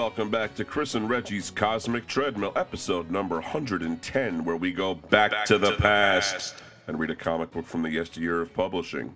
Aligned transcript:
welcome 0.00 0.30
back 0.30 0.54
to 0.54 0.64
Chris 0.64 0.94
and 0.94 1.10
Reggie's 1.10 1.50
Cosmic 1.50 2.06
Treadmill, 2.06 2.54
episode 2.56 3.10
number 3.10 3.34
110, 3.34 4.44
where 4.46 4.56
we 4.56 4.72
go 4.72 4.94
back, 4.94 5.30
back 5.30 5.44
to, 5.44 5.58
the, 5.58 5.72
to 5.72 5.76
past 5.76 6.32
the 6.32 6.38
past 6.38 6.54
and 6.86 6.98
read 6.98 7.10
a 7.10 7.14
comic 7.14 7.50
book 7.50 7.66
from 7.66 7.82
the 7.82 7.90
yesteryear 7.90 8.40
of 8.40 8.54
publishing. 8.54 9.14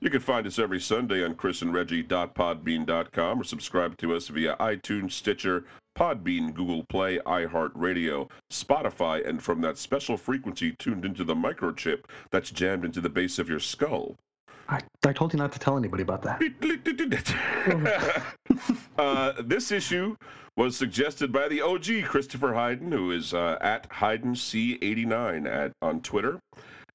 You 0.00 0.10
can 0.10 0.20
find 0.20 0.46
us 0.46 0.58
every 0.58 0.80
Sunday 0.80 1.24
on 1.24 1.34
chrisandreggie.podbean.com 1.34 3.40
or 3.40 3.44
subscribe 3.44 3.96
to 3.96 4.14
us 4.14 4.28
via 4.28 4.54
iTunes, 4.60 5.12
Stitcher, 5.12 5.64
Podbean, 5.96 6.52
Google 6.52 6.84
Play, 6.84 7.18
iHeartRadio, 7.20 8.28
Spotify, 8.52 9.26
and 9.26 9.42
from 9.42 9.62
that 9.62 9.78
special 9.78 10.18
frequency 10.18 10.72
tuned 10.72 11.06
into 11.06 11.24
the 11.24 11.34
microchip 11.34 12.04
that's 12.30 12.50
jammed 12.50 12.84
into 12.84 13.00
the 13.00 13.08
base 13.08 13.38
of 13.38 13.48
your 13.48 13.60
skull. 13.60 14.14
I, 14.68 14.80
I 15.06 15.12
told 15.12 15.32
you 15.32 15.38
not 15.38 15.52
to 15.52 15.58
tell 15.58 15.78
anybody 15.78 16.02
about 16.02 16.22
that. 16.22 16.42
uh, 18.98 19.32
this 19.42 19.72
issue 19.72 20.16
was 20.56 20.76
suggested 20.76 21.32
by 21.32 21.48
the 21.48 21.62
OG 21.62 22.04
Christopher 22.04 22.52
Hayden, 22.52 22.92
who 22.92 23.10
is 23.10 23.32
uh, 23.32 23.56
at 23.60 23.88
HaydenC89 23.90 25.46
at 25.46 25.72
on 25.80 26.00
Twitter, 26.02 26.40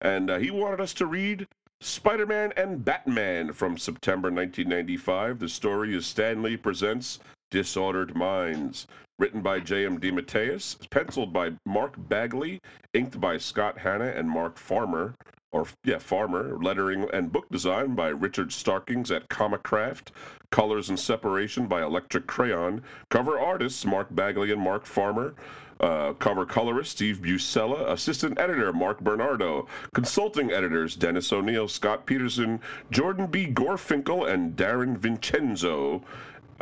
and 0.02 0.30
uh, 0.30 0.38
he 0.38 0.52
wanted 0.52 0.82
us 0.82 0.94
to 0.96 1.06
read 1.08 1.48
Spider-Man 1.82 2.54
and 2.56 2.86
Batman 2.86 3.54
from 3.54 3.78
September 3.78 4.30
1995. 4.30 5.40
The 5.40 5.50
story 5.50 5.96
is 5.96 6.06
Stan 6.06 6.44
Lee 6.44 6.58
presents 6.58 7.20
Disordered 7.50 8.16
Minds, 8.16 8.86
written 9.18 9.42
by 9.42 9.60
J.M. 9.60 10.00
DeMatteis, 10.00 10.90
penciled 10.92 11.34
by 11.34 11.54
Mark 11.66 11.96
Bagley, 11.98 12.60
inked 12.94 13.20
by 13.20 13.38
Scott 13.38 13.80
Hanna 13.80 14.14
and 14.16 14.30
Mark 14.30 14.58
Farmer 14.58 15.16
or 15.54 15.68
yeah, 15.86 16.00
Farmer, 16.00 16.58
lettering 16.58 17.08
and 17.14 17.32
book 17.32 17.48
design 17.50 17.94
by 17.96 18.10
Richard 18.10 18.52
Starkings 18.52 19.12
at 19.12 19.30
Comicraft, 19.30 20.08
colors 20.50 20.90
and 20.90 21.00
separation 21.00 21.68
by 21.68 21.84
Electric 21.84 22.28
Crayon, 22.28 22.82
cover 23.10 23.40
artists 23.40 23.86
Mark 23.86 24.08
Bagley 24.14 24.52
and 24.52 24.60
Mark 24.60 24.86
Farmer, 24.86 25.36
uh, 25.80 26.14
cover 26.14 26.46
colorist 26.46 26.92
Steve 26.92 27.20
Buscella, 27.22 27.90
assistant 27.92 28.40
editor 28.40 28.74
Mark 28.74 29.00
Bernardo, 29.00 29.68
consulting 29.94 30.52
editors 30.52 30.96
Dennis 30.96 31.32
O'Neil, 31.32 31.68
Scott 31.68 32.06
Peterson, 32.06 32.60
Jordan 32.90 33.28
B. 33.28 33.46
Gorfinkel, 33.46 34.28
and 34.28 34.56
Darren 34.56 34.98
Vincenzo. 34.98 36.02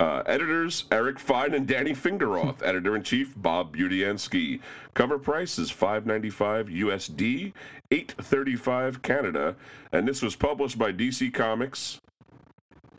Uh, 0.01 0.23
editors 0.25 0.85
Eric 0.89 1.19
Fine 1.19 1.53
and 1.53 1.67
Danny 1.67 1.91
Fingeroth. 1.91 2.63
Editor 2.65 2.95
in 2.95 3.03
chief 3.03 3.35
Bob 3.37 3.77
Budiansky. 3.77 4.59
Cover 4.95 5.19
price 5.19 5.59
is 5.59 5.71
5.95 5.71 6.75
USD, 6.75 7.53
8.35 7.91 9.03
Canada, 9.03 9.55
and 9.91 10.07
this 10.07 10.23
was 10.23 10.35
published 10.35 10.79
by 10.79 10.91
DC 10.91 11.31
Comics 11.31 12.01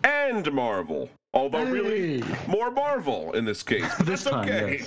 and 0.04 0.52
Marvel. 0.52 1.10
Although 1.34 1.66
hey. 1.66 1.72
really 1.72 2.24
more 2.46 2.70
Marvel 2.70 3.32
in 3.32 3.44
this 3.44 3.64
case. 3.64 3.92
But 3.98 4.06
this 4.06 4.22
that's 4.22 4.36
time, 4.36 4.48
okay. 4.48 4.84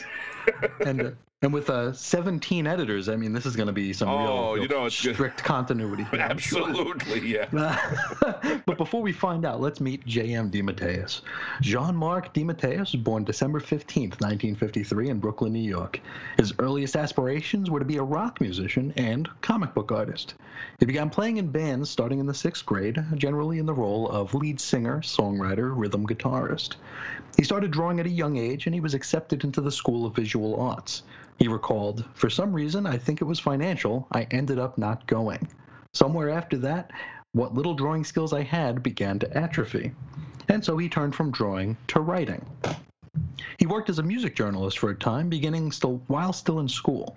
Yes. 0.48 0.72
and 0.86 1.02
uh, 1.02 1.12
and 1.46 1.54
with 1.54 1.70
uh, 1.70 1.94
17 1.94 2.66
editors, 2.66 3.08
I 3.08 3.16
mean, 3.16 3.32
this 3.32 3.46
is 3.46 3.56
going 3.56 3.68
to 3.68 3.74
be 3.74 3.94
some 3.94 4.10
oh, 4.10 4.54
real, 4.54 4.64
you 4.64 4.68
know, 4.68 4.86
it's 4.86 4.96
strict 4.96 5.18
good. 5.18 5.38
continuity. 5.38 6.04
Absolutely, 6.14 7.20
sure. 7.20 7.46
yeah. 7.54 8.62
but 8.66 8.78
before 8.78 9.04
we 9.04 9.12
find 9.12 9.46
out, 9.46 9.62
let's 9.62 9.80
meet 9.80 10.04
J.M. 10.08 10.50
DeMatteis. 10.50 11.22
Jean-Marc 11.62 12.34
DeMatteis 12.34 12.94
was 12.94 12.96
born 12.96 13.24
December 13.24 13.60
15th, 13.60 14.20
1953 14.22 15.10
in 15.10 15.20
Brooklyn, 15.20 15.54
New 15.54 15.60
York. 15.60 16.02
His 16.38 16.52
earliest 16.58 16.96
aspirations 16.96 17.70
were 17.70 17.80
to 17.80 17.86
be 17.86 17.98
a 17.98 18.04
rock 18.04 18.42
musician 18.42 18.92
and 18.98 19.30
comic 19.42 19.76
book 19.76 19.92
artist. 19.92 20.34
He 20.80 20.88
began 20.88 21.12
playing 21.12 21.38
in 21.38 21.52
bands 21.52 21.92
starting 21.92 22.18
in 22.18 22.26
the 22.26 22.34
sixth 22.34 22.66
grade, 22.66 22.98
generally 23.14 23.60
in 23.60 23.68
the 23.68 23.74
role 23.74 24.10
of 24.10 24.34
lead 24.34 24.60
singer, 24.60 25.02
songwriter, 25.02 25.72
rhythm 25.76 26.08
guitarist. 26.08 26.78
He 27.38 27.44
started 27.44 27.70
drawing 27.70 28.00
at 28.00 28.06
a 28.06 28.10
young 28.10 28.38
age 28.38 28.66
and 28.66 28.74
he 28.74 28.80
was 28.80 28.94
accepted 28.96 29.44
into 29.44 29.62
the 29.62 29.72
School 29.72 30.06
of 30.06 30.16
Visual 30.16 30.60
Arts. 30.60 31.04
He 31.38 31.48
recalled, 31.48 32.06
For 32.14 32.30
some 32.30 32.54
reason, 32.54 32.86
I 32.86 32.98
think 32.98 33.22
it 33.22 33.26
was 33.26 33.40
financial, 33.40 34.08
I 34.12 34.28
ended 34.32 34.58
up 34.58 34.78
not 34.78 35.06
going. 35.06 35.48
Somewhere 35.94 36.30
after 36.30 36.58
that, 36.60 36.92
what 37.34 37.54
little 37.54 37.74
drawing 37.74 38.04
skills 38.04 38.32
I 38.32 38.44
had 38.44 38.82
began 38.82 39.20
to 39.20 39.38
atrophy. 39.38 39.92
And 40.48 40.64
so 40.64 40.78
he 40.78 40.88
turned 40.88 41.14
from 41.14 41.32
drawing 41.32 41.76
to 41.88 42.00
writing. 42.00 42.46
He 43.60 43.66
worked 43.66 43.90
as 43.90 44.00
a 44.00 44.04
music 44.04 44.36
journalist 44.36 44.80
for 44.80 44.90
a 44.90 44.96
time, 44.96 45.30
beginning 45.30 45.72
still 45.72 46.02
while 46.08 46.32
still 46.32 46.60
in 46.60 46.70
school. 46.70 47.16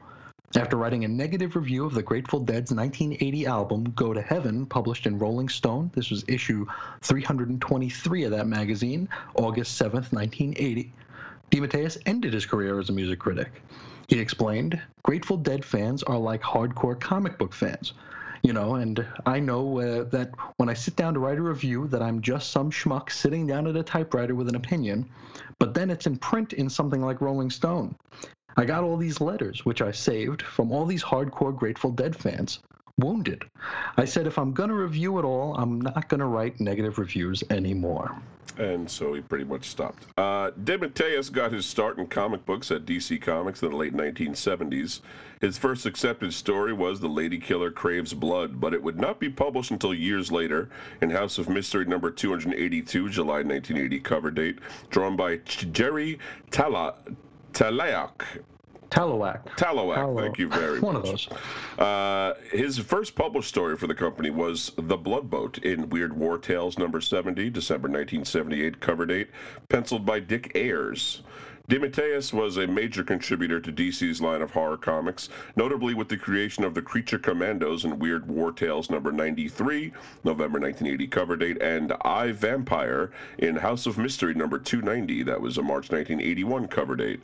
After 0.56 0.76
writing 0.76 1.04
a 1.04 1.08
negative 1.08 1.54
review 1.54 1.84
of 1.84 1.94
the 1.94 2.02
Grateful 2.02 2.40
Dead's 2.40 2.72
1980 2.72 3.46
album 3.46 3.92
Go 3.94 4.12
to 4.12 4.22
Heaven, 4.22 4.66
published 4.66 5.06
in 5.06 5.18
Rolling 5.18 5.48
Stone, 5.48 5.90
this 5.94 6.10
was 6.10 6.24
issue 6.26 6.66
323 7.02 8.24
of 8.24 8.30
that 8.32 8.46
magazine, 8.46 9.08
August 9.36 9.76
7, 9.76 10.04
1980, 10.10 10.92
DeMatteis 11.50 11.98
ended 12.06 12.32
his 12.32 12.46
career 12.46 12.78
as 12.78 12.88
a 12.88 12.92
music 12.92 13.18
critic. 13.18 13.50
He 14.08 14.18
explained, 14.18 14.80
Grateful 15.02 15.36
Dead 15.36 15.62
fans 15.62 16.02
are 16.02 16.16
like 16.16 16.40
hardcore 16.40 16.98
comic 16.98 17.36
book 17.36 17.52
fans. 17.52 17.92
You 18.42 18.54
know, 18.54 18.76
and 18.76 19.04
I 19.26 19.38
know 19.38 19.80
uh, 19.80 20.04
that 20.04 20.30
when 20.56 20.70
I 20.70 20.74
sit 20.74 20.96
down 20.96 21.12
to 21.14 21.20
write 21.20 21.38
a 21.38 21.42
review 21.42 21.88
that 21.88 22.02
I'm 22.02 22.22
just 22.22 22.50
some 22.50 22.70
schmuck 22.70 23.10
sitting 23.10 23.46
down 23.46 23.66
at 23.66 23.76
a 23.76 23.82
typewriter 23.82 24.34
with 24.34 24.48
an 24.48 24.54
opinion, 24.54 25.08
but 25.58 25.74
then 25.74 25.90
it's 25.90 26.06
in 26.06 26.16
print 26.16 26.54
in 26.54 26.70
something 26.70 27.02
like 27.02 27.20
Rolling 27.20 27.50
Stone. 27.50 27.96
I 28.56 28.64
got 28.64 28.82
all 28.82 28.96
these 28.96 29.20
letters, 29.20 29.66
which 29.66 29.82
I 29.82 29.92
saved, 29.92 30.40
from 30.40 30.72
all 30.72 30.86
these 30.86 31.04
hardcore 31.04 31.54
Grateful 31.54 31.90
Dead 31.90 32.16
fans. 32.16 32.60
Wounded. 32.98 33.44
I 33.96 34.04
said, 34.04 34.26
if 34.26 34.38
I'm 34.38 34.52
going 34.52 34.68
to 34.68 34.74
review 34.74 35.18
it 35.18 35.24
all, 35.24 35.54
I'm 35.56 35.80
not 35.80 36.08
going 36.08 36.20
to 36.20 36.26
write 36.26 36.60
negative 36.60 36.98
reviews 36.98 37.42
anymore 37.50 38.20
and 38.58 38.90
so 38.90 39.14
he 39.14 39.20
pretty 39.20 39.44
much 39.44 39.68
stopped. 39.68 40.04
Uh, 40.16 40.50
DeMatteis 40.64 41.30
got 41.30 41.52
his 41.52 41.64
start 41.64 41.98
in 41.98 42.06
comic 42.06 42.44
books 42.44 42.70
at 42.70 42.84
DC 42.84 43.20
Comics 43.22 43.62
in 43.62 43.70
the 43.70 43.76
late 43.76 43.94
1970s. 43.94 45.00
His 45.40 45.56
first 45.56 45.86
accepted 45.86 46.34
story 46.34 46.72
was 46.72 47.00
The 47.00 47.08
Lady 47.08 47.38
Killer 47.38 47.70
Craves 47.70 48.12
Blood, 48.12 48.60
but 48.60 48.74
it 48.74 48.82
would 48.82 49.00
not 49.00 49.20
be 49.20 49.28
published 49.28 49.70
until 49.70 49.94
years 49.94 50.32
later 50.32 50.68
in 51.00 51.10
House 51.10 51.38
of 51.38 51.48
Mystery 51.48 51.84
number 51.84 52.10
282, 52.10 53.08
July 53.08 53.42
1980 53.42 54.00
cover 54.00 54.30
date, 54.30 54.58
drawn 54.90 55.14
by 55.14 55.36
Jerry 55.36 56.18
Tala- 56.50 56.96
Talayak 57.52 58.42
Tallowack. 58.90 59.56
Tallowack, 59.56 60.16
thank 60.16 60.38
you 60.38 60.48
very 60.48 60.80
One 60.80 60.94
much. 61.02 61.04
One 61.04 61.14
of 61.14 61.28
those. 61.28 61.28
Uh, 61.78 62.34
his 62.50 62.78
first 62.78 63.14
published 63.14 63.48
story 63.48 63.76
for 63.76 63.86
the 63.86 63.94
company 63.94 64.30
was 64.30 64.72
The 64.76 64.96
Blood 64.96 65.28
Boat 65.30 65.58
in 65.58 65.90
Weird 65.90 66.16
War 66.16 66.38
Tales 66.38 66.78
number 66.78 67.00
70, 67.00 67.50
December 67.50 67.88
1978 67.88 68.80
cover 68.80 69.06
date, 69.06 69.28
penciled 69.68 70.06
by 70.06 70.20
Dick 70.20 70.52
Ayers. 70.54 71.22
DeMatteis 71.68 72.32
was 72.32 72.56
a 72.56 72.66
major 72.66 73.04
contributor 73.04 73.60
to 73.60 73.70
DC's 73.70 74.22
line 74.22 74.40
of 74.40 74.52
horror 74.52 74.78
comics, 74.78 75.28
notably 75.54 75.92
with 75.92 76.08
the 76.08 76.16
creation 76.16 76.64
of 76.64 76.72
the 76.72 76.80
Creature 76.80 77.18
Commandos 77.18 77.84
in 77.84 77.98
Weird 77.98 78.26
War 78.26 78.52
Tales 78.52 78.88
number 78.88 79.12
93, 79.12 79.92
November 80.24 80.58
1980 80.58 81.06
cover 81.08 81.36
date, 81.36 81.60
and 81.60 81.92
I 82.00 82.32
Vampire 82.32 83.10
in 83.36 83.56
House 83.56 83.84
of 83.84 83.98
Mystery 83.98 84.32
number 84.32 84.58
290, 84.58 85.22
that 85.24 85.42
was 85.42 85.58
a 85.58 85.62
March 85.62 85.90
1981 85.90 86.68
cover 86.68 86.96
date. 86.96 87.20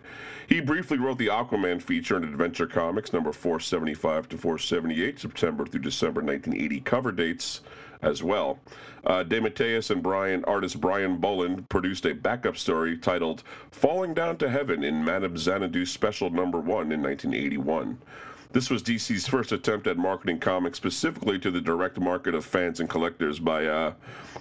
He 0.47 0.61
briefly 0.61 0.99
wrote 0.99 1.17
the 1.17 1.29
Aquaman 1.29 1.81
feature 1.81 2.19
in 2.19 2.25
Adventure 2.25 2.67
Comics 2.67 3.15
number 3.15 3.33
475 3.33 4.29
to 4.29 4.37
478, 4.37 5.21
September 5.21 5.65
through 5.65 5.81
December 5.81 6.21
1980 6.21 6.81
cover 6.81 7.13
dates 7.13 7.63
as 8.03 8.23
well. 8.23 8.59
Uh, 9.07 9.23
DeMatteis 9.23 9.91
and 9.91 10.03
Brian 10.03 10.45
artist 10.47 10.81
Brian 10.81 11.19
Bolland 11.19 11.69
produced 11.69 12.07
a 12.07 12.15
backup 12.15 12.57
story 12.57 12.97
titled 12.97 13.43
"Falling 13.71 14.15
Down 14.15 14.39
to 14.39 14.49
Heaven" 14.49 14.83
in 14.83 15.05
Madame 15.05 15.37
Xanadu 15.37 15.85
Special 15.85 16.31
Number 16.31 16.59
One 16.59 16.91
in 16.91 17.03
1981. 17.03 17.99
This 18.55 18.71
was 18.71 18.85
DC's 18.85 19.27
first 19.27 19.51
attempt 19.51 19.89
at 19.89 19.97
marketing 19.97 20.39
comics 20.39 20.77
specifically 20.77 21.41
to 21.41 21.51
the 21.51 21.61
direct 21.61 21.99
market 21.99 22.37
of 22.37 22.45
fans 22.45 22.79
and 22.79 22.89
collectors 22.89 23.41
by 23.41 23.67
uh, 23.67 23.95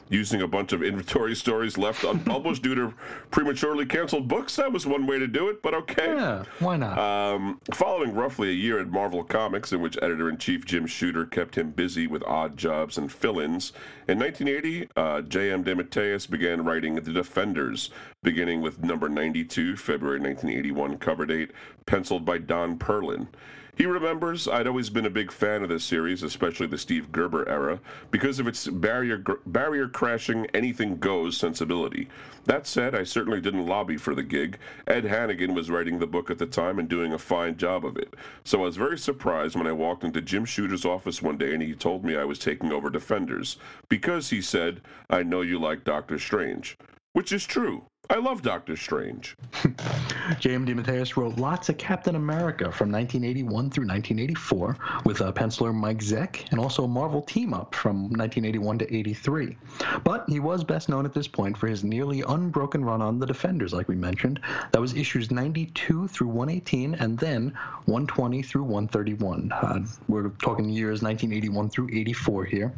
using 0.07 0.43
a 0.43 0.47
bunch 0.47 0.71
of 0.71 0.83
inventory 0.83 1.33
stories 1.43 1.79
left 1.79 2.03
unpublished 2.03 2.61
due 2.61 2.75
to 2.75 2.93
prematurely 3.31 3.87
canceled 3.87 4.27
books. 4.27 4.55
That 4.57 4.71
was 4.71 4.85
one 4.85 5.07
way 5.07 5.17
to 5.17 5.25
do 5.25 5.49
it, 5.49 5.63
but 5.63 5.73
okay. 5.73 6.13
Yeah, 6.13 6.43
why 6.59 6.77
not? 6.77 6.95
Um, 6.99 7.59
following 7.73 8.13
roughly 8.13 8.49
a 8.49 8.53
year 8.53 8.79
at 8.79 8.87
Marvel 8.87 9.23
Comics, 9.23 9.73
in 9.73 9.81
which 9.81 9.97
editor 9.99 10.29
in 10.29 10.37
chief 10.37 10.63
Jim 10.63 10.85
Shooter 10.85 11.25
kept 11.25 11.57
him 11.57 11.71
busy 11.71 12.05
with 12.05 12.21
odd 12.25 12.55
jobs 12.55 12.99
and 12.99 13.11
fill 13.11 13.39
ins, 13.39 13.73
in 14.07 14.19
1980, 14.19 14.89
uh, 14.95 15.21
J.M. 15.21 15.63
DeMatteis 15.63 16.29
began 16.29 16.63
writing 16.63 16.93
The 16.93 17.01
Defenders, 17.01 17.89
beginning 18.21 18.61
with 18.61 18.83
number 18.83 19.09
92, 19.09 19.75
February 19.75 20.19
1981 20.19 20.99
cover 20.99 21.25
date, 21.25 21.49
penciled 21.87 22.25
by 22.25 22.37
Don 22.37 22.77
Perlin. 22.77 23.27
He 23.75 23.87
remembers, 23.87 24.47
I'd 24.47 24.67
always 24.67 24.91
been 24.91 25.07
a 25.07 25.09
big 25.09 25.31
fan 25.31 25.63
of 25.63 25.69
this 25.69 25.83
series, 25.83 26.21
especially 26.21 26.67
the 26.67 26.77
Steve 26.77 27.11
Gerber 27.11 27.49
era, 27.49 27.79
because 28.11 28.39
of 28.39 28.47
its 28.47 28.67
barrier, 28.67 29.17
barrier 29.47 29.87
crashing, 29.87 30.45
anything 30.53 30.97
goes 30.97 31.37
sensibility. 31.37 32.07
That 32.45 32.67
said, 32.67 32.93
I 32.93 33.03
certainly 33.03 33.41
didn't 33.41 33.65
lobby 33.65 33.97
for 33.97 34.13
the 34.13 34.21
gig. 34.21 34.59
Ed 34.85 35.05
Hannigan 35.05 35.55
was 35.55 35.71
writing 35.71 35.97
the 35.97 36.05
book 36.05 36.29
at 36.29 36.37
the 36.37 36.45
time 36.45 36.77
and 36.77 36.87
doing 36.87 37.13
a 37.13 37.17
fine 37.17 37.57
job 37.57 37.83
of 37.83 37.97
it. 37.97 38.13
So 38.43 38.59
I 38.59 38.65
was 38.65 38.77
very 38.77 38.99
surprised 38.99 39.55
when 39.55 39.65
I 39.65 39.71
walked 39.71 40.03
into 40.03 40.21
Jim 40.21 40.45
Shooter's 40.45 40.85
office 40.85 41.23
one 41.23 41.37
day 41.37 41.53
and 41.53 41.63
he 41.63 41.73
told 41.73 42.05
me 42.05 42.15
I 42.15 42.25
was 42.25 42.37
taking 42.37 42.71
over 42.71 42.91
Defenders, 42.91 43.57
because 43.89 44.29
he 44.29 44.41
said, 44.41 44.81
I 45.09 45.23
know 45.23 45.41
you 45.41 45.57
like 45.57 45.83
Doctor 45.83 46.19
Strange. 46.19 46.77
Which 47.13 47.31
is 47.31 47.45
true. 47.45 47.85
I 48.09 48.17
love 48.17 48.41
Doctor 48.41 48.75
Strange. 48.75 49.37
J.M. 50.39 50.65
DeMatteis 50.65 51.15
wrote 51.15 51.37
lots 51.37 51.69
of 51.69 51.77
Captain 51.77 52.15
America 52.15 52.65
from 52.65 52.91
1981 52.91 53.69
through 53.69 53.87
1984 53.87 54.77
with 55.05 55.21
uh, 55.21 55.31
penciler 55.31 55.73
Mike 55.73 55.99
Zeck 55.99 56.45
and 56.51 56.59
also 56.59 56.83
a 56.83 56.87
Marvel 56.87 57.21
team 57.21 57.53
up 57.53 57.73
from 57.73 58.03
1981 58.09 58.79
to 58.79 58.93
83. 58.93 59.57
But 60.03 60.25
he 60.27 60.41
was 60.41 60.65
best 60.65 60.89
known 60.89 61.05
at 61.05 61.13
this 61.13 61.29
point 61.29 61.57
for 61.57 61.67
his 61.67 61.85
nearly 61.85 62.23
unbroken 62.27 62.83
run 62.83 63.01
on 63.01 63.19
The 63.19 63.25
Defenders, 63.25 63.71
like 63.71 63.87
we 63.87 63.95
mentioned. 63.95 64.41
That 64.73 64.81
was 64.81 64.93
issues 64.95 65.31
92 65.31 66.09
through 66.09 66.27
118 66.27 66.95
and 66.95 67.17
then 67.17 67.53
120 67.85 68.41
through 68.41 68.63
131. 68.63 69.51
Uh, 69.53 69.79
we're 70.09 70.27
talking 70.41 70.67
years 70.67 71.01
1981 71.01 71.69
through 71.69 71.87
84 71.93 72.45
here. 72.45 72.73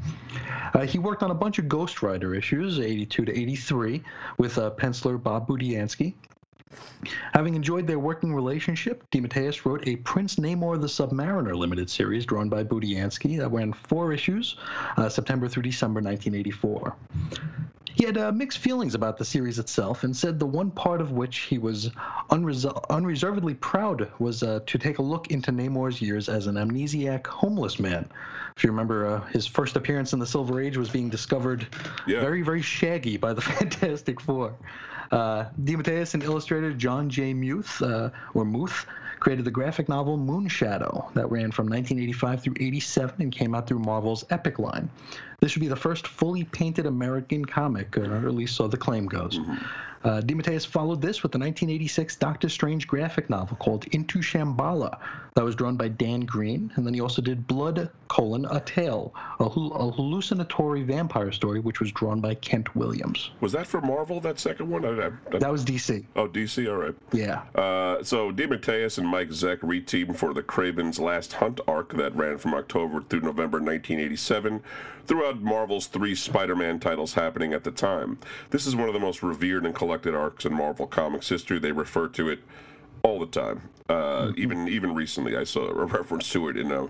Uh, 0.76 0.82
he 0.82 1.00
worked 1.00 1.24
on 1.24 1.32
a 1.32 1.36
bunch 1.36 1.58
of 1.58 1.68
Ghost 1.68 2.04
Rider 2.04 2.36
issues, 2.36 2.80
82 2.80 3.26
to 3.26 3.40
83, 3.40 4.04
with 4.38 4.58
uh, 4.60 4.70
penciler 4.72 5.15
Bob 5.18 5.48
Budiansky. 5.48 6.14
Having 7.34 7.56
enjoyed 7.56 7.88
their 7.88 8.00
working 8.00 8.34
relationship, 8.34 9.04
DeMatteis 9.12 9.66
wrote 9.66 9.88
a 9.88 9.96
Prince 9.98 10.36
Namor 10.38 10.80
the 10.82 10.88
Submariner 10.88 11.56
limited 11.56 11.90
series 11.90 12.26
drawn 12.26 12.50
by 12.50 12.64
Budiansky 12.64 13.38
that 13.38 13.50
ran 13.50 13.72
four 13.72 14.12
issues, 14.12 14.58
uh, 14.98 15.08
September 15.08 15.48
through 15.48 15.64
December 15.64 16.02
1984. 16.02 16.96
He 17.94 18.04
had 18.04 18.18
uh, 18.18 18.32
mixed 18.34 18.58
feelings 18.58 18.94
about 18.94 19.18
the 19.18 19.24
series 19.24 19.58
itself 19.58 20.04
and 20.04 20.14
said 20.16 20.38
the 20.38 20.46
one 20.46 20.70
part 20.70 21.00
of 21.00 21.12
which 21.14 21.38
he 21.42 21.58
was 21.58 21.92
unresol- 22.30 22.84
unreservedly 22.90 23.54
proud 23.54 24.12
was 24.20 24.44
uh, 24.44 24.60
to 24.66 24.78
take 24.78 24.98
a 24.98 25.02
look 25.02 25.28
into 25.32 25.52
Namor's 25.52 26.02
years 26.02 26.28
as 26.28 26.48
an 26.48 26.56
amnesiac 26.56 27.26
homeless 27.26 27.80
man. 27.80 28.10
If 28.58 28.66
you 28.66 28.70
remember, 28.72 29.06
uh, 29.08 29.22
his 29.28 29.48
first 29.48 29.78
appearance 29.78 30.12
in 30.12 30.20
the 30.20 30.26
Silver 30.28 30.60
Age 30.60 30.76
was 30.76 30.90
being 30.90 31.10
discovered 31.10 31.68
Yeah. 32.06 32.20
very, 32.20 32.42
very 32.42 32.62
shaggy 32.62 33.16
by 33.16 33.32
the 33.32 33.42
Fantastic 33.54 34.20
Four. 34.20 34.54
Uh, 35.12 35.46
DeMatteis 35.64 36.14
and 36.14 36.24
illustrator 36.24 36.74
Jon 36.74 37.10
J. 37.10 37.34
Muth, 37.34 37.82
uh, 37.82 38.10
or 38.34 38.46
Muth, 38.46 38.86
created 39.20 39.46
the 39.46 39.52
graphic 39.52 39.90
novel 39.90 40.18
Moonshadow 40.18 41.12
that 41.14 41.30
ran 41.32 41.52
from 41.52 41.68
1985 41.68 42.44
through 42.44 42.56
87 42.60 43.22
and 43.22 43.32
came 43.32 43.56
out 43.56 43.68
through 43.68 43.80
Marvel's 43.80 44.26
Epic 44.30 44.60
line. 44.60 44.90
This 45.40 45.56
would 45.56 45.62
be 45.62 45.68
the 45.68 45.76
first 45.76 46.08
fully 46.08 46.44
painted 46.44 46.86
American 46.86 47.46
comic, 47.46 47.98
uh, 47.98 48.02
or 48.02 48.28
at 48.28 48.36
least 48.36 48.56
so 48.56 48.68
the 48.68 48.78
claim 48.78 49.06
goes. 49.06 49.40
Uh, 50.06 50.22
DeMatteis 50.22 50.66
followed 50.68 51.02
this 51.02 51.24
with 51.24 51.32
the 51.32 51.40
1986 51.40 52.16
Doctor 52.18 52.48
Strange 52.48 52.86
graphic 52.86 53.28
novel 53.30 53.58
called 53.58 53.86
Into 53.88 54.20
Shamballa 54.20 55.00
that 55.34 55.44
was 55.44 55.56
drawn 55.56 55.76
by 55.76 55.88
Dan 55.88 56.22
Green, 56.22 56.72
and 56.76 56.86
then 56.86 56.94
he 56.94 57.02
also 57.02 57.22
did 57.24 57.46
Blood, 57.48 57.90
colon, 58.08 58.46
A 58.52 58.60
Tale, 58.62 59.14
a, 59.40 59.50
hal- 59.50 59.74
a 59.74 59.92
hallucinatory 59.92 60.84
vampire 60.84 61.32
story, 61.32 61.60
which 61.60 61.80
was 61.80 61.92
drawn 61.92 62.22
by 62.22 62.36
Kent 62.36 62.76
Williams. 62.76 63.32
Was 63.42 63.52
that 63.54 63.66
for 63.66 63.82
Marvel, 63.82 64.20
that 64.22 64.40
second 64.40 64.70
one? 64.70 64.86
I, 64.86 64.90
I, 64.90 65.12
I- 65.34 65.40
That 65.40 65.52
was 65.52 65.66
DC. 65.66 66.06
oh, 66.16 66.28
DC? 66.28 66.70
All 66.70 66.78
right. 66.78 66.96
Yeah. 67.12 67.42
Uh, 67.56 68.04
so 68.04 68.32
DeMatteis 68.32 69.00
and 69.00 69.08
Mike 69.08 69.30
Zeck 69.30 69.58
reteamed 69.62 70.18
for 70.18 70.34
the 70.36 70.44
Kraven's 70.44 71.00
Last 71.00 71.34
Hunt 71.34 71.60
arc 71.68 71.94
that 71.98 72.16
ran 72.16 72.38
from 72.38 72.54
October 72.54 73.02
through 73.02 73.22
November 73.22 73.58
1987 73.58 74.62
throughout 75.08 75.40
Marvel's 75.42 75.86
three 75.86 76.16
Spider-Man 76.16 76.80
titles 76.80 77.14
happening 77.14 77.54
at 77.54 77.64
the 77.64 77.70
time. 77.72 78.18
This 78.50 78.66
is 78.66 78.76
one 78.76 78.88
of 78.88 78.94
the 78.94 79.00
most 79.00 79.22
revered 79.22 79.64
and 79.66 79.76
collected 79.76 79.95
arcs 80.16 80.46
in 80.46 80.54
Marvel 80.54 80.88
Comics 80.88 81.30
history. 81.30 81.60
They 81.60 81.72
refer 81.72 82.08
to 82.10 82.30
it 82.30 82.40
all 83.04 83.20
the 83.20 83.28
time. 83.28 83.70
Uh, 83.88 84.32
Even 84.36 84.68
even 84.68 84.94
recently, 84.96 85.38
I 85.38 85.44
saw 85.44 85.68
a 85.68 85.86
reference 85.86 86.32
to 86.32 86.50
it 86.50 86.58
in 86.58 86.72
a 86.72 86.88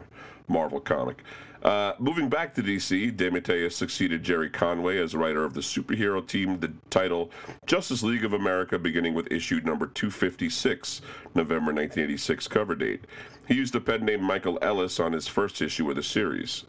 Marvel 0.47 0.79
comic. 0.79 1.23
Uh, 1.63 1.93
moving 1.97 2.29
back 2.29 2.53
to 2.53 2.61
DC, 2.61 3.11
DeMatteis 3.15 3.71
succeeded 3.71 4.21
Gerry 4.21 4.51
Conway 4.51 4.99
as 4.99 5.15
writer 5.15 5.43
of 5.43 5.55
the 5.55 5.61
superhero 5.61 6.25
team, 6.25 6.59
the 6.59 6.71
title 6.91 7.31
Justice 7.65 8.03
League 8.03 8.23
of 8.23 8.33
America, 8.33 8.77
beginning 8.77 9.15
with 9.15 9.31
issue 9.31 9.59
number 9.63 9.87
256, 9.87 11.01
November 11.33 11.73
1986 11.73 12.47
cover 12.49 12.75
date. 12.75 13.05
He 13.47 13.55
used 13.55 13.73
the 13.73 13.81
pen 13.81 14.05
name 14.05 14.23
Michael 14.23 14.59
Ellis 14.61 14.99
on 14.99 15.13
his 15.13 15.27
first 15.27 15.59
issue 15.59 15.89
of 15.89 15.95
the 15.95 16.03
series. 16.03 16.65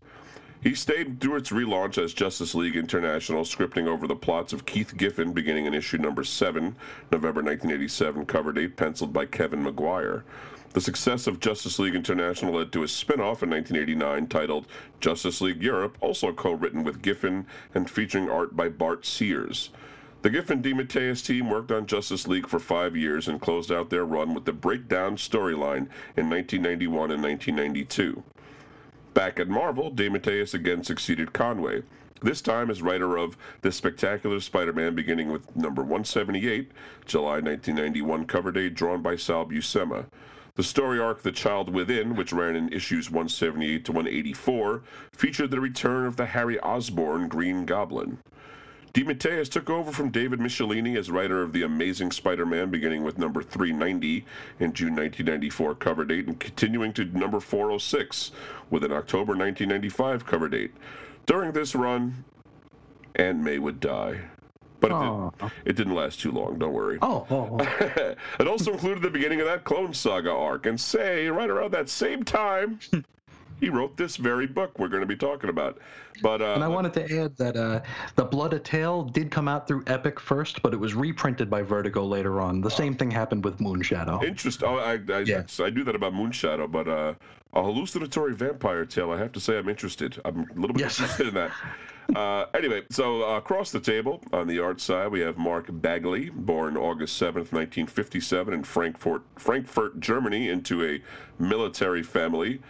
He 0.66 0.74
stayed 0.74 1.20
through 1.20 1.36
its 1.36 1.50
relaunch 1.50 1.96
as 1.96 2.12
Justice 2.12 2.52
League 2.52 2.74
International, 2.74 3.44
scripting 3.44 3.86
over 3.86 4.08
the 4.08 4.16
plots 4.16 4.52
of 4.52 4.66
Keith 4.66 4.96
Giffen 4.96 5.32
beginning 5.32 5.66
in 5.66 5.74
issue 5.74 5.96
number 5.96 6.24
7, 6.24 6.74
November 7.12 7.40
1987, 7.40 8.26
cover 8.26 8.50
date 8.50 8.76
penciled 8.76 9.12
by 9.12 9.26
Kevin 9.26 9.62
Maguire. 9.62 10.24
The 10.72 10.80
success 10.80 11.28
of 11.28 11.38
Justice 11.38 11.78
League 11.78 11.94
International 11.94 12.54
led 12.54 12.72
to 12.72 12.82
a 12.82 12.88
spin 12.88 13.20
off 13.20 13.44
in 13.44 13.50
1989 13.50 14.26
titled 14.26 14.66
Justice 14.98 15.40
League 15.40 15.62
Europe, 15.62 15.98
also 16.00 16.32
co 16.32 16.50
written 16.50 16.82
with 16.82 17.00
Giffen 17.00 17.46
and 17.72 17.88
featuring 17.88 18.28
art 18.28 18.56
by 18.56 18.68
Bart 18.68 19.06
Sears. 19.06 19.70
The 20.22 20.30
Giffen 20.30 20.64
DeMatteis 20.64 21.24
team 21.24 21.48
worked 21.48 21.70
on 21.70 21.86
Justice 21.86 22.26
League 22.26 22.48
for 22.48 22.58
five 22.58 22.96
years 22.96 23.28
and 23.28 23.40
closed 23.40 23.70
out 23.70 23.90
their 23.90 24.04
run 24.04 24.34
with 24.34 24.46
the 24.46 24.52
Breakdown 24.52 25.16
storyline 25.16 25.86
in 26.16 26.28
1991 26.28 27.12
and 27.12 27.22
1992. 27.22 28.24
Back 29.16 29.40
at 29.40 29.48
Marvel, 29.48 29.90
DeMatteis 29.90 30.52
again 30.52 30.84
succeeded 30.84 31.32
Conway, 31.32 31.84
this 32.20 32.42
time 32.42 32.70
as 32.70 32.82
writer 32.82 33.16
of 33.16 33.38
The 33.62 33.72
Spectacular 33.72 34.40
Spider-Man 34.40 34.94
beginning 34.94 35.32
with 35.32 35.56
number 35.56 35.80
178, 35.80 36.70
July 37.06 37.40
1991 37.40 38.26
cover 38.26 38.52
date 38.52 38.74
drawn 38.74 39.00
by 39.00 39.16
Sal 39.16 39.46
Buscema. 39.46 40.04
The 40.56 40.62
story 40.62 41.00
arc 41.00 41.22
The 41.22 41.32
Child 41.32 41.72
Within, 41.72 42.14
which 42.14 42.34
ran 42.34 42.56
in 42.56 42.70
issues 42.70 43.10
178 43.10 43.86
to 43.86 43.92
184, 43.92 44.82
featured 45.12 45.50
the 45.50 45.60
return 45.60 46.04
of 46.04 46.16
the 46.16 46.26
Harry 46.26 46.60
Osborn 46.60 47.26
Green 47.28 47.64
Goblin. 47.64 48.18
DeMatteis 48.96 49.50
took 49.50 49.68
over 49.68 49.92
from 49.92 50.08
David 50.08 50.38
Michelinie 50.38 50.96
as 50.96 51.10
writer 51.10 51.42
of 51.42 51.52
The 51.52 51.62
Amazing 51.62 52.12
Spider-Man 52.12 52.70
beginning 52.70 53.04
with 53.04 53.18
number 53.18 53.42
390 53.42 54.24
in 54.58 54.72
June 54.72 54.96
1994 54.96 55.74
cover 55.74 56.06
date 56.06 56.26
and 56.26 56.40
continuing 56.40 56.94
to 56.94 57.04
number 57.04 57.38
406 57.38 58.32
with 58.70 58.82
an 58.84 58.92
October 58.92 59.36
1995 59.36 60.24
cover 60.24 60.48
date. 60.48 60.72
During 61.26 61.52
this 61.52 61.74
run, 61.74 62.24
Aunt 63.16 63.40
May 63.40 63.58
would 63.58 63.80
die. 63.80 64.18
But 64.80 64.92
it, 64.92 65.40
did, 65.40 65.50
it 65.66 65.76
didn't 65.76 65.94
last 65.94 66.20
too 66.20 66.32
long, 66.32 66.58
don't 66.58 66.72
worry. 66.72 66.98
Oh, 67.02 67.26
oh, 67.30 67.58
oh. 67.60 68.14
it 68.40 68.48
also 68.48 68.72
included 68.72 69.02
the 69.02 69.10
beginning 69.10 69.40
of 69.40 69.46
that 69.46 69.64
Clone 69.64 69.92
Saga 69.92 70.30
arc. 70.32 70.64
And 70.64 70.80
say, 70.80 71.28
right 71.28 71.50
around 71.50 71.74
that 71.74 71.90
same 71.90 72.22
time, 72.22 72.78
he 73.60 73.68
wrote 73.68 73.96
this 73.96 74.16
very 74.16 74.46
book 74.46 74.78
we're 74.78 74.88
going 74.88 75.00
to 75.00 75.06
be 75.06 75.16
talking 75.16 75.50
about. 75.50 75.78
But 76.22 76.40
uh, 76.42 76.54
And 76.54 76.64
I 76.64 76.68
wanted 76.68 76.92
to 76.94 77.18
add 77.22 77.36
that 77.36 77.56
uh, 77.56 77.80
the 78.16 78.25
Blood 78.25 78.52
of 78.54 78.62
Tale 78.62 79.02
did 79.04 79.30
come 79.30 79.48
out 79.48 79.66
through 79.66 79.84
Epic 79.86 80.18
first, 80.20 80.62
but 80.62 80.72
it 80.75 80.78
was 80.78 80.94
reprinted 80.94 81.48
by 81.50 81.62
Vertigo 81.62 82.04
later 82.04 82.40
on. 82.40 82.60
The 82.60 82.70
same 82.70 82.94
thing 82.94 83.10
happened 83.10 83.44
with 83.44 83.58
Moonshadow. 83.58 84.22
Interesting. 84.25 84.68
Oh, 84.68 84.76
I, 84.76 84.98
I, 85.12 85.20
Yeah. 85.20 85.42
I 85.60 85.70
knew 85.70 85.84
that 85.84 85.94
about 85.94 86.12
Moonshadow, 86.12 86.70
but 86.70 86.88
uh, 86.88 87.14
a 87.54 87.62
hallucinatory 87.62 88.34
vampire 88.34 88.84
tale. 88.84 89.10
I 89.10 89.18
have 89.18 89.32
to 89.32 89.40
say, 89.40 89.58
I'm 89.58 89.68
interested. 89.68 90.20
I'm 90.25 90.40
a 90.40 90.60
little 90.60 90.75
bit 90.75 90.80
Yes. 90.80 90.98
interested 91.00 91.28
in 91.28 91.34
that. 91.34 91.50
Uh, 92.14 92.46
anyway, 92.54 92.84
so 92.88 93.28
uh, 93.28 93.36
across 93.36 93.72
the 93.72 93.80
table 93.80 94.22
on 94.32 94.46
the 94.46 94.60
art 94.60 94.80
side, 94.80 95.08
we 95.08 95.18
have 95.18 95.36
Mark 95.36 95.66
Bagley, 95.68 96.30
born 96.30 96.76
August 96.76 97.20
7th, 97.20 97.50
1957, 97.50 98.54
in 98.54 98.62
Frankfurt, 98.62 99.22
Frankfurt, 99.34 99.98
Germany, 99.98 100.48
into 100.48 100.84
a 100.84 101.02
military 101.42 102.04
family. 102.04 102.60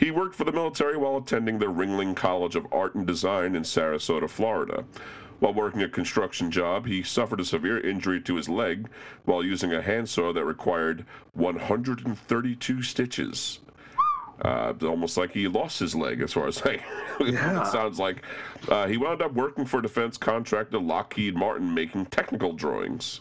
He 0.00 0.10
worked 0.10 0.34
for 0.34 0.44
the 0.44 0.52
military 0.52 0.96
while 0.96 1.18
attending 1.18 1.58
the 1.58 1.66
Ringling 1.66 2.16
College 2.16 2.56
of 2.56 2.66
Art 2.72 2.94
and 2.94 3.06
Design 3.06 3.54
in 3.54 3.64
Sarasota, 3.64 4.30
Florida. 4.30 4.84
While 5.40 5.52
working 5.52 5.82
a 5.82 5.90
construction 5.90 6.50
job, 6.50 6.86
he 6.86 7.02
suffered 7.02 7.38
a 7.38 7.44
severe 7.44 7.78
injury 7.78 8.18
to 8.22 8.36
his 8.36 8.48
leg 8.48 8.88
while 9.26 9.44
using 9.44 9.74
a 9.74 9.82
handsaw 9.82 10.32
that 10.32 10.44
required 10.46 11.04
132 11.34 12.82
stitches. 12.82 13.60
Uh, 14.42 14.72
almost 14.82 15.18
like 15.18 15.32
he 15.32 15.46
lost 15.48 15.78
his 15.80 15.94
leg, 15.94 16.22
as 16.22 16.32
far 16.32 16.46
as 16.46 16.64
like 16.64 16.82
Yeah. 17.20 17.60
it 17.60 17.66
sounds 17.66 17.98
like. 17.98 18.22
Uh, 18.70 18.86
he 18.86 18.96
wound 18.96 19.20
up 19.20 19.34
working 19.34 19.66
for 19.66 19.82
defense 19.82 20.16
contractor 20.16 20.78
Lockheed 20.78 21.36
Martin, 21.36 21.74
making 21.74 22.06
technical 22.06 22.54
drawings. 22.54 23.20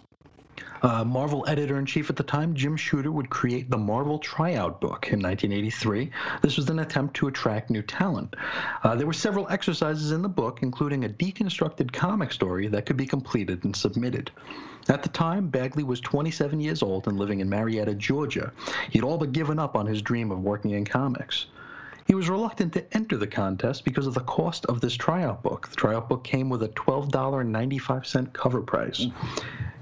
Uh, 0.82 1.04
Marvel 1.04 1.44
editor 1.48 1.78
in 1.78 1.86
chief 1.86 2.10
at 2.10 2.16
the 2.16 2.24
time, 2.24 2.54
Jim 2.54 2.78
Shooter, 2.78 3.12
would 3.12 3.30
create 3.30 3.70
the 3.70 3.78
Marvel 3.78 4.18
Tryout 4.20 4.80
book 4.80 5.08
in 5.12 5.22
1983. 5.22 6.10
This 6.42 6.58
was 6.58 6.70
an 6.70 6.80
attempt 6.80 7.16
to 7.16 7.28
attract 7.28 7.70
new 7.70 7.82
talent. 7.82 8.36
Uh, 8.84 8.96
there 8.96 9.08
were 9.08 9.14
several 9.14 9.48
exercises 9.50 10.12
in 10.12 10.22
the 10.22 10.30
book, 10.30 10.60
including 10.62 11.04
a 11.04 11.10
deconstructed 11.10 11.92
comic 11.92 12.32
story 12.32 12.68
that 12.68 12.86
could 12.86 12.98
be 12.98 13.06
completed 13.06 13.64
and 13.66 13.76
submitted. 13.76 14.32
At 14.88 15.04
the 15.04 15.10
time, 15.10 15.50
Bagley 15.50 15.84
was 15.84 16.00
27 16.00 16.60
years 16.62 16.82
old 16.82 17.08
and 17.08 17.20
living 17.20 17.42
in 17.42 17.50
Marietta, 17.50 17.96
Georgia. 17.96 18.52
He'd 18.90 19.04
all 19.04 19.18
but 19.18 19.34
given 19.34 19.60
up 19.60 19.76
on 19.76 19.86
his 19.86 20.02
dream 20.02 20.32
of 20.32 20.40
working 20.40 20.72
in 20.72 20.86
comics. 20.86 21.48
He 22.10 22.16
was 22.16 22.28
reluctant 22.28 22.74
to 22.74 22.84
enter 22.92 23.18
the 23.18 23.28
contest 23.28 23.86
because 23.86 24.08
of 24.08 24.16
the 24.16 24.22
cost 24.22 24.66
of 24.66 24.82
this 24.82 24.96
tryout 24.96 25.44
book. 25.44 25.68
The 25.70 25.76
tryout 25.76 26.10
book 26.10 26.24
came 26.24 26.50
with 26.50 26.64
a 26.64 26.70
$12.95 26.70 28.34
cover 28.34 28.62
price. 28.62 29.06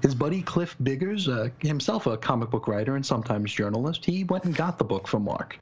His 0.02 0.14
buddy 0.14 0.42
Cliff 0.42 0.76
Biggers, 0.82 1.26
uh, 1.26 1.48
himself 1.60 2.06
a 2.06 2.18
comic 2.18 2.50
book 2.50 2.68
writer 2.68 2.96
and 2.96 3.06
sometimes 3.06 3.50
journalist, 3.54 4.04
he 4.04 4.24
went 4.24 4.44
and 4.44 4.54
got 4.54 4.76
the 4.76 4.84
book 4.84 5.08
from 5.08 5.24
Mark. 5.24 5.58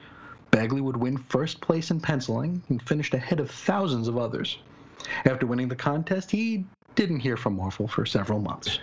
Bagley 0.51 0.81
would 0.81 0.97
win 0.97 1.15
first 1.15 1.61
place 1.61 1.89
in 1.89 2.01
penciling 2.01 2.61
and 2.67 2.81
finished 2.81 3.13
ahead 3.13 3.39
of 3.39 3.49
thousands 3.49 4.09
of 4.09 4.17
others. 4.17 4.57
After 5.23 5.47
winning 5.47 5.69
the 5.69 5.75
contest, 5.77 6.31
he 6.31 6.65
didn't 6.97 7.19
hear 7.19 7.37
from 7.37 7.55
Marvel 7.55 7.87
for 7.87 8.05
several 8.07 8.39
months. 8.39 8.79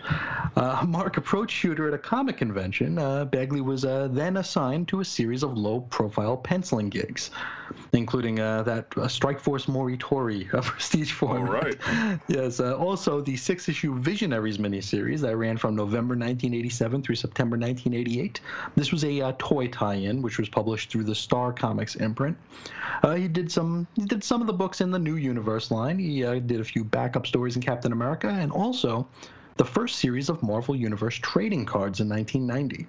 Uh, 0.57 0.87
Mark 0.87 1.17
approached 1.17 1.55
Shooter 1.55 1.89
at 1.89 1.95
a 1.95 1.99
comic 1.99 2.37
convention. 2.37 2.97
Uh, 2.97 3.25
Bagley 3.25 3.61
was 3.61 3.85
uh, 3.85 4.09
then 4.11 4.37
assigned 4.37 4.87
to 4.89 5.01
a 5.01 5.05
series 5.05 5.43
of 5.43 5.59
low 5.59 5.81
profile 5.81 6.37
penciling 6.37 6.89
gigs, 6.89 7.33
including 7.93 8.41
uh, 8.41 8.63
that 8.63 8.97
uh, 8.97 9.09
Strike 9.09 9.41
Force 9.41 9.67
Morituri, 9.67 10.53
a 10.53 10.63
prestige 10.63 11.13
format. 11.13 11.49
All 11.49 11.55
right. 11.55 12.21
yes, 12.29 12.61
uh, 12.61 12.77
also 12.77 13.21
the 13.21 13.37
six 13.37 13.69
issue 13.69 13.99
Visionaries 13.99 14.59
miniseries 14.59 15.21
that 15.21 15.37
ran 15.37 15.57
from 15.57 15.75
November 15.75 16.15
1987 16.15 17.03
through 17.03 17.15
September 17.15 17.57
1988. 17.57 18.41
This 18.77 18.93
was 18.93 19.05
a 19.05 19.33
toy 19.39 19.69
tie 19.69 19.95
in, 19.95 20.23
which 20.23 20.39
was 20.39 20.49
published 20.49 20.91
through 20.91 21.05
the 21.05 21.15
Star 21.15 21.53
Comics 21.53 21.97
imprint. 21.97 22.37
he 23.17 23.29
did 23.29 23.51
some 23.51 23.87
he 23.95 24.05
did 24.05 24.25
some 24.25 24.41
of 24.41 24.47
the 24.47 24.53
books 24.53 24.81
in 24.81 24.91
the 24.91 24.99
New 24.99 25.17
Universe 25.17 25.71
line. 25.71 25.99
He 25.99 26.23
did 26.23 26.61
a 26.61 26.65
few 26.65 26.85
backup 26.85 27.27
stories 27.27 27.57
in 27.57 27.63
Captain 27.63 27.93
America, 27.93 28.29
and 28.29 28.53
also 28.53 29.09
the 29.57 29.65
first 29.65 29.97
series 29.97 30.29
of 30.29 30.43
Marvel 30.43 30.75
Universe 30.75 31.17
trading 31.17 31.65
cards 31.65 32.01
in 32.01 32.09
1990. 32.09 32.87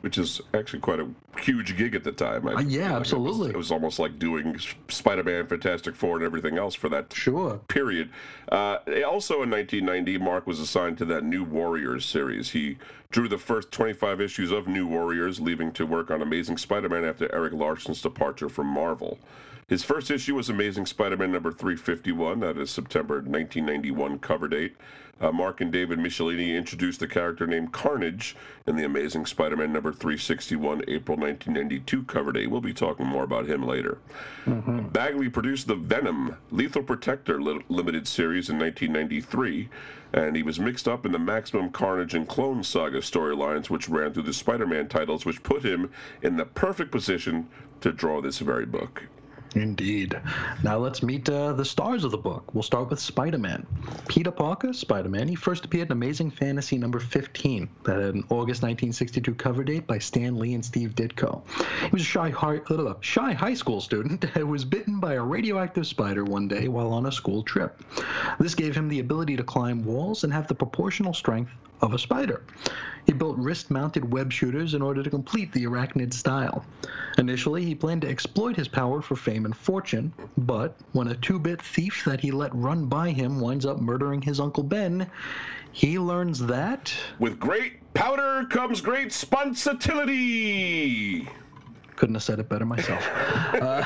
Which 0.00 0.18
is 0.18 0.40
actually 0.54 0.80
quite 0.80 1.00
a 1.00 1.08
huge 1.40 1.76
gig 1.76 1.94
at 1.94 2.04
the 2.04 2.12
time. 2.12 2.46
Uh, 2.46 2.60
yeah, 2.60 2.92
like 2.92 3.00
absolutely. 3.00 3.50
It 3.50 3.56
was, 3.56 3.70
it 3.70 3.70
was, 3.70 3.72
almost 3.72 3.98
like 3.98 4.18
doing 4.18 4.58
Spider-Man, 4.88 5.46
Fantastic 5.46 5.96
Four, 5.96 6.16
and 6.16 6.24
everything 6.24 6.58
else 6.58 6.74
for 6.74 6.88
that 6.90 7.12
sure 7.12 7.58
period. 7.68 8.10
Uh, 8.50 8.78
also 9.06 9.42
in 9.42 9.50
1990, 9.50 10.18
Mark 10.18 10.46
was 10.46 10.60
assigned 10.60 10.98
to 10.98 11.04
that 11.06 11.24
New 11.24 11.44
Warriors 11.44 12.04
series. 12.04 12.50
He 12.50 12.78
drew 13.10 13.28
the 13.28 13.38
first 13.38 13.72
25 13.72 14.20
issues 14.20 14.50
of 14.50 14.68
New 14.68 14.86
Warriors, 14.86 15.40
leaving 15.40 15.72
to 15.72 15.86
work 15.86 16.10
on 16.10 16.22
Amazing 16.22 16.58
Spider-Man 16.58 17.04
after 17.04 17.32
Erik 17.34 17.52
Larsen's 17.52 18.02
departure 18.02 18.48
from 18.48 18.66
Marvel. 18.66 19.18
His 19.68 19.82
first 19.82 20.12
issue 20.12 20.36
was 20.36 20.48
Amazing 20.48 20.86
Spider-Man 20.86 21.32
number 21.32 21.50
351. 21.50 22.38
That 22.38 22.56
is 22.56 22.70
September 22.70 23.16
1991 23.16 24.20
cover 24.20 24.46
date. 24.46 24.76
Uh, 25.18 25.32
Mark 25.32 25.62
and 25.62 25.72
David 25.72 25.98
Michelinie 25.98 26.54
introduced 26.54 27.00
the 27.00 27.08
character 27.08 27.46
named 27.46 27.72
Carnage 27.72 28.36
in 28.66 28.76
the 28.76 28.84
Amazing 28.84 29.24
Spider-Man 29.24 29.72
number 29.72 29.90
361, 29.90 30.82
April 30.88 31.16
1992 31.16 32.02
cover 32.02 32.32
date. 32.32 32.50
We'll 32.50 32.60
be 32.60 32.74
talking 32.74 33.06
more 33.06 33.24
about 33.24 33.46
him 33.46 33.66
later. 33.66 33.96
Mm-hmm. 34.44 34.88
Bagley 34.88 35.30
produced 35.30 35.68
the 35.68 35.74
Venom 35.74 36.36
Lethal 36.50 36.82
Protector 36.82 37.40
li- 37.40 37.64
limited 37.70 38.06
series 38.06 38.50
in 38.50 38.58
1993, 38.58 39.70
and 40.12 40.36
he 40.36 40.42
was 40.42 40.60
mixed 40.60 40.86
up 40.86 41.06
in 41.06 41.12
the 41.12 41.18
Maximum 41.18 41.70
Carnage 41.70 42.14
and 42.14 42.28
Clone 42.28 42.62
Saga 42.62 42.98
storylines, 42.98 43.70
which 43.70 43.88
ran 43.88 44.12
through 44.12 44.24
the 44.24 44.34
Spider-Man 44.34 44.88
titles, 44.88 45.24
which 45.24 45.42
put 45.42 45.64
him 45.64 45.90
in 46.20 46.36
the 46.36 46.44
perfect 46.44 46.90
position 46.90 47.48
to 47.80 47.90
draw 47.90 48.20
this 48.20 48.40
very 48.40 48.66
book. 48.66 49.04
Indeed. 49.56 50.20
Now 50.62 50.76
let's 50.76 51.02
meet 51.02 51.28
uh, 51.30 51.54
the 51.54 51.64
stars 51.64 52.04
of 52.04 52.10
the 52.10 52.18
book. 52.18 52.54
We'll 52.54 52.62
start 52.62 52.90
with 52.90 53.00
Spider 53.00 53.38
Man. 53.38 53.66
Peter 54.06 54.30
Parker, 54.30 54.74
Spider 54.74 55.08
Man, 55.08 55.28
he 55.28 55.34
first 55.34 55.64
appeared 55.64 55.88
in 55.88 55.92
Amazing 55.92 56.30
Fantasy 56.32 56.76
number 56.76 57.00
15, 57.00 57.66
that 57.84 57.96
had 57.96 58.14
an 58.14 58.24
August 58.28 58.62
1962 58.62 59.34
cover 59.34 59.64
date 59.64 59.86
by 59.86 59.98
Stan 59.98 60.38
Lee 60.38 60.52
and 60.52 60.64
Steve 60.64 60.94
Ditko. 60.94 61.42
He 61.80 61.90
was 61.90 62.02
a 62.02 62.04
shy, 62.04 62.28
high, 62.28 62.58
uh, 62.68 62.94
shy 63.00 63.32
high 63.32 63.54
school 63.54 63.80
student 63.80 64.24
who 64.34 64.46
was 64.46 64.66
bitten 64.66 65.00
by 65.00 65.14
a 65.14 65.22
radioactive 65.22 65.86
spider 65.86 66.24
one 66.24 66.48
day 66.48 66.68
while 66.68 66.92
on 66.92 67.06
a 67.06 67.12
school 67.12 67.42
trip. 67.42 67.82
This 68.38 68.54
gave 68.54 68.76
him 68.76 68.88
the 68.88 69.00
ability 69.00 69.36
to 69.36 69.42
climb 69.42 69.84
walls 69.84 70.24
and 70.24 70.32
have 70.34 70.48
the 70.48 70.54
proportional 70.54 71.14
strength 71.14 71.50
of 71.80 71.94
a 71.94 71.98
spider. 71.98 72.42
He 73.06 73.12
built 73.12 73.38
wrist 73.38 73.70
mounted 73.70 74.12
web 74.12 74.32
shooters 74.32 74.74
in 74.74 74.82
order 74.82 75.02
to 75.02 75.10
complete 75.10 75.52
the 75.52 75.64
arachnid 75.64 76.12
style. 76.12 76.64
Initially, 77.18 77.64
he 77.64 77.74
planned 77.74 78.02
to 78.02 78.08
exploit 78.08 78.56
his 78.56 78.66
power 78.66 79.00
for 79.00 79.14
fame 79.14 79.45
and 79.46 79.56
fortune, 79.56 80.12
but 80.36 80.76
when 80.92 81.08
a 81.08 81.14
two 81.14 81.38
bit 81.38 81.62
thief 81.62 82.04
that 82.04 82.20
he 82.20 82.30
let 82.30 82.54
run 82.54 82.84
by 82.84 83.10
him 83.10 83.40
winds 83.40 83.64
up 83.64 83.80
murdering 83.80 84.20
his 84.20 84.38
Uncle 84.38 84.62
Ben, 84.62 85.10
he 85.72 85.98
learns 85.98 86.40
that. 86.40 86.92
With 87.18 87.40
great 87.40 87.94
powder 87.94 88.46
comes 88.50 88.82
great 88.82 89.12
sponsibility! 89.12 91.26
Couldn't 91.96 92.14
have 92.14 92.22
said 92.22 92.38
it 92.38 92.48
better 92.48 92.66
myself. 92.66 93.08
uh, 93.54 93.84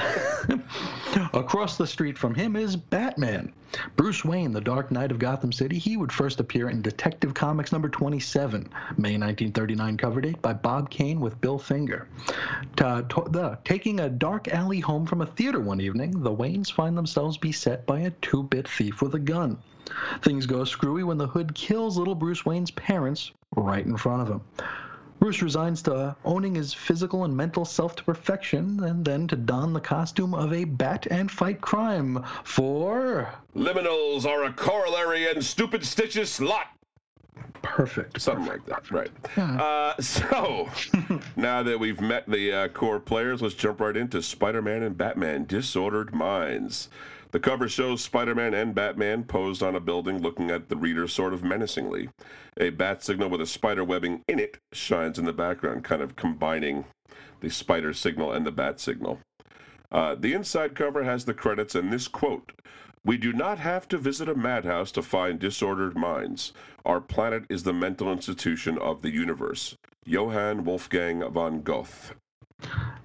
across 1.33 1.77
the 1.77 1.87
street 1.87 2.19
from 2.19 2.35
him 2.35 2.57
is 2.57 2.77
Batman. 2.77 3.53
Bruce 3.97 4.25
Wayne, 4.25 4.53
the 4.53 4.61
Dark 4.61 4.91
Knight 4.91 5.13
of 5.13 5.19
Gotham 5.19 5.53
City, 5.53 5.79
he 5.79 5.97
would 5.97 6.13
first 6.13 6.41
appear 6.41 6.71
in 6.71 6.83
Detective 6.83 7.35
Comics 7.35 7.71
number 7.71 7.89
27, 7.89 8.63
May 8.97 9.17
1939 9.17 9.97
cover 9.97 10.21
date 10.21 10.43
by 10.43 10.53
Bob 10.53 10.91
Kane 10.91 11.21
with 11.21 11.41
Bill 11.41 11.59
Finger. 11.59 12.09
The, 12.77 13.59
taking 13.65 14.01
a 14.01 14.09
dark 14.09 14.49
alley 14.49 14.81
home 14.81 15.07
from 15.07 15.21
a 15.21 15.27
theater 15.27 15.61
one 15.61 15.81
evening, 15.81 16.23
the 16.23 16.35
Waynes 16.35 16.73
find 16.73 16.99
themselves 16.99 17.39
beset 17.39 17.87
by 17.87 18.01
a 18.01 18.11
two 18.23 18.43
bit 18.43 18.69
thief 18.69 19.03
with 19.03 19.15
a 19.15 19.21
gun. 19.21 19.59
Things 20.23 20.47
go 20.47 20.65
screwy 20.65 21.05
when 21.05 21.19
the 21.19 21.27
hood 21.27 21.55
kills 21.55 21.97
little 21.97 22.15
Bruce 22.15 22.45
Wayne's 22.45 22.71
parents 22.71 23.33
right 23.57 23.85
in 23.85 23.97
front 23.97 24.23
of 24.23 24.29
him. 24.29 24.41
Bruce 25.21 25.43
resigns 25.43 25.83
to 25.83 26.17
owning 26.25 26.55
his 26.55 26.73
physical 26.73 27.25
and 27.25 27.37
mental 27.37 27.67
self 27.67 27.95
to 27.97 28.03
perfection 28.03 28.83
and 28.85 29.05
then 29.05 29.29
to 29.29 29.37
don 29.37 29.75
the 29.75 29.81
costume 29.81 30.35
of 30.35 30.51
a 30.55 30.65
bat 30.65 31.07
and 31.11 31.31
fight 31.31 31.61
crime 31.61 32.25
for. 32.43 33.29
Liminals 33.55 34.25
are 34.25 34.45
a 34.45 34.53
corollary 34.53 35.31
and 35.31 35.45
stupid 35.45 35.85
stitches 35.85 36.41
lot. 36.41 36.69
Perfect. 37.61 38.19
Something 38.19 38.47
perfect, 38.47 38.69
like 38.71 38.83
that, 38.83 38.91
right. 38.91 39.11
Yeah. 39.37 39.63
Uh, 39.63 40.01
so, 40.01 40.71
now 41.37 41.63
that 41.63 41.79
we've 41.79 42.01
met 42.01 42.27
the 42.27 42.53
uh, 42.53 42.69
core 42.69 42.99
players, 42.99 43.43
let's 43.43 43.55
jump 43.55 43.81
right 43.81 43.97
into 43.97 44.23
Spider 44.23 44.63
Man 44.63 44.83
and 44.83 44.97
Batman 44.97 45.45
Disordered 45.45 46.15
Minds. 46.15 46.89
The 47.33 47.41
cover 47.41 47.69
shows 47.69 48.03
Spider 48.03 48.35
Man 48.35 48.55
and 48.55 48.75
Batman 48.75 49.25
posed 49.25 49.63
on 49.63 49.77
a 49.77 49.81
building 49.81 50.21
looking 50.21 50.51
at 50.51 50.69
the 50.69 50.77
reader 50.77 51.07
sort 51.07 51.33
of 51.33 51.45
menacingly. 51.45 52.09
A 52.57 52.71
bat 52.71 53.05
signal 53.05 53.31
with 53.31 53.41
a 53.41 53.47
spider 53.47 53.85
webbing 53.85 54.25
in 54.27 54.41
it 54.41 54.59
shines 54.73 55.19
in 55.19 55.27
the 55.27 55.33
background, 55.33 55.85
kind 55.85 56.03
of 56.03 56.17
combining 56.17 56.87
the 57.41 57.51
spider 57.51 57.93
signal 57.93 58.33
and 58.33 58.45
the 58.45 58.51
bat 58.51 58.81
signal. 58.81 59.21
Uh, 59.93 60.15
the 60.15 60.33
inside 60.33 60.75
cover 60.75 61.05
has 61.05 61.25
the 61.25 61.35
credits 61.35 61.75
and 61.75 61.93
this 61.93 62.09
quote 62.09 62.53
We 63.05 63.17
do 63.17 63.33
not 63.33 63.59
have 63.59 63.87
to 63.89 63.99
visit 63.99 64.29
a 64.29 64.35
madhouse 64.35 64.91
to 64.93 65.03
find 65.03 65.39
disordered 65.39 65.97
minds. 65.97 66.53
Our 66.85 67.01
planet 67.01 67.45
is 67.49 67.63
the 67.63 67.73
mental 67.73 68.11
institution 68.11 68.77
of 68.77 69.03
the 69.03 69.11
universe. 69.11 69.77
Johann 70.05 70.65
Wolfgang 70.65 71.23
von 71.31 71.63
Goethe. 71.63 72.15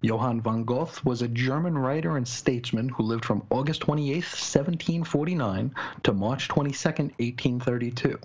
Johann 0.01 0.39
von 0.41 0.65
Goethe 0.65 1.03
was 1.03 1.21
a 1.21 1.27
German 1.27 1.77
writer 1.77 2.15
and 2.15 2.27
statesman 2.27 2.89
who 2.89 3.01
lived 3.01 3.25
from 3.25 3.43
August 3.49 3.81
28, 3.81 4.15
1749 4.15 5.73
to 6.03 6.13
March 6.13 6.47
22, 6.47 6.89
1832. 6.89 8.19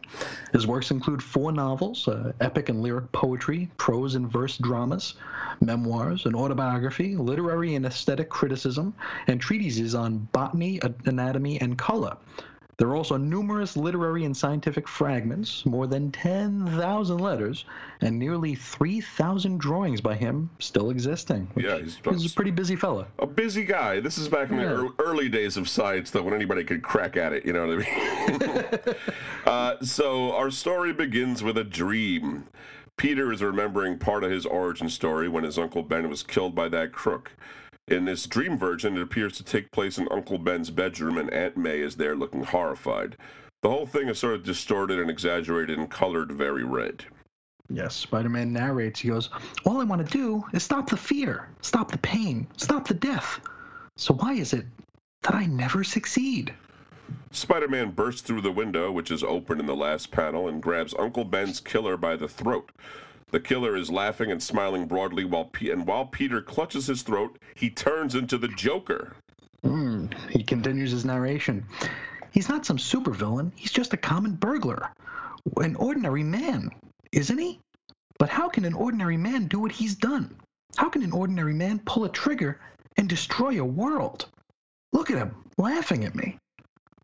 His 0.52 0.66
works 0.66 0.90
include 0.90 1.22
four 1.22 1.52
novels, 1.52 2.06
uh, 2.06 2.32
epic 2.40 2.68
and 2.68 2.82
lyric 2.82 3.10
poetry, 3.12 3.70
prose 3.78 4.14
and 4.14 4.30
verse 4.30 4.58
dramas, 4.58 5.14
memoirs, 5.60 6.26
an 6.26 6.34
autobiography, 6.34 7.16
literary 7.16 7.74
and 7.74 7.86
aesthetic 7.86 8.28
criticism, 8.28 8.92
and 9.26 9.40
treatises 9.40 9.94
on 9.94 10.28
botany, 10.32 10.80
anatomy, 11.06 11.60
and 11.60 11.78
color. 11.78 12.16
There 12.80 12.88
are 12.88 12.96
also 12.96 13.18
numerous 13.18 13.76
literary 13.76 14.24
and 14.24 14.34
scientific 14.34 14.88
fragments, 14.88 15.66
more 15.66 15.86
than 15.86 16.10
10,000 16.12 17.18
letters, 17.18 17.66
and 18.00 18.18
nearly 18.18 18.54
3,000 18.54 19.60
drawings 19.60 20.00
by 20.00 20.14
him 20.14 20.48
still 20.60 20.88
existing. 20.88 21.46
Yeah, 21.58 21.76
he's, 21.76 21.98
he's, 22.02 22.32
a 22.32 22.34
pretty 22.34 22.52
busy 22.52 22.76
fella. 22.76 23.06
A 23.18 23.26
busy 23.26 23.64
guy. 23.64 24.00
This 24.00 24.16
is 24.16 24.28
back 24.28 24.48
in 24.48 24.60
yeah. 24.60 24.68
the 24.68 24.94
early 24.98 25.28
days 25.28 25.58
of 25.58 25.68
science, 25.68 26.10
though, 26.10 26.22
when 26.22 26.32
anybody 26.32 26.64
could 26.64 26.80
crack 26.80 27.18
at 27.18 27.34
it, 27.34 27.44
you 27.44 27.52
know 27.52 27.66
what 27.66 27.86
I 27.86 28.30
mean? 28.30 28.96
uh, 29.44 29.76
so, 29.82 30.32
our 30.32 30.50
story 30.50 30.94
begins 30.94 31.42
with 31.42 31.58
a 31.58 31.64
dream. 31.64 32.48
Peter 32.96 33.30
is 33.30 33.42
remembering 33.42 33.98
part 33.98 34.24
of 34.24 34.30
his 34.30 34.46
origin 34.46 34.88
story 34.88 35.28
when 35.28 35.44
his 35.44 35.58
Uncle 35.58 35.82
Ben 35.82 36.08
was 36.08 36.22
killed 36.22 36.54
by 36.54 36.70
that 36.70 36.92
crook. 36.92 37.32
In 37.90 38.04
this 38.04 38.26
dream 38.26 38.56
version, 38.56 38.96
it 38.96 39.02
appears 39.02 39.32
to 39.32 39.42
take 39.42 39.72
place 39.72 39.98
in 39.98 40.06
Uncle 40.12 40.38
Ben's 40.38 40.70
bedroom, 40.70 41.18
and 41.18 41.28
Aunt 41.32 41.56
May 41.56 41.80
is 41.80 41.96
there 41.96 42.14
looking 42.14 42.44
horrified. 42.44 43.16
The 43.62 43.68
whole 43.68 43.84
thing 43.84 44.08
is 44.08 44.20
sort 44.20 44.34
of 44.34 44.44
distorted 44.44 45.00
and 45.00 45.10
exaggerated 45.10 45.76
and 45.76 45.90
colored 45.90 46.30
very 46.30 46.62
red. 46.62 47.04
Yes, 47.68 47.96
Spider 47.96 48.28
Man 48.28 48.52
narrates. 48.52 49.00
He 49.00 49.08
goes, 49.08 49.28
All 49.64 49.80
I 49.80 49.84
want 49.84 50.06
to 50.06 50.12
do 50.12 50.44
is 50.52 50.62
stop 50.62 50.88
the 50.88 50.96
fear, 50.96 51.48
stop 51.62 51.90
the 51.90 51.98
pain, 51.98 52.46
stop 52.56 52.86
the 52.86 52.94
death. 52.94 53.40
So 53.96 54.14
why 54.14 54.34
is 54.34 54.52
it 54.52 54.66
that 55.22 55.34
I 55.34 55.46
never 55.46 55.82
succeed? 55.82 56.54
Spider 57.32 57.68
Man 57.68 57.90
bursts 57.90 58.22
through 58.22 58.42
the 58.42 58.52
window, 58.52 58.92
which 58.92 59.10
is 59.10 59.24
open 59.24 59.58
in 59.58 59.66
the 59.66 59.74
last 59.74 60.12
panel, 60.12 60.46
and 60.46 60.62
grabs 60.62 60.94
Uncle 60.96 61.24
Ben's 61.24 61.58
killer 61.58 61.96
by 61.96 62.14
the 62.14 62.28
throat. 62.28 62.70
The 63.30 63.40
killer 63.40 63.76
is 63.76 63.90
laughing 63.90 64.30
and 64.32 64.42
smiling 64.42 64.86
broadly, 64.86 65.24
while 65.24 65.44
P- 65.44 65.70
and 65.70 65.86
while 65.86 66.06
Peter 66.06 66.42
clutches 66.42 66.86
his 66.86 67.02
throat, 67.02 67.38
he 67.54 67.70
turns 67.70 68.14
into 68.14 68.36
the 68.36 68.48
Joker. 68.48 69.16
Mm, 69.64 70.12
he 70.30 70.42
continues 70.42 70.90
his 70.90 71.04
narration. 71.04 71.64
He's 72.32 72.48
not 72.48 72.66
some 72.66 72.76
supervillain. 72.78 73.52
He's 73.54 73.72
just 73.72 73.92
a 73.92 73.96
common 73.96 74.34
burglar, 74.34 74.90
an 75.56 75.76
ordinary 75.76 76.24
man, 76.24 76.70
isn't 77.12 77.38
he? 77.38 77.60
But 78.18 78.28
how 78.28 78.48
can 78.48 78.64
an 78.64 78.74
ordinary 78.74 79.16
man 79.16 79.46
do 79.46 79.60
what 79.60 79.72
he's 79.72 79.94
done? 79.94 80.34
How 80.76 80.88
can 80.88 81.02
an 81.02 81.12
ordinary 81.12 81.54
man 81.54 81.80
pull 81.80 82.04
a 82.04 82.08
trigger 82.08 82.60
and 82.96 83.08
destroy 83.08 83.60
a 83.60 83.64
world? 83.64 84.28
Look 84.92 85.10
at 85.10 85.18
him, 85.18 85.44
laughing 85.56 86.04
at 86.04 86.14
me. 86.14 86.38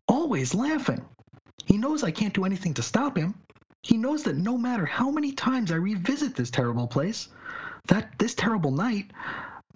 Always 0.07 0.53
laughing. 0.53 1.03
He 1.65 1.77
knows 1.77 2.03
I 2.03 2.11
can't 2.11 2.33
do 2.33 2.45
anything 2.45 2.73
to 2.75 2.83
stop 2.83 3.17
him. 3.17 3.35
He 3.87 3.95
knows 3.95 4.23
that 4.23 4.35
no 4.35 4.57
matter 4.57 4.85
how 4.85 5.09
many 5.09 5.31
times 5.31 5.71
I 5.71 5.75
revisit 5.75 6.35
this 6.35 6.51
terrible 6.51 6.87
place, 6.87 7.29
that 7.87 8.19
this 8.19 8.35
terrible 8.35 8.71
night, 8.71 9.13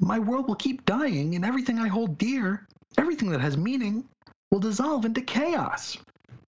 my 0.01 0.20
world 0.20 0.50
will 0.50 0.56
keep 0.56 0.86
dying 0.86 1.34
and 1.34 1.46
everything 1.46 1.80
I 1.80 1.88
hold 1.88 2.18
dear, 2.18 2.68
everything 2.98 3.30
that 3.30 3.39
has 3.39 3.56
meaning, 3.56 4.03
will 4.51 4.60
dissolve 4.60 5.06
into 5.06 5.22
chaos. 5.22 5.98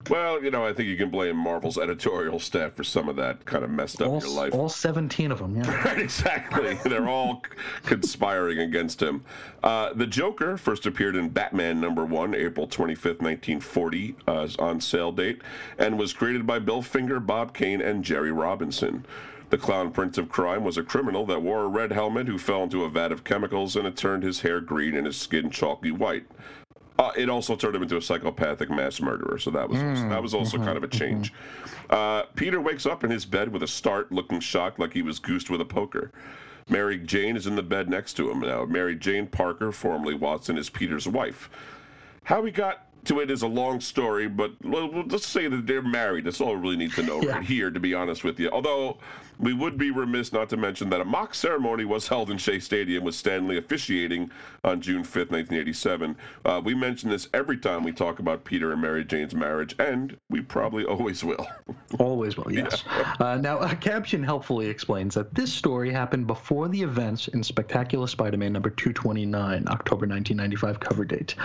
Well, 0.10 0.44
you 0.44 0.52
know, 0.52 0.66
I 0.66 0.74
think 0.74 0.90
you 0.90 0.98
can 0.98 1.10
blame 1.10 1.38
Marvel's 1.38 1.78
editorial 1.78 2.40
staff 2.40 2.74
for 2.74 2.84
some 2.84 3.08
of 3.08 3.16
that 3.16 3.46
kind 3.46 3.64
of 3.64 3.70
messed 3.70 4.02
up 4.02 4.10
all, 4.10 4.20
your 4.20 4.30
life. 4.30 4.54
All 4.54 4.68
17 4.68 5.32
of 5.32 5.40
them, 5.40 5.56
yeah. 5.56 5.84
Right, 5.86 6.00
exactly. 6.00 6.74
They're 6.84 7.08
all 7.08 7.44
conspiring 7.84 8.60
against 8.60 9.02
him. 9.02 9.24
Uh, 9.64 9.94
the 9.94 10.08
Joker 10.08 10.58
first 10.58 10.86
appeared 10.86 11.16
in 11.16 11.30
Batman 11.30 11.80
number 11.80 12.06
one, 12.06 12.36
April 12.36 12.68
25th, 12.68 13.22
1940, 13.22 14.16
uh, 14.28 14.48
on 14.60 14.82
sale 14.82 15.12
date, 15.12 15.42
and 15.78 15.98
was 15.98 16.12
created 16.12 16.46
by 16.46 16.60
Bill 16.60 16.82
Finger, 16.82 17.20
Bob 17.20 17.54
Kane, 17.54 17.82
and 17.82 18.04
Jerry 18.04 18.32
Robinson. 18.32 19.06
The 19.54 19.58
clown 19.58 19.92
prince 19.92 20.18
of 20.18 20.30
crime 20.30 20.64
was 20.64 20.78
a 20.78 20.84
criminal 20.84 21.28
that 21.28 21.44
wore 21.44 21.64
a 21.64 21.68
red 21.68 21.92
helmet 21.92 22.28
who 22.28 22.40
fell 22.40 22.64
into 22.64 22.84
a 22.84 22.90
vat 22.90 23.12
of 23.12 23.24
chemicals 23.24 23.76
and 23.76 23.86
it 23.86 23.96
turned 23.96 24.24
his 24.24 24.42
hair 24.42 24.60
green 24.60 24.96
and 24.96 25.06
his 25.06 25.16
skin 25.16 25.52
chalky 25.52 25.92
white. 25.92 26.26
Uh, 27.00 27.12
it 27.18 27.28
also 27.28 27.56
turned 27.56 27.76
him 27.76 27.82
into 27.82 27.98
a 27.98 28.02
psychopathic 28.02 28.70
mass 28.70 29.02
murderer, 29.02 29.40
so 29.40 29.50
that 29.50 29.68
was 29.68 29.80
mm, 29.80 30.10
that 30.10 30.22
was 30.22 30.34
also 30.34 30.58
mm-hmm, 30.58 30.66
kind 30.66 30.78
of 30.78 30.84
a 30.84 30.88
change. 30.88 31.34
Mm-hmm. 31.34 31.96
Uh, 31.96 32.24
Peter 32.36 32.62
wakes 32.62 32.86
up 32.86 33.04
in 33.04 33.10
his 33.10 33.26
bed 33.26 33.52
with 33.52 33.64
a 33.64 33.68
start, 33.68 34.12
looking 34.12 34.40
shocked, 34.40 34.80
like 34.80 34.94
he 34.94 35.02
was 35.02 35.18
goosed 35.18 35.50
with 35.50 35.60
a 35.60 35.66
poker. 35.66 36.12
Mary 36.70 36.98
Jane 36.98 37.36
is 37.36 37.48
in 37.48 37.56
the 37.56 37.64
bed 37.64 37.90
next 37.90 38.14
to 38.14 38.30
him 38.30 38.40
now. 38.40 38.66
Mary 38.66 38.96
Jane 38.96 39.28
Parker, 39.28 39.72
formerly 39.72 40.14
Watson, 40.14 40.58
is 40.58 40.70
Peter's 40.70 41.08
wife. 41.08 41.50
How 42.24 42.44
he 42.46 42.52
got 42.52 42.88
to 43.06 43.20
it 43.20 43.30
is 43.30 43.42
a 43.42 43.48
long 43.48 43.82
story, 43.82 44.28
but 44.28 44.54
let's 44.64 45.28
say 45.28 45.48
that 45.48 45.68
they're 45.68 45.82
married. 45.82 46.24
That's 46.24 46.40
all 46.40 46.56
we 46.56 46.62
really 46.62 46.78
need 46.78 46.94
to 46.94 47.04
know 47.04 47.22
yeah. 47.24 47.34
right 47.34 47.44
here, 47.44 47.70
to 47.70 47.80
be 47.80 47.94
honest 47.94 48.24
with 48.24 48.40
you. 48.40 48.50
Although 48.50 48.98
we 49.40 49.54
would 49.54 49.78
be 49.78 49.92
remiss 49.92 50.32
not 50.32 50.50
to 50.50 50.58
mention 50.58 50.90
that 50.90 51.02
a 51.02 51.06
mock 51.06 51.36
ceremony 51.36 51.86
was 51.86 52.08
held 52.08 52.30
in 52.30 52.38
Shea 52.38 52.60
Stadium 52.60 53.04
with 53.04 53.16
Stan 53.16 53.48
Lee 53.48 53.58
officiating 53.58 54.32
on 54.64 54.82
June 54.82 55.04
5th, 55.04 55.32
1987. 55.32 56.16
Uh, 56.46 56.62
we 56.64 56.74
mention 56.74 57.10
this 57.10 57.28
every 57.34 57.58
time 57.58 57.84
we 57.84 57.92
talk 57.92 58.20
about 58.20 58.44
Peter 58.44 58.72
and 58.72 58.82
Mary 58.82 59.04
Jane's 59.04 59.34
marriage, 59.34 59.76
and 59.80 60.18
we 60.30 60.42
probably 60.42 60.86
always 60.86 61.24
will. 61.24 61.48
always 62.00 62.38
will, 62.38 62.52
yes. 62.52 62.84
Yeah. 62.88 63.14
Uh, 63.20 63.38
now, 63.38 63.60
a 63.60 63.76
caption 63.76 64.24
helpfully 64.24 64.68
explains 64.68 65.16
that 65.16 65.34
this 65.34 65.52
story 65.52 65.92
happened 65.92 66.28
before 66.28 66.68
the 66.68 66.82
events 66.82 67.28
in 67.30 67.44
Spectacular 67.44 68.08
Spider-Man 68.08 68.54
number 68.54 68.70
229, 68.70 69.68
October 69.68 70.08
1995 70.08 70.80
cover 70.80 71.06
date. 71.06 71.36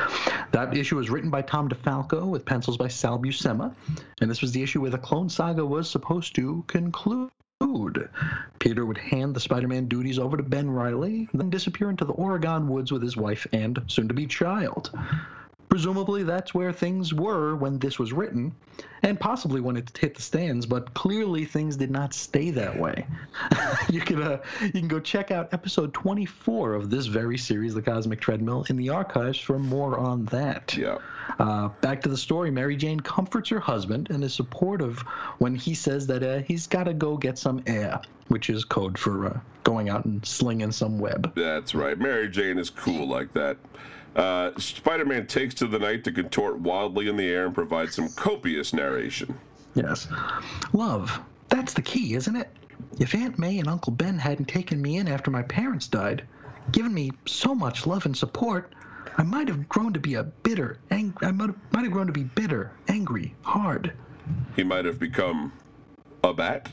That 0.52 0.76
issue 0.76 0.96
was 0.96 1.10
written 1.10 1.30
by 1.30 1.42
Tom 1.42 1.68
DeFalco 1.68 2.28
with 2.28 2.44
pencils 2.44 2.76
by 2.76 2.88
Sal 2.88 3.18
Buscema, 3.18 3.74
and 4.20 4.30
this 4.30 4.40
was 4.40 4.52
the 4.52 4.62
issue 4.62 4.80
where 4.80 4.90
the 4.90 4.98
Clone 4.98 5.28
Saga 5.28 5.64
was 5.64 5.90
supposed 5.90 6.34
to 6.36 6.64
conclude. 6.66 7.30
Peter 8.58 8.86
would 8.86 8.98
hand 8.98 9.34
the 9.34 9.40
Spider 9.40 9.68
Man 9.68 9.86
duties 9.86 10.18
over 10.18 10.36
to 10.36 10.42
Ben 10.42 10.70
Reilly, 10.70 11.28
then 11.34 11.50
disappear 11.50 11.90
into 11.90 12.04
the 12.04 12.12
Oregon 12.12 12.68
woods 12.68 12.92
with 12.92 13.02
his 13.02 13.16
wife 13.16 13.46
and 13.52 13.80
soon 13.86 14.08
to 14.08 14.14
be 14.14 14.26
child. 14.26 14.90
Presumably, 15.68 16.22
that's 16.22 16.54
where 16.54 16.72
things 16.72 17.12
were 17.12 17.54
when 17.54 17.78
this 17.78 17.98
was 17.98 18.12
written, 18.12 18.54
and 19.02 19.20
possibly 19.20 19.60
when 19.60 19.76
it 19.76 19.96
hit 19.96 20.14
the 20.14 20.22
stands. 20.22 20.64
But 20.64 20.94
clearly, 20.94 21.44
things 21.44 21.76
did 21.76 21.90
not 21.90 22.14
stay 22.14 22.50
that 22.52 22.78
way. 22.78 23.06
you 23.90 24.00
can 24.00 24.22
uh, 24.22 24.42
you 24.62 24.72
can 24.72 24.88
go 24.88 24.98
check 24.98 25.30
out 25.30 25.52
episode 25.52 25.92
24 25.92 26.74
of 26.74 26.90
this 26.90 27.06
very 27.06 27.36
series, 27.36 27.74
The 27.74 27.82
Cosmic 27.82 28.20
Treadmill, 28.20 28.64
in 28.70 28.76
the 28.76 28.88
archives 28.88 29.38
for 29.38 29.58
more 29.58 29.98
on 29.98 30.24
that. 30.26 30.74
Yeah. 30.76 30.98
Uh, 31.38 31.68
back 31.82 32.00
to 32.02 32.08
the 32.08 32.16
story. 32.16 32.50
Mary 32.50 32.76
Jane 32.76 33.00
comforts 33.00 33.50
her 33.50 33.60
husband 33.60 34.08
and 34.10 34.24
is 34.24 34.34
supportive 34.34 34.98
when 35.38 35.54
he 35.54 35.74
says 35.74 36.06
that 36.06 36.22
uh, 36.22 36.38
he's 36.40 36.66
got 36.66 36.84
to 36.84 36.94
go 36.94 37.16
get 37.16 37.38
some 37.38 37.62
air, 37.66 38.00
which 38.28 38.48
is 38.48 38.64
code 38.64 38.98
for 38.98 39.26
uh, 39.26 39.40
going 39.64 39.90
out 39.90 40.06
and 40.06 40.24
slinging 40.24 40.72
some 40.72 40.98
web. 40.98 41.34
That's 41.34 41.74
right. 41.74 41.98
Mary 41.98 42.28
Jane 42.28 42.58
is 42.58 42.70
cool 42.70 43.06
like 43.06 43.34
that. 43.34 43.58
Uh, 44.18 44.50
Spider 44.58 45.04
Man 45.04 45.28
takes 45.28 45.54
to 45.54 45.68
the 45.68 45.78
night 45.78 46.02
to 46.02 46.10
contort 46.10 46.58
wildly 46.58 47.08
in 47.08 47.16
the 47.16 47.28
air 47.28 47.46
and 47.46 47.54
provide 47.54 47.92
some 47.92 48.08
copious 48.10 48.72
narration. 48.72 49.38
Yes. 49.74 50.08
Love. 50.72 51.20
That's 51.48 51.72
the 51.72 51.82
key, 51.82 52.14
isn't 52.14 52.34
it? 52.34 52.50
If 52.98 53.14
Aunt 53.14 53.38
May 53.38 53.60
and 53.60 53.68
Uncle 53.68 53.92
Ben 53.92 54.18
hadn't 54.18 54.46
taken 54.46 54.82
me 54.82 54.96
in 54.96 55.06
after 55.06 55.30
my 55.30 55.42
parents 55.42 55.86
died, 55.86 56.24
given 56.72 56.92
me 56.92 57.12
so 57.26 57.54
much 57.54 57.86
love 57.86 58.06
and 58.06 58.16
support, 58.16 58.72
I 59.16 59.22
might 59.22 59.46
have 59.46 59.68
grown 59.68 59.92
to 59.92 60.00
be 60.00 60.14
a 60.14 60.24
bitter, 60.24 60.78
ang- 60.90 61.16
I 61.22 61.30
might 61.30 61.50
have, 61.50 61.56
might 61.72 61.84
have 61.84 61.92
grown 61.92 62.08
to 62.08 62.12
be 62.12 62.24
bitter, 62.24 62.72
angry, 62.88 63.36
hard. 63.42 63.92
He 64.56 64.64
might 64.64 64.84
have 64.84 64.98
become 64.98 65.52
a 66.24 66.34
bat. 66.34 66.72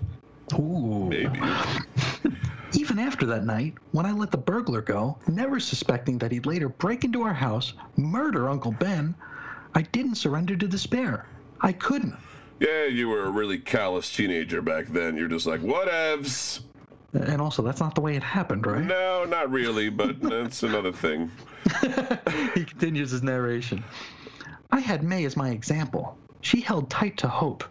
Ooh. 0.54 1.10
Maybe. 1.10 1.40
Even 2.76 3.00
after 3.00 3.26
that 3.26 3.46
night, 3.46 3.74
when 3.92 4.06
I 4.06 4.12
let 4.12 4.32
the 4.32 4.38
burglar 4.38 4.82
go, 4.82 5.18
never 5.28 5.62
suspecting 5.62 6.18
that 6.18 6.32
he'd 6.32 6.46
later 6.46 6.68
break 6.68 7.06
into 7.06 7.22
our 7.22 7.34
house, 7.34 7.74
murder 7.96 8.50
Uncle 8.50 8.74
Ben, 8.74 9.16
I 9.74 9.82
didn't 9.82 10.16
surrender 10.16 10.58
to 10.58 10.68
despair. 10.68 11.26
I 11.62 11.72
couldn't. 11.72 12.16
Yeah, 12.60 12.86
you 12.86 13.08
were 13.08 13.24
a 13.24 13.30
really 13.30 13.60
callous 13.60 14.14
teenager 14.14 14.62
back 14.62 14.88
then. 14.88 15.16
You're 15.16 15.30
just 15.30 15.46
like, 15.46 15.62
whatevs. 15.62 16.62
And 17.14 17.42
also, 17.42 17.62
that's 17.62 17.80
not 17.80 17.96
the 17.96 18.02
way 18.02 18.18
it 18.18 18.24
happened, 18.24 18.66
right? 18.66 18.84
No, 18.84 19.24
not 19.24 19.50
really, 19.50 19.90
but 19.90 20.20
that's 20.22 20.64
another 20.64 20.92
thing. 20.92 21.32
he 22.54 22.66
continues 22.66 23.12
his 23.12 23.24
narration. 23.24 23.84
I 24.72 24.82
had 24.82 25.02
May 25.02 25.24
as 25.24 25.38
my 25.38 25.52
example. 25.52 26.18
She 26.42 26.60
held 26.60 26.90
tight 26.90 27.18
to 27.18 27.30
hope, 27.30 27.64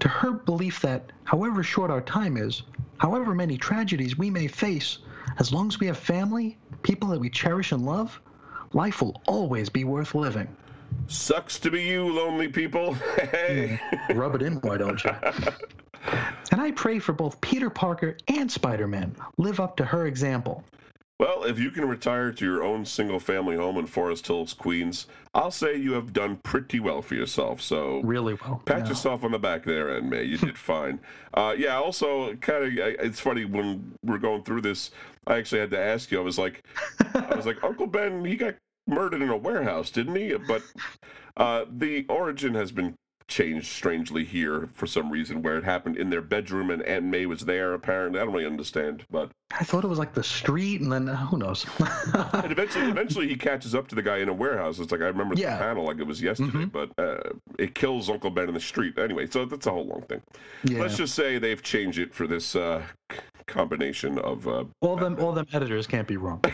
to 0.00 0.08
her 0.08 0.32
belief 0.32 0.80
that, 0.80 1.12
however 1.24 1.62
short 1.62 1.90
our 1.90 2.00
time 2.00 2.36
is, 2.36 2.62
however 2.98 3.34
many 3.34 3.56
tragedies 3.56 4.18
we 4.18 4.30
may 4.30 4.46
face, 4.46 4.98
as 5.38 5.52
long 5.52 5.68
as 5.68 5.78
we 5.78 5.86
have 5.86 5.98
family, 5.98 6.58
people 6.82 7.08
that 7.10 7.20
we 7.20 7.30
cherish 7.30 7.72
and 7.72 7.84
love, 7.84 8.20
life 8.72 9.00
will 9.02 9.20
always 9.26 9.68
be 9.68 9.84
worth 9.84 10.14
living. 10.14 10.48
Sucks 11.06 11.58
to 11.60 11.70
be 11.70 11.82
you, 11.82 12.06
lonely 12.12 12.48
people. 12.48 12.94
hey. 13.16 13.80
Rub 14.14 14.34
it 14.34 14.42
in, 14.42 14.54
why 14.56 14.76
don't 14.76 15.02
you? 15.04 15.12
And 16.50 16.60
I 16.60 16.70
pray 16.72 16.98
for 16.98 17.12
both 17.12 17.40
Peter 17.42 17.70
Parker 17.70 18.16
and 18.26 18.50
Spider 18.50 18.88
Man. 18.88 19.14
Live 19.36 19.60
up 19.60 19.76
to 19.76 19.84
her 19.84 20.06
example. 20.06 20.64
Well, 21.20 21.44
if 21.44 21.58
you 21.58 21.70
can 21.70 21.86
retire 21.86 22.32
to 22.32 22.44
your 22.46 22.62
own 22.62 22.86
single 22.86 23.20
family 23.20 23.54
home 23.54 23.76
in 23.76 23.86
Forest 23.86 24.26
Hills, 24.26 24.54
Queens, 24.54 25.06
I'll 25.34 25.50
say 25.50 25.76
you 25.76 25.92
have 25.92 26.14
done 26.14 26.38
pretty 26.42 26.80
well 26.80 27.02
for 27.02 27.14
yourself. 27.14 27.60
So, 27.60 28.00
really 28.00 28.32
well. 28.32 28.62
Pat 28.64 28.78
yeah. 28.78 28.88
yourself 28.88 29.22
on 29.22 29.32
the 29.32 29.38
back 29.38 29.64
there, 29.64 29.90
and 29.90 30.08
May. 30.08 30.24
You 30.24 30.38
did 30.38 30.56
fine. 30.56 30.98
Uh, 31.32 31.54
yeah, 31.56 31.76
also, 31.76 32.34
kind 32.36 32.64
of, 32.64 32.72
it's 32.76 33.20
funny 33.20 33.44
when 33.44 33.92
we're 34.04 34.18
going 34.18 34.42
through 34.42 34.60
this, 34.60 34.90
I 35.28 35.36
actually 35.36 35.60
had 35.60 35.70
to 35.70 35.78
ask 35.78 36.10
you, 36.10 36.18
I 36.18 36.24
was 36.24 36.38
like, 36.38 36.66
I 37.14 37.36
was 37.36 37.46
like, 37.46 37.62
Uncle 37.62 37.86
Ben, 37.86 38.24
he 38.24 38.34
got 38.34 38.56
murdered 38.88 39.22
in 39.22 39.28
a 39.28 39.36
warehouse, 39.36 39.90
didn't 39.90 40.16
he? 40.16 40.34
But 40.34 40.64
uh, 41.36 41.66
the 41.70 42.04
origin 42.08 42.54
has 42.54 42.72
been 42.72 42.96
changed 43.30 43.68
strangely 43.68 44.24
here 44.24 44.68
for 44.74 44.86
some 44.86 45.10
reason 45.10 45.40
where 45.40 45.56
it 45.56 45.64
happened 45.64 45.96
in 45.96 46.10
their 46.10 46.20
bedroom 46.20 46.70
and 46.70 46.82
Aunt 46.82 47.04
May 47.04 47.24
was 47.24 47.42
there 47.46 47.72
apparently. 47.72 48.20
I 48.20 48.24
don't 48.24 48.34
really 48.34 48.44
understand, 48.44 49.04
but 49.10 49.30
I 49.52 49.64
thought 49.64 49.84
it 49.84 49.86
was 49.88 49.98
like 49.98 50.12
the 50.12 50.22
street 50.22 50.80
and 50.80 50.92
then 50.92 51.08
uh, 51.08 51.16
who 51.16 51.38
knows. 51.38 51.64
and 52.34 52.52
eventually 52.52 52.90
eventually 52.90 53.28
he 53.28 53.36
catches 53.36 53.74
up 53.74 53.88
to 53.88 53.94
the 53.94 54.02
guy 54.02 54.18
in 54.18 54.28
a 54.28 54.34
warehouse. 54.34 54.78
It's 54.80 54.92
like 54.92 55.00
I 55.00 55.06
remember 55.06 55.34
yeah. 55.36 55.56
the 55.56 55.62
panel 55.62 55.84
like 55.84 55.98
it 55.98 56.06
was 56.06 56.20
yesterday, 56.20 56.66
mm-hmm. 56.66 56.66
but 56.66 56.90
uh, 56.98 57.30
it 57.58 57.74
kills 57.74 58.10
Uncle 58.10 58.30
Ben 58.30 58.48
in 58.48 58.54
the 58.54 58.60
street. 58.60 58.98
Anyway, 58.98 59.26
so 59.30 59.44
that's 59.44 59.66
a 59.66 59.70
whole 59.70 59.86
long 59.86 60.02
thing. 60.02 60.20
Yeah. 60.64 60.80
Let's 60.80 60.96
just 60.96 61.14
say 61.14 61.38
they've 61.38 61.62
changed 61.62 61.98
it 61.98 62.12
for 62.12 62.26
this 62.26 62.56
uh, 62.56 62.82
combination 63.46 64.18
of 64.18 64.48
uh, 64.48 64.64
all 64.80 64.96
them 64.96 65.16
all 65.20 65.32
them 65.32 65.46
editors 65.52 65.86
can't 65.86 66.08
be 66.08 66.16
wrong. 66.16 66.40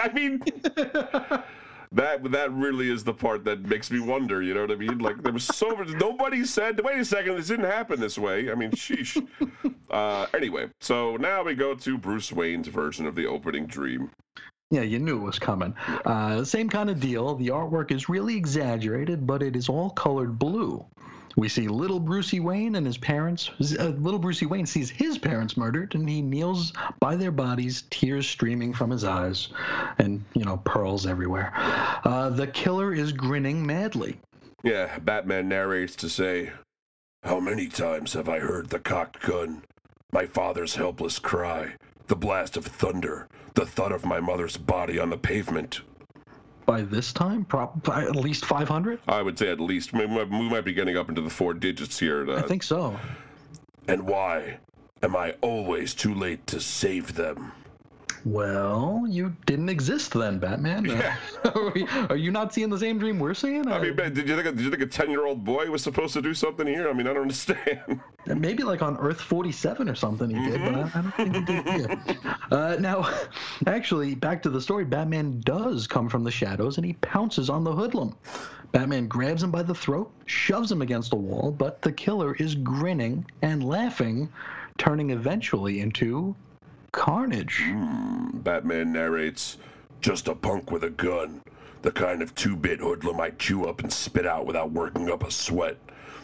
I 0.00 0.10
mean 0.12 0.40
that 1.94 2.30
that 2.32 2.52
really 2.52 2.90
is 2.90 3.04
the 3.04 3.14
part 3.14 3.44
that 3.44 3.62
makes 3.66 3.90
me 3.90 4.00
wonder. 4.00 4.42
You 4.42 4.54
know 4.54 4.62
what 4.62 4.72
I 4.72 4.76
mean? 4.76 4.98
Like 4.98 5.22
there 5.22 5.32
was 5.32 5.44
so 5.44 5.70
much. 5.70 5.88
Nobody 5.88 6.44
said, 6.44 6.80
"Wait 6.82 6.98
a 6.98 7.04
second, 7.04 7.36
this 7.36 7.48
didn't 7.48 7.66
happen 7.66 8.00
this 8.00 8.18
way." 8.18 8.50
I 8.50 8.54
mean, 8.54 8.70
sheesh. 8.72 9.26
Uh, 9.90 10.26
anyway, 10.34 10.68
so 10.80 11.16
now 11.18 11.44
we 11.44 11.54
go 11.54 11.72
to 11.72 11.96
Bruce 11.96 12.32
Wayne's 12.32 12.66
version 12.66 13.06
of 13.06 13.14
the 13.14 13.26
opening 13.26 13.64
dream. 13.64 14.10
Yeah, 14.72 14.80
you 14.80 14.98
knew 14.98 15.18
it 15.18 15.22
was 15.22 15.38
coming. 15.38 15.72
Uh, 16.04 16.42
same 16.42 16.68
kind 16.68 16.90
of 16.90 16.98
deal. 16.98 17.36
The 17.36 17.48
artwork 17.48 17.92
is 17.92 18.08
really 18.08 18.36
exaggerated, 18.36 19.24
but 19.24 19.40
it 19.40 19.54
is 19.54 19.68
all 19.68 19.90
colored 19.90 20.36
blue. 20.36 20.84
We 21.36 21.48
see 21.48 21.66
little 21.66 21.98
Brucey 21.98 22.40
Wayne 22.40 22.76
and 22.76 22.86
his 22.86 22.98
parents. 22.98 23.50
Uh, 23.60 23.88
little 23.98 24.20
Brucey 24.20 24.46
Wayne 24.46 24.66
sees 24.66 24.88
his 24.88 25.18
parents 25.18 25.56
murdered, 25.56 25.94
and 25.94 26.08
he 26.08 26.22
kneels 26.22 26.72
by 27.00 27.16
their 27.16 27.32
bodies, 27.32 27.84
tears 27.90 28.28
streaming 28.28 28.72
from 28.72 28.90
his 28.90 29.04
eyes, 29.04 29.48
and 29.98 30.24
you 30.34 30.44
know 30.44 30.58
pearls 30.58 31.06
everywhere. 31.06 31.52
Uh, 32.04 32.30
the 32.30 32.46
killer 32.46 32.94
is 32.94 33.12
grinning 33.12 33.66
madly. 33.66 34.20
Yeah, 34.62 34.98
Batman 34.98 35.48
narrates 35.48 35.96
to 35.96 36.08
say, 36.08 36.52
"How 37.24 37.40
many 37.40 37.68
times 37.68 38.12
have 38.12 38.28
I 38.28 38.38
heard 38.38 38.70
the 38.70 38.78
cocked 38.78 39.20
gun, 39.20 39.62
my 40.12 40.26
father's 40.26 40.76
helpless 40.76 41.18
cry, 41.18 41.74
the 42.06 42.16
blast 42.16 42.56
of 42.56 42.64
thunder, 42.64 43.28
the 43.54 43.66
thud 43.66 43.92
of 43.92 44.04
my 44.04 44.20
mother's 44.20 44.56
body 44.56 44.98
on 44.98 45.10
the 45.10 45.18
pavement?" 45.18 45.80
By 46.66 46.82
this 46.82 47.12
time, 47.12 47.44
prob- 47.44 47.88
at 47.88 48.16
least 48.16 48.44
500. 48.46 49.00
I 49.08 49.22
would 49.22 49.38
say 49.38 49.50
at 49.50 49.60
least. 49.60 49.92
We 49.92 50.06
might, 50.06 50.28
we 50.30 50.48
might 50.48 50.64
be 50.64 50.72
getting 50.72 50.96
up 50.96 51.08
into 51.08 51.20
the 51.20 51.30
four 51.30 51.54
digits 51.54 51.98
here. 51.98 52.28
I 52.30 52.34
Uh, 52.34 52.42
think 52.42 52.62
so. 52.62 52.98
and 53.88 54.06
why 54.06 54.58
am 55.02 55.14
I 55.16 55.34
always 55.40 55.94
too 55.94 56.14
late 56.14 56.46
to 56.48 56.60
save 56.60 57.14
them? 57.14 57.52
Well, 58.24 59.04
you 59.08 59.34
didn't 59.44 59.68
exist 59.68 60.14
then, 60.14 60.38
Batman. 60.38 60.90
Uh, 60.90 61.14
are, 61.54 61.70
we- 61.70 61.86
are 62.08 62.16
you 62.16 62.30
not 62.30 62.54
seeing 62.54 62.70
the 62.70 62.78
same 62.78 62.98
dream 62.98 63.18
we're 63.18 63.34
seeing? 63.34 63.68
I 63.68 63.76
Uh, 63.76 63.82
mean, 63.82 63.96
did 63.96 64.16
you 64.28 64.34
think 64.34 64.46
a, 64.46 64.52
did 64.52 64.60
you 64.60 64.70
think 64.70 64.82
a 64.82 64.86
ten 64.86 65.10
year 65.10 65.26
old 65.26 65.44
boy 65.44 65.70
was 65.70 65.82
supposed 65.82 66.14
to 66.14 66.22
do 66.22 66.32
something 66.32 66.66
here? 66.66 66.88
I 66.88 66.92
mean, 66.94 67.06
I 67.06 67.12
don't 67.12 67.22
understand. 67.22 68.00
Maybe 68.26 68.62
like 68.62 68.80
on 68.80 68.96
Earth 68.96 69.20
47 69.20 69.88
or 69.90 69.94
something 69.94 70.30
he 70.30 70.50
did, 70.50 70.60
but 70.60 70.74
I, 70.74 70.80
I 70.98 71.02
don't 71.02 71.14
think 71.14 71.36
he 71.36 71.42
did 71.44 71.68
here. 71.68 72.36
Uh, 72.50 72.76
now, 72.80 73.12
actually, 73.66 74.14
back 74.14 74.42
to 74.44 74.48
the 74.50 74.60
story, 74.60 74.84
Batman 74.86 75.40
does 75.44 75.86
come 75.86 76.08
from 76.08 76.24
the 76.24 76.30
shadows 76.30 76.78
and 76.78 76.86
he 76.86 76.94
pounces 76.94 77.50
on 77.50 77.64
the 77.64 77.72
hoodlum. 77.72 78.16
Batman 78.72 79.06
grabs 79.06 79.42
him 79.42 79.50
by 79.50 79.62
the 79.62 79.74
throat, 79.74 80.10
shoves 80.26 80.72
him 80.72 80.80
against 80.82 81.10
the 81.10 81.16
wall, 81.16 81.52
but 81.52 81.82
the 81.82 81.92
killer 81.92 82.34
is 82.36 82.54
grinning 82.54 83.24
and 83.42 83.62
laughing, 83.62 84.32
turning 84.78 85.10
eventually 85.10 85.80
into 85.80 86.34
Carnage. 86.94 87.60
Hmm, 87.64 88.38
Batman 88.38 88.92
narrates, 88.92 89.58
"Just 90.00 90.28
a 90.28 90.34
punk 90.34 90.70
with 90.70 90.84
a 90.84 90.90
gun, 90.90 91.42
the 91.82 91.90
kind 91.90 92.22
of 92.22 92.36
two-bit 92.36 92.78
hoodlum 92.78 93.20
I 93.20 93.30
chew 93.30 93.66
up 93.66 93.80
and 93.80 93.92
spit 93.92 94.24
out 94.24 94.46
without 94.46 94.70
working 94.70 95.10
up 95.10 95.24
a 95.24 95.30
sweat. 95.32 95.76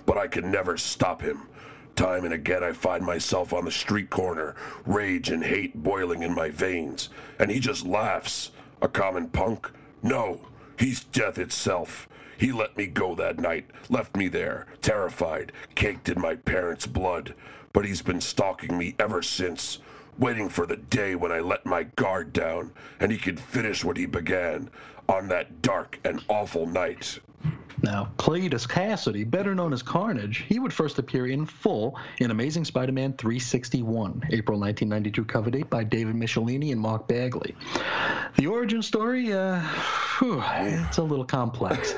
But 0.07 0.17
I 0.17 0.29
can 0.29 0.49
never 0.49 0.77
stop 0.77 1.23
him." 1.23 1.49
Time 1.97 2.25
and 2.25 2.33
again, 2.33 2.63
I 2.63 2.71
find 2.73 3.05
myself 3.05 3.53
on 3.53 3.65
the 3.65 3.73
street 3.73 4.11
corner, 4.11 4.55
rage 4.87 5.29
and 5.29 5.43
hate 5.43 5.83
boiling 5.83 6.23
in 6.23 6.37
my 6.37 6.51
veins, 6.51 7.09
and 7.37 7.51
he 7.51 7.59
just 7.59 7.85
laughs. 7.85 8.53
A 8.81 8.87
common 8.87 9.29
punk? 9.29 9.69
No, 10.05 10.41
he's 10.79 11.03
death 11.03 11.37
itself. 11.37 12.09
He 12.39 12.53
let 12.53 12.77
me 12.77 12.87
go 12.87 13.17
that 13.17 13.41
night, 13.41 13.69
left 13.89 14.17
me 14.17 14.29
there, 14.29 14.67
terrified, 14.81 15.51
caked 15.75 16.09
in 16.09 16.21
my 16.21 16.37
parents' 16.37 16.87
blood. 16.87 17.35
But 17.73 17.87
he's 17.87 18.03
been 18.03 18.21
stalking 18.21 18.79
me 18.79 18.95
ever 18.99 19.21
since, 19.21 19.79
waiting 20.21 20.49
for 20.49 20.67
the 20.67 20.77
day 20.77 21.15
when 21.15 21.33
I 21.33 21.41
let 21.41 21.67
my 21.67 21.85
guard 21.97 22.33
down 22.33 22.73
and 23.01 23.11
he 23.11 23.19
could 23.19 23.41
finish 23.41 23.83
what 23.83 23.97
he 23.97 24.07
began 24.07 24.71
on 25.09 25.27
that 25.29 25.63
dark 25.63 25.99
and 26.05 26.23
awful 26.29 26.67
night. 26.67 27.19
Now, 27.83 28.11
Cletus 28.19 28.69
Kasady, 28.69 29.29
better 29.29 29.55
known 29.55 29.73
as 29.73 29.83
Carnage, 29.83 30.45
he 30.47 30.59
would 30.59 30.73
first 30.73 30.99
appear 30.99 31.29
in 31.29 31.47
full 31.47 31.99
in 32.19 32.31
Amazing 32.31 32.67
Spider-Man 32.67 33.15
361, 33.15 34.23
April 34.31 34.61
1992 34.61 35.25
cover 35.25 35.51
date 35.51 35.71
by 35.71 35.83
David 35.83 36.15
Michelinie 36.15 36.73
and 36.73 36.81
Mark 36.81 37.09
Bagley. 37.09 37.57
The 38.37 38.47
origin 38.47 38.83
story, 38.83 39.33
uh, 39.33 39.61
whew, 40.19 40.43
it's 40.47 40.99
a 40.99 41.03
little 41.03 41.25
complex. 41.25 41.95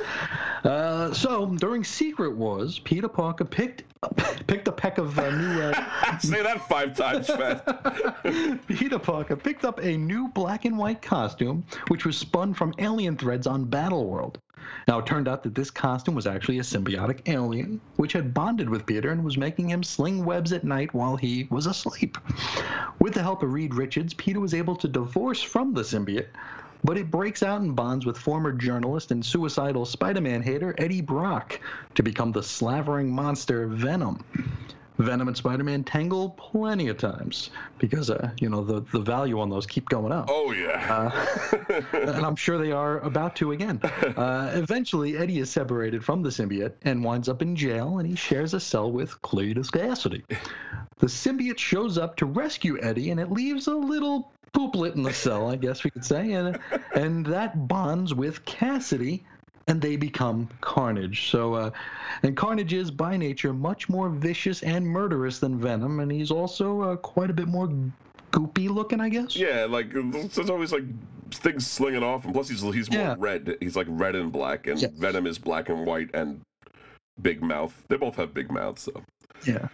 Uh, 0.64 1.12
so, 1.12 1.46
during 1.46 1.82
Secret 1.82 2.36
Wars, 2.36 2.78
Peter 2.78 3.08
Parker 3.08 3.44
picked 3.44 3.82
picked 4.46 4.68
a 4.68 4.72
peck 4.72 4.98
of 4.98 5.18
uh, 5.18 5.30
new 5.30 5.60
uh, 5.60 6.18
Say 6.18 6.42
that 6.42 6.68
five 6.68 6.96
times 6.96 7.26
fast. 7.26 8.66
Peter 8.68 8.98
Parker 8.98 9.36
picked 9.36 9.64
up 9.64 9.78
a 9.80 9.96
new 9.96 10.28
black 10.28 10.64
and 10.64 10.78
white 10.78 11.02
costume, 11.02 11.64
which 11.88 12.04
was 12.04 12.16
spun 12.16 12.54
from 12.54 12.74
alien 12.78 13.16
threads 13.16 13.46
on 13.46 13.66
Battleworld. 13.66 14.36
Now, 14.86 14.98
it 15.00 15.06
turned 15.06 15.28
out 15.28 15.42
that 15.42 15.54
this 15.54 15.70
costume 15.70 16.14
was 16.14 16.26
actually 16.26 16.58
a 16.58 16.62
symbiotic 16.62 17.28
alien, 17.28 17.80
which 17.96 18.12
had 18.12 18.32
bonded 18.32 18.68
with 18.68 18.86
Peter 18.86 19.10
and 19.10 19.24
was 19.24 19.36
making 19.36 19.70
him 19.70 19.82
sling 19.82 20.24
webs 20.24 20.52
at 20.52 20.64
night 20.64 20.94
while 20.94 21.16
he 21.16 21.46
was 21.50 21.66
asleep. 21.66 22.16
With 23.00 23.14
the 23.14 23.22
help 23.22 23.42
of 23.42 23.52
Reed 23.52 23.74
Richards, 23.74 24.14
Peter 24.14 24.40
was 24.40 24.54
able 24.54 24.76
to 24.76 24.88
divorce 24.88 25.42
from 25.42 25.74
the 25.74 25.82
symbiote, 25.82 26.28
but 26.84 26.98
it 26.98 27.10
breaks 27.10 27.42
out 27.42 27.60
and 27.60 27.74
bonds 27.74 28.06
with 28.06 28.18
former 28.18 28.52
journalist 28.52 29.10
and 29.10 29.24
suicidal 29.24 29.84
Spider 29.84 30.20
Man 30.20 30.42
hater 30.42 30.74
Eddie 30.78 31.00
Brock 31.00 31.60
to 31.94 32.02
become 32.02 32.32
the 32.32 32.42
slavering 32.42 33.10
monster 33.10 33.66
Venom. 33.66 34.24
Venom 34.98 35.28
and 35.28 35.36
Spider-Man 35.36 35.84
tangle 35.84 36.30
plenty 36.30 36.88
of 36.88 36.98
times 36.98 37.50
because, 37.78 38.10
uh, 38.10 38.30
you 38.40 38.48
know, 38.48 38.62
the, 38.62 38.80
the 38.92 39.00
value 39.00 39.40
on 39.40 39.48
those 39.48 39.66
keep 39.66 39.88
going 39.88 40.12
up. 40.12 40.26
Oh 40.30 40.52
yeah. 40.52 41.10
and 41.92 42.24
I'm 42.24 42.36
sure 42.36 42.58
they 42.58 42.72
are 42.72 43.00
about 43.00 43.36
to 43.36 43.52
again. 43.52 43.80
Uh, 43.82 44.52
eventually, 44.54 45.16
Eddie 45.16 45.38
is 45.38 45.50
separated 45.50 46.04
from 46.04 46.22
the 46.22 46.28
symbiote 46.28 46.74
and 46.82 47.02
winds 47.02 47.28
up 47.28 47.42
in 47.42 47.56
jail, 47.56 47.98
and 47.98 48.08
he 48.08 48.14
shares 48.14 48.54
a 48.54 48.60
cell 48.60 48.90
with 48.90 49.20
Cletus 49.22 49.70
Kasady. 49.70 50.22
The 50.98 51.06
symbiote 51.06 51.58
shows 51.58 51.98
up 51.98 52.16
to 52.16 52.26
rescue 52.26 52.78
Eddie, 52.80 53.10
and 53.10 53.18
it 53.18 53.30
leaves 53.30 53.66
a 53.66 53.74
little 53.74 54.32
pooplet 54.54 54.94
in 54.94 55.02
the 55.02 55.12
cell, 55.12 55.50
I 55.50 55.56
guess 55.56 55.84
we 55.84 55.90
could 55.90 56.04
say, 56.04 56.32
and 56.32 56.58
and 56.94 57.24
that 57.26 57.68
bonds 57.68 58.14
with 58.14 58.44
Kasady. 58.44 59.22
And 59.68 59.80
they 59.80 59.94
become 59.94 60.48
Carnage. 60.60 61.30
So, 61.30 61.54
uh, 61.54 61.70
and 62.24 62.36
Carnage 62.36 62.72
is 62.72 62.90
by 62.90 63.16
nature 63.16 63.52
much 63.52 63.88
more 63.88 64.08
vicious 64.08 64.60
and 64.64 64.84
murderous 64.84 65.38
than 65.38 65.56
Venom, 65.60 66.00
and 66.00 66.10
he's 66.10 66.32
also 66.32 66.80
uh, 66.80 66.96
quite 66.96 67.30
a 67.30 67.32
bit 67.32 67.46
more 67.46 67.72
goopy 68.32 68.68
looking, 68.68 69.00
I 69.00 69.08
guess. 69.08 69.36
yeah, 69.36 69.64
like 69.70 69.92
there's 69.92 70.50
always 70.50 70.72
like 70.72 70.82
things 71.30 71.64
slinging 71.64 72.02
off, 72.02 72.24
and 72.24 72.34
plus 72.34 72.48
he's 72.48 72.60
he's 72.60 72.90
more 72.90 73.00
Yeah. 73.00 73.14
red. 73.18 73.56
He's 73.60 73.76
like 73.76 73.86
red 73.88 74.16
and 74.16 74.32
black, 74.32 74.66
and 74.66 74.80
Yes. 74.82 74.90
Venom 74.96 75.28
is 75.28 75.38
black 75.38 75.68
and 75.68 75.86
white 75.86 76.10
and 76.12 76.40
big 77.22 77.40
mouth. 77.40 77.84
They 77.86 77.96
both 77.96 78.16
have 78.16 78.34
big 78.34 78.50
mouths, 78.50 78.82
so. 78.82 79.00
Yeah. 79.46 79.68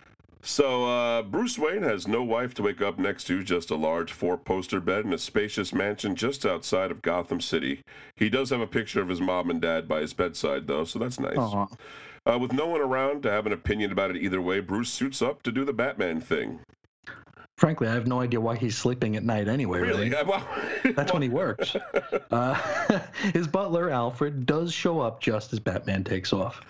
So, 0.49 0.87
uh, 0.87 1.23
Bruce 1.25 1.59
Wayne 1.59 1.83
has 1.83 2.09
no 2.09 2.23
wife 2.23 2.55
to 2.55 2.63
wake 2.63 2.81
up 2.81 2.99
next 2.99 3.25
to, 3.25 3.45
just 3.45 3.71
a 3.71 3.77
large 3.77 4.13
four 4.13 4.39
poster 4.39 4.81
bed 4.81 5.05
in 5.05 5.13
a 5.13 5.19
spacious 5.19 5.75
mansion 5.75 6.17
just 6.17 6.47
outside 6.47 6.91
of 6.91 7.03
Gotham 7.03 7.43
City. 7.43 7.83
He 8.17 8.31
does 8.31 8.49
have 8.49 8.63
a 8.63 8.67
picture 8.67 9.03
of 9.03 9.11
his 9.11 9.21
mom 9.21 9.51
and 9.51 9.61
dad 9.61 9.87
by 9.87 10.01
his 10.01 10.15
bedside, 10.15 10.67
though, 10.67 10.85
so 10.85 10.99
that's 10.99 11.21
nice. 11.21 11.37
Uh, 11.37 12.39
with 12.39 12.55
no 12.55 12.67
one 12.67 12.81
around 12.81 13.23
to 13.25 13.31
have 13.31 13.45
an 13.45 13.53
opinion 13.53 13.93
about 13.93 14.11
it 14.11 14.17
either 14.17 14.41
way, 14.41 14.61
Bruce 14.61 14.89
suits 14.89 15.21
up 15.21 15.43
to 15.43 15.53
do 15.53 15.67
the 15.67 15.75
Batman 15.75 16.19
thing. 16.19 16.61
Frankly, 17.59 17.87
I 17.87 17.93
have 17.93 18.07
no 18.07 18.23
idea 18.23 18.41
why 18.41 18.57
he's 18.57 18.77
sleeping 18.77 19.17
at 19.17 19.25
night 19.25 19.49
anyway. 19.49 19.81
Really? 19.81 20.09
Really, 20.09 20.25
Well, 20.27 20.49
that's 20.97 21.13
when 21.13 21.23
he 21.23 21.29
works. 21.29 21.77
Uh, 22.31 22.55
his 23.35 23.47
butler 23.47 23.91
Alfred 23.91 24.47
does 24.47 24.73
show 24.73 25.01
up 25.01 25.21
just 25.21 25.53
as 25.53 25.61
Batman 25.61 26.05
takes 26.05 26.33
off. 26.33 26.63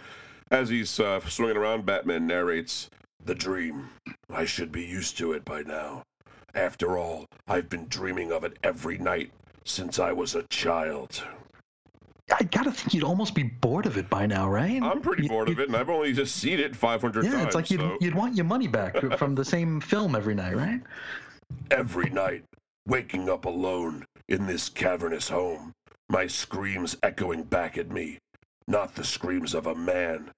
As 0.51 0.69
he's 0.69 0.99
uh, 0.99 1.21
swinging 1.29 1.57
around, 1.57 1.87
Batman 1.87 2.27
narrates 2.27 2.91
The 3.29 3.35
dream. 3.35 3.91
I 4.33 4.47
should 4.47 4.73
be 4.73 4.83
used 4.83 5.19
to 5.19 5.33
it 5.33 5.45
by 5.45 5.61
now. 5.61 6.03
After 6.55 6.97
all, 6.97 7.27
I've 7.47 7.69
been 7.69 7.87
dreaming 7.87 8.33
of 8.33 8.43
it 8.43 8.57
every 8.62 8.97
night 8.97 9.33
since 9.67 9.99
I 9.99 10.12
was 10.12 10.35
a 10.35 10.45
child. 10.45 11.23
I 12.35 12.43
gotta 12.45 12.73
think 12.73 12.95
you'd 12.95 13.05
almost 13.05 13.35
be 13.35 13.43
bored 13.43 13.85
of 13.85 13.99
it 13.99 14.09
by 14.09 14.25
now, 14.25 14.49
right? 14.49 14.83
I'm 14.83 15.03
pretty 15.03 15.25
You- 15.25 15.29
bored 15.29 15.51
of 15.51 15.59
it, 15.61 15.69
and 15.69 15.77
I've 15.77 15.91
only 15.91 16.14
just 16.14 16.37
seen 16.37 16.59
it 16.59 16.75
500 16.75 17.23
Yeah, 17.27 17.33
times. 17.33 17.45
it's 17.49 17.55
like 17.55 17.71
you'd, 17.71 17.81
so 17.81 17.99
you'd 18.01 18.14
want 18.14 18.35
your 18.35 18.47
money 18.47 18.67
back 18.67 18.97
from 19.19 19.35
the 19.35 19.45
same 19.45 19.79
film 19.83 20.17
every 20.17 20.35
night, 20.35 20.57
right? 20.57 20.81
every 21.71 22.09
night, 22.09 22.45
waking 22.87 23.29
up 23.29 23.45
alone 23.45 24.07
in 24.27 24.47
this 24.47 24.71
cavernous 24.71 25.29
home, 25.29 25.73
my 26.09 26.27
screams 26.27 26.97
echoing 27.03 27.43
back 27.43 27.77
at 27.77 27.91
me. 27.91 28.21
Not 28.67 28.95
the 28.95 29.05
screams 29.05 29.53
of 29.53 29.67
a 29.67 29.75
man, 29.75 30.31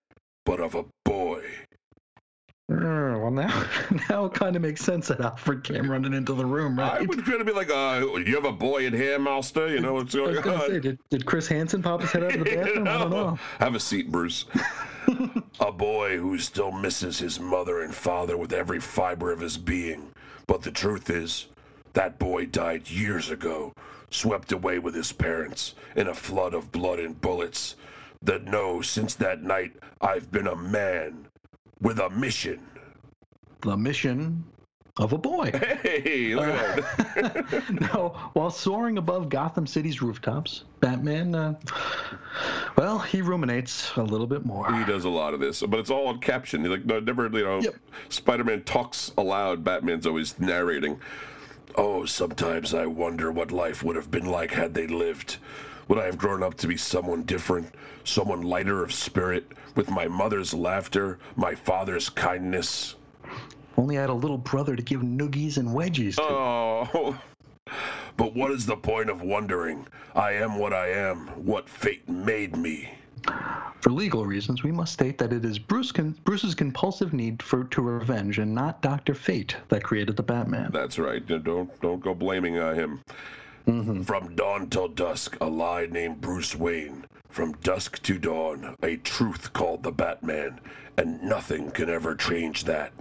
but 0.44 0.58
of 0.58 0.74
a 0.74 0.86
boy. 1.04 1.44
Uh, 2.70 3.18
well, 3.18 3.32
now, 3.32 3.64
now 4.10 4.26
it 4.26 4.34
kind 4.34 4.54
of 4.54 4.62
makes 4.62 4.80
sense 4.80 5.08
that 5.08 5.20
Alfred 5.20 5.64
came 5.64 5.90
running 5.90 6.12
into 6.12 6.34
the 6.34 6.46
room, 6.46 6.78
right? 6.78 7.00
I 7.00 7.02
would 7.02 7.24
kind 7.24 7.40
of 7.40 7.46
be 7.46 7.52
like, 7.52 7.68
uh, 7.68 8.06
you 8.24 8.36
have 8.36 8.44
a 8.44 8.52
boy 8.52 8.86
in 8.86 8.92
here, 8.92 9.18
master? 9.18 9.66
You 9.68 9.80
know 9.80 9.94
what's 9.94 10.14
going 10.14 10.38
on? 10.38 10.60
say, 10.68 10.78
did, 10.78 10.98
did 11.10 11.26
Chris 11.26 11.48
Hansen 11.48 11.82
pop 11.82 12.00
his 12.02 12.12
head 12.12 12.22
out 12.22 12.34
of 12.36 12.44
the 12.44 12.44
bathroom? 12.56 12.86
I 12.86 12.98
don't 12.98 13.10
know. 13.10 13.38
Have 13.58 13.74
a 13.74 13.80
seat, 13.80 14.12
Bruce. 14.12 14.44
a 15.58 15.72
boy 15.72 16.18
who 16.18 16.38
still 16.38 16.70
misses 16.70 17.18
his 17.18 17.40
mother 17.40 17.82
and 17.82 17.92
father 17.92 18.36
with 18.36 18.52
every 18.52 18.78
fiber 18.78 19.32
of 19.32 19.40
his 19.40 19.58
being. 19.58 20.12
But 20.46 20.62
the 20.62 20.70
truth 20.70 21.10
is, 21.10 21.48
that 21.94 22.20
boy 22.20 22.46
died 22.46 22.88
years 22.88 23.30
ago, 23.30 23.72
swept 24.10 24.52
away 24.52 24.78
with 24.78 24.94
his 24.94 25.10
parents 25.10 25.74
in 25.96 26.06
a 26.06 26.14
flood 26.14 26.54
of 26.54 26.70
blood 26.70 27.00
and 27.00 27.20
bullets. 27.20 27.74
That 28.22 28.44
no, 28.44 28.80
since 28.80 29.16
that 29.16 29.42
night, 29.42 29.72
I've 30.00 30.30
been 30.30 30.46
a 30.46 30.54
man 30.54 31.29
with 31.80 31.98
a 31.98 32.10
mission. 32.10 32.60
The 33.62 33.76
mission 33.76 34.44
of 34.96 35.12
a 35.12 35.18
boy. 35.18 35.50
Hey, 35.82 36.34
look 36.34 36.46
at 36.46 36.76
that. 37.14 37.70
now, 37.80 38.30
while 38.34 38.50
soaring 38.50 38.98
above 38.98 39.28
Gotham 39.28 39.66
City's 39.66 40.02
rooftops, 40.02 40.64
Batman, 40.80 41.34
uh, 41.34 41.54
well, 42.76 42.98
he 42.98 43.22
ruminates 43.22 43.94
a 43.96 44.02
little 44.02 44.26
bit 44.26 44.44
more. 44.44 44.72
He 44.76 44.84
does 44.84 45.04
a 45.04 45.08
lot 45.08 45.34
of 45.34 45.40
this, 45.40 45.62
but 45.62 45.80
it's 45.80 45.90
all 45.90 46.06
on 46.08 46.20
caption. 46.20 46.60
He's 46.62 46.70
like, 46.70 46.84
no, 46.84 47.00
never, 47.00 47.24
you 47.28 47.44
know, 47.44 47.60
Yep. 47.60 47.74
Spider-Man 48.10 48.62
talks 48.64 49.12
aloud. 49.16 49.64
Batman's 49.64 50.06
always 50.06 50.38
narrating. 50.38 51.00
Oh, 51.76 52.04
sometimes 52.04 52.74
I 52.74 52.86
wonder 52.86 53.30
what 53.32 53.52
life 53.52 53.82
would 53.82 53.96
have 53.96 54.10
been 54.10 54.26
like 54.26 54.52
had 54.52 54.74
they 54.74 54.86
lived. 54.86 55.38
Would 55.90 55.98
I 55.98 56.06
have 56.06 56.18
grown 56.18 56.44
up 56.44 56.54
to 56.58 56.68
be 56.68 56.76
someone 56.76 57.24
different, 57.24 57.74
someone 58.04 58.42
lighter 58.42 58.84
of 58.84 58.92
spirit, 58.92 59.50
with 59.74 59.90
my 59.90 60.06
mother's 60.06 60.54
laughter, 60.54 61.18
my 61.34 61.56
father's 61.56 62.08
kindness? 62.08 62.94
Only 63.76 63.98
I 63.98 64.02
had 64.02 64.10
a 64.10 64.14
little 64.14 64.38
brother 64.38 64.76
to 64.76 64.82
give 64.82 65.00
noogies 65.00 65.56
and 65.56 65.70
wedgies 65.70 66.14
to. 66.14 66.22
Oh, 66.22 67.18
But 68.16 68.36
what 68.36 68.52
is 68.52 68.66
the 68.66 68.76
point 68.76 69.10
of 69.10 69.22
wondering? 69.22 69.84
I 70.14 70.34
am 70.34 70.58
what 70.58 70.72
I 70.72 70.92
am, 70.92 71.26
what 71.44 71.68
fate 71.68 72.08
made 72.08 72.56
me. 72.56 72.92
For 73.80 73.90
legal 73.90 74.24
reasons, 74.24 74.62
we 74.62 74.70
must 74.70 74.92
state 74.92 75.18
that 75.18 75.32
it 75.32 75.44
is 75.44 75.58
Bruce 75.58 75.90
con- 75.90 76.16
Bruce's 76.22 76.54
compulsive 76.54 77.12
need 77.12 77.42
for 77.42 77.64
to 77.64 77.82
revenge 77.82 78.38
and 78.38 78.54
not 78.54 78.80
Doctor 78.80 79.14
Fate 79.14 79.56
that 79.70 79.82
created 79.82 80.16
the 80.16 80.22
Batman. 80.22 80.70
That's 80.72 81.00
right. 81.00 81.26
Don't 81.26 81.80
don't 81.80 82.00
go 82.00 82.14
blaming 82.14 82.58
uh, 82.58 82.74
him. 82.74 83.00
Mm-hmm. 83.66 84.02
From 84.02 84.34
dawn 84.34 84.68
till 84.68 84.88
dusk, 84.88 85.36
a 85.40 85.46
lie 85.46 85.86
named 85.86 86.20
Bruce 86.20 86.56
Wayne. 86.56 87.04
From 87.28 87.52
dusk 87.62 88.02
to 88.02 88.18
dawn, 88.18 88.74
a 88.82 88.96
truth 88.96 89.52
called 89.52 89.82
the 89.82 89.92
Batman, 89.92 90.60
and 90.96 91.22
nothing 91.22 91.70
can 91.70 91.88
ever 91.88 92.14
change 92.14 92.64
that. 92.64 92.92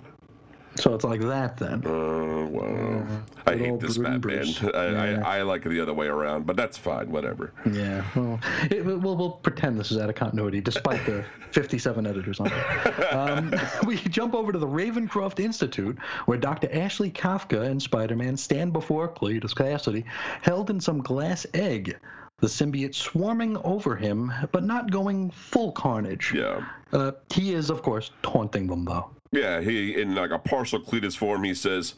So 0.79 0.93
it's 0.93 1.03
like 1.03 1.21
that 1.21 1.57
then. 1.57 1.85
Uh, 1.85 2.47
well, 2.49 3.23
I 3.45 3.53
good 3.55 3.59
hate 3.59 3.79
this 3.79 3.97
Batman. 3.97 4.45
I, 4.73 4.87
Yeah. 4.87 5.21
I, 5.25 5.39
I 5.39 5.41
like 5.41 5.65
it 5.65 5.69
the 5.69 5.79
other 5.79 5.93
way 5.93 6.07
around, 6.07 6.45
but 6.45 6.55
that's 6.55 6.77
fine. 6.77 7.11
Whatever. 7.11 7.51
Yeah, 7.71 8.03
well, 8.15 8.39
it, 8.69 8.85
we'll, 8.85 9.15
we'll 9.15 9.31
pretend 9.31 9.79
this 9.79 9.91
is 9.91 9.97
out 9.97 10.09
of 10.09 10.15
continuity, 10.15 10.61
despite 10.61 11.05
the 11.05 11.25
57 11.51 12.05
editors 12.05 12.39
on 12.39 12.47
it. 12.47 13.13
Um, 13.13 13.53
we 13.85 13.97
jump 13.97 14.33
over 14.33 14.51
to 14.51 14.59
the 14.59 14.67
Ravencroft 14.67 15.39
Institute, 15.39 15.97
where 16.25 16.37
Dr. 16.37 16.69
Ashley 16.73 17.11
Kafka 17.11 17.65
and 17.65 17.81
Spider-Man 17.81 18.37
stand 18.37 18.73
before 18.73 19.09
Cletus 19.09 19.53
Kasady, 19.53 20.03
held 20.41 20.69
in 20.69 20.79
some 20.79 21.01
glass 21.01 21.45
egg. 21.53 21.97
The 22.39 22.47
symbiote 22.47 22.95
swarming 22.95 23.57
over 23.57 23.97
him, 23.97 24.31
but 24.53 24.63
not 24.63 24.91
going 24.91 25.29
full 25.31 25.73
carnage. 25.73 26.33
Yeah. 26.33 26.65
Uh, 26.93 27.11
he 27.33 27.53
is, 27.53 27.69
of 27.69 27.81
course, 27.81 28.11
taunting 28.23 28.65
them, 28.67 28.85
though. 28.85 29.09
Yeah, 29.31 29.61
he 29.61 29.99
in 29.99 30.15
like 30.15 30.31
a 30.31 30.39
partial 30.39 30.79
Cletus 30.79 31.15
form, 31.15 31.43
he 31.43 31.53
says, 31.53 31.95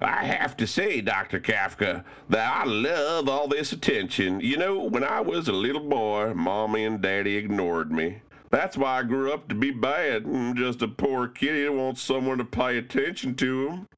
I 0.00 0.24
have 0.24 0.56
to 0.56 0.66
say, 0.66 1.02
Dr. 1.02 1.40
Kafka, 1.40 2.04
that 2.30 2.52
I 2.52 2.64
love 2.64 3.28
all 3.28 3.48
this 3.48 3.72
attention. 3.72 4.40
You 4.40 4.56
know, 4.56 4.84
when 4.84 5.04
I 5.04 5.20
was 5.20 5.48
a 5.48 5.52
little 5.52 5.86
boy, 5.86 6.32
Mommy 6.34 6.84
and 6.84 7.02
Daddy 7.02 7.36
ignored 7.36 7.92
me. 7.92 8.22
That's 8.50 8.76
why 8.76 8.98
I 8.98 9.02
grew 9.02 9.32
up 9.32 9.48
to 9.48 9.54
be 9.54 9.70
bad. 9.70 10.24
I'm 10.24 10.56
just 10.56 10.82
a 10.82 10.88
poor 10.88 11.28
kitty 11.28 11.64
that 11.64 11.72
wants 11.72 12.00
someone 12.02 12.38
to 12.38 12.44
pay 12.44 12.78
attention 12.78 13.34
to 13.36 13.68
him. 13.68 13.88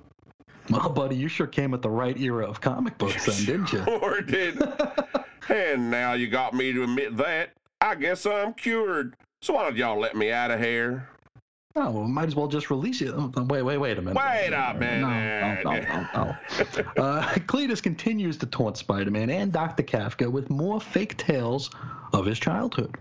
Well, 0.71 0.91
buddy, 0.91 1.17
you 1.17 1.29
sure 1.29 1.47
came 1.47 1.73
at 1.75 1.83
the 1.83 1.91
right 1.91 2.19
era 2.19 2.47
of 2.47 2.61
comic 2.61 2.99
books 2.99 3.25
then, 3.27 3.45
didn't 3.45 3.73
you? 3.73 3.81
Or 4.03 4.21
did. 4.21 4.61
and 5.49 5.91
now 5.91 6.13
you 6.13 6.29
got 6.29 6.55
me 6.55 6.73
to 6.73 6.83
admit 6.83 7.17
that. 7.17 7.51
I 7.81 7.95
guess 7.95 8.27
I'm 8.27 8.55
cured. 8.55 9.17
So 9.41 9.55
why 9.55 9.65
don't 9.65 9.77
y'all 9.77 9.99
let 9.99 10.17
me 10.17 10.31
out 10.31 10.51
of 10.51 10.61
here? 10.61 11.09
Oh, 11.75 11.91
well, 11.91 12.05
might 12.07 12.27
as 12.29 12.37
well 12.37 12.49
just 12.49 12.71
release 12.71 13.01
it. 13.01 13.13
Oh, 13.15 13.33
Wait, 13.49 13.63
wait, 13.63 13.79
wait 13.79 13.99
a 13.99 14.03
minute. 14.03 14.17
Wait 14.23 14.53
a 14.53 14.75
minute. 14.79 15.01
no, 15.65 15.73
no, 15.73 15.81
no, 15.81 16.07
no. 16.15 17.03
Uh, 17.03 17.23
Cletus 17.47 17.83
continues 17.83 18.37
to 18.39 18.47
taunt 18.47 18.77
Spider-Man 18.77 19.31
and 19.31 19.51
Dr. 19.53 19.83
Kafka 19.83 20.31
with 20.31 20.51
more 20.51 20.81
fake 20.81 21.17
tales 21.17 21.71
of 22.13 22.27
his 22.27 22.39
childhood. 22.39 22.95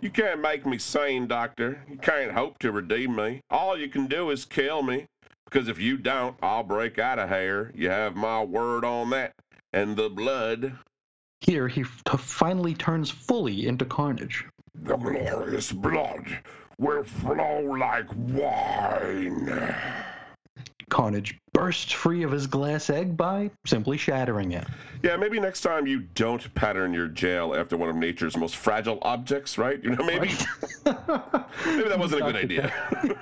You 0.00 0.08
can't 0.08 0.40
make 0.40 0.64
me 0.64 0.78
sane, 0.78 1.26
Doctor. 1.26 1.84
You 1.90 1.98
can't 1.98 2.32
hope 2.32 2.58
to 2.60 2.72
redeem 2.72 3.14
me. 3.16 3.42
All 3.50 3.76
you 3.78 3.88
can 3.88 4.06
do 4.06 4.30
is 4.30 4.46
kill 4.46 4.82
me. 4.82 5.06
Because 5.44 5.68
if 5.68 5.78
you 5.78 5.98
don't, 5.98 6.36
I'll 6.42 6.62
break 6.62 6.98
out 6.98 7.18
of 7.18 7.28
here. 7.28 7.70
You 7.74 7.90
have 7.90 8.16
my 8.16 8.42
word 8.42 8.84
on 8.84 9.10
that. 9.10 9.34
And 9.74 9.96
the 9.96 10.08
blood. 10.08 10.78
Here, 11.42 11.68
he 11.68 11.82
f- 11.82 12.02
finally 12.18 12.72
turns 12.72 13.10
fully 13.10 13.66
into 13.66 13.84
Carnage. 13.84 14.46
The 14.74 14.96
glorious 14.96 15.70
blood 15.72 16.24
will 16.80 17.04
flow 17.04 17.60
like 17.78 18.06
wine. 18.14 19.74
Carnage 20.88 21.38
bursts 21.52 21.92
free 21.92 22.24
of 22.24 22.32
his 22.32 22.46
glass 22.48 22.90
egg 22.90 23.16
by 23.16 23.50
simply 23.64 23.96
shattering 23.96 24.52
it. 24.52 24.66
Yeah, 25.02 25.16
maybe 25.16 25.38
next 25.38 25.60
time 25.60 25.86
you 25.86 26.00
don't 26.00 26.52
pattern 26.54 26.92
your 26.92 27.06
jail 27.06 27.54
after 27.54 27.76
one 27.76 27.90
of 27.90 27.96
nature's 27.96 28.36
most 28.36 28.56
fragile 28.56 28.98
objects, 29.02 29.56
right? 29.58 29.82
You 29.84 29.90
know, 29.90 30.04
maybe 30.04 30.28
maybe 30.86 31.88
that 31.88 31.98
wasn't 31.98 32.22
a 32.22 32.24
good 32.24 32.36
idea. 32.36 32.72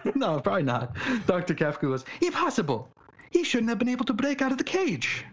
no, 0.14 0.40
probably 0.40 0.62
not. 0.62 0.96
Dr. 1.26 1.54
Kafka 1.54 1.90
was 1.90 2.04
Impossible! 2.22 2.88
He 3.30 3.44
shouldn't 3.44 3.68
have 3.68 3.78
been 3.78 3.90
able 3.90 4.06
to 4.06 4.14
break 4.14 4.40
out 4.40 4.52
of 4.52 4.58
the 4.58 4.64
cage. 4.64 5.26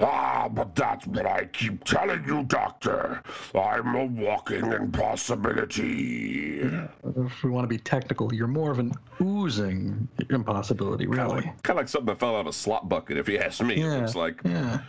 Ah, 0.00 0.48
but 0.48 0.74
that's 0.74 1.06
what 1.06 1.26
I 1.26 1.44
keep 1.46 1.84
telling 1.84 2.24
you, 2.26 2.44
Doctor. 2.44 3.22
I'm 3.54 3.94
a 3.94 4.06
walking 4.06 4.72
impossibility. 4.72 6.60
If 6.60 7.42
we 7.42 7.50
want 7.50 7.64
to 7.64 7.68
be 7.68 7.78
technical, 7.78 8.32
you're 8.34 8.46
more 8.46 8.70
of 8.70 8.78
an 8.78 8.92
oozing 9.20 10.08
impossibility, 10.30 11.06
really. 11.06 11.42
Kind 11.42 11.70
of 11.70 11.76
like 11.76 11.88
something 11.88 12.06
that 12.06 12.18
fell 12.18 12.36
out 12.36 12.40
of 12.40 12.46
a 12.46 12.52
slot 12.52 12.88
bucket, 12.88 13.18
if 13.18 13.28
you 13.28 13.38
ask 13.38 13.62
me. 13.62 13.80
Yeah. 13.80 13.98
looks 13.98 14.14
like. 14.14 14.40
Yeah. 14.44 14.80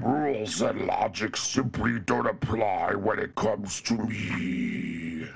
Rules 0.00 0.60
and 0.62 0.86
logic 0.86 1.36
simply 1.36 1.98
don't 2.00 2.26
apply 2.26 2.94
when 2.94 3.18
it 3.18 3.34
comes 3.34 3.80
to 3.82 3.94
me. 3.94 5.26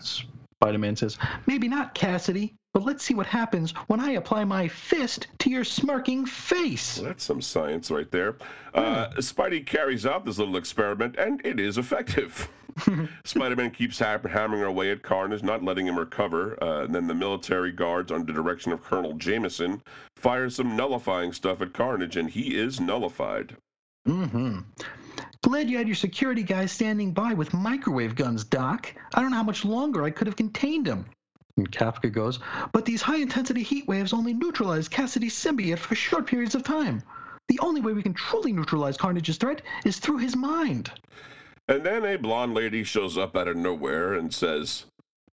Spider 0.62 0.78
Man 0.78 0.94
says, 0.94 1.16
Maybe 1.46 1.68
not, 1.68 1.94
Kasady, 1.94 2.52
but 2.74 2.84
let's 2.84 3.02
see 3.02 3.14
what 3.14 3.24
happens 3.26 3.70
when 3.86 3.98
I 3.98 4.12
apply 4.12 4.44
my 4.44 4.68
fist 4.68 5.28
to 5.38 5.48
your 5.48 5.64
smirking 5.64 6.26
face. 6.26 6.98
That's 6.98 7.24
some 7.24 7.40
science 7.40 7.90
right 7.90 8.10
there. 8.10 8.36
Uh, 8.74 9.08
Spidey 9.16 9.64
carries 9.64 10.04
out 10.04 10.26
this 10.26 10.36
little 10.36 10.58
experiment, 10.58 11.16
and 11.16 11.40
it 11.46 11.58
is 11.58 11.78
effective. 11.78 12.50
Spider 13.24 13.56
Man 13.56 13.70
keeps 13.70 13.98
ha- 14.00 14.18
hammering 14.18 14.62
away 14.62 14.90
at 14.90 15.02
Carnage, 15.02 15.42
not 15.42 15.64
letting 15.64 15.86
him 15.86 15.98
recover. 15.98 16.62
Uh, 16.62 16.86
then 16.86 17.06
the 17.06 17.14
military 17.14 17.72
guards, 17.72 18.12
under 18.12 18.30
direction 18.30 18.70
of 18.70 18.84
Colonel 18.84 19.14
Jameson, 19.14 19.82
fire 20.16 20.50
some 20.50 20.76
nullifying 20.76 21.32
stuff 21.32 21.62
at 21.62 21.72
Carnage, 21.72 22.18
and 22.18 22.28
he 22.28 22.54
is 22.54 22.78
nullified. 22.80 23.56
Mm-hmm. 24.06 24.58
Glad 25.42 25.70
you 25.70 25.78
had 25.78 25.88
your 25.88 25.96
security 25.96 26.42
guys 26.42 26.70
standing 26.70 27.12
by 27.12 27.32
with 27.32 27.54
microwave 27.54 28.14
guns, 28.14 28.44
Doc. 28.44 28.94
I 29.14 29.22
don't 29.22 29.30
know 29.30 29.38
how 29.38 29.42
much 29.42 29.64
longer 29.64 30.04
I 30.04 30.10
could 30.10 30.26
have 30.26 30.36
contained 30.36 30.86
him. 30.86 31.06
And 31.56 31.70
Kafka 31.70 32.12
goes, 32.12 32.38
but 32.72 32.84
these 32.84 33.02
high 33.02 33.16
intensity 33.16 33.62
heat 33.62 33.88
waves 33.88 34.12
only 34.12 34.34
neutralize 34.34 34.88
Kasady's 34.88 35.34
symbiote 35.34 35.78
for 35.78 35.94
short 35.94 36.26
periods 36.26 36.54
of 36.54 36.62
time. 36.62 37.02
The 37.48 37.58
only 37.60 37.80
way 37.80 37.94
we 37.94 38.02
can 38.02 38.14
truly 38.14 38.52
neutralize 38.52 38.96
Carnage's 38.96 39.38
threat 39.38 39.62
is 39.84 39.98
through 39.98 40.18
his 40.18 40.36
mind. 40.36 40.92
And 41.68 41.84
then 41.84 42.04
a 42.04 42.16
blonde 42.16 42.54
lady 42.54 42.84
shows 42.84 43.16
up 43.16 43.36
out 43.36 43.48
of 43.48 43.56
nowhere 43.56 44.14
and 44.14 44.32
says, 44.32 44.84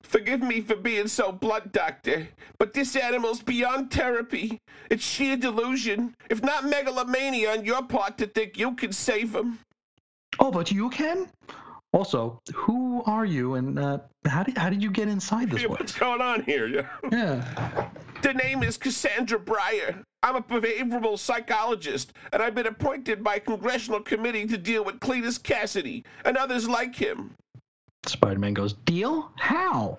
Forgive 0.02 0.40
me 0.40 0.60
for 0.60 0.76
being 0.76 1.08
so 1.08 1.32
blunt, 1.32 1.72
Doctor, 1.72 2.28
but 2.58 2.72
this 2.72 2.94
animal's 2.94 3.42
beyond 3.42 3.90
therapy. 3.90 4.60
It's 4.88 5.04
sheer 5.04 5.36
delusion, 5.36 6.14
if 6.30 6.42
not 6.42 6.64
megalomania 6.64 7.52
on 7.52 7.64
your 7.64 7.82
part 7.82 8.16
to 8.18 8.26
think 8.26 8.56
you 8.56 8.74
can 8.74 8.92
save 8.92 9.34
him. 9.34 9.58
Oh, 10.38 10.50
but 10.50 10.70
you 10.70 10.90
can? 10.90 11.28
Also, 11.92 12.40
who 12.54 13.02
are 13.06 13.24
you 13.24 13.54
and 13.54 13.78
uh, 13.78 13.98
how, 14.26 14.42
did, 14.42 14.58
how 14.58 14.68
did 14.68 14.82
you 14.82 14.90
get 14.90 15.08
inside 15.08 15.50
this 15.50 15.62
Yeah, 15.62 15.68
place? 15.68 15.80
what's 15.80 15.92
going 15.98 16.20
on 16.20 16.42
here? 16.42 16.66
Yeah. 16.66 16.86
Yeah. 17.10 17.88
The 18.22 18.34
name 18.34 18.62
is 18.62 18.76
Cassandra 18.76 19.38
Briar. 19.38 20.02
I'm 20.22 20.36
a 20.36 20.42
behavioral 20.42 21.18
psychologist, 21.18 22.12
and 22.32 22.42
I've 22.42 22.54
been 22.54 22.66
appointed 22.66 23.22
by 23.22 23.36
a 23.36 23.40
congressional 23.40 24.00
committee 24.00 24.46
to 24.46 24.58
deal 24.58 24.84
with 24.84 24.98
Cletus 25.00 25.40
Cassidy 25.42 26.04
and 26.24 26.36
others 26.36 26.68
like 26.68 26.94
him. 26.96 27.34
Spider 28.06 28.40
Man 28.40 28.52
goes, 28.54 28.72
Deal? 28.84 29.30
How? 29.36 29.98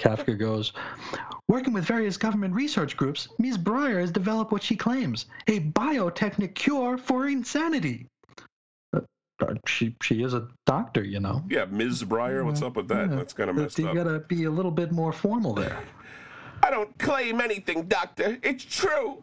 Kafka 0.00 0.38
goes, 0.38 0.72
Working 1.48 1.72
with 1.72 1.84
various 1.84 2.16
government 2.16 2.54
research 2.54 2.96
groups, 2.96 3.28
Ms. 3.38 3.56
Briar 3.58 4.00
has 4.00 4.10
developed 4.10 4.52
what 4.52 4.62
she 4.62 4.76
claims 4.76 5.26
a 5.46 5.60
biotechnic 5.60 6.54
cure 6.54 6.98
for 6.98 7.26
insanity. 7.28 8.06
She, 9.66 9.94
she 10.02 10.22
is 10.22 10.34
a 10.34 10.48
doctor, 10.66 11.04
you 11.04 11.20
know. 11.20 11.42
Yeah, 11.48 11.64
Ms. 11.66 12.04
Briar, 12.04 12.44
what's 12.44 12.62
up 12.62 12.76
with 12.76 12.88
that? 12.88 13.08
Yeah. 13.10 13.16
That's 13.16 13.32
kind 13.32 13.50
of 13.50 13.56
messed 13.56 13.78
you 13.78 13.88
up. 13.88 13.94
gotta 13.94 14.18
be 14.20 14.44
a 14.44 14.50
little 14.50 14.70
bit 14.72 14.92
more 14.92 15.12
formal 15.12 15.54
there. 15.54 15.78
I 16.62 16.70
don't 16.70 16.96
claim 16.98 17.40
anything, 17.40 17.84
Doctor. 17.84 18.36
It's 18.42 18.64
true. 18.64 19.22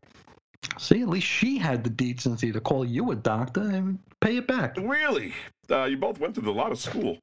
See, 0.79 1.01
at 1.01 1.09
least 1.09 1.27
she 1.27 1.57
had 1.57 1.83
the 1.83 1.89
decency 1.89 2.51
to 2.51 2.59
call 2.61 2.85
you 2.85 3.11
a 3.11 3.15
doctor 3.15 3.61
and 3.61 3.99
pay 4.21 4.37
it 4.37 4.47
back. 4.47 4.77
Really? 4.77 5.33
Uh, 5.69 5.83
you 5.83 5.97
both 5.97 6.19
went 6.19 6.33
through 6.35 6.49
a 6.49 6.53
lot 6.53 6.71
of 6.71 6.79
school. 6.79 7.17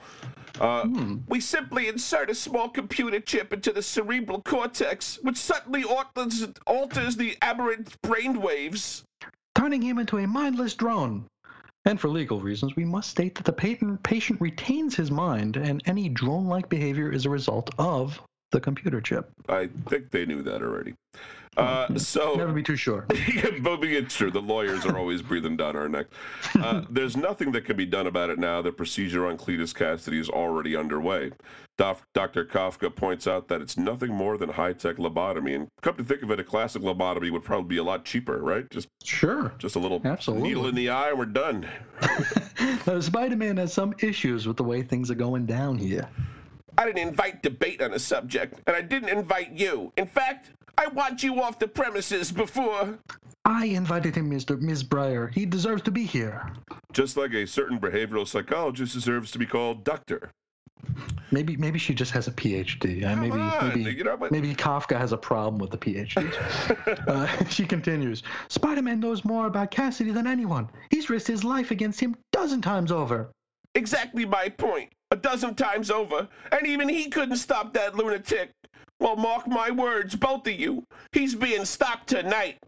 Uh, 0.61 0.87
We 1.29 1.41
simply 1.41 1.89
insert 1.89 2.29
a 2.29 2.35
small 2.35 2.69
computer 2.69 3.21
chip 3.21 3.53
into 3.53 3.73
the 3.73 3.83
cerebral 3.83 4.43
cortex, 4.43 5.19
which 5.23 5.39
suddenly 5.39 5.83
alters, 5.83 6.47
alters 6.67 7.17
the 7.17 7.37
aberrant 7.41 8.01
brain 8.03 8.41
waves. 8.41 9.03
turning 9.55 9.81
him 9.83 9.99
into 9.99 10.19
a 10.19 10.27
mindless 10.27 10.75
drone. 10.75 11.25
And 11.85 12.01
for 12.01 12.09
legal 12.09 12.41
reasons, 12.41 12.77
we 12.77 12.85
must 12.85 13.11
state 13.11 13.35
that 13.35 13.45
the 13.45 13.53
patient, 13.53 14.41
retains 14.41 14.95
his 14.95 15.11
mind, 15.11 15.57
and 15.57 15.83
any 15.87 16.09
drone 16.09 16.47
like 16.47 16.69
behavior 16.69 17.11
is 17.11 17.27
a 17.27 17.31
result 17.31 17.71
of 17.79 18.21
the 18.53 18.61
computer 18.61 19.01
chip. 19.01 19.31
I 19.49 19.69
think 19.89 20.11
they 20.11 20.25
knew 20.25 20.43
that 20.43 20.63
already. 20.63 20.95
Uh, 21.57 21.99
so 21.99 22.35
Never 22.35 22.53
be 22.53 22.63
too 22.63 22.77
sure. 22.77 23.03
but 23.09 23.85
it's 23.85 24.15
true. 24.17 24.31
The 24.31 24.41
lawyers 24.41 24.87
are 24.87 24.97
always 24.97 25.21
breathing 25.21 25.57
down 25.57 25.77
our 25.77 25.89
neck. 25.89 26.07
Uh, 26.59 26.83
there's 26.91 27.17
nothing 27.17 27.53
that 27.53 27.65
can 27.67 27.77
be 27.77 27.85
done 27.85 28.07
about 28.07 28.31
it 28.31 28.39
now. 28.39 28.63
The 28.63 28.73
procedure 28.73 29.27
on 29.27 29.37
Cletus 29.37 29.75
Kasady 29.75 30.19
is 30.19 30.31
already 30.31 30.75
underway. 30.75 31.31
Doc, 31.77 32.03
Dr. 32.15 32.45
Kafka 32.45 32.95
points 32.95 33.27
out 33.27 33.49
that 33.49 33.61
it's 33.61 33.77
nothing 33.77 34.13
more 34.13 34.37
than 34.39 34.49
high-tech 34.51 34.97
lobotomy, 34.97 35.55
and 35.55 35.69
come 35.81 35.97
to 35.97 36.05
think 36.05 36.23
of 36.23 36.31
it, 36.31 36.39
a 36.39 36.45
classic 36.45 36.83
lobotomy 36.83 37.31
would 37.31 37.43
probably 37.45 37.69
be 37.69 37.79
a 37.79 37.83
lot 37.83 38.05
cheaper, 38.05 38.39
right? 38.43 38.69
Just 38.71 38.89
Sure. 39.03 39.53
just 39.59 39.77
a 39.77 39.79
little 39.79 40.01
Absolutely. 40.05 40.49
needle 40.49 40.67
in 40.69 40.75
the 40.75 40.91
eye, 40.91 41.11
and 41.11 41.19
we're 41.19 41.27
done. 41.27 41.69
Uh, 42.87 43.01
Spider-Man 43.01 43.57
has 43.59 43.73
some 43.73 43.95
issues 44.01 44.47
with 44.47 44.57
the 44.57 44.63
way 44.65 44.83
things 44.83 45.11
are 45.11 45.15
going 45.17 45.47
down 45.47 45.79
here. 45.79 46.09
I 46.77 46.85
didn't 46.85 47.07
invite 47.07 47.43
debate 47.43 47.81
on 47.81 47.93
the 47.93 47.99
subject, 47.99 48.61
and 48.67 48.75
I 48.75 48.83
didn't 48.83 49.09
invite 49.09 49.53
you. 49.53 49.93
In 49.97 50.07
fact, 50.07 50.51
I 50.79 50.89
want 50.89 51.23
you 51.23 51.41
off 51.43 51.59
the 51.59 51.69
premises 51.69 52.33
before. 52.33 52.99
I 53.45 53.67
invited 53.67 54.15
him, 54.17 54.31
Mr. 54.31 54.59
Ms. 54.61 54.83
Briar. 54.83 55.29
He 55.29 55.47
deserves 55.47 55.83
to 55.83 55.91
be 55.91 56.05
here. 56.05 56.53
Just 56.93 57.17
like 57.17 57.33
a 57.35 57.47
certain 57.47 57.79
behavioral 57.79 58.27
psychologist 58.27 58.95
deserves 58.95 59.31
to 59.33 59.39
be 59.39 59.47
called 59.47 59.85
doctor. 59.85 60.31
Maybe 61.31 61.57
maybe 61.57 61.79
she 61.79 61.95
just 61.95 62.11
has 62.13 62.27
a 62.27 62.33
PhD. 62.33 63.05
Uh, 63.05 63.11
Come 63.11 63.21
maybe 63.21 63.39
on, 63.39 63.69
maybe 63.83 63.97
you 63.97 64.05
know, 64.05 64.17
but- 64.17 64.33
maybe 64.33 64.55
Kafka 64.55 64.99
has 64.99 65.13
a 65.13 65.17
problem 65.17 65.59
with 65.59 65.71
the 65.71 65.79
PhD. 65.79 67.07
uh, 67.09 67.45
she 67.49 67.65
continues. 67.65 68.23
Spider-Man 68.49 69.01
knows 69.01 69.25
more 69.25 69.47
about 69.47 69.71
Kasady 69.71 70.13
than 70.13 70.27
anyone. 70.27 70.69
He's 70.91 71.09
risked 71.09 71.29
his 71.29 71.45
life 71.45 71.71
against 71.71 72.01
him 72.01 72.17
dozen 72.33 72.61
times 72.61 72.91
over. 72.91 73.31
Exactly 73.75 74.25
my 74.25 74.49
point. 74.49 74.91
A 75.13 75.17
dozen 75.17 75.55
times 75.55 75.91
over, 75.91 76.27
and 76.51 76.67
even 76.67 76.89
he 76.89 77.09
couldn't 77.09 77.37
stop 77.37 77.73
that 77.75 77.95
lunatic. 77.95 78.51
Well, 79.01 79.17
mark 79.17 79.47
my 79.49 79.71
words, 79.71 80.15
both 80.15 80.47
of 80.47 80.53
you. 80.53 80.85
He's 81.13 81.35
being 81.35 81.65
stopped 81.65 82.09
tonight. 82.09 82.59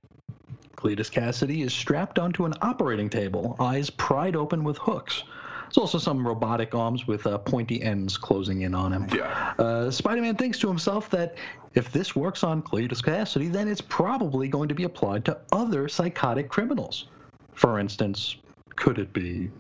Cletus 0.77 1.11
Kasady 1.11 1.65
is 1.65 1.73
strapped 1.73 2.19
onto 2.19 2.45
an 2.45 2.55
operating 2.61 3.09
table, 3.09 3.57
eyes 3.59 3.89
pried 3.89 4.37
open 4.37 4.65
with 4.65 4.77
hooks. 4.79 5.23
There's 5.65 5.79
also 5.79 5.99
some 5.99 6.27
robotic 6.27 6.75
arms 6.75 7.07
with 7.07 7.27
uh, 7.27 7.39
pointy 7.39 7.83
ends 7.83 8.17
closing 8.17 8.63
in 8.63 8.75
on 8.75 8.93
him. 8.93 9.09
Yeah. 9.13 9.55
Uh, 9.59 9.91
Spider-Man 9.91 10.37
thinks 10.37 10.59
to 10.59 10.69
himself 10.69 11.09
that 11.11 11.37
if 11.75 11.91
this 11.91 12.15
works 12.15 12.45
on 12.45 12.63
Cletus 12.63 13.03
Kasady, 13.03 13.51
then 13.51 13.67
it's 13.67 13.81
probably 13.81 14.47
going 14.47 14.69
to 14.69 14.75
be 14.75 14.85
applied 14.85 15.25
to 15.25 15.39
other 15.53 15.89
psychotic 15.89 16.49
criminals. 16.49 17.09
For 17.55 17.79
instance, 17.79 18.37
could 18.77 18.99
it 18.99 19.13
be 19.13 19.51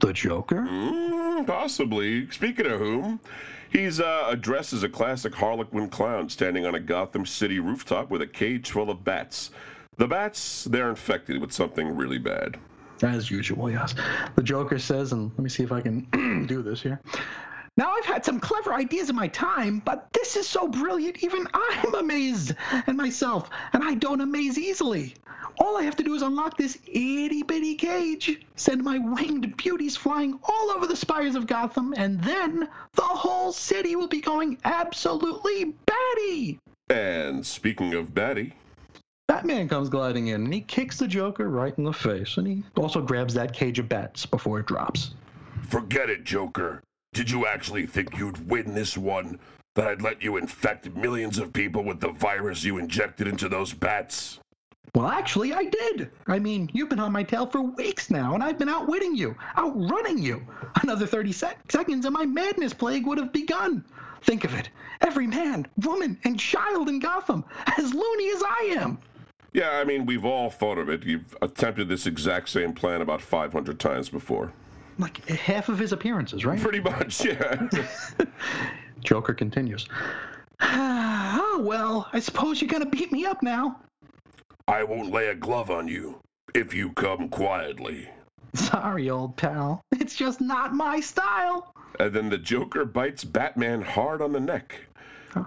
the 0.00 0.12
Joker? 0.12 0.66
Mm, 0.68 1.46
possibly. 1.46 2.30
Speaking 2.30 2.66
of 2.66 2.80
whom, 2.80 3.20
he's 3.70 4.00
uh, 4.00 4.34
dressed 4.40 4.72
as 4.72 4.82
a 4.82 4.88
classic 4.88 5.34
Harlequin 5.34 5.88
clown 5.88 6.28
standing 6.28 6.66
on 6.66 6.74
a 6.74 6.80
Gotham 6.80 7.26
City 7.26 7.58
rooftop 7.58 8.10
with 8.10 8.22
a 8.22 8.26
cage 8.26 8.70
full 8.70 8.90
of 8.90 9.04
bats. 9.04 9.50
The 9.96 10.06
bats, 10.06 10.64
they're 10.64 10.90
infected 10.90 11.40
with 11.40 11.52
something 11.52 11.96
really 11.96 12.18
bad. 12.18 12.58
As 13.02 13.30
usual, 13.30 13.70
yes. 13.70 13.94
The 14.34 14.42
Joker 14.42 14.78
says, 14.78 15.12
and 15.12 15.30
let 15.30 15.40
me 15.40 15.48
see 15.48 15.62
if 15.62 15.72
I 15.72 15.80
can 15.80 16.44
do 16.48 16.62
this 16.62 16.82
here. 16.82 17.00
Now, 17.78 17.92
I've 17.92 18.06
had 18.06 18.24
some 18.24 18.40
clever 18.40 18.72
ideas 18.72 19.10
in 19.10 19.16
my 19.16 19.28
time, 19.28 19.82
but 19.84 20.08
this 20.14 20.36
is 20.36 20.48
so 20.48 20.66
brilliant, 20.66 21.22
even 21.22 21.46
I'm 21.52 21.94
amazed 21.94 22.54
and 22.86 22.96
myself, 22.96 23.50
and 23.74 23.84
I 23.84 23.94
don't 23.94 24.22
amaze 24.22 24.58
easily. 24.58 25.14
All 25.58 25.76
I 25.76 25.82
have 25.82 25.96
to 25.96 26.02
do 26.02 26.14
is 26.14 26.22
unlock 26.22 26.56
this 26.56 26.78
itty 26.86 27.42
bitty 27.42 27.74
cage, 27.74 28.40
send 28.56 28.82
my 28.82 28.98
winged 28.98 29.56
beauties 29.56 29.96
flying 29.96 30.38
all 30.42 30.70
over 30.70 30.86
the 30.86 30.96
spires 30.96 31.34
of 31.34 31.46
Gotham, 31.46 31.94
and 31.96 32.22
then 32.22 32.68
the 32.94 33.02
whole 33.02 33.52
city 33.52 33.96
will 33.96 34.08
be 34.08 34.20
going 34.20 34.58
absolutely 34.64 35.74
batty. 35.86 36.58
And 36.90 37.44
speaking 37.44 37.94
of 37.94 38.14
Batty, 38.14 38.54
Batman 39.28 39.68
comes 39.68 39.88
gliding 39.88 40.28
in, 40.28 40.44
and 40.44 40.54
he 40.54 40.60
kicks 40.60 40.98
the 40.98 41.08
Joker 41.08 41.48
right 41.48 41.76
in 41.76 41.84
the 41.84 41.92
face, 41.92 42.36
and 42.36 42.46
he 42.46 42.62
also 42.76 43.00
grabs 43.02 43.34
that 43.34 43.52
cage 43.52 43.78
of 43.78 43.88
bats 43.88 44.24
before 44.24 44.60
it 44.60 44.66
drops. 44.66 45.14
forget 45.68 46.08
it, 46.10 46.24
Joker. 46.24 46.82
Did 47.12 47.30
you 47.30 47.46
actually 47.46 47.86
think 47.86 48.18
you'd 48.18 48.48
win 48.48 48.74
this 48.74 48.96
one? 48.96 49.38
That 49.74 49.88
I'd 49.88 50.00
let 50.00 50.22
you 50.22 50.36
infect 50.36 50.94
millions 50.94 51.38
of 51.38 51.52
people 51.52 51.82
with 51.82 52.00
the 52.00 52.12
virus 52.12 52.64
you 52.64 52.78
injected 52.78 53.26
into 53.26 53.48
those 53.48 53.74
bats? 53.74 54.38
Well, 54.96 55.08
actually, 55.08 55.52
I 55.52 55.64
did. 55.64 56.10
I 56.26 56.38
mean, 56.38 56.70
you've 56.72 56.88
been 56.88 57.00
on 57.00 57.12
my 57.12 57.22
tail 57.22 57.44
for 57.44 57.60
weeks 57.60 58.08
now, 58.08 58.32
and 58.32 58.42
I've 58.42 58.58
been 58.58 58.70
outwitting 58.70 59.14
you, 59.14 59.36
outrunning 59.58 60.16
you. 60.16 60.40
Another 60.82 61.06
30 61.06 61.32
sec- 61.32 61.70
seconds, 61.70 62.06
and 62.06 62.14
my 62.14 62.24
madness 62.24 62.72
plague 62.72 63.06
would 63.06 63.18
have 63.18 63.30
begun. 63.30 63.84
Think 64.22 64.44
of 64.44 64.54
it 64.54 64.70
every 65.02 65.26
man, 65.26 65.66
woman, 65.84 66.18
and 66.24 66.40
child 66.40 66.88
in 66.88 66.98
Gotham, 66.98 67.44
as 67.76 67.92
loony 67.92 68.30
as 68.30 68.42
I 68.42 68.74
am. 68.78 68.96
Yeah, 69.52 69.68
I 69.72 69.84
mean, 69.84 70.06
we've 70.06 70.24
all 70.24 70.48
thought 70.48 70.78
of 70.78 70.88
it. 70.88 71.04
You've 71.04 71.36
attempted 71.42 71.90
this 71.90 72.06
exact 72.06 72.48
same 72.48 72.72
plan 72.72 73.02
about 73.02 73.20
500 73.20 73.78
times 73.78 74.08
before. 74.08 74.54
Like 74.98 75.28
half 75.28 75.68
of 75.68 75.78
his 75.78 75.92
appearances, 75.92 76.46
right? 76.46 76.58
Pretty 76.58 76.80
much, 76.80 77.22
yeah. 77.22 77.68
Joker 79.00 79.34
continues. 79.34 79.88
oh, 80.62 81.60
well, 81.66 82.08
I 82.14 82.20
suppose 82.20 82.62
you're 82.62 82.70
going 82.70 82.82
to 82.82 82.88
beat 82.88 83.12
me 83.12 83.26
up 83.26 83.42
now. 83.42 83.82
I 84.68 84.82
won't 84.82 85.12
lay 85.12 85.28
a 85.28 85.34
glove 85.34 85.70
on 85.70 85.86
you 85.86 86.20
if 86.54 86.74
you 86.74 86.90
come 86.92 87.28
quietly. 87.28 88.08
Sorry, 88.54 89.10
old 89.10 89.36
pal. 89.36 89.80
It's 89.92 90.16
just 90.16 90.40
not 90.40 90.74
my 90.74 90.98
style. 91.00 91.72
And 92.00 92.12
then 92.12 92.28
the 92.30 92.38
Joker 92.38 92.84
bites 92.84 93.24
Batman 93.24 93.80
hard 93.82 94.20
on 94.20 94.32
the 94.32 94.40
neck. 94.40 94.74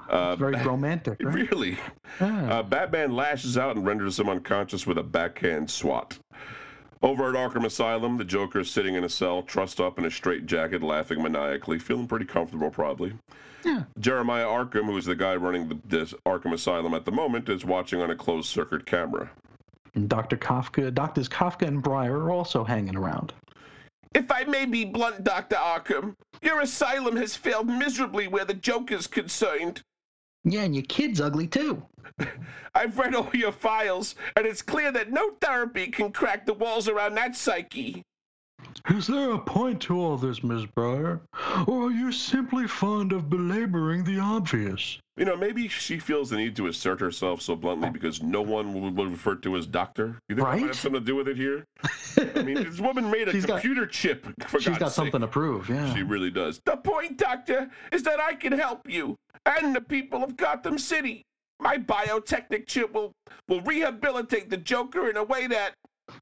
Uh, 0.09 0.35
Very 0.35 0.55
romantic, 0.63 1.17
right? 1.21 1.33
Really? 1.33 1.77
Yeah. 2.21 2.59
Uh, 2.59 2.63
Batman 2.63 3.15
lashes 3.15 3.57
out 3.57 3.75
and 3.75 3.85
renders 3.85 4.19
him 4.19 4.29
unconscious 4.29 4.87
with 4.87 4.97
a 4.97 5.03
backhand 5.03 5.69
swat. 5.69 6.17
Over 7.01 7.29
at 7.29 7.35
Arkham 7.35 7.65
Asylum, 7.65 8.17
the 8.17 8.25
Joker 8.25 8.59
is 8.59 8.69
sitting 8.69 8.95
in 8.95 9.03
a 9.03 9.09
cell, 9.09 9.41
trussed 9.41 9.79
up 9.79 9.97
in 9.97 10.05
a 10.05 10.11
straitjacket, 10.11 10.83
laughing 10.83 11.21
maniacally, 11.21 11.79
feeling 11.79 12.07
pretty 12.07 12.25
comfortable, 12.25 12.69
probably. 12.69 13.13
Yeah. 13.63 13.83
Jeremiah 13.99 14.45
Arkham, 14.45 14.85
who 14.85 14.97
is 14.97 15.05
the 15.05 15.15
guy 15.15 15.35
running 15.35 15.69
the, 15.69 15.77
this 15.85 16.13
Arkham 16.25 16.53
Asylum 16.53 16.93
at 16.93 17.05
the 17.05 17.11
moment, 17.11 17.49
is 17.49 17.65
watching 17.65 18.01
on 18.01 18.11
a 18.11 18.15
closed 18.15 18.47
circuit 18.47 18.85
camera. 18.85 19.29
And 19.95 20.07
Dr. 20.07 20.37
Kafka, 20.37 20.93
Doctors 20.93 21.27
Kafka 21.27 21.67
and 21.67 21.81
Briar 21.81 22.17
are 22.17 22.31
also 22.31 22.63
hanging 22.63 22.95
around. 22.95 23.33
If 24.13 24.31
I 24.31 24.43
may 24.43 24.65
be 24.65 24.85
blunt, 24.85 25.23
Dr. 25.23 25.55
Arkham, 25.55 26.15
your 26.41 26.61
asylum 26.61 27.15
has 27.17 27.35
failed 27.35 27.67
miserably 27.67 28.27
where 28.27 28.45
the 28.45 28.53
Joker's 28.53 29.07
concerned. 29.07 29.81
Yeah, 30.43 30.63
and 30.63 30.73
your 30.73 30.85
kid's 30.85 31.21
ugly 31.21 31.47
too. 31.47 31.83
I've 32.75 32.97
read 32.97 33.13
all 33.13 33.29
your 33.33 33.51
files, 33.51 34.15
and 34.35 34.45
it's 34.45 34.61
clear 34.61 34.91
that 34.91 35.11
no 35.11 35.31
therapy 35.41 35.87
can 35.87 36.11
crack 36.11 36.45
the 36.45 36.53
walls 36.53 36.87
around 36.87 37.15
that 37.15 37.35
psyche. 37.35 38.03
Is 38.89 39.07
there 39.07 39.31
a 39.31 39.39
point 39.39 39.81
to 39.83 39.99
all 39.99 40.17
this, 40.17 40.43
Miss 40.43 40.65
Briar? 40.65 41.21
Or 41.67 41.87
are 41.87 41.91
you 41.91 42.11
simply 42.11 42.67
fond 42.67 43.11
of 43.11 43.29
belaboring 43.29 44.03
the 44.03 44.19
obvious? 44.19 44.97
You 45.17 45.25
know, 45.25 45.35
maybe 45.35 45.67
she 45.67 45.99
feels 45.99 46.29
the 46.29 46.37
need 46.37 46.55
to 46.55 46.67
assert 46.67 46.99
herself 47.01 47.41
so 47.41 47.55
bluntly 47.55 47.89
because 47.89 48.23
no 48.23 48.41
one 48.41 48.73
will, 48.73 49.05
refer 49.07 49.35
to 49.35 49.57
as 49.57 49.67
doctor. 49.67 50.17
You 50.29 50.35
think 50.35 50.47
that 50.47 50.51
might 50.59 50.61
have 50.67 50.75
something 50.75 51.01
to 51.01 51.05
do 51.05 51.15
with 51.15 51.27
it 51.27 51.35
here? 51.37 51.65
I 52.35 52.41
mean, 52.41 52.55
this 52.63 52.79
woman 52.79 53.11
made 53.11 53.27
a 53.27 53.31
She's 53.33 53.45
got- 53.45 53.61
computer 53.61 53.85
chip. 53.85 54.25
For 54.47 54.59
She's 54.59 54.69
God's 54.69 54.79
got 54.79 54.87
sake. 54.91 54.95
something 54.95 55.21
to 55.21 55.27
prove, 55.27 55.69
yeah. 55.69 55.93
She 55.93 56.03
really 56.03 56.31
does. 56.31 56.59
The 56.65 56.77
point, 56.77 57.17
Doctor, 57.17 57.69
is 57.91 58.03
that 58.03 58.19
I 58.21 58.33
can 58.33 58.53
help 58.53 58.89
you 58.89 59.15
and 59.45 59.75
the 59.75 59.81
people 59.81 60.23
of 60.23 60.37
Gotham 60.37 60.77
City. 60.77 61.23
My 61.61 61.77
biotechnic 61.77 62.67
chip 62.67 62.93
will, 62.93 63.11
will 63.49 63.61
rehabilitate 63.61 64.49
the 64.49 64.57
Joker 64.57 65.09
in 65.09 65.17
a 65.17 65.23
way 65.23 65.47
that. 65.47 65.73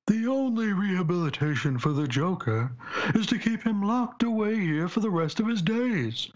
The 0.07 0.27
only 0.27 0.73
rehabilitation 0.73 1.77
for 1.79 1.93
the 1.93 2.07
Joker 2.07 2.71
is 3.15 3.25
to 3.27 3.39
keep 3.39 3.63
him 3.63 3.81
locked 3.81 4.23
away 4.23 4.59
here 4.59 4.87
for 4.87 4.99
the 4.99 5.09
rest 5.09 5.39
of 5.39 5.47
his 5.47 5.61
days. 5.61 6.29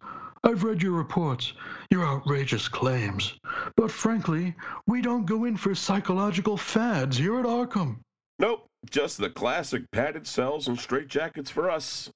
I've 0.43 0.63
read 0.63 0.81
your 0.81 0.93
reports, 0.93 1.53
your 1.89 2.05
outrageous 2.05 2.67
claims, 2.67 3.39
but 3.75 3.91
frankly, 3.91 4.55
we 4.87 5.01
don't 5.01 5.25
go 5.25 5.45
in 5.45 5.55
for 5.57 5.75
psychological 5.75 6.57
fads 6.57 7.17
here 7.17 7.39
at 7.39 7.45
Arkham. 7.45 7.99
Nope, 8.39 8.65
just 8.89 9.19
the 9.19 9.29
classic 9.29 9.83
padded 9.91 10.25
cells 10.25 10.67
and 10.67 10.77
straitjackets 10.77 11.49
for 11.49 11.69
us. 11.69 12.09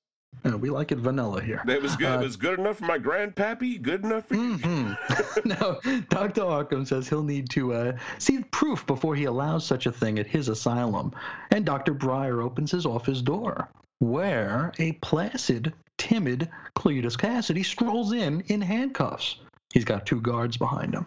We 0.60 0.70
like 0.70 0.92
it 0.92 1.00
vanilla 1.00 1.42
here. 1.42 1.62
That 1.66 1.82
was 1.82 1.96
good. 1.96 2.08
Uh, 2.08 2.22
it 2.22 2.24
was 2.24 2.36
good 2.36 2.60
enough 2.60 2.78
for 2.78 2.86
my 2.86 2.98
grandpappy. 2.98 3.82
Good 3.82 4.04
enough 4.04 4.28
for 4.28 4.36
you. 4.36 4.58
Mhm. 4.58 5.46
no, 5.46 5.80
Dr. 6.10 6.42
Arkham 6.42 6.88
says 6.88 7.10
he'll 7.10 7.24
need 7.24 7.50
to 7.52 7.74
uh, 7.74 7.98
see 8.20 8.44
proof 8.52 8.86
before 8.88 9.16
he 9.16 9.26
allows 9.26 9.66
such 9.66 9.86
a 9.86 9.92
thing 9.92 10.20
at 10.20 10.28
his 10.28 10.48
asylum. 10.50 11.12
And 11.52 11.66
Dr. 11.66 11.94
Briar 11.94 12.42
opens 12.42 12.72
his 12.72 12.86
office 12.86 13.22
door, 13.22 13.70
where 14.00 14.72
a 14.80 14.94
placid, 14.94 15.74
timid 15.98 16.50
Cletus 16.76 17.18
Kasady 17.18 17.64
strolls 17.66 18.14
in 18.14 18.42
in 18.48 18.62
handcuffs. 18.62 19.38
He's 19.74 19.86
got 19.86 20.06
two 20.06 20.22
guards 20.22 20.58
behind 20.58 20.94
him. 20.94 21.06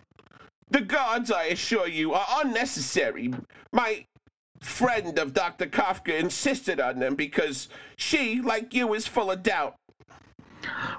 The 0.70 0.82
guards, 0.82 1.30
I 1.30 1.44
assure 1.44 1.88
you, 1.88 2.12
are 2.12 2.26
unnecessary. 2.44 3.32
My 3.72 4.04
friend 4.60 5.18
of 5.18 5.32
Dr. 5.34 5.66
Kafka 5.66 6.18
insisted 6.18 6.80
on 6.80 6.98
them 6.98 7.14
because 7.14 7.68
she, 7.96 8.40
like 8.40 8.74
you, 8.74 8.94
is 8.94 9.06
full 9.06 9.30
of 9.30 9.42
doubt. 9.42 9.74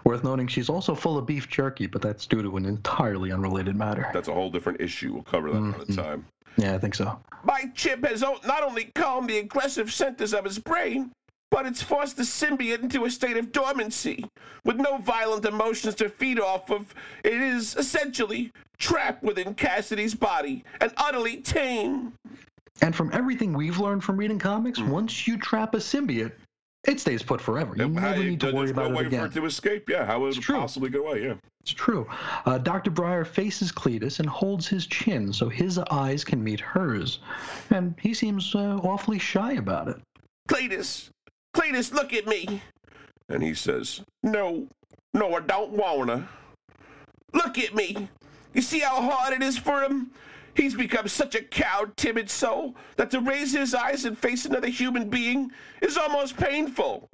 Worth 0.06 0.24
noting, 0.24 0.48
she's 0.48 0.70
also 0.70 0.96
full 0.96 1.18
of 1.18 1.26
beef 1.26 1.50
jerky, 1.50 1.86
but 1.86 2.02
that's 2.02 2.26
due 2.26 2.42
to 2.42 2.58
an 2.58 2.66
entirely 2.66 3.32
unrelated 3.32 3.76
matter. 3.76 4.08
That's 4.14 4.30
a 4.30 4.34
whole 4.34 4.50
different 4.50 4.80
issue. 4.82 5.14
We'll 5.14 5.24
cover 5.24 5.52
that 5.52 5.58
another 5.58 5.86
Mhm. 5.86 5.96
time. 5.96 6.26
Yeah, 6.58 6.74
I 6.76 6.78
think 6.80 6.96
so. 6.96 7.20
My 7.44 7.66
chip 7.76 8.06
has 8.06 8.24
o- 8.24 8.40
not 8.46 8.64
only 8.64 8.86
calmed 8.96 9.30
the 9.30 9.38
aggressive 9.40 9.92
centers 9.94 10.34
of 10.34 10.46
his 10.46 10.60
brain, 10.60 11.12
but 11.52 11.66
it's 11.66 11.82
forced 11.82 12.18
the 12.18 12.24
symbiote 12.24 12.82
into 12.84 13.06
a 13.06 13.12
state 13.12 13.36
of 13.38 13.52
dormancy. 13.52 14.26
With 14.64 14.78
no 14.78 14.98
violent 14.98 15.46
emotions 15.46 15.96
to 15.96 16.10
feed 16.10 16.40
off 16.40 16.70
of, 16.70 16.94
it 17.24 17.34
is 17.34 17.76
essentially 17.76 18.52
trapped 18.78 19.24
within 19.24 19.56
Kasady's 19.56 20.16
body 20.16 20.64
and 20.80 20.92
utterly 20.98 21.38
tame. 21.38 22.14
And 22.82 22.96
from 22.96 23.12
everything 23.14 23.54
we've 23.54 23.80
learned 23.80 24.04
from 24.04 24.18
reading 24.18 24.40
comics, 24.40 24.80
once 24.80 25.28
you 25.28 25.38
trap 25.38 25.74
a 25.76 25.78
symbiote, 25.78 26.32
it 26.88 27.00
stays 27.00 27.22
put 27.22 27.42
forever. 27.42 27.76
You 27.76 27.94
How- 27.96 28.12
never 28.12 28.24
need 28.24 28.40
to 28.40 28.46
there's 28.48 28.56
worry 28.56 28.66
no 28.68 28.72
about 28.72 28.92
way 28.92 29.02
it 29.02 29.04
for 29.04 29.08
again. 29.08 29.26
it 29.26 29.34
to 29.34 29.46
escape. 29.46 29.90
Yeah, 29.90 30.06
how 30.06 30.22
would 30.22 30.38
it 30.38 30.42
true. 30.42 30.56
possibly 30.56 30.90
get 30.90 31.02
away? 31.02 31.24
Yeah. 31.26 31.34
It's 31.62 31.74
true. 31.74 32.08
Uh, 32.46 32.58
Dr. 32.58 32.90
Briar 32.90 33.26
faces 33.26 33.70
Cletus 33.72 34.20
and 34.22 34.30
holds 34.30 34.66
his 34.68 34.88
chin 34.88 35.34
so 35.34 35.50
his 35.50 35.78
eyes 35.78 36.24
can 36.24 36.42
meet 36.42 36.62
hers. 36.62 37.20
And 37.70 37.96
he 38.00 38.14
seems 38.14 38.56
uh, 38.56 38.78
awfully 38.82 39.20
shy 39.20 39.54
about 39.54 39.90
it. 39.90 39.98
Cletus, 40.48 41.10
Cletus, 41.54 41.92
look 41.92 42.14
at 42.14 42.26
me. 42.28 42.62
And 43.28 43.44
he 43.44 43.54
says, 43.54 44.02
No, 44.24 44.68
no, 45.14 45.36
I 45.36 45.42
don't 45.42 45.72
wanna. 45.72 46.28
Look 47.34 47.58
at 47.60 47.76
me. 47.76 48.08
You 48.54 48.62
see 48.62 48.80
how 48.80 49.02
hard 49.02 49.34
it 49.34 49.44
is 49.44 49.58
for 49.58 49.84
him? 49.84 50.12
He's 50.60 50.76
become 50.76 51.08
such 51.08 51.36
a 51.36 51.42
cowed, 51.42 51.96
timid 51.96 52.30
soul 52.30 52.76
that 52.98 53.10
to 53.12 53.22
raise 53.22 53.54
his 53.54 53.74
eyes 53.74 54.04
and 54.04 54.18
face 54.18 54.44
another 54.44 54.68
human 54.68 55.10
being 55.10 55.54
is 55.82 55.96
almost 55.96 56.36
painful. 56.36 57.10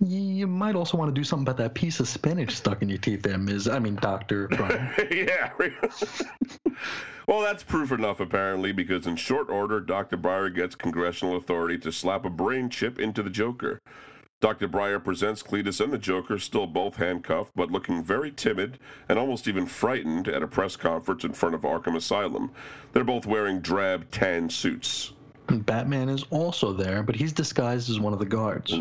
You 0.00 0.48
might 0.48 0.74
also 0.74 0.98
want 0.98 1.14
to 1.14 1.18
do 1.18 1.22
something 1.22 1.44
about 1.44 1.58
that 1.58 1.76
piece 1.76 2.00
of 2.00 2.08
spinach 2.08 2.56
stuck 2.56 2.82
in 2.82 2.88
your 2.88 2.98
teeth 2.98 3.22
there, 3.22 3.38
Ms. 3.38 3.68
I 3.68 3.78
mean, 3.78 3.94
Dr. 3.94 4.48
Yeah. 5.12 5.52
well, 7.28 7.40
that's 7.40 7.62
proof 7.62 7.92
enough, 7.92 8.18
apparently, 8.18 8.72
because 8.72 9.06
in 9.06 9.14
short 9.14 9.48
order, 9.48 9.78
Dr. 9.78 10.16
Briar 10.16 10.50
gets 10.50 10.74
congressional 10.74 11.36
authority 11.36 11.78
to 11.78 11.92
slap 11.92 12.24
a 12.24 12.30
brain 12.30 12.68
chip 12.68 12.98
into 12.98 13.22
the 13.22 13.30
Joker. 13.30 13.80
Dr. 14.40 14.68
Briar 14.68 15.00
presents 15.00 15.42
Cletus 15.42 15.80
and 15.80 15.90
the 15.90 15.96
Joker, 15.96 16.38
still 16.38 16.66
both 16.66 16.96
handcuffed, 16.96 17.52
but 17.56 17.70
looking 17.70 18.02
very 18.02 18.30
timid 18.30 18.78
and 19.08 19.18
almost 19.18 19.48
even 19.48 19.64
frightened 19.64 20.28
at 20.28 20.42
a 20.42 20.46
press 20.46 20.76
conference 20.76 21.24
in 21.24 21.32
front 21.32 21.54
of 21.54 21.62
Arkham 21.62 21.96
Asylum. 21.96 22.50
They're 22.92 23.02
both 23.02 23.24
wearing 23.24 23.60
drab 23.60 24.10
tan 24.10 24.50
suits. 24.50 25.14
Batman 25.48 26.10
is 26.10 26.24
also 26.28 26.74
there, 26.74 27.02
but 27.02 27.16
he's 27.16 27.32
disguised 27.32 27.88
as 27.88 27.98
one 27.98 28.12
of 28.12 28.18
the 28.18 28.26
guards. 28.26 28.74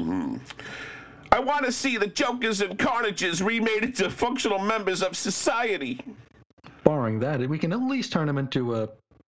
I 1.31 1.39
want 1.39 1.65
to 1.65 1.71
see 1.71 1.95
the 1.95 2.07
Jokers 2.07 2.59
and 2.59 2.77
Carnages 2.77 3.41
remade 3.41 3.83
into 3.83 4.09
functional 4.09 4.59
members 4.59 5.01
of 5.01 5.15
society. 5.15 6.01
Barring 6.83 7.19
that, 7.21 7.39
we 7.47 7.57
can 7.57 7.71
at 7.71 7.81
least 7.81 8.11
turn 8.11 8.27
him 8.27 8.37
into 8.37 8.75
uh, 8.75 8.87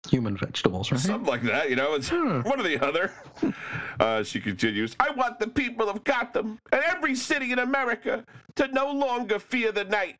human 0.09 0.37
vegetables, 0.37 0.91
right? 0.91 0.99
Something 0.99 1.27
like 1.27 1.43
that, 1.43 1.69
you 1.69 1.75
know. 1.75 1.93
It's 1.95 2.09
Hmm. 2.09 2.41
one 2.41 2.59
or 2.59 2.63
the 2.63 2.83
other. 2.85 3.11
Uh, 3.99 4.21
she 4.23 4.39
continues. 4.39 4.95
I 4.99 5.09
want 5.09 5.39
the 5.39 5.47
people 5.47 5.89
of 5.89 6.03
Gotham 6.03 6.59
and 6.71 6.83
every 6.87 7.15
city 7.15 7.51
in 7.51 7.57
America 7.57 8.23
to 8.55 8.67
no 8.67 8.91
longer 8.91 9.39
fear 9.39 9.71
the 9.71 9.85
night. 9.85 10.17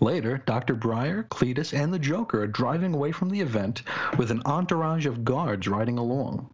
Later, 0.00 0.40
Dr. 0.46 0.74
Briar, 0.74 1.24
Cletus, 1.24 1.72
and 1.76 1.92
the 1.92 1.98
Joker 1.98 2.42
are 2.42 2.46
driving 2.46 2.94
away 2.94 3.10
from 3.10 3.28
the 3.30 3.40
event 3.40 3.82
with 4.16 4.30
an 4.30 4.40
entourage 4.46 5.04
of 5.04 5.24
guards 5.24 5.66
riding 5.66 5.98
along. 5.98 6.48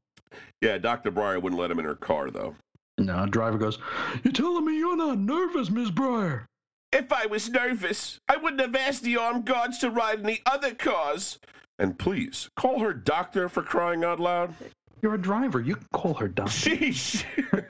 Yeah, 0.63 0.79
Dr. 0.79 1.11
Briar 1.11 1.39
wouldn't 1.39 1.61
let 1.61 1.71
him 1.71 1.79
in 1.79 1.85
her 1.85 1.95
car, 1.97 2.31
though. 2.31 2.55
Now, 2.97 3.27
driver 3.27 3.59
goes, 3.59 3.79
You're 4.25 4.33
telling 4.33 4.65
me 4.65 4.79
you're 4.79 4.97
not 4.97 5.19
nervous, 5.19 5.69
Miss 5.71 5.91
Briar? 5.91 6.47
If 6.93 7.13
I 7.13 7.27
was 7.27 7.51
nervous, 7.51 8.19
I 8.27 8.37
wouldn't 8.39 8.61
have 8.63 8.75
asked 8.75 9.03
the 9.03 9.19
armed 9.19 9.45
guards 9.45 9.77
to 9.79 9.91
ride 9.91 10.21
in 10.21 10.27
the 10.27 10.41
other 10.47 10.75
cars. 10.75 11.39
And 11.81 11.99
please, 11.99 12.51
call 12.57 12.81
her 12.81 12.93
doctor 12.93 13.49
for 13.49 13.63
crying 13.63 14.05
out 14.05 14.21
loud. 14.21 14.55
You're 15.01 15.15
a 15.15 15.21
driver. 15.21 15.61
You 15.61 15.77
can 15.77 15.87
call 15.95 16.13
her 16.15 16.29
doctor. 16.29 16.53
Sheesh. 16.53 17.25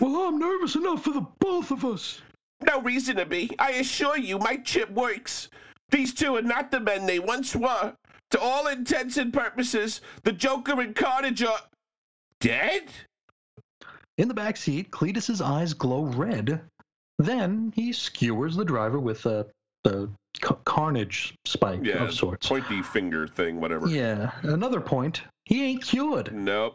Well, 0.00 0.28
I'm 0.28 0.38
nervous 0.38 0.74
enough 0.74 1.04
for 1.04 1.12
the 1.12 1.26
both 1.38 1.70
of 1.70 1.84
us. 1.84 2.20
no 2.60 2.80
reason 2.82 3.16
to 3.16 3.24
be. 3.24 3.50
I 3.58 3.72
assure 3.72 4.18
you, 4.18 4.38
my 4.38 4.56
chip 4.58 4.90
works. 4.90 5.48
These 5.90 6.14
two 6.14 6.36
are 6.36 6.42
not 6.42 6.70
the 6.70 6.80
men 6.80 7.06
they 7.06 7.18
once 7.18 7.56
were. 7.56 7.94
To 8.32 8.40
all 8.40 8.66
intents 8.66 9.16
and 9.16 9.32
purposes, 9.32 10.00
the 10.24 10.32
Joker 10.32 10.80
and 10.80 10.94
Carnage 10.94 11.42
are 11.44 11.60
dead? 12.40 12.82
In 14.18 14.28
the 14.28 14.34
back 14.34 14.56
seat, 14.56 14.90
Cletus's 14.90 15.40
eyes 15.40 15.72
glow 15.72 16.04
red. 16.04 16.60
Then 17.18 17.72
he 17.74 17.92
skewers 17.92 18.56
the 18.56 18.64
driver 18.64 18.98
with 18.98 19.24
a, 19.26 19.46
ca- 19.84 20.56
carnage 20.64 21.34
spike 21.44 21.80
Yeah, 21.82 22.04
of 22.04 22.14
sorts. 22.14 22.48
pointy 22.48 22.82
finger 22.82 23.26
thing, 23.28 23.60
whatever. 23.60 23.88
Yeah, 23.88 24.32
another 24.42 24.80
point. 24.80 25.22
He 25.44 25.62
ain't 25.64 25.84
cured. 25.84 26.34
Nope. 26.34 26.74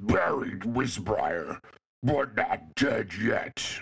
Buried, 0.00 0.64
Miss 0.66 0.98
Briar, 0.98 1.60
but 2.02 2.34
not 2.36 2.74
dead 2.76 3.12
yet. 3.20 3.80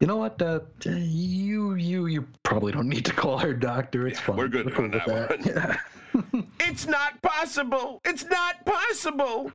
You 0.00 0.06
know 0.06 0.16
what? 0.16 0.40
Uh, 0.40 0.60
you 0.84 1.74
you 1.74 2.06
you 2.06 2.26
probably 2.42 2.72
don't 2.72 2.88
need 2.88 3.04
to 3.04 3.12
call 3.12 3.38
her 3.38 3.52
doctor. 3.54 4.06
It's 4.06 4.18
Yeah, 4.20 4.26
fine. 4.26 4.36
we're 4.36 4.48
good 4.48 4.66
We're 4.76 4.84
on 4.84 4.90
with 4.90 5.04
that 5.04 5.46
Yeah. 5.46 6.42
It's 6.60 6.86
not 6.86 7.20
possible. 7.22 8.00
It's 8.04 8.24
not 8.24 8.64
possible. 8.64 9.52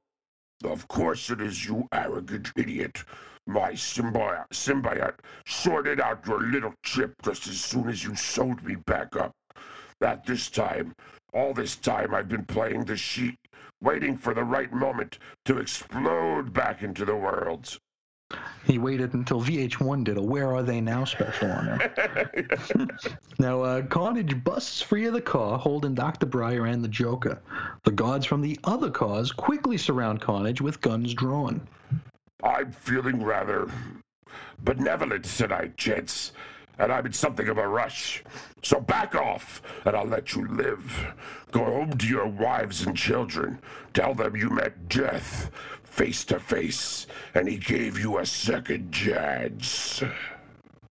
Of 0.64 0.88
course 0.88 1.30
it 1.30 1.42
is, 1.42 1.66
you 1.66 1.88
arrogant 1.92 2.52
idiot. 2.56 3.04
My 3.50 3.72
symbiote, 3.72 4.46
symbiote 4.54 5.16
sorted 5.48 6.00
out 6.00 6.24
your 6.28 6.40
little 6.40 6.76
chip 6.84 7.16
just 7.24 7.48
as 7.48 7.60
soon 7.60 7.90
as 7.90 8.04
you 8.04 8.16
sewed 8.16 8.64
me 8.64 8.76
back 8.76 9.16
up. 9.16 9.32
At 10.02 10.24
this 10.24 10.52
time, 10.52 10.94
all 11.34 11.56
this 11.56 11.76
time 11.76 12.14
I've 12.14 12.30
been 12.30 12.46
playing 12.46 12.86
the 12.86 12.96
sheet, 12.96 13.40
waiting 13.82 14.18
for 14.18 14.36
the 14.36 14.44
right 14.44 14.72
moment 14.72 15.18
to 15.46 15.58
explode 15.58 16.54
back 16.54 16.84
into 16.84 17.06
the 17.06 17.16
world. 17.16 17.80
He 18.66 18.78
waited 18.78 19.16
until 19.16 19.42
VH1 19.42 20.04
did 20.04 20.18
a 20.18 20.22
"Where 20.22 20.54
Are 20.54 20.62
They 20.62 20.80
Now" 20.80 21.04
special 21.06 21.50
on 21.50 21.80
him. 21.80 22.92
now, 23.40 23.64
uh, 23.64 23.82
Carnage 23.82 24.44
busts 24.44 24.80
free 24.84 25.08
of 25.08 25.14
the 25.14 25.22
car, 25.22 25.58
holding 25.58 25.96
Dr. 25.96 26.28
Briar 26.28 26.68
and 26.68 26.84
the 26.84 26.88
Joker. 26.88 27.42
The 27.84 27.92
guards 27.94 28.28
from 28.28 28.42
the 28.42 28.60
other 28.64 28.92
cars 28.92 29.32
quickly 29.32 29.78
surround 29.78 30.22
Carnage 30.22 30.62
with 30.62 30.82
guns 30.82 31.16
drawn. 31.16 31.68
I'm 32.44 32.72
feeling 32.72 33.24
rather 33.24 33.70
benevolent 34.60 35.26
tonight, 35.26 35.76
gents, 35.78 36.32
and 36.78 36.92
I'm 36.92 37.06
in 37.06 37.14
something 37.14 37.50
of 37.50 37.58
a 37.58 37.68
rush. 37.68 38.24
So 38.64 38.80
back 38.80 39.16
off, 39.16 39.62
and 39.86 39.96
I'll 39.96 40.06
let 40.06 40.36
you 40.36 40.48
live. 40.48 41.14
Go 41.52 41.66
home 41.66 41.98
to 41.98 42.08
your 42.08 42.28
wives 42.28 42.86
and 42.86 42.96
children. 42.96 43.60
Tell 43.94 44.14
them 44.14 44.36
you 44.36 44.50
met 44.50 44.88
death 44.88 45.52
face 45.84 46.24
to 46.24 46.40
face, 46.40 47.08
and 47.34 47.48
he 47.48 47.58
gave 47.58 48.00
you 48.00 48.20
a 48.20 48.26
second 48.26 48.92
chance. 48.94 50.02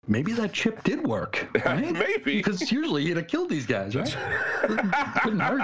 Maybe 0.10 0.32
that 0.34 0.54
chip 0.54 0.84
did 0.84 1.06
work, 1.06 1.48
right? 1.66 1.92
Maybe. 1.92 2.38
Because 2.38 2.72
usually 2.72 3.04
he'd 3.06 3.18
have 3.18 3.28
killed 3.28 3.50
these 3.50 3.66
guys, 3.66 3.96
right? 3.96 4.16
Couldn't 5.22 5.40
hurt. 5.40 5.62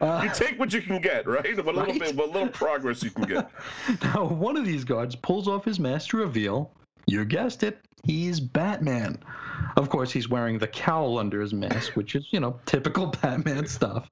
Uh, 0.00 0.20
You 0.24 0.30
take 0.34 0.58
what 0.58 0.72
you 0.72 0.82
can 0.82 1.00
get, 1.00 1.26
right? 1.26 1.56
What 1.56 1.66
little 1.74 1.82
Right? 1.84 2.00
bit, 2.00 2.16
what 2.16 2.30
little 2.30 2.48
progress 2.48 3.02
you 3.02 3.10
can 3.10 3.24
get. 3.24 3.50
Now, 4.02 4.24
one 4.26 4.56
of 4.56 4.64
these 4.64 4.84
guards 4.84 5.14
pulls 5.14 5.46
off 5.48 5.64
his 5.64 5.78
mask 5.78 6.10
to 6.10 6.16
reveal, 6.18 6.70
you 7.06 7.24
guessed 7.24 7.62
it, 7.62 7.78
he's 8.02 8.40
Batman. 8.40 9.18
Of 9.76 9.88
course, 9.90 10.10
he's 10.10 10.28
wearing 10.28 10.58
the 10.58 10.66
cowl 10.68 11.18
under 11.18 11.40
his 11.40 11.52
mask, 11.52 11.94
which 11.94 12.14
is, 12.14 12.26
you 12.30 12.40
know, 12.40 12.58
typical 12.66 13.06
Batman 13.22 13.66
stuff. 13.66 14.08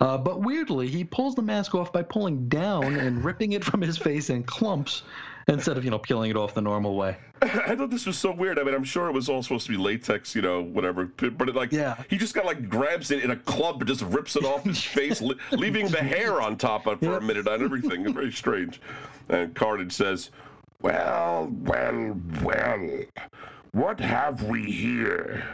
Uh, 0.00 0.18
but 0.18 0.40
weirdly, 0.42 0.88
he 0.88 1.04
pulls 1.04 1.34
the 1.34 1.42
mask 1.42 1.74
off 1.74 1.92
by 1.92 2.02
pulling 2.02 2.48
down 2.48 2.96
and 2.96 3.24
ripping 3.24 3.52
it 3.52 3.64
from 3.64 3.80
his 3.80 3.96
face 3.98 4.30
in 4.30 4.42
clumps 4.44 5.02
instead 5.48 5.76
of, 5.76 5.84
you 5.84 5.90
know, 5.90 5.98
peeling 5.98 6.30
it 6.30 6.36
off 6.36 6.54
the 6.54 6.60
normal 6.60 6.96
way. 6.96 7.16
I 7.42 7.74
thought 7.76 7.90
this 7.90 8.06
was 8.06 8.16
so 8.18 8.32
weird. 8.32 8.58
I 8.58 8.62
mean, 8.62 8.74
I'm 8.74 8.84
sure 8.84 9.08
it 9.08 9.12
was 9.12 9.28
all 9.28 9.42
supposed 9.42 9.66
to 9.66 9.72
be 9.72 9.78
latex, 9.78 10.34
you 10.34 10.42
know, 10.42 10.62
whatever. 10.62 11.04
But 11.06 11.48
it 11.48 11.54
like, 11.54 11.72
Yeah. 11.72 12.02
he 12.08 12.16
just 12.16 12.34
got 12.34 12.46
like 12.46 12.68
grabs 12.68 13.10
it 13.10 13.22
in 13.22 13.30
a 13.30 13.36
club 13.36 13.80
and 13.80 13.88
just 13.88 14.02
rips 14.02 14.36
it 14.36 14.44
off 14.44 14.64
his 14.64 14.82
face, 14.84 15.20
li- 15.20 15.36
leaving 15.52 15.88
the 15.88 15.98
hair 16.02 16.40
on 16.40 16.56
top 16.56 16.86
of 16.86 16.94
it 17.02 17.04
for 17.04 17.12
Yeah. 17.12 17.18
a 17.18 17.20
minute 17.20 17.46
on 17.48 17.62
everything. 17.62 18.02
It's 18.02 18.12
very 18.12 18.32
strange. 18.32 18.80
And 19.28 19.54
Carnage 19.54 19.92
says, 19.92 20.30
"Well, 20.80 21.48
well, 21.62 22.16
well. 22.42 22.88
What 23.72 23.98
have 24.00 24.44
we 24.44 24.64
here? 24.70 25.44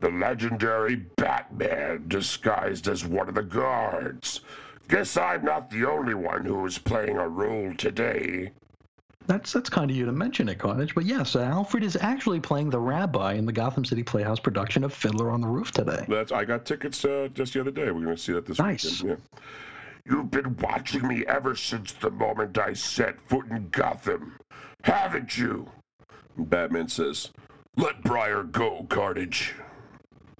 The 0.00 0.08
legendary 0.10 0.96
Batman 0.96 2.04
disguised 2.08 2.86
as 2.88 3.04
one 3.04 3.28
of 3.28 3.34
the 3.34 3.42
guards. 3.42 4.42
Guess 4.88 5.16
I'm 5.16 5.44
not 5.44 5.70
the 5.70 5.84
only 5.88 6.14
one 6.14 6.44
who 6.44 6.64
is 6.66 6.78
playing 6.78 7.16
a 7.18 7.28
role 7.28 7.74
today." 7.76 8.52
That's 9.26 9.52
that's 9.52 9.70
kind 9.70 9.90
of 9.90 9.96
you 9.96 10.04
to 10.04 10.12
mention 10.12 10.48
it, 10.48 10.58
Carnage. 10.58 10.94
But 10.94 11.06
yes, 11.06 11.34
Alfred 11.34 11.82
is 11.82 11.96
actually 11.96 12.40
playing 12.40 12.68
the 12.70 12.78
rabbi 12.78 13.34
in 13.34 13.46
the 13.46 13.52
Gotham 13.52 13.84
City 13.84 14.02
Playhouse 14.02 14.38
production 14.38 14.84
of 14.84 14.92
Fiddler 14.92 15.30
on 15.30 15.40
the 15.40 15.48
Roof 15.48 15.70
today. 15.72 16.04
That's 16.08 16.30
I 16.32 16.44
got 16.44 16.66
tickets 16.66 17.04
uh, 17.04 17.28
just 17.32 17.54
the 17.54 17.60
other 17.60 17.70
day. 17.70 17.84
We're 17.90 18.04
going 18.04 18.16
to 18.16 18.22
see 18.22 18.32
that 18.32 18.44
this 18.46 18.58
Nice. 18.58 19.02
weekend. 19.02 19.22
Yeah. 19.32 19.38
You've 20.06 20.30
been 20.30 20.54
watching 20.58 21.08
me 21.08 21.24
ever 21.26 21.56
since 21.56 21.92
the 21.92 22.10
moment 22.10 22.58
I 22.58 22.74
set 22.74 23.18
foot 23.26 23.46
in 23.50 23.70
Gotham, 23.70 24.36
haven't 24.82 25.38
you? 25.38 25.70
Batman 26.36 26.88
says, 26.88 27.30
Let 27.76 28.02
Briar 28.02 28.42
go, 28.42 28.86
Carnage. 28.90 29.54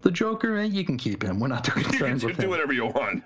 The 0.03 0.11
Joker, 0.11 0.59
eh, 0.59 0.65
you 0.65 0.85
can 0.85 0.99
keep 0.99 1.23
him. 1.23 1.41
We're 1.41 1.49
not 1.49 1.65
doing 1.65 1.87
You 1.87 1.99
can 1.99 2.19
do 2.19 2.27
with 2.27 2.39
him. 2.41 2.51
whatever 2.51 2.75
you 2.75 2.85
want. 2.87 3.25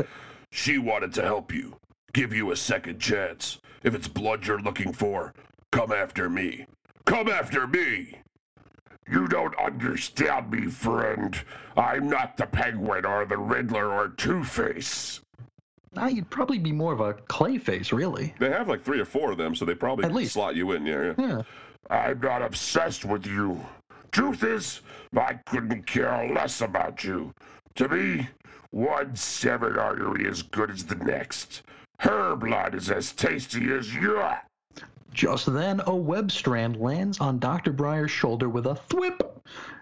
she 0.50 0.78
wanted 0.78 1.12
to 1.14 1.22
help 1.22 1.52
you, 1.54 1.76
give 2.16 2.32
you 2.32 2.50
a 2.50 2.56
second 2.56 2.98
chance. 2.98 3.58
If 3.82 3.94
it's 3.94 4.08
blood 4.08 4.46
you're 4.46 4.58
looking 4.62 4.90
for, 4.90 5.34
come 5.70 5.92
after 5.92 6.30
me. 6.30 6.64
Come 7.04 7.28
after 7.28 7.66
me! 7.66 8.14
You 9.08 9.28
don't 9.28 9.54
understand 9.60 10.50
me, 10.50 10.66
friend. 10.68 11.38
I'm 11.76 12.08
not 12.08 12.38
the 12.38 12.46
Penguin 12.46 13.04
or 13.04 13.26
the 13.26 13.36
Riddler 13.36 13.92
or 13.92 14.08
Two 14.08 14.42
Face. 14.42 15.20
Ah, 15.94 16.08
you'd 16.08 16.30
probably 16.30 16.58
be 16.58 16.72
more 16.72 16.92
of 16.94 17.00
a 17.00 17.12
Clayface, 17.14 17.92
really. 17.92 18.34
They 18.40 18.50
have 18.50 18.66
like 18.66 18.82
three 18.82 18.98
or 18.98 19.04
four 19.04 19.30
of 19.30 19.36
them, 19.38 19.54
so 19.54 19.66
they 19.66 19.74
probably 19.74 20.06
At 20.06 20.12
least. 20.14 20.32
slot 20.32 20.56
you 20.56 20.72
in. 20.72 20.86
Yeah, 20.86 21.12
yeah. 21.18 21.26
Yeah. 21.26 21.42
I'm 21.90 22.20
not 22.20 22.40
obsessed 22.42 23.04
with 23.04 23.26
you. 23.26 23.60
Truth 24.10 24.42
is, 24.42 24.80
I 25.14 25.34
couldn't 25.34 25.86
care 25.86 26.32
less 26.34 26.62
about 26.62 27.04
you. 27.04 27.34
To 27.76 27.88
me, 27.88 28.28
one 28.70 29.14
severed 29.14 29.78
artery 29.78 30.24
is 30.26 30.42
good 30.42 30.70
as 30.70 30.84
the 30.86 30.96
next. 30.96 31.62
Her 31.98 32.36
blood 32.36 32.74
is 32.74 32.90
as 32.90 33.12
tasty 33.12 33.72
as 33.72 33.94
your. 33.94 34.40
Just 35.12 35.52
then, 35.52 35.80
a 35.86 35.96
web 35.96 36.30
strand 36.30 36.76
lands 36.76 37.20
on 37.20 37.38
Dr. 37.38 37.72
Briar's 37.72 38.10
shoulder 38.10 38.48
with 38.48 38.66
a 38.66 38.78
thwip, 38.88 39.20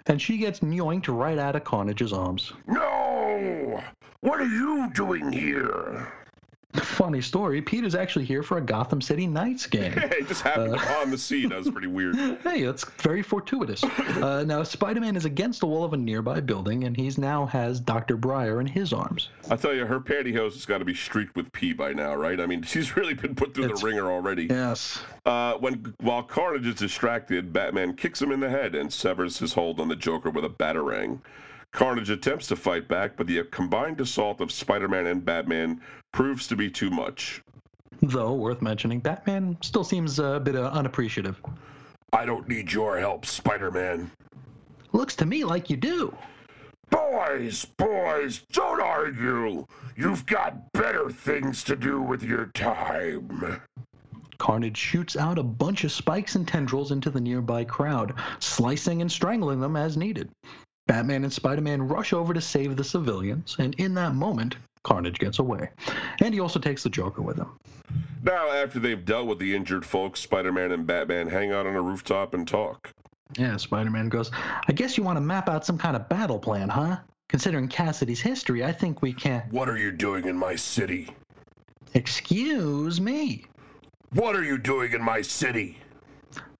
and 0.06 0.22
she 0.22 0.38
gets 0.38 0.60
yoinked 0.60 1.08
right 1.08 1.38
out 1.38 1.56
of 1.56 1.64
Carnage's 1.64 2.12
arms. 2.12 2.52
No! 2.66 3.82
What 4.20 4.40
are 4.40 4.46
you 4.46 4.90
doing 4.94 5.32
here? 5.32 6.12
Funny 6.74 7.20
story, 7.20 7.62
Peter's 7.62 7.94
actually 7.94 8.24
here 8.24 8.42
for 8.42 8.58
a 8.58 8.60
Gotham 8.60 9.00
City 9.00 9.26
Knights 9.28 9.66
game. 9.66 9.92
Hey, 9.92 10.22
just 10.26 10.42
happened 10.42 10.74
on 10.76 11.10
the 11.10 11.18
scene. 11.18 11.48
That 11.50 11.58
was 11.58 11.70
pretty 11.70 11.86
weird. 11.86 12.16
Hey, 12.44 12.62
that's 12.64 12.84
very 13.00 13.22
fortuitous. 13.22 13.82
Uh, 13.84 14.44
now, 14.46 14.62
Spider-Man 14.62 15.16
is 15.16 15.24
against 15.24 15.60
the 15.60 15.66
wall 15.66 15.84
of 15.84 15.92
a 15.92 15.96
nearby 15.96 16.40
building, 16.40 16.84
and 16.84 16.96
he's 16.96 17.16
now 17.16 17.46
has 17.46 17.80
Dr. 17.80 18.16
Briar 18.16 18.60
in 18.60 18.66
his 18.66 18.92
arms. 18.92 19.28
I 19.50 19.56
tell 19.56 19.72
you, 19.74 19.86
her 19.86 19.98
pantyhose 20.00 20.52
has 20.54 20.66
got 20.66 20.78
to 20.78 20.84
be 20.84 20.94
streaked 20.94 21.34
with 21.36 21.50
pee 21.52 21.72
by 21.72 21.92
now, 21.92 22.14
right? 22.14 22.38
I 22.40 22.46
mean, 22.46 22.62
she's 22.64 22.96
really 22.96 23.14
been 23.14 23.34
put 23.34 23.54
through 23.54 23.64
It's- 23.66 23.80
the 23.80 23.86
ringer 23.86 24.10
already. 24.10 24.46
Yes. 24.46 25.02
Uh, 25.24 25.54
when 25.54 25.94
while 26.00 26.22
Carnage 26.22 26.66
is 26.66 26.74
distracted, 26.74 27.52
Batman 27.52 27.94
kicks 27.94 28.20
him 28.20 28.30
in 28.32 28.40
the 28.40 28.50
head 28.50 28.74
and 28.74 28.92
severs 28.92 29.38
his 29.38 29.54
hold 29.54 29.80
on 29.80 29.88
the 29.88 29.96
Joker 29.96 30.30
with 30.30 30.44
a 30.44 30.50
batarang. 30.50 31.20
Carnage 31.72 32.10
attempts 32.10 32.46
to 32.48 32.56
fight 32.56 32.86
back, 32.88 33.16
but 33.16 33.26
the 33.26 33.42
combined 33.50 34.00
assault 34.00 34.40
of 34.40 34.52
Spider-Man 34.52 35.06
and 35.06 35.24
Batman 35.24 35.80
proves 36.14 36.46
to 36.46 36.56
be 36.56 36.70
too 36.70 36.90
much. 36.90 37.42
Though, 38.00 38.34
worth 38.34 38.62
mentioning, 38.62 39.00
Batman 39.00 39.58
still 39.60 39.84
seems 39.84 40.20
a 40.20 40.40
bit 40.40 40.54
uh, 40.54 40.70
unappreciative. 40.72 41.40
I 42.12 42.24
don't 42.24 42.48
need 42.48 42.72
your 42.72 42.98
help, 42.98 43.26
Spider-Man. 43.26 44.10
Looks 44.92 45.16
to 45.16 45.26
me 45.26 45.44
like 45.44 45.68
you 45.68 45.76
do. 45.76 46.16
Boys, 46.88 47.64
boys, 47.64 48.42
don't 48.52 48.80
argue. 48.80 49.66
You've 49.96 50.24
got 50.26 50.72
better 50.72 51.10
things 51.10 51.64
to 51.64 51.74
do 51.74 52.00
with 52.00 52.22
your 52.22 52.46
time. 52.54 53.60
Carnage 54.38 54.76
shoots 54.76 55.16
out 55.16 55.38
a 55.38 55.42
bunch 55.42 55.82
of 55.82 55.90
spikes 55.90 56.36
and 56.36 56.46
tendrils 56.46 56.92
into 56.92 57.10
the 57.10 57.20
nearby 57.20 57.64
crowd, 57.64 58.14
slicing 58.38 59.00
and 59.00 59.10
strangling 59.10 59.58
them 59.58 59.74
as 59.74 59.96
needed. 59.96 60.30
Batman 60.86 61.24
and 61.24 61.32
Spider 61.32 61.62
Man 61.62 61.82
rush 61.82 62.12
over 62.12 62.32
to 62.34 62.40
save 62.40 62.76
the 62.76 62.84
civilians, 62.84 63.56
and 63.58 63.74
in 63.76 63.94
that 63.94 64.14
moment, 64.14 64.56
Carnage 64.84 65.18
gets 65.18 65.40
away. 65.40 65.68
And 66.22 66.32
he 66.32 66.40
also 66.40 66.60
takes 66.60 66.84
the 66.84 66.90
Joker 66.90 67.22
with 67.22 67.36
him. 67.36 67.48
Now, 68.22 68.50
after 68.50 68.78
they've 68.78 69.04
dealt 69.04 69.26
with 69.26 69.38
the 69.38 69.54
injured 69.54 69.84
folks, 69.84 70.20
Spider-Man 70.20 70.72
and 70.72 70.86
Batman 70.86 71.28
hang 71.28 71.52
out 71.52 71.66
on 71.66 71.74
a 71.74 71.82
rooftop 71.82 72.32
and 72.34 72.46
talk. 72.46 72.94
Yeah, 73.36 73.56
Spider 73.56 73.90
Man 73.90 74.08
goes, 74.08 74.30
I 74.68 74.72
guess 74.72 74.96
you 74.96 75.02
want 75.02 75.16
to 75.16 75.20
map 75.20 75.48
out 75.48 75.66
some 75.66 75.76
kind 75.76 75.96
of 75.96 76.08
battle 76.08 76.38
plan, 76.38 76.68
huh? 76.68 76.98
Considering 77.28 77.68
Kasady's 77.68 78.20
history, 78.20 78.64
I 78.64 78.70
think 78.70 79.02
we 79.02 79.12
can. 79.12 79.42
What 79.50 79.68
are 79.68 79.76
you 79.76 79.90
doing 79.90 80.26
in 80.26 80.36
my 80.36 80.54
city? 80.54 81.10
Excuse 81.94 83.00
me. 83.00 83.44
What 84.12 84.36
are 84.36 84.44
you 84.44 84.58
doing 84.58 84.92
in 84.92 85.02
my 85.02 85.20
city? 85.20 85.78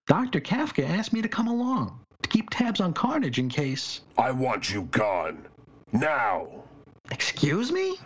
Dr. 0.07 0.41
Kafka 0.41 0.89
asked 0.89 1.13
me 1.13 1.23
to 1.23 1.29
come 1.29 1.47
along 1.47 2.01
to 2.23 2.29
keep 2.29 2.51
tabs 2.51 2.81
on 2.81 2.93
Carnage 2.93 3.39
in 3.39 3.49
case. 3.49 4.01
I 4.19 4.33
want 4.33 4.73
you 4.73 4.83
gone. 4.91 5.47
Now. 5.93 6.64
Excuse 7.11 7.71
me? 7.71 7.97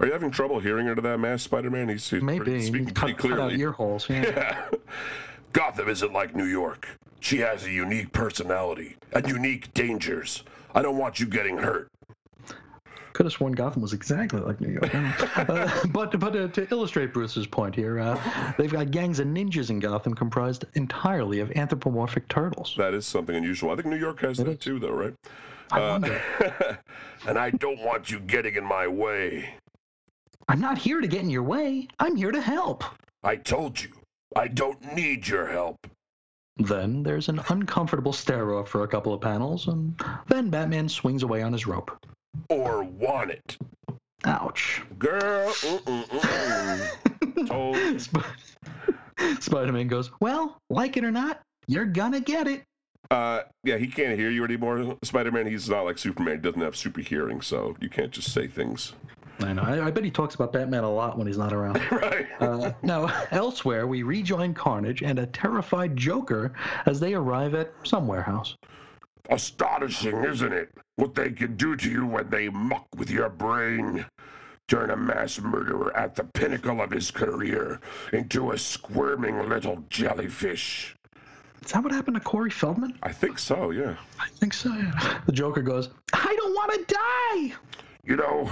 Are 0.00 0.06
you 0.06 0.12
having 0.12 0.30
trouble 0.30 0.58
hearing 0.60 0.86
into 0.86 1.02
that 1.02 1.18
mask, 1.18 1.44
Spider-Man? 1.44 1.88
He's, 1.88 2.08
he's 2.08 2.22
Maybe. 2.22 2.44
pretty, 2.44 2.62
speaking 2.62 2.86
cut, 2.88 2.94
pretty 2.94 3.14
cut 3.14 3.30
out 3.32 3.36
clearly. 3.48 3.60
ear 3.60 3.72
holes. 3.72 4.08
Yeah. 4.08 4.22
Yeah. 4.72 4.78
Gotham 5.52 5.88
isn't 5.90 6.12
like 6.14 6.34
New 6.34 6.46
York. 6.46 6.88
She 7.20 7.36
has 7.38 7.64
a 7.66 7.70
unique 7.70 8.12
personality 8.12 8.96
and 9.12 9.28
unique 9.28 9.72
dangers. 9.74 10.44
I 10.74 10.80
don't 10.80 10.96
want 10.96 11.20
you 11.20 11.26
getting 11.26 11.58
hurt. 11.58 11.90
Could 13.12 13.26
have 13.26 13.32
sworn 13.34 13.52
Gotham 13.52 13.82
was 13.82 13.92
exactly 13.92 14.40
like 14.40 14.62
New 14.62 14.70
York. 14.70 14.94
uh, 15.36 15.68
but 15.90 16.18
but 16.18 16.34
uh, 16.34 16.48
to 16.48 16.66
illustrate 16.72 17.12
Bruce's 17.12 17.46
point 17.46 17.74
here, 17.74 17.98
uh, 18.00 18.18
they've 18.56 18.72
got 18.72 18.90
gangs 18.90 19.18
of 19.18 19.26
ninjas 19.26 19.68
in 19.68 19.78
Gotham 19.78 20.14
comprised 20.14 20.64
entirely 20.72 21.40
of 21.40 21.50
anthropomorphic 21.52 22.26
turtles. 22.28 22.74
That 22.78 22.94
is 22.94 23.06
something 23.06 23.36
unusual. 23.36 23.70
I 23.72 23.74
think 23.76 23.88
New 23.88 23.96
York 23.98 24.20
has 24.20 24.38
that 24.38 24.48
is. 24.48 24.58
too, 24.58 24.78
though, 24.78 24.92
right? 24.92 25.14
I 25.70 25.80
Uh, 25.80 25.90
wonder. 25.92 26.78
and 27.26 27.38
I 27.38 27.50
don't 27.50 27.80
want 27.80 28.10
you 28.10 28.20
getting 28.20 28.56
in 28.56 28.64
my 28.64 28.86
way. 28.86 29.54
I'm 30.48 30.60
not 30.60 30.78
here 30.78 31.00
to 31.00 31.06
get 31.06 31.22
in 31.22 31.30
your 31.30 31.42
way. 31.42 31.88
I'm 31.98 32.16
here 32.16 32.32
to 32.32 32.40
help. 32.40 32.84
I 33.22 33.36
told 33.36 33.80
you, 33.80 33.90
I 34.34 34.48
don't 34.48 34.94
need 34.94 35.26
your 35.26 35.46
help. 35.46 35.86
Then 36.56 37.02
there's 37.02 37.28
an 37.28 37.40
uncomfortable 37.48 38.12
stare 38.12 38.54
off 38.54 38.68
for 38.68 38.82
a 38.82 38.88
couple 38.88 39.14
of 39.14 39.20
panels, 39.20 39.68
and 39.68 39.98
then 40.28 40.50
Batman 40.50 40.88
swings 40.88 41.22
away 41.22 41.42
on 41.42 41.52
his 41.52 41.66
rope. 41.66 41.96
Or 42.50 42.82
want 42.82 43.30
it. 43.30 43.56
Ouch. 44.24 44.82
Girl, 44.98 45.50
mm-mm, 45.52 46.04
mm-mm. 46.04 47.48
told 47.48 48.00
Sp- 48.00 49.40
Spider-Man 49.40 49.88
goes, 49.88 50.10
"Well, 50.20 50.58
like 50.70 50.96
it 50.96 51.04
or 51.04 51.10
not, 51.10 51.40
you're 51.66 51.86
gonna 51.86 52.20
get 52.20 52.46
it." 52.46 52.62
Uh, 53.12 53.42
yeah, 53.62 53.76
he 53.76 53.86
can't 53.86 54.18
hear 54.18 54.30
you 54.30 54.42
anymore. 54.42 54.96
Spider-Man, 55.02 55.46
he's 55.46 55.68
not 55.68 55.84
like 55.84 55.98
Superman. 55.98 56.36
He 56.36 56.40
doesn't 56.40 56.62
have 56.62 56.74
super 56.74 57.02
hearing, 57.02 57.42
so 57.42 57.76
you 57.78 57.90
can't 57.90 58.10
just 58.10 58.32
say 58.32 58.46
things. 58.46 58.94
I 59.40 59.52
know. 59.52 59.60
I, 59.60 59.88
I 59.88 59.90
bet 59.90 60.02
he 60.02 60.10
talks 60.10 60.34
about 60.34 60.50
Batman 60.50 60.82
a 60.82 60.90
lot 60.90 61.18
when 61.18 61.26
he's 61.26 61.36
not 61.36 61.52
around. 61.52 61.78
Right. 61.90 62.26
Uh, 62.40 62.72
now, 62.82 63.12
elsewhere, 63.30 63.86
we 63.86 64.02
rejoin 64.02 64.54
Carnage 64.54 65.02
and 65.02 65.18
a 65.18 65.26
terrified 65.26 65.94
Joker 65.94 66.54
as 66.86 67.00
they 67.00 67.12
arrive 67.12 67.54
at 67.54 67.74
some 67.84 68.06
warehouse. 68.06 68.56
Astonishing, 69.28 70.24
isn't 70.24 70.52
it? 70.54 70.70
What 70.96 71.14
they 71.14 71.32
can 71.32 71.54
do 71.56 71.76
to 71.76 71.90
you 71.90 72.06
when 72.06 72.30
they 72.30 72.48
muck 72.48 72.86
with 72.96 73.10
your 73.10 73.28
brain. 73.28 74.06
Turn 74.68 74.88
a 74.88 74.96
mass 74.96 75.38
murderer 75.38 75.94
at 75.94 76.14
the 76.14 76.24
pinnacle 76.24 76.80
of 76.80 76.90
his 76.90 77.10
career 77.10 77.78
into 78.14 78.52
a 78.52 78.58
squirming 78.58 79.50
little 79.50 79.84
jellyfish. 79.90 80.96
Is 81.64 81.72
that 81.72 81.82
what 81.82 81.92
happened 81.92 82.16
to 82.16 82.20
Corey 82.20 82.50
Feldman? 82.50 82.98
I 83.02 83.12
think 83.12 83.38
so, 83.38 83.70
yeah. 83.70 83.94
I 84.18 84.28
think 84.28 84.52
so, 84.52 84.72
yeah. 84.74 85.20
The 85.26 85.32
Joker 85.32 85.62
goes, 85.62 85.90
I 86.12 86.36
don't 86.36 86.54
want 86.54 86.72
to 86.88 86.94
die! 86.94 87.56
You 88.04 88.16
know, 88.16 88.50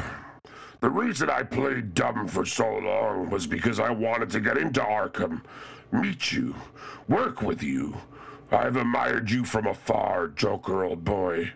the 0.80 0.90
reason 0.90 1.28
I 1.28 1.42
played 1.42 1.94
dumb 1.94 2.28
for 2.28 2.46
so 2.46 2.78
long 2.78 3.28
was 3.28 3.46
because 3.46 3.80
I 3.80 3.90
wanted 3.90 4.30
to 4.30 4.40
get 4.40 4.56
into 4.56 4.80
Arkham, 4.80 5.42
meet 5.92 6.32
you, 6.32 6.54
work 7.08 7.42
with 7.42 7.62
you. 7.62 7.96
I've 8.52 8.76
admired 8.76 9.30
you 9.30 9.44
from 9.44 9.66
afar, 9.66 10.28
Joker, 10.28 10.84
old 10.84 11.04
boy. 11.04 11.52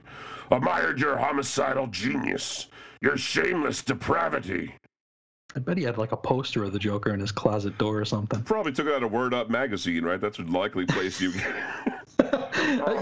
Admired 0.50 1.00
your 1.00 1.16
homicidal 1.16 1.86
genius, 1.86 2.66
your 3.00 3.16
shameless 3.16 3.82
depravity. 3.82 4.74
I 5.56 5.60
bet 5.60 5.76
he 5.76 5.84
had 5.84 5.98
like 5.98 6.12
a 6.12 6.16
poster 6.16 6.64
of 6.64 6.72
the 6.72 6.78
Joker 6.78 7.14
in 7.14 7.20
his 7.20 7.30
closet 7.30 7.78
door 7.78 8.00
or 8.00 8.04
something. 8.04 8.42
Probably 8.42 8.72
took 8.72 8.86
it 8.86 8.92
out 8.92 9.02
of 9.02 9.12
Word 9.12 9.32
Up 9.32 9.50
magazine, 9.50 10.04
right? 10.04 10.20
That's 10.20 10.38
a 10.38 10.42
likely 10.42 10.84
place 10.86 11.20
you. 11.20 11.32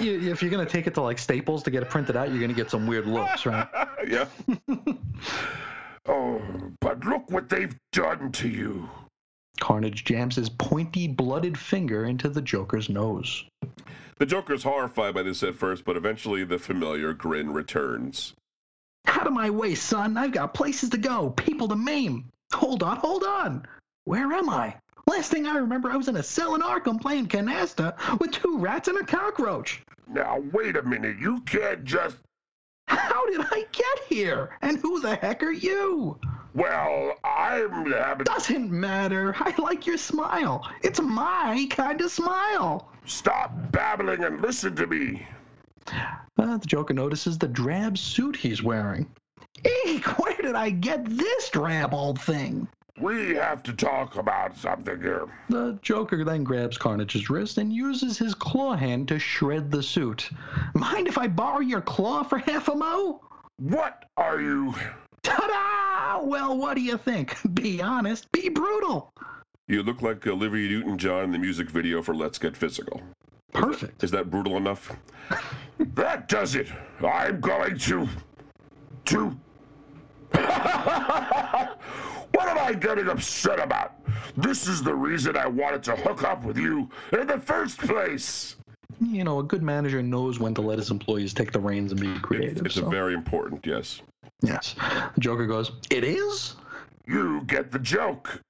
If 0.05 0.43
you're 0.43 0.51
going 0.51 0.65
to 0.65 0.71
take 0.71 0.87
it 0.87 0.95
to 0.95 1.03
like 1.03 1.19
Staples 1.19 1.63
to 1.65 1.71
get 1.71 1.83
it 1.83 1.91
printed 1.91 2.17
out, 2.17 2.29
you're 2.31 2.39
going 2.39 2.51
to 2.51 2.57
get 2.57 2.71
some 2.71 2.87
weird 2.87 3.07
looks, 3.07 3.47
right? 3.47 3.69
yeah. 4.09 4.27
oh, 6.07 6.43
but 6.81 7.05
look 7.05 7.31
what 7.31 7.49
they've 7.49 7.75
done 7.93 8.33
to 8.33 8.49
you. 8.49 8.89
Carnage 9.61 10.05
jams 10.05 10.37
his 10.37 10.49
pointy, 10.49 11.07
blooded 11.07 11.59
finger 11.59 12.05
into 12.05 12.29
the 12.29 12.43
Joker's 12.43 12.89
nose. 12.89 13.45
The 14.19 14.27
Joker's 14.27 14.65
horrified 14.65 15.15
by 15.15 15.23
this 15.23 15.43
at 15.43 15.55
first, 15.55 15.85
but 15.85 15.97
eventually 15.97 16.45
the 16.45 16.59
familiar 16.59 17.13
grin 17.13 17.53
returns. 17.53 18.35
Out 19.07 19.27
of 19.27 19.33
my 19.33 19.51
way, 19.51 19.75
son. 19.75 20.17
I've 20.17 20.33
got 20.33 20.55
places 20.55 20.91
to 20.91 20.99
go, 20.99 21.31
people 21.31 21.69
to 21.69 21.77
maim. 21.77 22.29
Hold 22.55 22.83
on, 22.83 22.97
hold 22.97 23.25
on. 23.25 23.67
Where 24.05 24.33
am 24.33 24.49
I? 24.51 24.75
Last 25.07 25.31
thing 25.31 25.47
I 25.47 25.57
remember, 25.57 25.91
I 25.91 25.97
was 25.97 26.09
in 26.09 26.17
a 26.17 26.23
cell 26.23 26.55
in 26.55 26.61
Arkham 26.61 27.01
playing 27.01 27.29
canasta 27.29 27.95
with 28.19 28.33
two 28.33 28.59
rats 28.59 28.89
and 28.89 28.99
a 28.99 29.05
cockroach. 29.05 29.83
Now, 30.09 30.43
wait 30.53 30.77
a 30.77 30.83
minute. 30.83 31.19
You 31.19 31.41
can't 31.41 31.85
just. 31.85 32.17
How 32.87 33.27
did 33.27 33.41
I 33.41 33.65
get 33.73 33.99
here? 34.09 34.51
And 34.61 34.79
who 34.79 35.01
the 35.01 35.17
heck 35.17 35.43
are 35.43 35.53
you? 35.53 36.19
Well, 36.55 37.15
I'm 37.25 37.91
having. 37.91 38.25
Doesn't 38.25 38.71
matter. 38.71 39.35
I 39.39 39.55
like 39.61 39.87
your 39.87 39.97
smile. 39.97 40.71
It's 40.83 41.01
my 41.01 41.67
kind 41.71 42.01
of 42.01 42.11
smile. 42.11 42.91
Stop 43.07 43.53
babbling 43.73 44.25
and 44.25 44.41
listen 44.43 44.77
to 44.77 44.87
me. 44.87 45.27
Uh, 46.39 46.57
the 46.59 46.67
Joker 46.67 46.95
notices 46.95 47.39
the 47.39 47.49
drab 47.49 47.97
suit 47.97 48.37
he's 48.37 48.63
wearing. 48.63 49.09
Eek, 49.87 50.07
where 50.19 50.37
did 50.37 50.55
I 50.55 50.71
get 50.71 51.05
this 51.05 51.51
drab 51.51 51.95
old 51.95 52.21
thing? 52.21 52.69
We 53.01 53.35
have 53.35 53.63
to 53.65 53.73
talk 53.73 54.17
about 54.17 54.57
something 54.57 55.01
here. 55.01 55.27
The 55.49 55.79
Joker 55.83 56.25
then 56.25 56.45
grabs 56.45 56.77
Carnage's 56.77 57.31
wrist 57.31 57.59
and 57.59 57.73
uses 57.73 58.19
his 58.19 58.35
claw 58.35 58.77
hand 58.77 59.09
to 59.09 59.19
shred 59.19 59.71
the 59.71 59.83
suit. 59.83 60.31
Mind 60.75 61.09
if 61.09 61.19
I 61.19 61.27
borrow 61.27 61.61
your 61.61 61.81
claw 61.81 62.23
for 62.23 62.39
half 62.39 62.69
a 62.69 62.75
mo? 62.75 63.21
What 63.57 64.05
are 64.17 64.41
you? 64.41 64.75
Ta-da! 65.23 66.23
Well, 66.23 66.57
what 66.59 66.75
do 66.75 66.81
you 66.81 66.99
think? 66.99 67.37
Be 67.55 67.81
honest, 67.81 68.31
be 68.33 68.49
brutal. 68.49 69.13
You 69.69 69.83
look 69.83 70.03
like 70.03 70.27
Olivia 70.27 70.69
Newton-John 70.69 71.25
in 71.25 71.33
the 71.33 71.39
music 71.39 71.71
video 71.71 72.03
for 72.03 72.15
"Let's 72.15 72.39
Get 72.39 72.57
Physical." 72.57 73.01
Perfect. 73.53 74.03
Is 74.03 74.11
that 74.11 74.31
brutal 74.31 74.57
enough? 74.57 74.93
that 75.79 76.29
does 76.29 76.55
it. 76.55 76.69
I'm 77.05 77.41
going 77.41 77.79
to. 77.79 78.09
To. 79.07 79.37
what 80.33 80.49
am 82.49 82.59
I 82.59 82.75
getting 82.79 83.09
upset 83.09 83.59
about? 83.59 83.95
This 84.37 84.67
is 84.67 84.83
the 84.83 84.95
reason 84.95 85.37
I 85.37 85.47
wanted 85.47 85.83
to 85.85 85.97
hook 85.97 86.25
up 86.25 86.45
with 86.45 86.57
you 86.57 86.89
in 87.13 87.27
the 87.27 87.39
first 87.39 87.79
place. 87.79 88.57
You 89.01 89.25
know, 89.25 89.41
a 89.41 89.43
good 89.43 89.63
manager 89.63 90.03
knows 90.03 90.39
when 90.39 90.55
to 90.55 90.63
let 90.63 90.79
his 90.79 90.91
employees 90.91 91.35
take 91.35 91.53
the 91.53 91.61
reins 91.61 91.93
and 91.93 92.01
be 92.01 92.19
creative. 92.21 92.65
It's 92.65 92.77
so- 92.77 92.89
very 92.89 93.15
important, 93.15 93.67
yes. 93.67 94.01
yes. 94.43 94.75
The 95.15 95.21
Joker 95.21 95.47
goes, 95.47 95.73
It 95.91 96.05
is? 96.05 96.57
You 97.07 97.43
get 97.47 97.73
the 97.73 97.79
joke. 97.79 98.41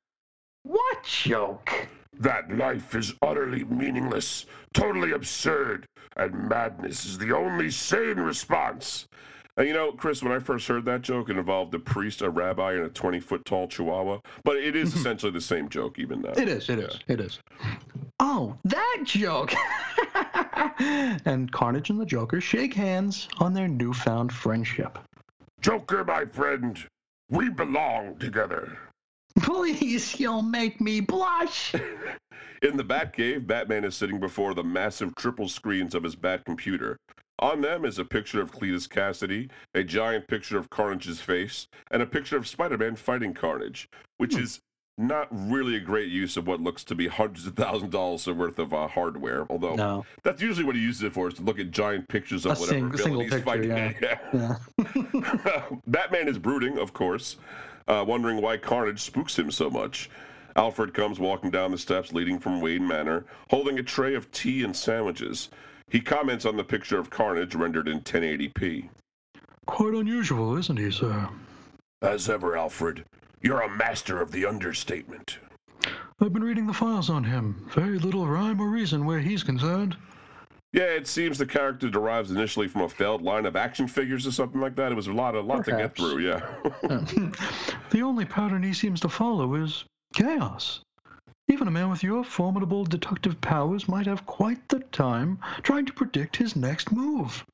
What 0.63 1.03
joke? 1.05 1.89
That 2.21 2.57
life 2.57 2.95
is 2.95 3.15
utterly 3.23 3.65
meaningless, 3.65 4.45
totally 4.75 5.13
absurd, 5.13 5.87
and 6.17 6.49
madness 6.49 7.07
is 7.07 7.19
the 7.19 7.35
only 7.35 7.71
sane 7.71 8.19
response. 8.19 9.07
And 9.57 9.69
you 9.69 9.75
know, 9.75 9.93
Chris, 9.93 10.23
when 10.23 10.33
I 10.33 10.39
first 10.39 10.67
heard 10.67 10.85
that 10.87 11.03
joke, 11.03 11.29
it 11.29 11.37
involved 11.37 11.75
a 11.75 11.79
priest, 11.79 12.23
a 12.23 12.31
rabbi, 12.31 12.73
and 12.73 12.85
a 12.85 12.89
20 12.89 13.21
foot 13.21 13.45
tall 13.45 13.69
chihuahua. 13.69 14.21
But 14.45 14.57
it 14.57 14.75
is 14.75 14.91
mm-hmm. 14.91 15.01
essentially 15.01 15.33
the 15.33 15.41
same 15.43 15.69
joke, 15.69 15.99
even 15.99 16.23
now. 16.23 16.31
It 16.31 16.49
is, 16.49 16.71
it 16.71 16.79
is, 16.79 16.99
it 17.07 17.21
is. 17.21 17.39
Oh, 18.19 18.57
that 18.65 19.01
joke! 19.05 19.53
and 21.27 21.53
Carnage 21.53 21.91
and 21.91 22.01
the 22.01 22.07
Joker 22.07 22.41
shake 22.41 22.73
hands 22.73 23.29
on 23.39 23.53
their 23.53 23.69
newfound 23.69 24.33
friendship. 24.33 24.99
Joker, 25.61 26.03
my 26.05 26.25
friend, 26.25 26.83
we 27.31 27.51
belong 27.51 28.17
together. 28.19 28.79
Please, 29.39 30.19
you'll 30.19 30.43
make 30.43 30.81
me 30.81 31.01
blush. 31.01 31.75
In 32.63 32.77
the 32.77 32.85
Batcave, 32.85 33.47
Batman 33.47 33.85
is 33.85 33.97
sitting 33.97 34.21
before 34.21 34.55
the 34.55 34.63
massive 34.63 35.15
triple 35.17 35.49
screens 35.49 35.95
of 35.95 36.05
his 36.05 36.15
Bat 36.15 36.45
computer. 36.45 36.97
On 37.43 37.61
them 37.61 37.85
is 37.85 37.99
a 37.99 38.05
picture 38.05 38.41
of 38.41 38.53
Cletus 38.53 38.89
Kasady, 38.89 39.51
a 39.75 39.83
giant 39.83 40.29
picture 40.29 40.57
of 40.57 40.71
Carnage's 40.71 41.21
face, 41.21 41.67
and 41.91 42.01
a 42.01 42.07
picture 42.07 42.37
of 42.37 42.47
Spider 42.47 42.79
Man 42.79 42.95
fighting 42.95 43.35
Carnage, 43.35 43.89
which 44.19 44.37
is 44.37 44.61
not 44.97 45.27
really 45.31 45.75
a 45.75 45.81
great 45.81 46.09
use 46.09 46.37
of 46.37 46.47
what 46.47 46.61
looks 46.61 46.85
to 46.85 46.95
be 46.95 47.09
hundreds 47.09 47.45
of 47.47 47.57
thousands 47.57 47.83
of 47.85 47.91
dollars 47.91 48.27
worth 48.29 48.61
of 48.61 48.73
uh, 48.73 48.87
hardware. 48.87 49.45
Although 49.51 49.75
No. 49.75 50.07
that's 50.23 50.41
usually 50.41 50.65
what 50.65 50.77
he 50.77 50.83
uses 50.83 51.03
it 51.03 51.13
for, 51.15 51.27
is 51.27 51.35
to 51.35 51.43
look 51.43 51.59
at 51.59 51.73
giant 51.73 52.07
pictures 52.07 52.47
of 52.47 52.57
A 52.57 52.61
whatever 52.61 52.97
sing- 52.97 53.11
villain 53.11 53.21
he's 53.23 53.31
picture, 53.31 53.45
fighting. 53.45 53.71
yeah. 53.71 54.19
Yeah. 54.95 55.65
Batman 55.89 56.29
is 56.29 56.39
brooding, 56.39 56.79
of 56.79 56.93
course, 56.93 57.39
uh, 57.89 58.05
wondering 58.07 58.41
why 58.41 58.57
Carnage 58.57 59.01
spooks 59.01 59.37
him 59.37 59.51
so 59.51 59.69
much. 59.69 60.09
Alfred 60.55 60.95
comes 60.95 61.19
walking 61.19 61.51
down 61.51 61.73
the 61.73 61.79
steps 61.79 62.13
leading 62.13 62.39
from 62.39 62.61
Wayne 62.61 62.87
Manor, 62.87 63.25
holding 63.51 63.81
a 63.81 63.83
tray 63.83 64.15
of 64.15 64.31
tea 64.31 64.63
and 64.63 64.77
sandwiches. 64.77 65.49
He 65.93 66.01
comments 66.01 66.47
on 66.47 66.57
the 66.57 66.65
picture 66.65 66.99
of 66.99 67.11
Carnage 67.11 67.55
rendered 67.55 67.87
in 67.87 68.01
1080p. 68.01 68.89
Quite 69.67 69.93
unusual, 69.93 70.57
isn't 70.57 70.79
he, 70.79 70.91
sir? 70.91 71.29
As 72.01 72.31
ever, 72.31 72.57
Alfred, 72.57 73.05
you're 73.43 73.61
a 73.61 73.69
master 73.69 74.19
of 74.23 74.33
the 74.33 74.47
understatement. 74.47 75.37
I've 76.19 76.33
been 76.33 76.45
reading 76.45 76.67
the 76.67 76.73
files 76.73 77.11
on 77.11 77.25
him. 77.25 77.69
Very 77.75 77.99
little 77.99 78.27
rhyme 78.27 78.59
or 78.59 78.71
reason 78.71 79.05
where 79.05 79.21
he's 79.21 79.43
concerned. 79.43 79.95
Yeah, 80.73 80.85
it 80.85 81.07
seems 81.07 81.37
the 81.37 81.45
character 81.45 81.91
derives 81.91 82.31
initially 82.31 82.69
from 82.69 82.81
a 82.81 82.89
failed 82.89 83.21
line 83.21 83.45
of 83.45 83.55
action 83.55 83.87
figures 83.87 84.27
or 84.27 84.33
something 84.33 84.63
like 84.63 84.77
that. 84.77 84.93
It 84.93 84.95
was 84.95 85.09
a 85.09 85.13
lot, 85.13 85.35
a 85.35 85.43
lot 85.43 85.67
to 85.67 85.73
get 85.73 85.95
through. 85.95 86.21
Yeah. 86.21 86.41
the 87.91 88.01
only 88.03 88.25
pattern 88.25 88.63
he 88.63 88.73
seems 88.73 88.99
to 89.01 89.11
follow 89.11 89.57
is 89.57 89.85
chaos. 90.15 90.81
Even 91.53 91.69
a 91.69 91.71
man 91.71 91.91
with 91.91 92.03
your 92.03 92.25
formidable 92.25 92.83
deductive 92.83 93.39
powers 93.43 93.87
might 93.87 94.07
have 94.07 94.25
quite 94.25 94.67
the 94.71 94.79
time 94.79 95.39
trying 95.63 95.85
to 95.85 95.93
predict 95.93 96.35
his 96.35 96.57
next 96.57 96.91
move. 96.91 97.45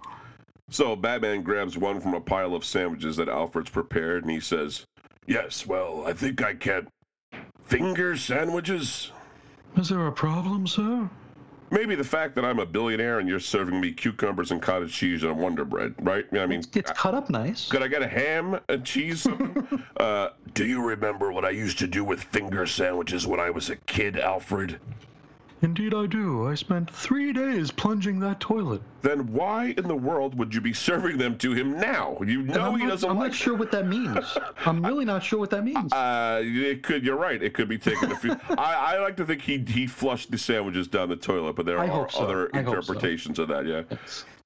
So 0.71 0.95
Batman 0.95 1.43
grabs 1.43 1.77
one 1.77 2.01
from 2.01 2.15
a 2.15 2.21
pile 2.21 2.55
of 2.55 2.65
sandwiches 2.65 3.17
that 3.17 3.29
Alfred's 3.29 3.71
prepared, 3.71 4.23
and 4.23 4.31
he 4.31 4.39
says, 4.39 4.87
"Yes, 5.27 5.67
well, 5.67 6.05
I 6.07 6.13
think 6.13 6.41
I 6.41 6.55
can." 6.55 6.87
Finger 7.65 8.17
sandwiches? 8.17 9.11
Is 9.77 9.89
there 9.89 10.07
a 10.07 10.13
problem, 10.13 10.69
sir? 10.69 11.11
Maybe 11.71 11.95
the 11.95 12.05
fact 12.05 12.35
that 12.37 12.45
I'm 12.45 12.59
a 12.59 12.67
billionaire 12.67 13.19
and 13.19 13.29
you're 13.29 13.41
serving 13.41 13.81
me 13.81 13.93
cucumbers 13.93 14.51
and 14.51 14.61
cottage 14.63 14.93
cheese 14.93 15.23
and 15.23 15.37
Wonder 15.39 15.65
Bread, 15.65 15.95
right? 16.01 16.25
I 16.33 16.47
mean, 16.47 16.63
It's 16.75 16.91
cut 16.93 17.15
up 17.15 17.29
nice. 17.29 17.69
could 17.69 17.83
I 17.83 17.89
get 17.89 18.03
a 18.03 18.09
ham, 18.09 18.59
a 18.69 18.79
cheese, 18.79 19.23
something? 19.23 19.83
uh, 19.99 20.31
do 20.55 20.65
you 20.67 20.83
remember 20.83 21.31
what 21.33 21.45
I 21.45 21.51
used 21.51 21.79
to 21.81 21.87
do 21.87 22.05
with 22.05 22.23
finger 22.25 22.67
sandwiches 22.67 23.27
when 23.27 23.41
I 23.41 23.51
was 23.51 23.69
a 23.71 23.77
kid, 23.77 24.19
Alfred? 24.19 24.81
Indeed, 25.61 25.93
I 25.93 26.07
do. 26.07 26.49
I 26.49 26.55
spent 26.55 26.89
three 26.89 27.33
days 27.33 27.73
plunging 27.73 28.21
that 28.21 28.39
toilet. 28.39 28.81
Then 29.03 29.33
why 29.33 29.75
in 29.77 29.89
the 29.89 29.97
world 29.97 30.39
would 30.39 30.55
you 30.55 30.61
be 30.61 30.73
serving 30.73 31.19
them 31.19 31.37
to 31.39 31.53
him 31.53 31.79
now? 31.79 32.17
You 32.25 32.43
know 32.43 32.75
he 32.75 32.85
not, 32.85 32.91
doesn't 32.91 33.11
I'm 33.11 33.19
like 33.19 33.31
not 33.31 33.37
sure 33.37 33.57
what 33.57 33.73
that 33.73 33.87
means. 33.87 34.39
I'm 34.67 34.85
really 34.85 35.05
not 35.05 35.23
sure 35.25 35.39
what 35.41 35.51
that 35.51 35.65
means. 35.65 35.93
Uh, 35.93 36.43
it 36.45 36.83
could. 36.85 37.05
You're 37.05 37.17
right. 37.17 37.43
It 37.43 37.55
could 37.55 37.69
be 37.69 37.79
taken. 37.79 38.13
A 38.13 38.17
few, 38.17 38.33
I, 38.51 38.95
I 38.95 38.99
like 38.99 39.17
to 39.17 39.27
think 39.27 39.43
he 39.43 39.59
he 39.59 39.87
flushed 39.87 40.31
the 40.31 40.39
sandwiches 40.39 40.87
down 40.87 41.09
the 41.09 41.17
toilet, 41.17 41.57
but 41.57 41.67
there 41.67 41.81
I 41.81 41.89
are 41.89 42.09
so. 42.09 42.21
other 42.21 42.51
I 42.55 42.63
hope 42.63 42.85
so. 42.85 42.93
interpretations 42.93 43.39
of 43.41 43.49
that. 43.49 43.67
Yeah. 43.67 43.83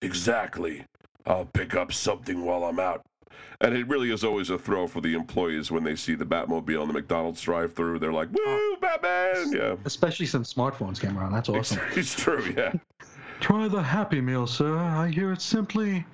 Exactly. 0.00 0.84
I'll 1.26 1.44
pick 1.44 1.74
up 1.74 1.92
something 1.92 2.44
while 2.44 2.64
I'm 2.64 2.80
out. 2.80 3.04
And 3.60 3.74
it 3.74 3.86
really 3.86 4.10
is 4.10 4.24
always 4.24 4.50
a 4.50 4.58
thrill 4.58 4.88
for 4.88 5.00
the 5.00 5.14
employees 5.14 5.70
when 5.70 5.84
they 5.84 5.94
see 5.94 6.14
the 6.14 6.24
Batmobile 6.24 6.82
in 6.82 6.88
the 6.88 6.94
McDonald's 6.94 7.40
drive-through. 7.40 8.00
They're 8.00 8.12
like, 8.12 8.30
"Woo, 8.32 8.40
oh. 8.44 8.76
Batman!" 8.80 9.52
Yeah. 9.52 9.76
Especially 9.84 10.26
since 10.26 10.52
smartphones 10.52 11.00
came 11.00 11.16
around. 11.16 11.32
That's 11.32 11.48
awesome. 11.48 11.80
it's 11.96 12.14
true. 12.14 12.52
Yeah. 12.56 12.72
Try 13.40 13.68
the 13.68 13.82
Happy 13.82 14.20
Meal, 14.20 14.46
sir. 14.46 14.78
I 14.78 15.08
hear 15.08 15.32
it's 15.32 15.44
simply 15.44 16.04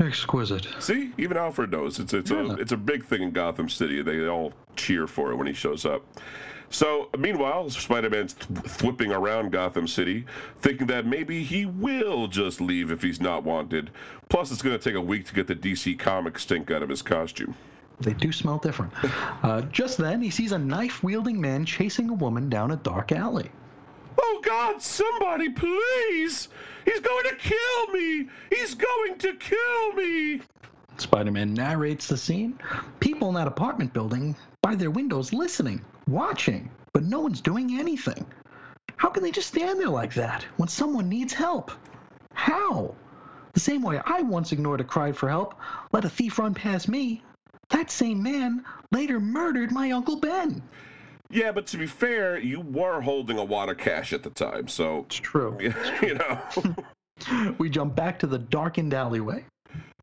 exquisite. 0.00 0.66
See, 0.80 1.12
even 1.18 1.36
Alfred 1.36 1.70
knows 1.70 1.98
it's 1.98 2.12
it's 2.12 2.30
a 2.30 2.54
it's 2.54 2.72
a 2.72 2.76
big 2.76 3.04
thing 3.04 3.22
in 3.22 3.30
Gotham 3.30 3.68
City. 3.68 4.02
They 4.02 4.26
all 4.26 4.52
cheer 4.76 5.06
for 5.06 5.30
it 5.30 5.36
when 5.36 5.46
he 5.46 5.52
shows 5.52 5.84
up. 5.84 6.04
So, 6.74 7.08
meanwhile, 7.16 7.70
Spider-Man's 7.70 8.34
th- 8.34 8.82
whipping 8.82 9.12
around 9.12 9.52
Gotham 9.52 9.86
City, 9.86 10.24
thinking 10.60 10.88
that 10.88 11.06
maybe 11.06 11.44
he 11.44 11.66
will 11.66 12.26
just 12.26 12.60
leave 12.60 12.90
if 12.90 13.00
he's 13.00 13.20
not 13.20 13.44
wanted. 13.44 13.92
Plus, 14.28 14.50
it's 14.50 14.60
going 14.60 14.76
to 14.76 14.82
take 14.82 14.96
a 14.96 15.00
week 15.00 15.24
to 15.26 15.34
get 15.34 15.46
the 15.46 15.54
DC 15.54 15.96
comic 16.00 16.36
stink 16.36 16.72
out 16.72 16.82
of 16.82 16.88
his 16.88 17.00
costume. 17.00 17.54
They 18.00 18.12
do 18.12 18.32
smell 18.32 18.58
different. 18.58 18.92
Uh, 19.44 19.60
just 19.60 19.98
then, 19.98 20.22
he 20.22 20.30
sees 20.30 20.52
a 20.52 20.58
knife 20.58 21.04
wielding 21.04 21.38
man 21.38 21.66
chasing 21.66 22.08
a 22.08 22.14
woman 22.14 22.48
down 22.48 22.70
a 22.70 22.76
dark 22.76 23.12
alley. 23.12 23.50
Oh 24.18 24.40
God! 24.42 24.80
Somebody, 24.80 25.50
please! 25.50 26.48
He's 26.86 27.00
going 27.00 27.24
to 27.24 27.36
kill 27.36 27.86
me! 27.92 28.28
He's 28.50 28.74
going 28.74 29.18
to 29.18 29.34
kill 29.34 29.92
me! 29.92 30.40
Spider 30.96 31.30
Man 31.30 31.52
narrates 31.52 32.08
the 32.08 32.16
scene. 32.16 32.58
People 33.00 33.28
in 33.28 33.34
that 33.34 33.46
apartment 33.46 33.92
building 33.92 34.34
by 34.62 34.74
their 34.74 34.90
windows 34.90 35.34
listening, 35.34 35.84
watching, 36.08 36.70
but 36.92 37.04
no 37.04 37.20
one's 37.20 37.40
doing 37.40 37.78
anything. 37.78 38.24
How 38.96 39.10
can 39.10 39.22
they 39.22 39.30
just 39.30 39.48
stand 39.48 39.80
there 39.80 39.88
like 39.88 40.14
that 40.14 40.44
when 40.56 40.68
someone 40.68 41.08
needs 41.08 41.32
help? 41.32 41.72
How? 42.32 42.94
The 43.52 43.60
same 43.60 43.82
way 43.82 44.00
I 44.04 44.22
once 44.22 44.52
ignored 44.52 44.80
a 44.80 44.84
cry 44.84 45.12
for 45.12 45.28
help, 45.28 45.54
let 45.92 46.04
a 46.04 46.08
thief 46.08 46.38
run 46.38 46.54
past 46.54 46.88
me. 46.88 47.22
That 47.70 47.90
same 47.90 48.22
man 48.22 48.64
later 48.92 49.20
murdered 49.20 49.72
my 49.72 49.90
Uncle 49.92 50.16
Ben. 50.16 50.62
Yeah, 51.30 51.52
but 51.52 51.66
to 51.68 51.78
be 51.78 51.86
fair, 51.86 52.38
you 52.38 52.60
were 52.60 53.00
holding 53.00 53.38
a 53.38 53.44
wad 53.44 53.68
of 53.68 53.78
cash 53.78 54.12
at 54.12 54.22
the 54.22 54.30
time, 54.30 54.68
so 54.68 55.04
It's 55.06 55.16
true. 55.16 55.56
you 56.02 56.14
know. 56.14 56.40
We 57.58 57.70
jump 57.70 57.94
back 57.94 58.18
to 58.18 58.26
the 58.26 58.38
darkened 58.38 58.92
alleyway. 58.92 59.44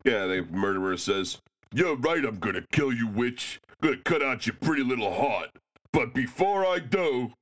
Yeah, 0.02 0.26
the 0.26 0.46
murderer 0.50 0.96
says, 0.96 1.38
You're 1.72 1.94
right, 1.94 2.24
I'm 2.24 2.38
gonna 2.38 2.64
kill 2.72 2.92
you, 2.92 3.06
witch. 3.06 3.60
Gonna 3.82 3.98
cut 3.98 4.22
out 4.22 4.46
your 4.46 4.56
pretty 4.60 4.82
little 4.82 5.12
heart. 5.12 5.50
But 5.92 6.14
before 6.14 6.64
I 6.66 6.78
do. 6.78 7.32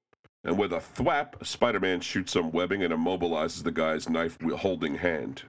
And 0.42 0.58
with 0.58 0.72
a 0.72 0.80
thwap, 0.80 1.44
Spider 1.46 1.80
Man 1.80 2.00
shoots 2.00 2.32
some 2.32 2.50
webbing 2.50 2.82
and 2.82 2.92
immobilizes 2.94 3.62
the 3.62 3.70
guy's 3.70 4.08
knife 4.08 4.38
holding 4.56 4.94
hand. 4.94 5.42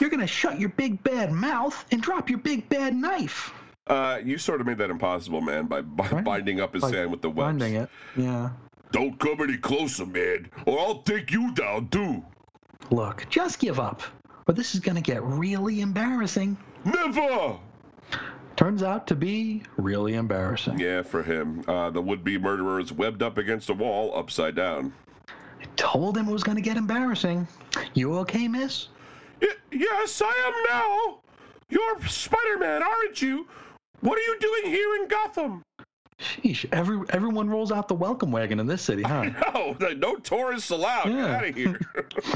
You're 0.00 0.08
gonna 0.08 0.26
shut 0.26 0.58
your 0.58 0.70
big 0.70 1.02
bad 1.02 1.30
mouth 1.30 1.84
and 1.92 2.00
drop 2.00 2.30
your 2.30 2.38
big 2.38 2.66
bad 2.70 2.94
knife. 2.96 3.52
Uh, 3.86 4.18
you 4.24 4.38
sort 4.38 4.62
of 4.62 4.66
made 4.66 4.78
that 4.78 4.88
impossible, 4.88 5.42
man, 5.42 5.66
by, 5.66 5.82
by 5.82 6.08
Right. 6.08 6.24
binding 6.24 6.58
up 6.58 6.72
his 6.72 6.84
hand 6.90 7.10
with 7.10 7.20
the 7.20 7.28
webs. 7.28 7.48
Finding 7.60 7.74
it. 7.74 7.90
Yeah. 8.16 8.48
Don't 8.92 9.18
come 9.20 9.42
any 9.42 9.58
closer, 9.58 10.06
man, 10.06 10.48
or 10.64 10.78
I'll 10.80 11.02
take 11.02 11.30
you 11.30 11.52
down 11.52 11.88
too. 11.88 12.24
Look, 12.90 13.26
just 13.28 13.58
give 13.58 13.78
up. 13.78 14.02
or 14.46 14.54
this 14.54 14.74
is 14.74 14.80
going 14.80 14.94
to 14.96 15.00
get 15.02 15.22
really 15.22 15.80
embarrassing. 15.82 16.56
Never! 16.84 17.56
Turns 18.56 18.82
out 18.82 19.06
to 19.08 19.16
be 19.16 19.62
really 19.76 20.14
embarrassing. 20.14 20.78
Yeah, 20.78 21.02
for 21.02 21.22
him. 21.22 21.64
Uh, 21.66 21.90
the 21.90 22.00
would 22.00 22.22
be 22.22 22.38
murderer 22.38 22.78
is 22.80 22.92
webbed 22.92 23.22
up 23.22 23.36
against 23.36 23.68
a 23.68 23.74
wall, 23.74 24.16
upside 24.16 24.54
down. 24.54 24.92
I 25.28 25.64
told 25.76 26.16
him 26.16 26.28
it 26.28 26.32
was 26.32 26.44
going 26.44 26.56
to 26.56 26.62
get 26.62 26.76
embarrassing. 26.76 27.48
You 27.94 28.14
okay, 28.18 28.46
miss? 28.46 28.88
Y- 29.42 29.48
yes, 29.72 30.22
I 30.24 30.32
am 30.46 30.52
now. 30.70 31.20
You're 31.68 32.06
Spider 32.06 32.58
Man, 32.58 32.82
aren't 32.82 33.20
you? 33.20 33.48
What 34.00 34.18
are 34.18 34.22
you 34.22 34.38
doing 34.38 34.72
here 34.72 34.94
in 34.96 35.08
Gotham? 35.08 35.62
Sheesh, 36.20 36.64
every, 36.72 37.00
everyone 37.10 37.50
rolls 37.50 37.72
out 37.72 37.88
the 37.88 37.94
welcome 37.94 38.30
wagon 38.30 38.60
in 38.60 38.66
this 38.66 38.82
city, 38.82 39.02
huh? 39.02 39.30
No, 39.80 39.92
no 39.94 40.16
tourists 40.16 40.70
allowed. 40.70 41.06
Get 41.06 41.18
out 41.18 41.44
of 41.48 41.54
here. 41.56 41.80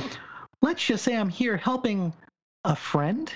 Let's 0.62 0.84
just 0.84 1.04
say 1.04 1.16
I'm 1.16 1.28
here 1.28 1.56
helping 1.56 2.12
a 2.64 2.74
friend. 2.74 3.32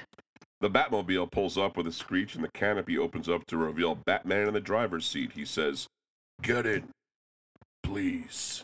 The 0.63 0.71
Batmobile 0.71 1.31
pulls 1.31 1.59
up 1.59 1.77
with 1.77 1.89
a 1.89 1.93
screech 1.93 2.37
and 2.37 2.45
the 2.45 2.51
canopy 2.55 2.97
opens 2.97 3.29
up 3.29 3.45
to 3.47 3.57
reveal 3.57 3.97
Batman 3.97 4.47
in 4.47 4.55
the 4.55 4.61
driver's 4.61 5.05
seat. 5.05 5.33
He 5.33 5.45
says, 5.45 5.89
Get 6.41 6.65
in, 6.67 6.89
please. 7.83 8.63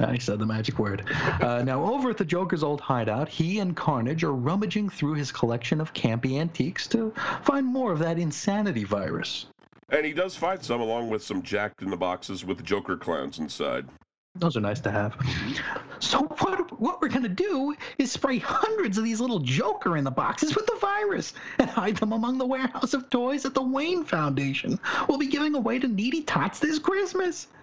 I 0.00 0.18
said 0.18 0.40
the 0.40 0.46
magic 0.46 0.78
word. 0.78 1.04
Uh, 1.40 1.62
now, 1.64 1.84
over 1.84 2.10
at 2.10 2.16
the 2.16 2.24
Joker's 2.24 2.62
old 2.62 2.80
hideout, 2.80 3.28
he 3.28 3.60
and 3.60 3.76
Carnage 3.76 4.24
are 4.24 4.32
rummaging 4.32 4.88
through 4.88 5.14
his 5.14 5.32
collection 5.32 5.80
of 5.80 5.94
campy 5.94 6.40
antiques 6.40 6.86
to 6.88 7.12
find 7.42 7.66
more 7.66 7.92
of 7.92 7.98
that 8.00 8.18
insanity 8.18 8.84
virus. 8.84 9.46
And 9.88 10.04
he 10.04 10.12
does 10.12 10.34
find 10.36 10.62
some 10.62 10.80
along 10.80 11.08
with 11.08 11.22
some 11.22 11.42
jacked 11.42 11.82
in 11.82 11.90
the 11.90 11.96
boxes 11.96 12.44
with 12.44 12.64
Joker 12.64 12.96
clowns 12.96 13.38
inside. 13.38 13.86
Those 14.34 14.56
are 14.56 14.60
nice 14.60 14.80
to 14.80 14.90
have. 14.90 15.16
Mm-hmm. 15.18 15.82
So 16.00 16.22
what 16.22 16.80
what 16.80 17.00
we're 17.00 17.08
gonna 17.08 17.28
do 17.28 17.74
is 17.98 18.10
spray 18.10 18.38
hundreds 18.38 18.98
of 18.98 19.04
these 19.04 19.20
little 19.20 19.38
Joker 19.38 19.96
in 19.96 20.04
the 20.04 20.10
boxes 20.10 20.56
with 20.56 20.66
the 20.66 20.76
virus 20.80 21.34
and 21.58 21.68
hide 21.68 21.96
them 21.96 22.12
among 22.12 22.38
the 22.38 22.46
warehouse 22.46 22.94
of 22.94 23.10
toys 23.10 23.44
at 23.44 23.54
the 23.54 23.62
Wayne 23.62 24.04
Foundation. 24.04 24.78
We'll 25.08 25.18
be 25.18 25.26
giving 25.26 25.54
away 25.54 25.78
to 25.78 25.88
needy 25.88 26.22
tots 26.22 26.58
this 26.58 26.78
Christmas. 26.78 27.48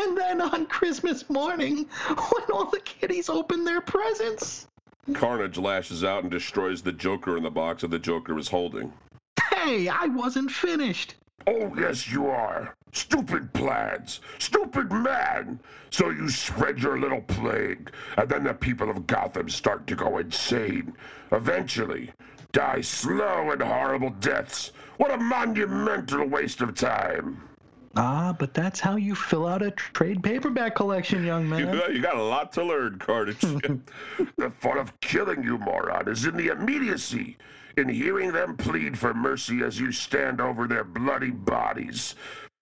And 0.00 0.16
then 0.16 0.40
on 0.40 0.64
Christmas 0.66 1.28
morning, 1.28 1.86
when 2.08 2.50
all 2.50 2.70
the 2.70 2.80
kiddies 2.80 3.28
open 3.28 3.62
their 3.62 3.82
presents, 3.82 4.66
Carnage 5.12 5.58
lashes 5.58 6.02
out 6.02 6.22
and 6.22 6.30
destroys 6.30 6.80
the 6.80 6.92
Joker 6.92 7.36
in 7.36 7.42
the 7.42 7.50
box 7.50 7.82
that 7.82 7.90
the 7.90 7.98
Joker 7.98 8.38
is 8.38 8.48
holding. 8.48 8.90
hey, 9.52 9.88
I 9.88 10.06
wasn't 10.06 10.50
finished. 10.50 11.14
Oh, 11.46 11.72
yes, 11.76 12.10
you 12.10 12.26
are. 12.26 12.74
Stupid 12.92 13.52
plans. 13.52 14.20
Stupid 14.38 14.90
man. 14.90 15.60
So 15.90 16.10
you 16.10 16.28
spread 16.28 16.78
your 16.78 16.98
little 16.98 17.20
plague, 17.20 17.92
and 18.16 18.28
then 18.28 18.44
the 18.44 18.54
people 18.54 18.90
of 18.90 19.06
Gotham 19.06 19.48
start 19.48 19.86
to 19.86 19.94
go 19.94 20.18
insane. 20.18 20.94
Eventually, 21.30 22.10
die 22.52 22.80
slow 22.80 23.50
and 23.50 23.62
horrible 23.62 24.10
deaths. 24.10 24.72
What 24.96 25.12
a 25.12 25.18
monumental 25.18 26.26
waste 26.26 26.62
of 26.62 26.74
time. 26.74 27.42
Ah, 27.96 28.34
but 28.38 28.52
that's 28.52 28.78
how 28.80 28.96
you 28.96 29.14
fill 29.14 29.46
out 29.46 29.62
a 29.62 29.70
trade 29.70 30.22
paperback 30.22 30.74
collection, 30.74 31.24
young 31.24 31.48
man. 31.48 31.74
you 31.92 32.00
got 32.00 32.16
a 32.16 32.22
lot 32.22 32.52
to 32.52 32.62
learn, 32.62 32.98
Carnage. 32.98 33.38
the 34.36 34.50
fun 34.58 34.78
of 34.78 34.98
killing 35.00 35.42
you, 35.42 35.58
moron, 35.58 36.08
is 36.08 36.26
in 36.26 36.36
the 36.36 36.48
immediacy. 36.48 37.36
In 37.76 37.90
hearing 37.90 38.32
them 38.32 38.56
plead 38.56 38.98
for 38.98 39.12
mercy 39.12 39.62
as 39.62 39.78
you 39.78 39.92
stand 39.92 40.40
over 40.40 40.66
their 40.66 40.82
bloody 40.82 41.30
bodies, 41.30 42.14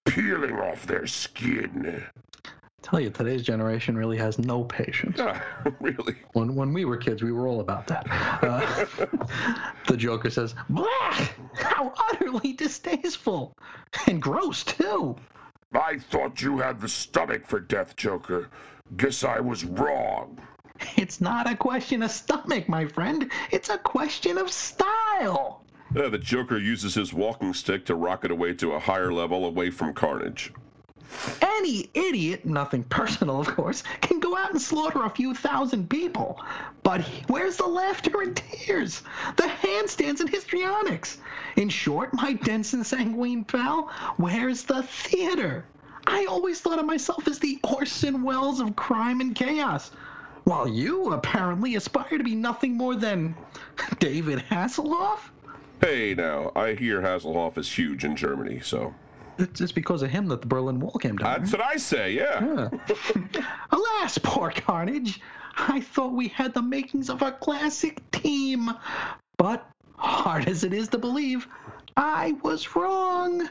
peeling 0.05 0.57
off 0.57 0.87
their 0.87 1.07
skin. 1.07 2.03
I 2.45 2.51
tell 2.83 2.99
you, 2.99 3.11
today's 3.11 3.45
generation 3.45 3.97
really 3.97 4.19
has 4.19 4.41
no 4.41 4.65
patience. 4.65 5.21
really? 5.81 6.17
When, 6.33 6.57
when 6.57 6.73
we 6.73 6.85
were 6.85 6.97
kids, 6.97 7.23
we 7.23 7.31
were 7.31 7.47
all 7.47 7.61
about 7.61 7.87
that. 7.87 8.07
Uh, 8.11 8.87
the 9.87 9.97
Joker 9.97 10.31
says, 10.31 10.57
Blah! 10.69 10.89
How 11.55 11.95
utterly 12.11 12.53
distasteful! 12.53 13.57
And 14.09 14.21
gross, 14.21 14.65
too. 14.65 15.15
I 15.73 15.99
thought 15.99 16.43
you 16.43 16.59
had 16.59 16.81
the 16.81 16.89
stomach 16.89 17.47
for 17.47 17.61
death, 17.61 17.95
Joker. 17.95 18.49
Guess 18.97 19.23
I 19.23 19.39
was 19.39 19.65
wrong. 19.65 20.41
It's 20.97 21.20
not 21.20 21.51
a 21.51 21.57
question 21.57 22.03
of 22.03 22.11
stomach, 22.11 22.68
my 22.68 22.87
friend. 22.87 23.31
It's 23.51 23.68
a 23.68 23.79
question 23.79 24.39
of 24.39 24.51
style. 24.51 25.62
Uh, 25.97 26.09
the 26.09 26.18
Joker 26.18 26.59
uses 26.59 26.95
his 26.95 27.14
walking 27.14 27.55
stick 27.55 27.87
to 27.87 27.95
rocket 27.95 28.31
away 28.31 28.55
to 28.55 28.72
a 28.72 28.81
higher 28.81 29.12
level 29.12 29.45
away 29.45 29.70
from 29.70 29.95
Carnage. 29.95 30.53
Any 31.41 31.91
idiot, 31.95 32.45
nothing 32.45 32.83
personal, 32.85 33.39
of 33.39 33.47
course, 33.47 33.85
can 34.01 34.18
go 34.18 34.37
out 34.37 34.51
and 34.51 34.61
slaughter 34.61 35.05
a 35.05 35.11
few 35.11 35.35
thousand 35.35 35.89
people. 35.89 36.41
But 36.83 37.03
where's 37.29 37.57
the 37.59 37.66
laughter 37.66 38.22
and 38.22 38.35
tears? 38.35 39.03
The 39.37 39.45
handstands 39.45 40.20
and 40.20 40.29
histrionics? 40.29 41.18
In 41.57 41.68
short, 41.68 42.12
my 42.14 42.33
dense 42.33 42.72
and 42.72 42.85
sanguine 42.85 43.45
pal, 43.45 43.91
where's 44.16 44.64
the 44.64 44.83
theater? 44.83 45.66
I 46.07 46.27
always 46.27 46.61
thought 46.61 46.79
of 46.79 46.87
myself 46.87 47.29
as 47.29 47.39
the 47.39 47.61
Orson 47.62 48.22
Welles 48.22 48.61
of 48.61 48.75
crime 48.75 49.20
and 49.20 49.35
chaos. 49.35 49.91
While 50.45 50.69
you 50.69 51.13
apparently 51.13 51.75
aspire 51.75 52.19
to 52.19 52.25
be 52.25 52.35
nothing 52.35 52.77
more 52.77 52.95
than 52.95 53.35
David 53.99 54.41
Hasselhoff? 54.51 55.21
Hey, 55.81 56.15
now, 56.15 56.53
I 56.55 56.75
hear 56.75 57.01
Hasselhoff 57.01 57.59
is 57.59 57.71
huge 57.71 58.05
in 58.05 58.15
Germany, 58.15 58.61
so. 58.63 58.95
It's 59.39 59.59
just 59.59 59.75
because 59.75 60.03
of 60.03 60.11
him 60.11 60.27
that 60.29 60.43
the 60.43 60.47
Berlin 60.47 60.79
Wall 60.79 60.93
came 60.93 61.17
down. 61.17 61.41
That's 61.41 61.53
what 61.53 61.63
I 61.63 61.77
say, 61.77 62.13
yeah. 62.13 62.69
Alas, 63.71 64.19
poor 64.19 64.51
Carnage. 64.51 65.21
I 65.57 65.81
thought 65.81 66.13
we 66.13 66.29
had 66.29 66.55
the 66.55 66.63
makings 66.63 67.11
of 67.11 67.23
a 67.23 67.33
classic 67.33 68.01
team. 68.11 68.71
But, 69.37 69.69
hard 69.97 70.47
as 70.47 70.63
it 70.63 70.73
is 70.73 70.89
to 70.89 70.99
believe, 70.99 71.49
I 71.97 72.33
was 72.43 72.77
wrong. 72.77 73.49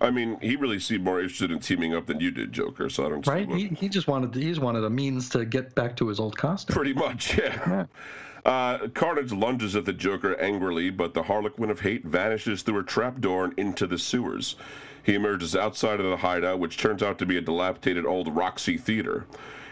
I 0.00 0.10
mean, 0.10 0.38
he 0.40 0.56
really 0.56 0.80
seemed 0.80 1.04
more 1.04 1.20
interested 1.20 1.50
in 1.50 1.60
teaming 1.60 1.94
up 1.94 2.06
than 2.06 2.20
you 2.20 2.30
did, 2.30 2.52
Joker, 2.52 2.90
so 2.90 3.06
I 3.06 3.08
don't 3.08 3.24
see 3.24 3.30
Right? 3.30 3.48
He, 3.50 3.68
he 3.68 3.88
just 3.88 4.08
wanted 4.08 4.34
he 4.34 4.48
just 4.48 4.60
wanted 4.60 4.84
a 4.84 4.90
means 4.90 5.28
to 5.30 5.44
get 5.44 5.74
back 5.74 5.96
to 5.96 6.08
his 6.08 6.18
old 6.18 6.36
costume. 6.36 6.74
Pretty 6.74 6.92
much, 6.92 7.38
yeah. 7.38 7.86
Uh, 8.44 8.88
Carnage 8.88 9.32
lunges 9.32 9.74
at 9.74 9.86
the 9.86 9.92
Joker 9.94 10.38
angrily, 10.38 10.90
but 10.90 11.14
the 11.14 11.22
Harlequin 11.22 11.70
of 11.70 11.80
Hate 11.80 12.04
vanishes 12.04 12.60
through 12.60 12.80
a 12.80 12.82
trapdoor 12.82 13.44
and 13.44 13.58
into 13.58 13.86
the 13.86 13.98
sewers. 13.98 14.56
He 15.02 15.14
emerges 15.14 15.56
outside 15.56 15.98
of 15.98 16.10
the 16.10 16.18
hideout, 16.18 16.58
which 16.58 16.76
turns 16.76 17.02
out 17.02 17.18
to 17.20 17.26
be 17.26 17.38
a 17.38 17.40
dilapidated 17.40 18.04
old 18.04 18.36
Roxy 18.36 18.76
theater. 18.76 19.24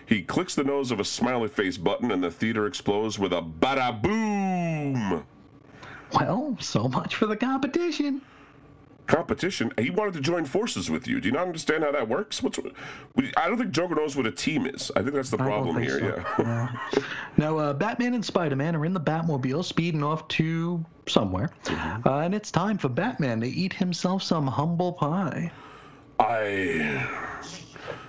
He 0.07 0.23
clicks 0.23 0.55
the 0.55 0.65
nose 0.65 0.91
of 0.91 1.01
a 1.01 1.05
smiley 1.05 1.49
face 1.49 1.77
button, 1.77 2.11
and 2.11 2.25
the 2.25 2.31
theater 2.31 2.67
explodes 2.67 3.19
with 3.19 3.35
a 3.35 3.43
bada 3.43 4.01
boom. 4.01 5.25
Well, 6.15 6.57
so 6.61 6.89
much 6.89 7.17
for 7.17 7.27
the 7.27 7.37
competition. 7.37 8.23
Competition. 9.07 9.73
He 9.79 9.91
wanted 9.91 10.15
to 10.15 10.21
join 10.21 10.45
forces 10.45 10.89
with 10.89 11.07
you. 11.09 11.21
Do 11.21 11.29
you 11.29 11.33
not 11.33 11.47
understand 11.47 11.85
how 11.85 11.93
that 11.93 12.09
works? 12.09 12.43
What's? 12.43 12.59
I 13.37 13.49
don't 13.49 13.59
think 13.59 13.73
Joker 13.73 13.95
knows 13.95 14.17
what 14.17 14.27
a 14.27 14.31
team 14.31 14.67
is. 14.67 14.91
I 14.95 15.03
think 15.03 15.15
that's 15.15 15.31
the 15.31 15.37
problem 15.37 15.83
here. 15.83 15.99
so. 15.99 16.25
Yeah. 16.39 16.69
Yeah. 16.95 17.03
Now, 17.39 17.57
uh, 17.57 17.73
Batman 17.73 18.15
and 18.15 18.25
Spider 18.25 18.57
Man 18.57 18.77
are 18.77 18.85
in 18.85 18.93
the 18.93 19.01
Batmobile 19.01 19.65
speeding 19.65 20.03
off 20.03 20.29
to 20.29 20.85
somewhere. 21.09 21.51
Mm-hmm. 21.65 22.07
Uh, 22.07 22.21
and 22.21 22.35
it's 22.35 22.51
time 22.51 22.77
for 22.79 22.89
Batman 22.91 23.41
to 23.41 23.49
eat 23.49 23.73
himself 23.73 24.23
some 24.23 24.47
humble 24.47 24.93
pie. 24.93 25.51
I 26.21 27.09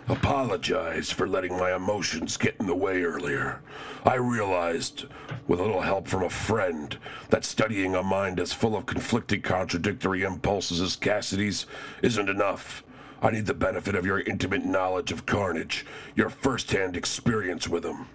apologize 0.07 1.11
for 1.11 1.27
letting 1.27 1.57
my 1.57 1.75
emotions 1.75 2.37
get 2.37 2.55
in 2.59 2.67
the 2.67 2.75
way 2.75 3.03
earlier. 3.03 3.61
I 4.03 4.15
realized, 4.15 5.05
with 5.47 5.59
a 5.59 5.63
little 5.63 5.81
help 5.81 6.07
from 6.07 6.23
a 6.23 6.29
friend, 6.29 6.97
that 7.29 7.45
studying 7.45 7.95
a 7.95 8.03
mind 8.03 8.39
as 8.39 8.53
full 8.53 8.75
of 8.75 8.85
conflicting, 8.85 9.41
contradictory 9.41 10.23
impulses 10.23 10.81
as 10.81 10.95
Kasady's 10.95 11.65
isn't 12.01 12.29
enough. 12.29 12.83
I 13.21 13.31
need 13.31 13.45
the 13.45 13.53
benefit 13.53 13.95
of 13.95 14.05
your 14.05 14.19
intimate 14.19 14.65
knowledge 14.65 15.11
of 15.11 15.25
Carnage, 15.25 15.85
your 16.15 16.29
first 16.29 16.71
hand 16.71 16.97
experience 16.97 17.69
with 17.69 17.85
him. 17.85 18.07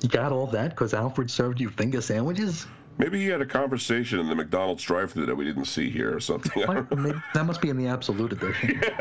You 0.00 0.08
got 0.08 0.32
all 0.32 0.48
that 0.48 0.70
because 0.70 0.94
Alfred 0.94 1.30
served 1.30 1.60
you 1.60 1.70
finger 1.70 2.00
sandwiches? 2.00 2.66
Maybe 2.98 3.20
he 3.20 3.26
had 3.26 3.40
a 3.40 3.46
conversation 3.46 4.20
in 4.20 4.28
the 4.28 4.34
McDonald's 4.34 4.82
drive 4.82 5.12
thru 5.12 5.26
that 5.26 5.34
we 5.34 5.44
didn't 5.44 5.64
see 5.64 5.90
here 5.90 6.14
or 6.14 6.20
something. 6.20 6.62
That 6.62 7.44
must 7.46 7.60
be 7.60 7.70
in 7.70 7.76
the 7.76 7.86
absolute 7.86 8.32
edition. 8.32 8.82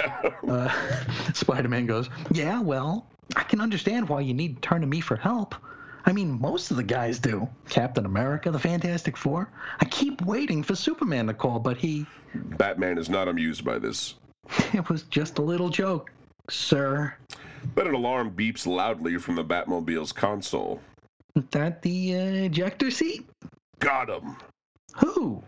Uh, 0.47 0.69
Spider 1.33 1.69
Man 1.69 1.85
goes, 1.85 2.09
Yeah, 2.31 2.59
well, 2.59 3.07
I 3.35 3.43
can 3.43 3.61
understand 3.61 4.09
why 4.09 4.21
you 4.21 4.33
need 4.33 4.55
to 4.55 4.61
turn 4.61 4.81
to 4.81 4.87
me 4.87 4.99
for 4.99 5.15
help. 5.15 5.55
I 6.05 6.11
mean, 6.11 6.41
most 6.41 6.71
of 6.71 6.77
the 6.77 6.83
guys 6.83 7.19
do. 7.19 7.47
Captain 7.69 8.05
America, 8.05 8.49
the 8.49 8.59
Fantastic 8.59 9.15
Four. 9.15 9.49
I 9.79 9.85
keep 9.85 10.21
waiting 10.23 10.63
for 10.63 10.75
Superman 10.75 11.27
to 11.27 11.33
call, 11.33 11.59
but 11.59 11.77
he. 11.77 12.05
Batman 12.33 12.97
is 12.97 13.09
not 13.09 13.27
amused 13.27 13.63
by 13.63 13.79
this. 13.79 14.15
It 14.73 14.89
was 14.89 15.03
just 15.03 15.37
a 15.37 15.41
little 15.41 15.69
joke, 15.69 16.11
sir. 16.49 17.13
But 17.75 17.87
an 17.87 17.93
alarm 17.93 18.31
beeps 18.31 18.65
loudly 18.65 19.17
from 19.17 19.35
the 19.35 19.45
Batmobile's 19.45 20.11
console. 20.11 20.81
Is 21.35 21.43
That 21.51 21.81
the 21.81 22.15
uh, 22.15 22.45
ejector 22.45 22.89
seat? 22.91 23.29
Got 23.81 24.09
him! 24.09 24.37
Who? 24.97 25.43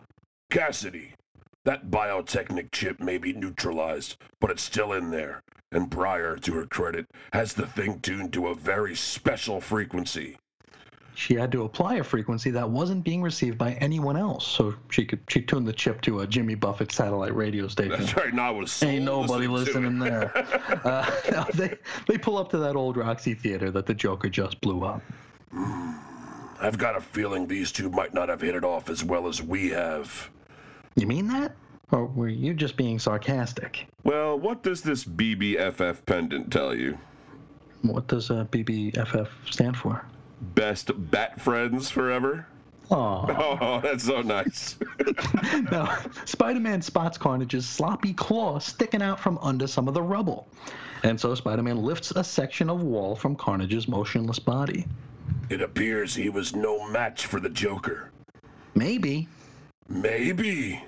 Kasady! 0.52 1.12
That 1.66 1.90
biotechnic 1.90 2.72
chip 2.74 3.00
may 3.00 3.18
be 3.18 3.32
neutralized, 3.32 4.18
but 4.42 4.52
it's 4.52 4.64
still 4.64 4.92
in 4.92 5.12
there. 5.12 5.42
And 5.72 5.90
Briar, 5.90 6.36
to 6.38 6.54
her 6.54 6.66
credit, 6.66 7.08
has 7.32 7.54
the 7.54 7.66
thing 7.66 8.00
tuned 8.02 8.34
to 8.34 8.48
a 8.48 8.56
very 8.56 8.96
special 8.96 9.62
frequency. 9.62 10.38
she 11.16 11.36
had 11.36 11.52
to 11.54 11.64
apply 11.64 11.96
a 11.96 12.04
frequency 12.04 12.50
that 12.52 12.70
wasn't 12.70 13.04
being 13.04 13.22
received 13.22 13.58
by 13.58 13.74
anyone 13.74 14.18
else. 14.18 14.46
So 14.46 14.74
she 14.90 15.06
could 15.06 15.22
she 15.30 15.42
tuned 15.42 15.68
the 15.68 15.74
chip 15.74 16.02
to 16.02 16.20
a 16.22 16.28
Jimmy 16.28 16.56
Buffett 16.56 16.92
satellite 16.92 17.36
radio 17.36 17.68
station. 17.68 17.92
That's 18.00 18.16
right. 18.18 18.34
Now 18.34 18.54
was 18.54 18.84
Ain't 18.84 19.06
nobody 19.06 19.48
listening 19.48 20.02
it. 20.02 20.06
there. 20.10 20.32
uh, 20.84 21.46
they 21.54 21.78
they 22.08 22.18
pull 22.18 22.38
up 22.38 22.50
to 22.50 22.58
that 22.58 22.76
old 22.76 22.98
Roxy 22.98 23.34
Theater 23.36 23.72
that 23.72 23.86
the 23.86 23.94
Joker 23.94 24.28
just 24.30 24.60
blew 24.62 24.84
up. 24.84 25.02
I've 26.64 26.78
got 26.78 26.95
a 26.95 27.01
feeling 27.01 27.45
these 27.45 27.74
two 27.74 27.89
might 27.89 28.14
not 28.14 28.30
have 28.30 28.39
hit 28.39 28.55
it 28.55 28.64
off 28.64 28.89
as 28.89 29.03
well 29.03 29.28
as 29.28 29.41
we 29.41 29.70
have. 29.70 30.30
You 30.95 31.05
mean 31.05 31.28
that? 31.28 31.55
Or 31.91 32.05
were 32.05 32.30
you 32.30 32.53
just 32.53 32.78
being 32.78 32.99
sarcastic? 32.99 33.88
Well, 34.03 34.39
what 34.39 34.64
does 34.64 34.82
this 34.82 35.03
BBFF 35.03 36.05
pendant 36.05 36.51
tell 36.51 36.74
you? 36.74 36.97
What 37.82 38.07
does 38.07 38.32
uh, 38.32 38.45
BBFF 38.45 39.28
stand 39.51 39.76
for? 39.76 40.05
Best 40.55 40.91
bat 41.11 41.39
friends 41.41 41.89
forever? 41.89 42.47
Aw. 42.89 43.57
Oh, 43.61 43.82
that's 43.82 44.05
so 44.05 44.22
nice. 44.22 44.78
Now, 45.72 45.97
Spider 46.26 46.59
Man 46.61 46.82
spots 46.82 47.18
Carnage's 47.18 47.68
sloppy 47.68 48.14
claw 48.14 48.59
sticking 48.59 49.01
out 49.01 49.20
from 49.20 49.38
under 49.41 49.68
some 49.68 49.88
of 49.88 49.93
the 49.93 50.01
rubble. 50.01 50.47
And 51.03 51.20
so 51.20 51.36
Spider 51.36 51.64
Man 51.64 51.78
lifts 51.78 52.11
a 52.11 52.24
section 52.24 52.70
of 52.70 52.84
wall 52.84 53.16
from 53.16 53.36
Carnage's 53.36 53.88
motionless 53.89 54.39
body. 54.39 54.86
It 55.50 55.62
appears 55.62 56.16
he 56.16 56.30
was 56.30 56.56
no 56.56 56.88
match 56.90 57.26
for 57.26 57.40
the 57.40 57.50
Joker. 57.50 58.12
Maybe. 58.76 59.28
Maybe. 59.88 60.84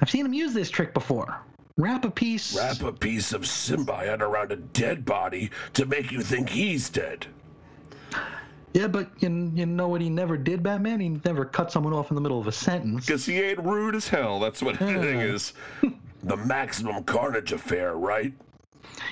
I've 0.00 0.10
seen 0.10 0.24
him 0.24 0.32
use 0.32 0.54
this 0.54 0.70
trick 0.70 0.94
before. 0.94 1.40
Wrap 1.76 2.04
a 2.04 2.10
piece. 2.10 2.56
Wrap 2.56 2.82
a 2.82 2.92
piece 2.92 3.32
of 3.32 3.42
symbiote 3.42 4.20
around 4.20 4.52
a 4.52 4.56
dead 4.56 5.04
body 5.04 5.50
to 5.74 5.86
make 5.86 6.12
you 6.12 6.20
think 6.20 6.48
he's 6.50 6.88
dead. 6.90 7.26
Yeah, 8.72 8.86
but 8.86 9.10
you, 9.18 9.50
you 9.54 9.66
know 9.66 9.88
what 9.88 10.00
he 10.00 10.08
never 10.08 10.36
did, 10.36 10.62
Batman? 10.62 11.00
He 11.00 11.08
never 11.24 11.44
cut 11.44 11.72
someone 11.72 11.92
off 11.92 12.10
in 12.10 12.14
the 12.14 12.20
middle 12.20 12.38
of 12.38 12.46
a 12.46 12.52
sentence. 12.52 13.06
Because 13.06 13.26
he 13.26 13.40
ain't 13.40 13.58
rude 13.58 13.96
as 13.96 14.08
hell. 14.08 14.38
That's 14.38 14.62
what 14.62 14.78
the 14.78 14.86
thing 14.86 15.20
is. 15.20 15.54
the 16.22 16.36
Maximum 16.36 17.02
Carnage 17.02 17.52
affair, 17.52 17.96
right? 17.96 18.32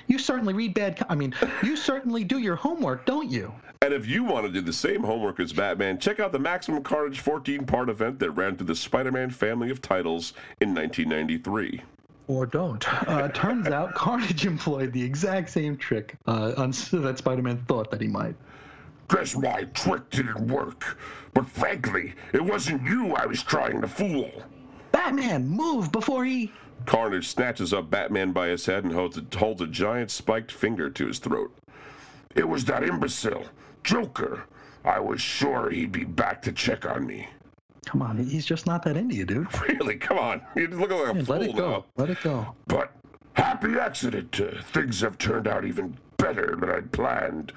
You 0.06 0.18
certainly 0.18 0.54
read 0.54 0.74
bad. 0.74 1.04
I 1.08 1.14
mean, 1.14 1.34
you 1.62 1.76
certainly 1.76 2.24
do 2.24 2.38
your 2.38 2.56
homework, 2.56 3.06
don't 3.06 3.30
you? 3.30 3.52
And 3.82 3.94
if 3.94 4.06
you 4.06 4.24
want 4.24 4.46
to 4.46 4.52
do 4.52 4.60
the 4.60 4.72
same 4.72 5.02
homework 5.02 5.38
as 5.40 5.52
Batman, 5.52 5.98
check 5.98 6.18
out 6.18 6.32
the 6.32 6.38
Maximum 6.38 6.82
Carnage 6.82 7.20
14 7.20 7.64
part 7.64 7.88
event 7.88 8.18
that 8.18 8.32
ran 8.32 8.56
through 8.56 8.66
the 8.66 8.74
Spider 8.74 9.12
Man 9.12 9.30
family 9.30 9.70
of 9.70 9.80
titles 9.80 10.32
in 10.60 10.74
1993. 10.74 11.82
Or 12.28 12.44
don't. 12.44 12.86
Uh, 13.08 13.28
turns 13.28 13.66
out 13.68 13.94
Carnage 13.94 14.44
employed 14.44 14.92
the 14.92 15.02
exact 15.02 15.48
same 15.50 15.76
trick 15.76 16.16
uh, 16.26 16.52
on, 16.56 16.70
that 16.70 17.14
Spider-Man 17.18 17.64
thought 17.66 17.90
that 17.90 18.00
he 18.00 18.06
might. 18.06 18.36
Guess 19.08 19.36
my 19.36 19.64
trick 19.72 20.08
didn't 20.10 20.46
work. 20.46 20.98
But 21.32 21.48
frankly, 21.48 22.12
it 22.34 22.44
wasn't 22.44 22.82
you 22.82 23.14
I 23.14 23.24
was 23.24 23.42
trying 23.42 23.80
to 23.80 23.88
fool. 23.88 24.30
Batman, 24.92 25.48
move 25.48 25.90
before 25.90 26.26
he. 26.26 26.52
Carnage 26.86 27.28
snatches 27.28 27.72
up 27.72 27.90
Batman 27.90 28.32
by 28.32 28.48
his 28.48 28.66
head 28.66 28.84
and 28.84 28.92
holds 28.92 29.18
a, 29.18 29.24
holds 29.38 29.60
a 29.60 29.66
giant 29.66 30.10
spiked 30.10 30.50
finger 30.52 30.88
to 30.90 31.06
his 31.06 31.18
throat. 31.18 31.54
It 32.34 32.48
was 32.48 32.64
that 32.66 32.82
imbecile, 32.82 33.44
Joker. 33.84 34.44
I 34.84 35.00
was 35.00 35.20
sure 35.20 35.70
he'd 35.70 35.92
be 35.92 36.04
back 36.04 36.40
to 36.42 36.52
check 36.52 36.86
on 36.86 37.06
me. 37.06 37.28
Come 37.86 38.02
on, 38.02 38.18
he's 38.18 38.46
just 38.46 38.66
not 38.66 38.82
that 38.84 38.96
into 38.96 39.14
you, 39.14 39.24
dude. 39.24 39.48
Really? 39.68 39.96
Come 39.96 40.18
on. 40.18 40.42
You 40.54 40.68
look 40.68 40.90
like 40.90 41.08
a 41.08 41.12
Let 41.12 41.26
fool 41.26 41.42
it 41.42 41.56
go. 41.56 41.70
now. 41.70 41.84
Let 41.96 42.10
it 42.10 42.18
go. 42.22 42.54
But 42.66 42.92
happy 43.34 43.78
accident. 43.78 44.40
Uh, 44.40 44.62
things 44.62 45.00
have 45.00 45.18
turned 45.18 45.48
out 45.48 45.64
even 45.64 45.96
better 46.16 46.56
than 46.58 46.70
I'd 46.70 46.92
planned. 46.92 47.52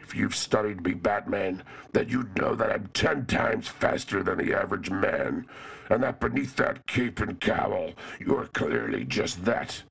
If 0.00 0.14
you've 0.14 0.34
studied 0.34 0.82
me, 0.84 0.92
Batman, 0.94 1.62
then 1.92 2.08
you'd 2.08 2.36
know 2.36 2.54
that 2.56 2.70
I'm 2.72 2.88
ten 2.92 3.26
times 3.26 3.68
faster 3.68 4.22
than 4.22 4.38
the 4.38 4.52
average 4.54 4.90
man, 4.90 5.46
and 5.90 6.02
that 6.02 6.20
beneath 6.20 6.56
that 6.56 6.86
cape 6.86 7.20
and 7.20 7.40
cowl, 7.40 7.90
you're 8.18 8.46
clearly 8.46 9.04
just 9.04 9.44
that 9.44 9.82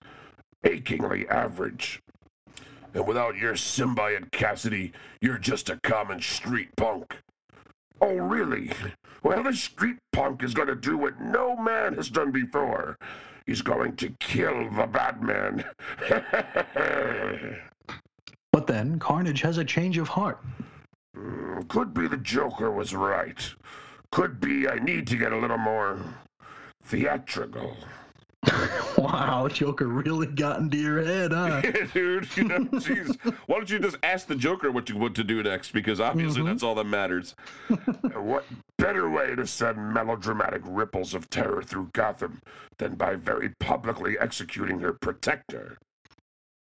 achingly 0.63 1.27
average. 1.27 2.01
And 2.93 3.05
without 3.05 3.35
your 3.37 3.53
symbiote, 3.53 4.31
Kasady, 4.31 4.93
you're 5.21 5.37
just 5.37 5.69
a 5.69 5.79
common 5.83 6.21
street 6.21 6.69
punk. 6.75 7.17
Oh, 8.01 8.15
really? 8.15 8.71
Well, 9.21 9.43
this 9.43 9.61
street 9.61 9.97
punk 10.13 10.41
is 10.41 10.53
going 10.53 10.69
to 10.69 10.75
do 10.75 10.97
what 10.97 11.19
no 11.19 11.55
man 11.57 11.95
has 11.95 12.09
done 12.09 12.31
before. 12.31 12.97
He's 13.45 13.61
going 13.61 13.97
to 13.97 14.09
kill 14.19 14.69
the 14.71 14.87
Batman. 14.87 15.65
But 18.51 18.67
then 18.67 18.99
Carnage 18.99 19.41
has 19.41 19.57
a 19.57 19.63
change 19.63 19.97
of 19.97 20.07
heart. 20.09 20.39
Hmm, 21.15 21.61
could 21.67 21.93
be 21.93 22.07
the 22.07 22.17
Joker 22.17 22.71
was 22.71 22.95
right. 22.95 23.53
Could 24.11 24.39
be 24.39 24.67
I 24.67 24.75
need 24.79 25.07
to 25.07 25.17
get 25.17 25.31
a 25.33 25.37
little 25.37 25.57
more 25.57 25.99
theatrical. 26.83 27.75
Wow, 28.97 29.47
Joker 29.49 29.87
really 29.87 30.25
got 30.27 30.59
into 30.59 30.77
your 30.77 31.03
head, 31.03 31.31
huh? 31.31 31.61
Dude, 31.93 32.27
you 32.37 32.43
know, 32.45 32.59
jeez. 32.65 33.15
Why 33.47 33.57
don't 33.57 33.69
you 33.69 33.79
just 33.79 33.97
ask 34.03 34.27
the 34.27 34.35
Joker 34.35 34.71
what 34.71 34.89
you 34.89 34.97
want 34.97 35.15
to 35.17 35.23
do 35.23 35.41
next? 35.43 35.71
Because 35.71 35.99
obviously 36.01 36.43
that's 36.43 36.63
all 36.63 36.75
that 36.75 36.85
matters. 36.85 37.35
what 38.15 38.45
better 38.77 39.09
way 39.09 39.35
to 39.35 39.45
send 39.47 39.93
melodramatic 39.93 40.61
ripples 40.65 41.13
of 41.13 41.29
terror 41.29 41.61
through 41.61 41.89
Gotham 41.93 42.41
than 42.77 42.95
by 42.95 43.15
very 43.15 43.49
publicly 43.59 44.17
executing 44.19 44.79
her 44.79 44.93
protector? 44.93 45.77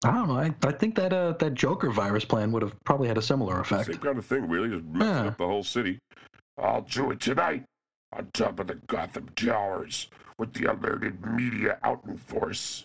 I 0.05 0.11
don't 0.13 0.29
know. 0.29 0.39
I, 0.39 0.55
I 0.65 0.73
think 0.73 0.95
that 0.97 1.13
uh, 1.13 1.33
that 1.33 1.55
Joker 1.55 1.91
virus 1.91 2.25
plan 2.25 2.51
would 2.53 2.63
have 2.63 2.75
probably 2.85 3.09
had 3.09 3.19
a 3.19 3.23
similar 3.23 3.61
effect. 3.61 3.87
Same 3.87 3.97
kind 3.99 4.19
of 4.19 4.25
thing, 4.27 4.49
really, 4.49 4.69
just 4.71 4.85
messing 4.85 5.07
Yeah. 5.25 5.27
up 5.29 5.39
the 5.39 5.47
whole 5.47 5.65
city. 5.65 5.99
I'll 6.59 6.83
do 6.83 7.11
it 7.11 7.21
tonight, 7.21 7.65
on 8.13 8.29
top 8.33 8.59
of 8.61 8.67
the 8.67 8.75
Gotham 8.87 9.29
Towers, 9.37 10.09
with 10.39 10.53
the 10.53 10.71
alerted 10.71 11.25
media 11.25 11.79
out 11.83 12.03
in 12.07 12.17
force. 12.17 12.85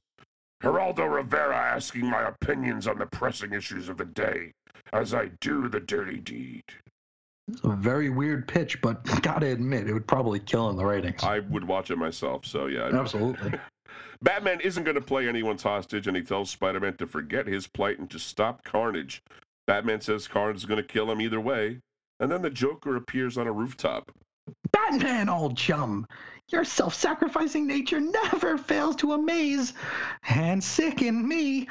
Geraldo 0.63 1.13
Rivera 1.13 1.55
asking 1.55 2.09
my 2.09 2.27
opinions 2.27 2.87
on 2.87 2.97
the 2.97 3.05
pressing 3.05 3.53
issues 3.53 3.89
of 3.89 3.97
the 3.97 4.05
day, 4.05 4.51
as 4.93 5.13
I 5.13 5.29
do 5.39 5.67
the 5.67 5.79
dirty 5.79 6.17
deed. 6.17 6.63
It's 7.47 7.61
a 7.63 7.69
very 7.69 8.09
weird 8.09 8.47
pitch, 8.47 8.81
but 8.81 9.03
gotta 9.21 9.47
admit, 9.47 9.87
it 9.87 9.93
would 9.93 10.07
probably 10.07 10.39
kill 10.39 10.69
in 10.69 10.75
the 10.75 10.85
ratings. 10.85 11.23
I 11.23 11.39
would 11.39 11.65
watch 11.65 11.91
it 11.91 11.97
myself, 11.97 12.45
so 12.45 12.65
yeah. 12.65 12.89
Absolutely. 12.93 13.53
Batman 14.21 14.59
isn't 14.61 14.83
going 14.83 14.95
to 14.95 15.01
play 15.01 15.27
anyone's 15.27 15.63
hostage, 15.63 16.07
and 16.07 16.17
he 16.17 16.23
tells 16.23 16.49
Spider 16.49 16.79
Man 16.79 16.97
to 16.97 17.07
forget 17.07 17.45
his 17.47 17.67
plight 17.67 17.99
and 17.99 18.09
to 18.09 18.19
stop 18.19 18.63
Carnage. 18.63 19.21
Batman 19.67 20.01
says 20.01 20.27
Carnage 20.27 20.57
is 20.57 20.65
going 20.65 20.81
to 20.81 20.87
kill 20.87 21.11
him 21.11 21.21
either 21.21 21.39
way, 21.39 21.79
and 22.19 22.31
then 22.31 22.41
the 22.41 22.49
Joker 22.49 22.95
appears 22.95 23.37
on 23.37 23.47
a 23.47 23.51
rooftop. 23.51 24.11
Batman, 24.71 25.29
old 25.29 25.57
chum! 25.57 26.07
Your 26.49 26.63
self 26.63 26.93
sacrificing 26.93 27.67
nature 27.67 27.99
never 27.99 28.57
fails 28.57 28.95
to 28.97 29.11
amaze 29.11 29.73
and 30.29 30.63
sicken 30.63 31.27
me. 31.27 31.67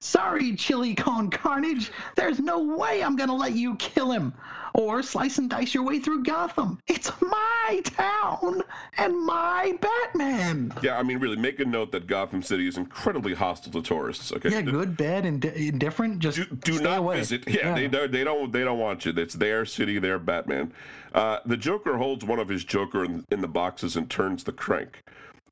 Sorry, 0.00 0.56
Chili 0.56 0.94
Cone 0.94 1.28
Carnage. 1.28 1.90
There's 2.14 2.40
no 2.40 2.62
way 2.76 3.04
I'm 3.04 3.16
gonna 3.16 3.36
let 3.36 3.52
you 3.52 3.76
kill 3.76 4.10
him 4.10 4.32
or 4.76 5.02
slice 5.02 5.38
and 5.38 5.48
dice 5.48 5.72
your 5.74 5.82
way 5.84 5.98
through 5.98 6.22
Gotham. 6.22 6.78
It's 6.86 7.10
my 7.20 7.80
town 7.84 8.62
and 8.98 9.18
my 9.24 9.76
Batman. 9.80 10.72
Yeah, 10.82 10.98
I 10.98 11.02
mean, 11.02 11.18
really, 11.18 11.36
make 11.36 11.58
a 11.60 11.64
note 11.64 11.90
that 11.92 12.06
Gotham 12.06 12.42
City 12.42 12.68
is 12.68 12.76
incredibly 12.76 13.34
hostile 13.34 13.72
to 13.72 13.82
tourists. 13.82 14.32
Okay, 14.32 14.50
Yeah, 14.50 14.60
good, 14.60 14.96
bad, 14.96 15.24
and 15.24 15.40
di- 15.40 15.68
indifferent. 15.68 16.18
Just 16.18 16.38
do, 16.38 16.78
do 16.78 16.80
not 16.80 16.98
away. 16.98 17.16
visit. 17.18 17.48
Yeah, 17.48 17.74
They, 17.74 17.88
don't, 17.88 18.12
they 18.12 18.22
don't. 18.22 18.52
They 18.52 18.64
don't 18.64 18.78
want 18.78 19.04
you. 19.06 19.12
It's 19.16 19.34
their 19.34 19.64
city, 19.64 19.98
their 19.98 20.18
Batman. 20.18 20.72
Uh, 21.14 21.38
the 21.46 21.56
Joker 21.56 21.96
holds 21.96 22.24
one 22.24 22.38
of 22.38 22.48
his 22.48 22.62
Joker 22.64 23.04
in, 23.04 23.24
in 23.30 23.40
the 23.40 23.48
boxes 23.48 23.96
and 23.96 24.10
turns 24.10 24.44
the 24.44 24.52
crank 24.52 25.02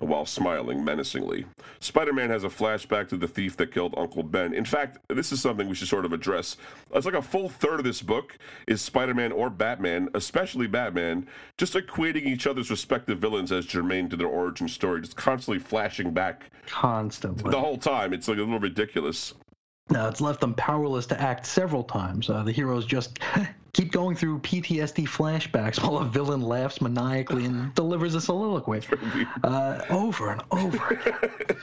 while 0.05 0.27
smiling 0.27 0.85
menacingly. 0.85 1.47
Spider-Man 1.81 2.31
has 2.31 2.45
a 2.45 2.49
flashback 2.49 3.09
to 3.09 3.17
the 3.17 3.29
thief 3.29 3.57
that 3.57 3.73
killed 3.73 3.95
Uncle 3.97 4.23
Ben. 4.23 4.55
In 4.55 4.65
fact, 4.65 4.99
this 5.09 5.33
is 5.33 5.41
something 5.41 5.69
we 5.69 5.75
should 5.75 5.89
sort 5.89 6.05
of 6.05 6.13
address. 6.13 6.57
It's 6.95 7.07
like 7.07 7.15
a 7.15 7.23
full 7.23 7.49
third 7.49 7.81
of 7.81 7.85
this 7.85 8.03
book 8.03 8.37
is 8.67 8.81
Spider-Man 8.83 9.33
or 9.33 9.51
Batman, 9.51 10.09
especially 10.15 10.67
Batman, 10.67 11.27
just 11.59 11.75
equating 11.75 12.25
each 12.27 12.47
other's 12.47 12.71
respective 12.71 13.19
villains 13.19 13.53
as 13.53 13.67
germane 13.67 14.09
to 14.11 14.17
their 14.17 14.27
origin 14.27 14.69
story, 14.69 15.01
just 15.01 15.17
constantly 15.17 15.59
flashing 15.59 16.13
back 16.13 16.51
Constantly. 16.67 17.51
the 17.51 17.61
whole 17.61 17.77
time. 17.79 18.13
It's 18.13 18.29
like 18.29 18.39
a 18.39 18.41
little 18.41 18.59
ridiculous. 18.61 19.35
Now, 19.91 20.09
it's 20.09 20.21
left 20.21 20.41
them 20.41 20.55
powerless 20.55 21.07
to 21.07 21.21
act 21.21 21.45
several 21.47 21.85
times. 21.85 22.31
Uh, 22.31 22.43
the 22.43 22.53
heroes 22.53 22.87
just 22.87 23.19
keep 23.75 23.93
going 23.93 24.17
through 24.17 24.39
PTSD 24.41 25.07
flashbacks 25.07 25.83
while 25.83 25.99
a 25.99 26.05
villain 26.05 26.41
laughs 26.41 26.81
maniacally 26.81 27.45
and 27.45 27.75
delivers 27.75 28.15
a 28.15 28.21
soliloquy 28.21 28.81
uh, 29.45 29.83
over 29.91 30.31
and 30.31 30.43
over. 30.51 31.19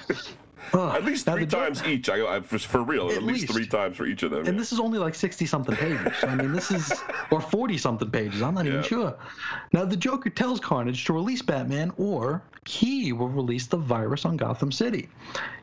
Ugh. 0.74 0.96
At 0.96 1.04
least 1.04 1.28
Now, 1.28 1.34
three 1.36 1.46
times 1.46 1.84
each. 1.84 2.10
I, 2.10 2.38
I 2.38 2.40
for, 2.42 2.82
real. 2.84 3.10
At, 3.10 3.18
At 3.18 3.24
least, 3.24 3.42
least. 3.42 3.54
three 3.54 3.68
times 3.68 3.98
for 3.98 4.06
each 4.06 4.24
of 4.24 4.32
them. 4.32 4.46
And 4.48 4.58
this 4.60 4.72
is 4.72 4.80
only 4.80 5.00
like 5.00 5.16
60 5.16 5.46
something 5.46 5.76
pages. 5.76 6.14
I 6.24 6.36
mean, 6.36 6.52
this 6.54 6.72
is, 6.72 6.94
or 7.32 7.42
40 7.42 7.78
something 7.78 8.10
pages. 8.10 8.42
I'm 8.42 8.54
not 8.56 8.66
Yeah. 8.66 8.72
even 8.74 8.84
sure. 8.84 9.18
Now, 9.74 9.86
the 9.86 9.98
Joker 9.98 10.30
tells 10.30 10.60
Carnage 10.60 11.04
to 11.06 11.14
release 11.14 11.42
Batman 11.42 11.92
or 11.98 12.42
he 12.68 13.12
will 13.12 13.30
release 13.30 13.66
the 13.68 13.78
virus 13.78 14.24
on 14.26 14.38
Gotham 14.38 14.72
City. 14.72 15.10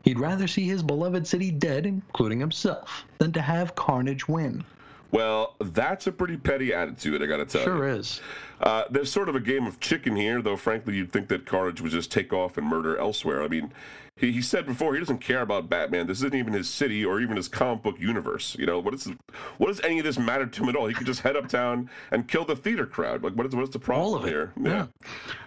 He'd 0.03 0.19
rather 0.19 0.47
see 0.47 0.67
his 0.67 0.83
beloved 0.83 1.25
city 1.25 1.49
dead, 1.49 1.85
including 1.85 2.39
himself, 2.39 3.05
than 3.19 3.31
to 3.33 3.41
have 3.41 3.75
Carnage 3.75 4.27
win. 4.27 4.63
Well, 5.11 5.55
that's 5.59 6.05
a 6.05 6.11
pretty 6.11 6.37
petty 6.37 6.71
attitude, 6.71 7.23
I 7.23 7.25
gotta 7.25 7.45
tell 7.45 7.63
Sure 7.63 7.87
you. 7.89 7.95
is. 7.95 8.21
Uh, 8.61 8.83
there's 8.91 9.11
sort 9.11 9.27
of 9.27 9.35
a 9.35 9.39
game 9.39 9.65
of 9.65 9.79
chicken 9.79 10.15
here, 10.15 10.39
though. 10.39 10.55
Frankly, 10.57 10.95
you'd 10.97 11.11
think 11.11 11.29
that 11.29 11.47
Carnage 11.47 11.81
would 11.81 11.91
just 11.91 12.11
take 12.11 12.31
off 12.31 12.59
and 12.59 12.67
murder 12.67 12.95
elsewhere. 12.95 13.41
I 13.41 13.47
mean, 13.47 13.71
he, 14.19 14.31
he 14.31 14.41
said 14.41 14.65
before 14.65 14.93
he 14.93 14.99
doesn't 14.99 15.19
care 15.19 15.41
about 15.41 15.69
Batman. 15.69 16.07
This 16.07 16.17
isn't 16.19 16.35
even 16.35 16.53
his 16.53 16.69
city 16.69 17.05
or 17.05 17.21
even 17.21 17.37
his 17.37 17.47
comic 17.47 17.83
book 17.83 17.99
universe. 17.99 18.55
You 18.59 18.65
know, 18.65 18.79
what 18.79 18.93
is 18.93 19.09
what 19.57 19.67
does 19.67 19.79
any 19.81 19.99
of 19.99 20.05
this 20.05 20.19
matter 20.19 20.45
to 20.45 20.63
him 20.63 20.69
at 20.69 20.75
all? 20.75 20.87
He 20.87 20.93
could 20.93 21.07
just 21.07 21.21
head 21.21 21.35
uptown 21.35 21.89
and 22.11 22.27
kill 22.27 22.45
the 22.45 22.55
theater 22.55 22.85
crowd. 22.85 23.23
Like, 23.23 23.33
what 23.33 23.45
is 23.45 23.55
what's 23.55 23.69
the 23.71 23.79
problem 23.79 24.07
All 24.07 24.15
of 24.15 24.25
it. 24.25 24.29
here? 24.29 24.53
Yeah. 24.61 24.87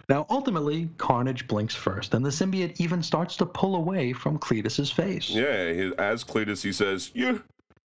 Now, 0.08 0.26
ultimately, 0.30 0.88
Carnage 0.98 1.46
blinks 1.46 1.74
first, 1.74 2.14
and 2.14 2.24
the 2.24 2.30
symbiote 2.30 2.80
even 2.80 3.02
starts 3.02 3.36
to 3.36 3.46
pull 3.46 3.76
away 3.76 4.12
from 4.12 4.38
Cletus's 4.38 4.90
face. 4.90 5.30
Yeah, 5.30 5.72
he, 5.72 5.92
as 5.98 6.24
Cletus, 6.24 6.62
he 6.62 6.72
says, 6.72 7.10
"You, 7.14 7.42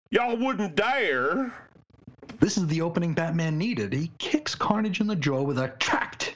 y'all 0.10 0.38
wouldn't 0.38 0.76
dare." 0.76 1.54
This 2.40 2.58
is 2.58 2.66
the 2.68 2.82
opening 2.82 3.14
Batman 3.14 3.58
needed. 3.58 3.94
He 3.94 4.12
kicks 4.18 4.56
Carnage 4.56 5.00
in 5.02 5.08
the 5.08 5.16
jaw 5.16 5.42
with 5.44 5.60
a 5.60 5.70
tract. 5.80 6.36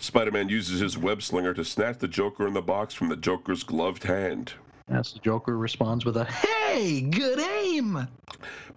Spider-Man 0.00 0.48
uses 0.48 0.80
his 0.80 0.96
web 0.96 1.22
slinger 1.22 1.52
to 1.52 1.64
snatch 1.64 1.98
the 1.98 2.08
Joker 2.08 2.46
in 2.46 2.54
the 2.54 2.62
box 2.62 2.94
from 2.94 3.10
the 3.10 3.16
Joker's 3.16 3.62
gloved 3.62 4.04
hand. 4.04 4.54
As 4.88 5.12
the 5.12 5.18
Joker 5.18 5.58
responds 5.58 6.06
with 6.06 6.16
a 6.16 6.24
"Hey, 6.24 7.02
good 7.02 7.38
aim!" 7.38 8.08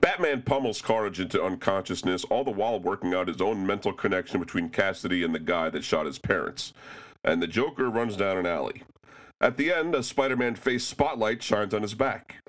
Batman 0.01 0.41
pummels 0.41 0.81
Carnage 0.81 1.21
into 1.21 1.41
unconsciousness, 1.41 2.25
all 2.25 2.43
the 2.43 2.51
while 2.51 2.79
working 2.79 3.13
out 3.13 3.29
his 3.29 3.41
own 3.41 3.65
mental 3.65 3.93
connection 3.93 4.39
between 4.41 4.69
Kasady 4.69 5.23
and 5.23 5.33
the 5.33 5.39
guy 5.39 5.69
that 5.69 5.85
shot 5.85 6.05
his 6.05 6.19
parents. 6.19 6.73
And 7.23 7.41
the 7.41 7.47
Joker 7.47 7.89
runs 7.89 8.17
down 8.17 8.37
an 8.37 8.45
alley. 8.45 8.83
At 9.39 9.55
the 9.55 9.73
end, 9.73 9.95
a 9.95 10.03
Spider 10.03 10.35
Man 10.35 10.55
face 10.55 10.83
spotlight 10.83 11.41
shines 11.41 11.73
on 11.73 11.81
his 11.83 11.93
back. 11.93 12.43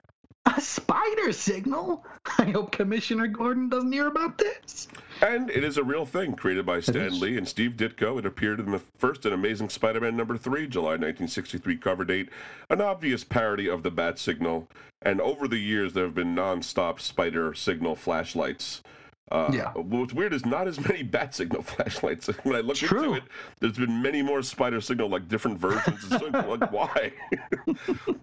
A 0.46 0.60
spider 0.60 1.32
signal? 1.32 2.04
I 2.38 2.50
hope 2.50 2.72
Commissioner 2.72 3.26
Gordon 3.26 3.68
doesn't 3.68 3.92
hear 3.92 4.08
about 4.08 4.38
this. 4.38 4.88
And 5.22 5.50
it 5.50 5.64
is 5.64 5.78
a 5.78 5.84
real 5.84 6.04
thing 6.04 6.34
created 6.34 6.66
by 6.66 6.80
Stan. 6.80 7.18
Lee 7.18 7.38
and 7.38 7.48
Steve 7.48 7.72
Ditko. 7.72 8.18
It 8.18 8.26
appeared 8.26 8.60
in 8.60 8.70
the 8.70 8.80
first 8.98 9.24
and 9.24 9.34
Amazing 9.34 9.70
Spider 9.70 10.00
Man 10.00 10.16
number 10.16 10.36
3, 10.36 10.66
July 10.66 10.92
1963 10.92 11.76
cover 11.78 12.04
date, 12.04 12.28
an 12.68 12.80
obvious 12.80 13.24
parody 13.24 13.68
of 13.68 13.82
the 13.82 13.90
bat 13.90 14.18
signal. 14.18 14.68
And 15.00 15.20
over 15.20 15.48
the 15.48 15.58
years, 15.58 15.92
there 15.92 16.04
have 16.04 16.14
been 16.14 16.34
non 16.34 16.62
stop 16.62 17.00
spider 17.00 17.54
signal 17.54 17.96
flashlights. 17.96 18.82
Uh, 19.30 19.50
Yeah. 19.52 19.72
What's 19.72 20.12
weird 20.12 20.32
is 20.34 20.44
not 20.44 20.68
as 20.68 20.78
many 20.88 21.02
bat 21.02 21.34
signal 21.34 21.62
flashlights. 21.62 22.26
When 22.44 22.56
I 22.56 22.60
look 22.60 22.76
True. 22.76 23.02
into 23.04 23.14
it, 23.14 23.22
there's 23.60 23.76
been 23.78 24.02
many 24.02 24.22
more 24.22 24.42
spider 24.42 24.80
signal, 24.80 25.08
like 25.08 25.28
different 25.28 25.58
versions. 25.58 26.04
It's 26.10 26.22
like, 26.22 26.32
like, 26.46 26.72
why? 26.72 27.12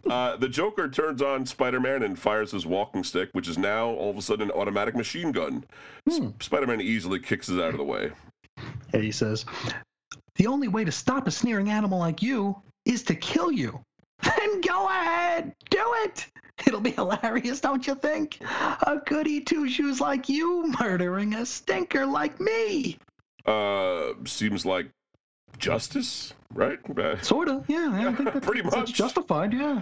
uh, 0.09 0.37
the 0.37 0.47
Joker 0.49 0.89
turns 0.89 1.21
on 1.21 1.45
Spider 1.45 1.79
Man 1.79 2.03
and 2.03 2.17
fires 2.17 2.51
his 2.51 2.65
walking 2.65 3.03
stick, 3.03 3.29
which 3.33 3.47
is 3.47 3.57
now 3.57 3.87
all 3.89 4.09
of 4.11 4.17
a 4.17 4.21
sudden 4.21 4.49
an 4.49 4.51
automatic 4.51 4.95
machine 4.95 5.31
gun. 5.31 5.63
Spider 6.39 6.67
Man 6.67 6.81
easily 6.81 7.19
kicks 7.19 7.49
it 7.49 7.59
out 7.61 7.71
of 7.71 7.77
the 7.77 7.83
way. 7.83 8.11
And 8.93 9.03
he 9.03 9.11
says, 9.11 9.45
The 10.35 10.47
only 10.47 10.67
way 10.67 10.83
to 10.83 10.91
stop 10.91 11.27
a 11.27 11.31
sneering 11.31 11.69
animal 11.69 11.99
like 11.99 12.21
you 12.21 12.55
is 12.85 13.03
to 13.03 13.15
kill 13.15 13.51
you. 13.51 13.79
Then 14.23 14.61
go 14.61 14.87
ahead, 14.87 15.53
do 15.69 15.83
it. 16.03 16.27
It'll 16.67 16.79
be 16.81 16.91
hilarious, 16.91 17.59
don't 17.59 17.85
you 17.85 17.95
think? 17.95 18.39
A 18.87 18.97
goody 19.05 19.41
two 19.41 19.67
shoes 19.69 19.99
like 19.99 20.29
you 20.29 20.71
murdering 20.79 21.33
a 21.35 21.45
stinker 21.45 22.05
like 22.05 22.39
me. 22.39 22.97
Uh, 23.45 24.13
seems 24.25 24.65
like 24.65 24.89
justice, 25.57 26.33
right? 26.53 26.79
Uh, 26.97 27.17
Sorta, 27.21 27.63
yeah. 27.67 27.89
I 27.93 28.13
think 28.13 28.33
that, 28.33 28.43
Pretty 28.43 28.61
that's 28.61 28.75
much. 28.75 28.93
justified, 28.93 29.53
yeah. 29.53 29.81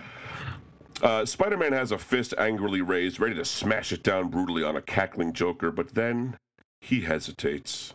Uh, 1.01 1.25
Spider 1.25 1.57
Man 1.57 1.71
has 1.73 1.91
a 1.91 1.97
fist 1.97 2.33
angrily 2.37 2.81
raised, 2.81 3.19
ready 3.19 3.35
to 3.35 3.45
smash 3.45 3.91
it 3.91 4.03
down 4.03 4.29
brutally 4.29 4.63
on 4.63 4.75
a 4.75 4.81
cackling 4.81 5.33
Joker, 5.33 5.71
but 5.71 5.93
then 5.95 6.37
he 6.81 7.01
hesitates. 7.01 7.93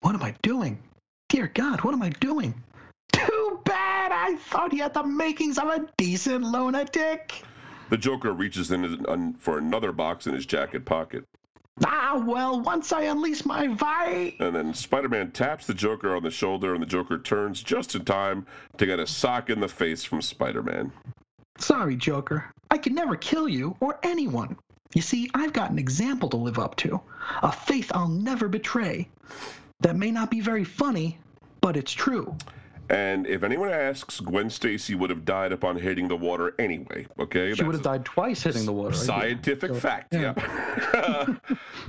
What 0.00 0.14
am 0.14 0.22
I 0.22 0.34
doing? 0.42 0.78
Dear 1.28 1.50
God, 1.54 1.82
what 1.82 1.94
am 1.94 2.02
I 2.02 2.08
doing? 2.10 2.54
Too 3.12 3.60
bad! 3.64 4.12
I 4.12 4.36
thought 4.36 4.72
he 4.72 4.78
had 4.78 4.94
the 4.94 5.02
makings 5.04 5.58
of 5.58 5.68
a 5.68 5.86
decent 5.96 6.42
lunatic. 6.44 7.42
The 7.92 7.98
Joker 7.98 8.32
reaches 8.32 8.70
in 8.70 8.84
his, 8.84 8.96
un, 9.06 9.34
for 9.34 9.58
another 9.58 9.92
box 9.92 10.26
in 10.26 10.32
his 10.32 10.46
jacket 10.46 10.86
pocket, 10.86 11.26
Ah, 11.84 12.22
well, 12.26 12.58
once 12.62 12.90
I 12.90 13.02
unleash 13.02 13.44
my 13.44 13.66
vi. 13.66 14.34
and 14.40 14.56
then 14.56 14.72
Spider 14.72 15.10
Man 15.10 15.30
taps 15.30 15.66
the 15.66 15.74
Joker 15.74 16.16
on 16.16 16.22
the 16.22 16.30
shoulder, 16.30 16.72
and 16.72 16.80
the 16.82 16.86
Joker 16.86 17.18
turns 17.18 17.62
just 17.62 17.94
in 17.94 18.06
time 18.06 18.46
to 18.78 18.86
get 18.86 18.98
a 18.98 19.06
sock 19.06 19.50
in 19.50 19.60
the 19.60 19.68
face 19.68 20.04
from 20.04 20.22
Spider 20.22 20.62
Man. 20.62 20.90
Sorry, 21.58 21.94
Joker. 21.94 22.50
I 22.70 22.78
can 22.78 22.94
never 22.94 23.14
kill 23.14 23.46
you 23.46 23.76
or 23.80 23.98
anyone. 24.02 24.56
You 24.94 25.02
see, 25.02 25.28
I've 25.34 25.52
got 25.52 25.70
an 25.70 25.78
example 25.78 26.30
to 26.30 26.38
live 26.38 26.58
up 26.58 26.76
to, 26.76 26.98
a 27.42 27.52
faith 27.52 27.92
I'll 27.94 28.08
never 28.08 28.48
betray. 28.48 29.06
That 29.80 29.96
may 29.96 30.10
not 30.10 30.30
be 30.30 30.40
very 30.40 30.64
funny, 30.64 31.18
but 31.60 31.76
it's 31.76 31.92
true. 31.92 32.34
And 32.90 33.26
if 33.26 33.42
anyone 33.42 33.70
asks, 33.70 34.20
Gwen 34.20 34.50
Stacy 34.50 34.94
would 34.94 35.08
have 35.10 35.24
died 35.24 35.52
upon 35.52 35.76
hitting 35.78 36.08
the 36.08 36.16
water 36.16 36.54
anyway. 36.58 37.06
Okay, 37.18 37.54
She 37.54 37.62
would 37.62 37.74
have 37.74 37.82
died 37.84 38.04
twice 38.04 38.42
hitting 38.42 38.66
the 38.66 38.72
water. 38.72 38.94
Scientific 38.94 39.74
fact, 39.74 40.12
yeah. 40.12 40.34
yeah. 40.94 41.26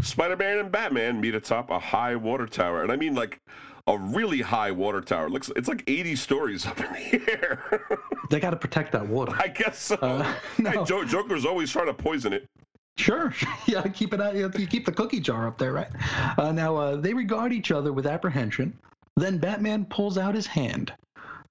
Spider 0.01 0.37
Man 0.37 0.59
and 0.59 0.71
Batman 0.71 1.19
meet 1.19 1.35
atop 1.35 1.69
a 1.71 1.79
high 1.79 2.15
water 2.15 2.45
tower. 2.47 2.83
And 2.83 2.91
I 2.91 2.95
mean, 2.95 3.15
like, 3.15 3.41
a 3.87 3.97
really 3.97 4.39
high 4.39 4.71
water 4.71 5.01
tower. 5.01 5.29
Looks, 5.29 5.51
it's 5.57 5.67
like 5.67 5.83
80 5.87 6.15
stories 6.15 6.65
up 6.65 6.79
in 6.79 6.85
the 6.93 7.31
air. 7.41 7.81
They 8.29 8.39
got 8.39 8.51
to 8.51 8.55
protect 8.55 8.93
that 8.93 9.05
water. 9.05 9.33
I 9.37 9.49
guess 9.49 9.77
so. 9.79 9.95
Uh, 9.95 10.33
Hey. 10.57 10.83
Jo- 10.85 11.03
Joker's 11.03 11.45
always 11.45 11.69
trying 11.69 11.87
to 11.87 11.93
poison 11.93 12.31
it. 12.31 12.47
Sure. 12.95 13.33
yeah, 13.65 13.81
keep 13.87 14.13
it 14.13 14.21
out. 14.21 14.35
You 14.35 14.47
keep 14.67 14.85
the 14.85 14.91
cookie 14.91 15.19
jar 15.19 15.47
up 15.47 15.57
there, 15.57 15.73
right? 15.73 15.89
Uh, 16.37 16.51
now, 16.53 16.75
uh, 16.77 16.95
they 16.95 17.13
regard 17.13 17.51
each 17.51 17.71
other 17.71 17.91
with 17.91 18.05
apprehension. 18.05 18.77
Then 19.15 19.37
Batman 19.37 19.85
pulls 19.85 20.17
out 20.17 20.35
his 20.35 20.47
hand. 20.47 20.93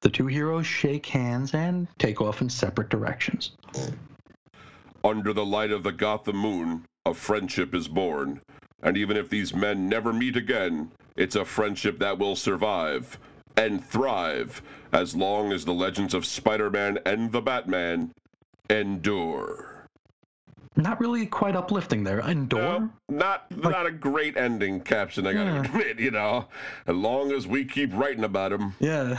The 0.01 0.11
two 0.11 0.27
heroes 0.27 0.67
shake 0.67 1.07
hands 1.07 1.55
and 1.55 1.87
take 1.99 2.21
off 2.21 2.41
in 2.41 2.51
separate 2.51 2.89
directions. 2.89 3.53
Under 5.05 5.33
the 5.33 5.47
light 5.47 5.71
of 5.71 5.83
the 5.83 5.93
Gotham 5.93 6.37
moon, 6.37 6.87
a 7.07 7.15
friendship 7.15 7.75
is 7.75 7.89
born. 7.89 8.41
And 8.83 8.97
even 8.97 9.17
if 9.17 9.29
these 9.29 9.55
men 9.55 9.89
never 9.89 10.13
meet 10.13 10.37
again, 10.37 10.91
it's 11.17 11.37
a 11.37 11.45
friendship 11.45 11.99
that 12.01 12.19
will 12.19 12.35
survive 12.35 13.19
and 13.57 13.85
thrive 13.85 14.63
as 14.93 15.15
long 15.15 15.53
as 15.53 15.65
the 15.65 15.75
legends 15.75 16.15
of 16.15 16.27
Spider 16.27 16.71
Man 16.71 16.99
and 17.07 17.31
the 17.31 17.41
Batman 17.41 18.13
endure. 18.69 19.72
Not 20.75 21.01
really 21.01 21.27
quite 21.27 21.55
uplifting 21.55 22.03
there. 22.03 22.21
Endure? 22.21 22.61
No, 22.61 22.91
not 23.11 23.51
not 23.57 23.87
a 23.87 23.91
great 23.91 24.37
ending 24.39 24.81
caption, 24.81 25.27
I 25.27 25.33
gotta 25.35 25.51
Yeah. 25.51 25.65
admit, 25.65 25.99
you 26.01 26.11
know. 26.11 26.47
As 26.87 26.97
long 26.97 27.31
as 27.33 27.47
we 27.47 27.65
keep 27.65 27.93
writing 27.95 28.25
about 28.25 28.53
him. 28.53 28.75
Yeah. 28.81 29.19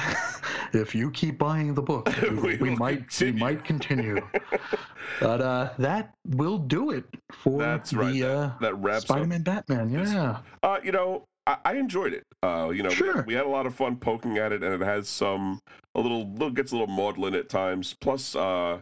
if 0.74 0.96
you 0.96 1.12
keep 1.12 1.38
buying 1.38 1.74
the 1.76 1.82
book, 1.82 2.10
we, 2.42 2.58
We 2.58 2.76
might 2.76 3.08
continue. 3.10 3.34
we 3.34 3.40
might 3.40 3.64
continue. 3.64 4.18
but 5.20 5.42
uh, 5.42 5.70
that 5.78 6.14
will 6.26 6.58
do 6.58 6.90
it 6.92 7.06
for 7.32 7.60
That's 7.60 7.92
the 7.92 7.98
right. 7.98 8.20
That- 8.20 8.32
uh, 8.38 8.52
that 8.62 8.76
wraps 8.76 9.04
up. 9.04 9.08
Spider-Man 9.18 9.44
Batman. 9.44 9.90
Yeah. 9.92 10.40
Uh, 10.64 10.80
you 10.84 10.92
know, 10.92 11.26
I, 11.46 11.58
I 11.66 11.74
enjoyed 11.76 12.14
it. 12.14 12.24
Uh, 12.42 12.70
you 12.74 12.82
know, 12.84 12.90
we- 13.00 13.22
we, 13.28 13.34
had 13.36 13.46
a 13.46 13.50
lot 13.50 13.66
of 13.68 13.76
fun 13.76 13.98
poking 13.98 14.38
at 14.40 14.52
it, 14.52 14.64
and 14.64 14.82
it 14.82 14.86
has 14.86 15.08
some 15.08 15.60
a 15.96 16.00
little, 16.02 16.28
little 16.32 16.50
gets 16.50 16.72
a 16.72 16.76
little 16.78 16.94
maudlin 16.94 17.36
at 17.36 17.48
times. 17.50 17.94
Plus, 18.02 18.36
uh, 18.36 18.80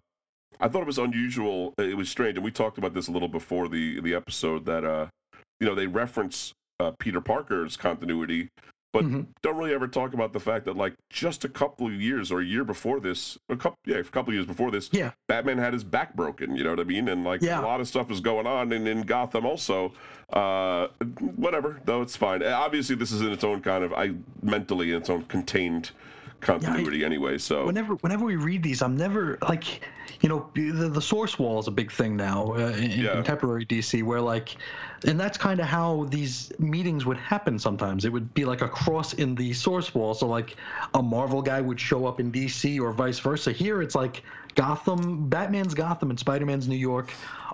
I 0.62 0.68
thought 0.68 0.82
it 0.82 0.88
was 0.88 0.99
unusual. 0.99 1.74
It 1.78 1.97
was 1.97 2.09
strange, 2.09 2.38
and 2.38 2.45
we 2.45 2.51
talked 2.51 2.78
about 2.78 2.93
this 2.93 3.07
a 3.07 3.12
little 3.12 3.28
before 3.28 3.68
the 3.68 3.99
the 4.01 4.14
episode 4.14 4.66
that 4.66 4.86
uh, 4.86 5.07
you 5.59 5.68
know, 5.68 5.76
they 5.76 5.88
reference 5.88 6.53
uh, 6.80 6.91
Peter 6.99 7.22
Parker's 7.22 7.78
continuity, 7.78 8.47
but 8.93 9.03
Mhm. 9.05 9.28
don't 9.43 9.55
really 9.57 9.74
ever 9.74 9.88
talk 9.88 10.14
about 10.14 10.34
the 10.34 10.39
fact 10.39 10.66
that 10.66 10.76
like 10.76 10.93
just 11.12 11.45
a 11.45 11.49
couple 11.49 11.86
of 11.88 11.93
years 11.93 12.32
or 12.32 12.39
a 12.41 12.45
year 12.45 12.64
before 12.64 12.99
this, 12.99 13.38
a 13.49 13.55
couple 13.55 13.78
yeah, 13.86 13.97
a 13.97 14.03
couple 14.03 14.30
of 14.32 14.36
years 14.36 14.45
before 14.47 14.72
this, 14.72 14.89
Yeah. 14.91 15.12
Batman 15.28 15.57
had 15.59 15.74
his 15.74 15.84
back 15.84 16.16
broken. 16.16 16.55
You 16.55 16.64
know 16.64 16.72
what 16.72 16.80
I 16.80 16.84
mean? 16.86 17.07
And 17.09 17.24
like 17.24 17.41
Yeah. 17.41 17.62
a 17.62 17.66
lot 17.66 17.80
of 17.82 17.88
stuff 17.88 18.09
is 18.12 18.20
going 18.20 18.47
on 18.47 18.72
in, 18.72 18.88
in 18.88 19.01
Gotham 19.01 19.45
also. 19.45 19.93
Uh, 20.34 20.88
whatever, 21.36 21.80
though 21.86 22.01
it's 22.01 22.16
fine. 22.16 22.41
Uh, 22.41 22.57
Obviously, 22.59 22.95
this 22.95 23.12
is 23.12 23.22
in 23.22 23.32
its 23.32 23.43
own 23.43 23.62
kind 23.62 23.84
of 23.84 23.93
I 23.93 24.14
mentally 24.41 24.91
in 24.91 24.97
its 24.97 25.09
own 25.09 25.24
contained 25.26 25.91
continuity 26.42 27.06
anyway. 27.06 27.38
So 27.38 27.66
Whenever 27.66 27.96
whenever 27.96 28.26
we 28.26 28.36
read 28.36 28.64
these, 28.64 28.82
I'm 28.82 28.98
never 28.98 29.38
like, 29.48 29.82
you 30.22 30.30
know, 30.30 30.50
the, 30.54 30.89
the 30.89 31.02
source 31.02 31.39
wall 31.39 31.60
is 31.60 31.68
a 31.68 31.72
big 31.72 31.92
thing 31.92 32.16
now 32.16 32.54
uh, 32.54 32.70
in, 32.78 32.92
in 32.92 33.00
Yeah. 33.02 33.14
contemporary 33.14 33.66
DC, 33.66 34.04
where 34.04 34.20
like, 34.22 34.56
and 35.06 35.20
that's 35.20 35.38
kind 35.38 35.60
of 35.60 35.68
how 35.68 36.06
these 36.10 36.52
meetings 36.60 37.06
would 37.06 37.18
happen. 37.18 37.58
Sometimes 37.60 38.06
it 38.06 38.10
would 38.12 38.34
be 38.34 38.46
like 38.46 38.62
a 38.62 38.68
cross 38.70 39.14
in 39.14 39.36
the 39.36 39.54
source 39.54 39.94
wall. 39.96 40.14
So 40.14 40.28
like, 40.28 40.56
a 40.94 41.02
Marvel 41.02 41.42
guy 41.42 41.62
would 41.62 41.80
show 41.80 42.06
up 42.06 42.20
in 42.20 42.32
DC 42.32 42.80
or 42.82 42.92
vice 42.92 43.20
versa. 43.20 43.52
Here, 43.52 43.82
it's 43.82 43.96
like 43.96 44.24
Gotham, 44.56 45.30
Batman's 45.30 45.74
Gotham, 45.74 46.10
and 46.10 46.20
Spider 46.20 46.46
Man's 46.46 46.68
New 46.68 46.76
York 46.76 47.12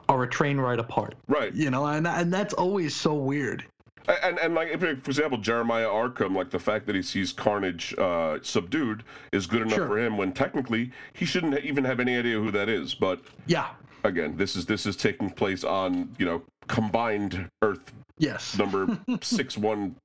are 0.09 0.23
a 0.23 0.27
train 0.29 0.57
ride 0.57 0.79
apart. 0.79 1.15
right, 1.27 1.53
You 1.53 1.69
know, 1.69 1.85
and 1.85 2.07
and 2.07 2.33
that's 2.33 2.53
always 2.53 2.95
so 2.95 3.13
weird. 3.13 3.65
And 4.07 4.39
and 4.39 4.55
like 4.55 4.79
for 4.79 4.87
example, 4.89 5.37
Jeremiah 5.37 5.87
Arkham, 5.87 6.35
like 6.35 6.49
the 6.49 6.59
fact 6.59 6.85
that 6.87 6.95
he 6.95 7.01
sees 7.01 7.31
Carnage 7.33 7.93
uh, 7.97 8.39
subdued 8.41 9.03
is 9.31 9.45
good 9.47 9.61
enough 9.61 9.75
Sure. 9.75 9.87
for 9.87 9.99
him 9.99 10.17
when 10.17 10.31
technically 10.33 10.91
he 11.13 11.25
shouldn't 11.25 11.57
even 11.63 11.83
have 11.83 11.99
any 11.99 12.17
idea 12.17 12.37
who 12.39 12.51
that 12.51 12.69
is. 12.69 12.93
But 12.93 13.21
Yeah. 13.47 13.67
again, 14.03 14.37
this 14.37 14.55
is 14.55 14.65
this 14.65 14.85
is 14.85 14.95
taking 14.95 15.29
place 15.29 15.63
on 15.63 16.15
you 16.17 16.25
know 16.25 16.41
combined 16.67 17.49
Earth 17.61 17.93
Yes. 18.17 18.57
number 18.59 18.97
six 19.21 19.57
one, 19.57 19.95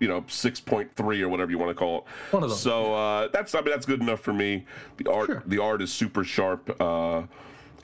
you 0.00 0.08
know 0.08 0.24
six 0.28 0.60
point 0.60 0.94
three 0.96 1.22
or 1.22 1.28
whatever 1.28 1.50
you 1.50 1.58
want 1.58 1.70
to 1.70 1.74
call 1.74 1.98
it. 1.98 2.04
One 2.34 2.42
of. 2.42 2.52
So 2.52 2.94
uh, 2.94 3.28
that's 3.28 3.54
I 3.54 3.60
mean 3.60 3.70
that's 3.70 3.86
good 3.86 4.00
enough 4.02 4.20
for 4.20 4.32
me. 4.32 4.66
The 4.96 5.10
art 5.10 5.26
Sure. 5.26 5.42
the 5.46 5.58
art 5.62 5.80
is 5.80 5.92
super 5.92 6.24
sharp. 6.24 6.74
Uh, 6.80 7.22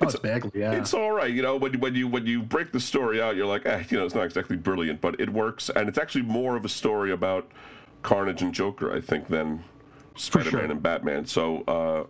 Oh, 0.01 0.07
it's 0.07 0.17
Bagley, 0.17 0.51
yeah. 0.55 0.73
it's 0.73 0.95
all 0.95 1.13
right, 1.13 1.31
you 1.31 1.43
know. 1.43 1.57
When 1.57 1.79
when 1.79 1.95
you 1.95 2.09
when 2.09 2.25
you 2.27 2.43
break 2.43 2.73
the 2.73 2.81
story 2.81 3.21
out, 3.21 3.37
you're 3.37 3.47
like, 3.47 3.67
eh, 3.67 3.85
you 3.91 3.99
know, 3.99 4.07
it's 4.07 4.15
not 4.15 4.25
exactly 4.25 4.57
brilliant, 4.57 5.01
but 5.01 5.21
it 5.21 5.29
works, 5.29 5.71
and 5.77 5.89
it's 5.89 5.99
actually 5.99 6.23
more 6.23 6.57
of 6.57 6.65
a 6.65 6.69
story 6.71 7.13
about 7.13 7.51
Carnage 8.03 8.41
and 8.41 8.55
Joker, 8.55 8.95
I 8.95 9.01
think, 9.01 9.29
than 9.29 9.63
Spider-Man 10.17 10.53
sure. 10.53 10.71
and 10.71 10.83
Batman. 10.83 11.27
So 11.27 11.63
uh, 11.69 12.05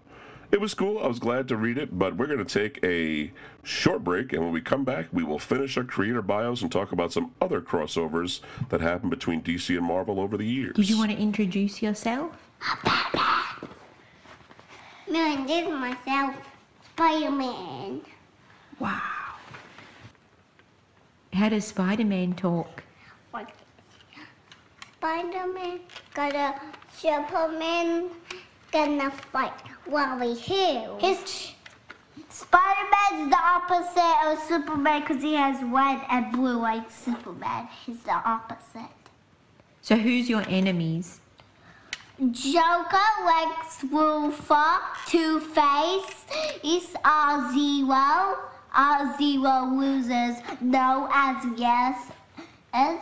it 0.53 0.61
was 0.61 0.75
cool. 0.75 0.99
I 0.99 1.07
was 1.07 1.19
glad 1.19 1.49
to 1.49 1.57
read 1.57 1.79
it, 1.79 1.99
but 1.99 2.17
we're 2.17 2.27
going 2.27 2.45
to 2.45 2.45
take 2.45 2.79
a 2.85 3.33
short 3.63 4.05
break, 4.05 4.33
and 4.33 4.43
when 4.43 4.53
we 4.53 4.61
come 4.61 4.85
back, 4.85 5.07
we 5.13 5.23
will 5.23 5.39
finish 5.39 5.77
our 5.77 5.85
creator 5.85 6.23
bios 6.23 6.63
and 6.63 6.71
talk 6.71 6.93
about 6.93 7.13
some 7.13 7.33
other 7.41 7.61
crossovers 7.61 8.41
that 8.69 8.81
happened 8.81 9.11
between 9.11 9.43
DC 9.43 9.77
and 9.77 9.87
Marvel 9.87 10.21
over 10.21 10.37
the 10.37 10.47
years. 10.47 10.75
Did 10.77 10.89
you 10.89 10.99
want 10.99 11.11
to 11.11 11.17
introduce 11.19 11.83
yourself? 11.83 12.37
Me 15.09 15.19
and 15.19 15.49
this 15.49 15.67
myself, 17.01 17.23
Spider-Man. 17.23 18.01
Wow. 18.79 19.01
How 21.33 21.49
does 21.49 21.65
Spider 21.65 22.05
Man 22.05 22.35
talk? 22.35 22.83
What? 23.31 23.49
Spider-Man 24.99 25.81
got 26.15 26.35
a 26.35 26.61
Superman 26.95 28.11
gonna 28.73 29.11
fight 29.11 29.53
while 29.87 30.19
we 30.19 30.35
heal. 30.35 30.99
His 31.01 31.53
Spider-Man's 32.29 33.31
the 33.31 33.39
opposite 33.39 34.27
of 34.27 34.39
Superman 34.47 35.01
because 35.01 35.23
he 35.23 35.35
has 35.35 35.63
red 35.63 36.03
and 36.11 36.33
blue 36.33 36.61
like 36.61 36.91
Superman. 36.91 37.69
He's 37.87 38.03
the 38.03 38.13
opposite. 38.13 38.91
So, 39.81 39.97
who's 39.97 40.29
your 40.29 40.45
enemies? 40.49 41.20
Joker, 42.21 43.11
Lex 43.25 43.79
Luthor, 43.91 44.79
Two 45.07 45.41
Face, 45.41 46.27
is 46.63 46.95
R 47.03 47.51
Zero. 47.55 48.37
R 48.75 49.17
Zero 49.17 49.65
loses 49.75 50.37
no 50.61 51.09
as 51.13 51.45
yes 51.57 52.13
as 52.75 52.99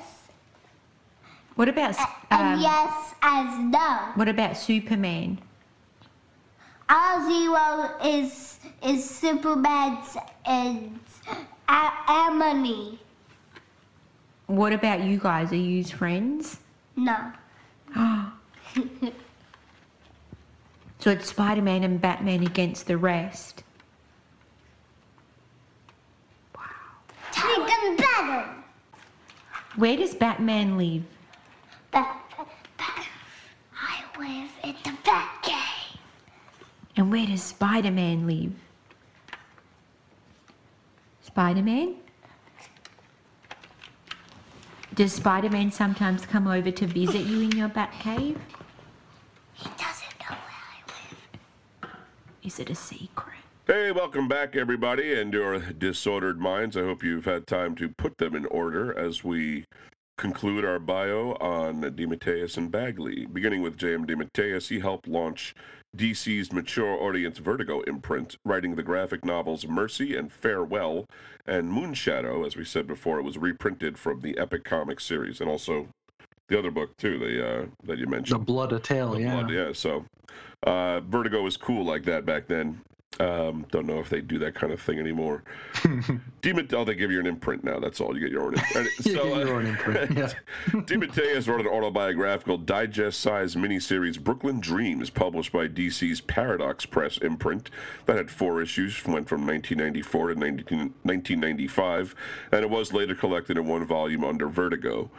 What 1.56 1.68
about 1.68 1.98
um, 2.30 2.60
yes 2.60 3.14
as 3.20 3.58
no. 3.58 4.12
what 4.14 4.28
about 4.28 4.56
Superman? 4.56 5.40
R 6.88 7.28
Zero 7.28 7.98
is 8.04 8.60
is 8.86 9.10
Superman's 9.10 10.16
and 10.46 11.00
a- 11.68 11.92
enemy. 12.08 13.00
What 14.46 14.72
about 14.72 15.00
you 15.00 15.18
guys? 15.18 15.50
Are 15.50 15.56
you 15.56 15.82
friends? 15.84 16.60
No. 16.94 17.32
So 21.00 21.10
it's 21.10 21.28
Spider 21.28 21.62
Man 21.62 21.84
and 21.84 22.00
Batman 22.00 22.42
against 22.42 22.88
the 22.88 22.98
rest. 22.98 23.62
Take 27.30 27.66
them 27.66 27.96
better. 27.96 28.48
Where 29.76 29.96
does 29.96 30.16
Batman 30.16 30.76
live? 30.76 31.04
I 31.92 32.16
live 34.18 34.50
in 34.64 34.74
the 34.82 34.90
Batcave. 35.04 35.98
And 36.96 37.12
where 37.12 37.26
does 37.26 37.44
Spider 37.44 37.92
Man 37.92 38.26
live? 38.26 38.52
Spider 41.22 41.62
Man? 41.62 41.94
Does 44.94 45.12
Spider 45.12 45.48
Man 45.48 45.70
sometimes 45.70 46.26
come 46.26 46.48
over 46.48 46.72
to 46.72 46.86
visit 46.88 47.22
you 47.22 47.42
in 47.42 47.52
your 47.52 47.68
Batcave? 47.68 48.36
He 49.54 49.68
doesn't 49.70 50.18
know 50.20 50.34
where 50.34 50.62
I 50.66 50.82
live. 50.86 51.18
Is 52.48 52.58
it 52.58 52.70
a 52.70 52.74
secret? 52.74 53.36
Hey, 53.66 53.92
welcome 53.92 54.26
back, 54.26 54.56
everybody, 54.56 55.12
and 55.12 55.34
your 55.34 55.58
disordered 55.58 56.40
minds. 56.40 56.78
I 56.78 56.80
hope 56.80 57.02
you've 57.02 57.26
had 57.26 57.46
time 57.46 57.74
to 57.74 57.90
put 57.90 58.16
them 58.16 58.34
in 58.34 58.46
order 58.46 58.98
as 58.98 59.22
we 59.22 59.66
conclude 60.16 60.64
our 60.64 60.78
bio 60.78 61.32
on 61.42 61.82
DeMatteis 61.82 62.56
and 62.56 62.70
Bagley. 62.70 63.26
Beginning 63.26 63.60
with 63.60 63.76
J.M. 63.76 64.06
DeMatteis, 64.06 64.68
he 64.68 64.80
helped 64.80 65.06
launch 65.06 65.54
DC's 65.94 66.50
mature 66.50 66.98
audience 66.98 67.36
Vertigo 67.36 67.82
imprint, 67.82 68.38
writing 68.46 68.76
the 68.76 68.82
graphic 68.82 69.26
novels 69.26 69.66
Mercy 69.66 70.16
and 70.16 70.32
Farewell, 70.32 71.04
and 71.46 71.70
Moonshadow. 71.70 72.46
As 72.46 72.56
we 72.56 72.64
said 72.64 72.86
before, 72.86 73.18
it 73.18 73.24
was 73.24 73.36
reprinted 73.36 73.98
from 73.98 74.22
the 74.22 74.38
Epic 74.38 74.64
Comics 74.64 75.04
series, 75.04 75.42
and 75.42 75.50
also 75.50 75.88
the 76.48 76.58
other 76.58 76.70
book 76.70 76.96
too, 76.96 77.18
the 77.18 77.46
uh, 77.46 77.66
that 77.84 77.98
you 77.98 78.06
mentioned. 78.06 78.40
The 78.40 78.44
Blood 78.44 78.72
of 78.72 78.82
Tale, 78.82 79.20
yeah. 79.20 79.34
Blood, 79.34 79.50
yeah. 79.50 79.72
So, 79.74 80.06
uh, 80.64 81.00
Vertigo 81.00 81.42
was 81.42 81.56
cool 81.56 81.84
like 81.84 82.04
that 82.04 82.24
back 82.24 82.46
then. 82.46 82.80
Um, 83.20 83.66
don't 83.72 83.86
know 83.86 83.98
if 83.98 84.08
they 84.08 84.20
do 84.20 84.38
that 84.38 84.54
kind 84.54 84.72
of 84.72 84.80
thing 84.80 85.00
anymore. 85.00 85.42
Demon, 86.40 86.68
oh, 86.72 86.84
they 86.84 86.94
give 86.94 87.10
you 87.10 87.18
an 87.18 87.26
imprint 87.26 87.64
now. 87.64 87.80
That's 87.80 88.00
all. 88.00 88.14
You 88.14 88.20
get 88.20 88.30
your 88.30 88.42
own. 88.44 88.54
imprint. 88.54 88.88
You 89.04 89.14
so, 89.14 89.24
get 89.24 89.46
your 89.46 89.56
uh, 89.56 89.58
own 89.58 89.66
imprint, 89.66 90.10
yeah. 90.16 91.50
Wrote 91.50 91.60
an 91.60 91.66
autobiographical 91.66 92.58
digest-sized 92.58 93.56
miniseries, 93.56 94.20
Brooklyn 94.20 94.60
Dreams, 94.60 95.10
published 95.10 95.50
by 95.50 95.66
DC's 95.66 96.20
Paradox 96.20 96.86
Press 96.86 97.18
imprint, 97.18 97.70
that 98.06 98.16
had 98.16 98.30
four 98.30 98.62
issues, 98.62 98.94
went 99.04 99.28
from 99.28 99.46
1994 99.46 100.28
to 100.28 100.34
19, 100.34 100.78
1995, 100.78 102.14
and 102.52 102.62
it 102.62 102.70
was 102.70 102.92
later 102.92 103.14
collected 103.14 103.56
in 103.56 103.66
one 103.66 103.84
volume 103.84 104.22
under 104.22 104.48
Vertigo. 104.48 105.10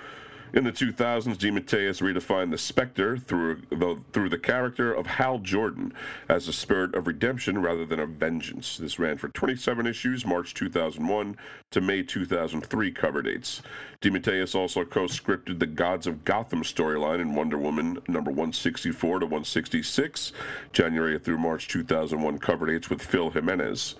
In 0.52 0.64
the 0.64 0.72
2000s, 0.72 1.36
DeMatteis 1.36 2.02
redefined 2.02 2.50
the 2.50 2.58
Spectre 2.58 3.18
through 3.18 3.62
the, 3.70 4.00
through 4.12 4.30
the 4.30 4.38
character 4.39 4.91
of 4.91 5.06
Hal 5.06 5.38
Jordan 5.38 5.93
as 6.28 6.47
a 6.47 6.54
spirit 6.54 6.95
of 6.95 7.06
redemption 7.06 7.62
rather 7.62 7.86
than 7.86 8.00
of 8.00 8.10
vengeance. 8.10 8.78
This 8.78 8.97
ran 8.97 9.20
for 9.20 9.30
27 9.30 9.86
issues, 9.86 10.26
March 10.26 10.56
2001 10.56 11.38
to 11.70 11.82
May 11.82 12.02
2003 12.02 12.91
cover 12.91 13.22
dates. 13.22 13.62
DeMatteis 14.02 14.56
also 14.56 14.84
co-scripted 14.86 15.60
the 15.60 15.68
Gods 15.68 16.08
of 16.08 16.26
Gotham 16.26 16.64
storyline 16.64 17.20
in 17.20 17.36
Wonder 17.36 17.60
Woman 17.60 18.00
number 18.08 18.32
164 18.32 19.20
to 19.20 19.26
166, 19.28 20.32
January 20.74 21.20
through 21.20 21.38
March 21.38 21.68
2001 21.68 22.39
cover 22.39 22.66
dates 22.66 22.89
with 22.89 23.04
Phil 23.04 23.30
Jimenez. 23.30 23.95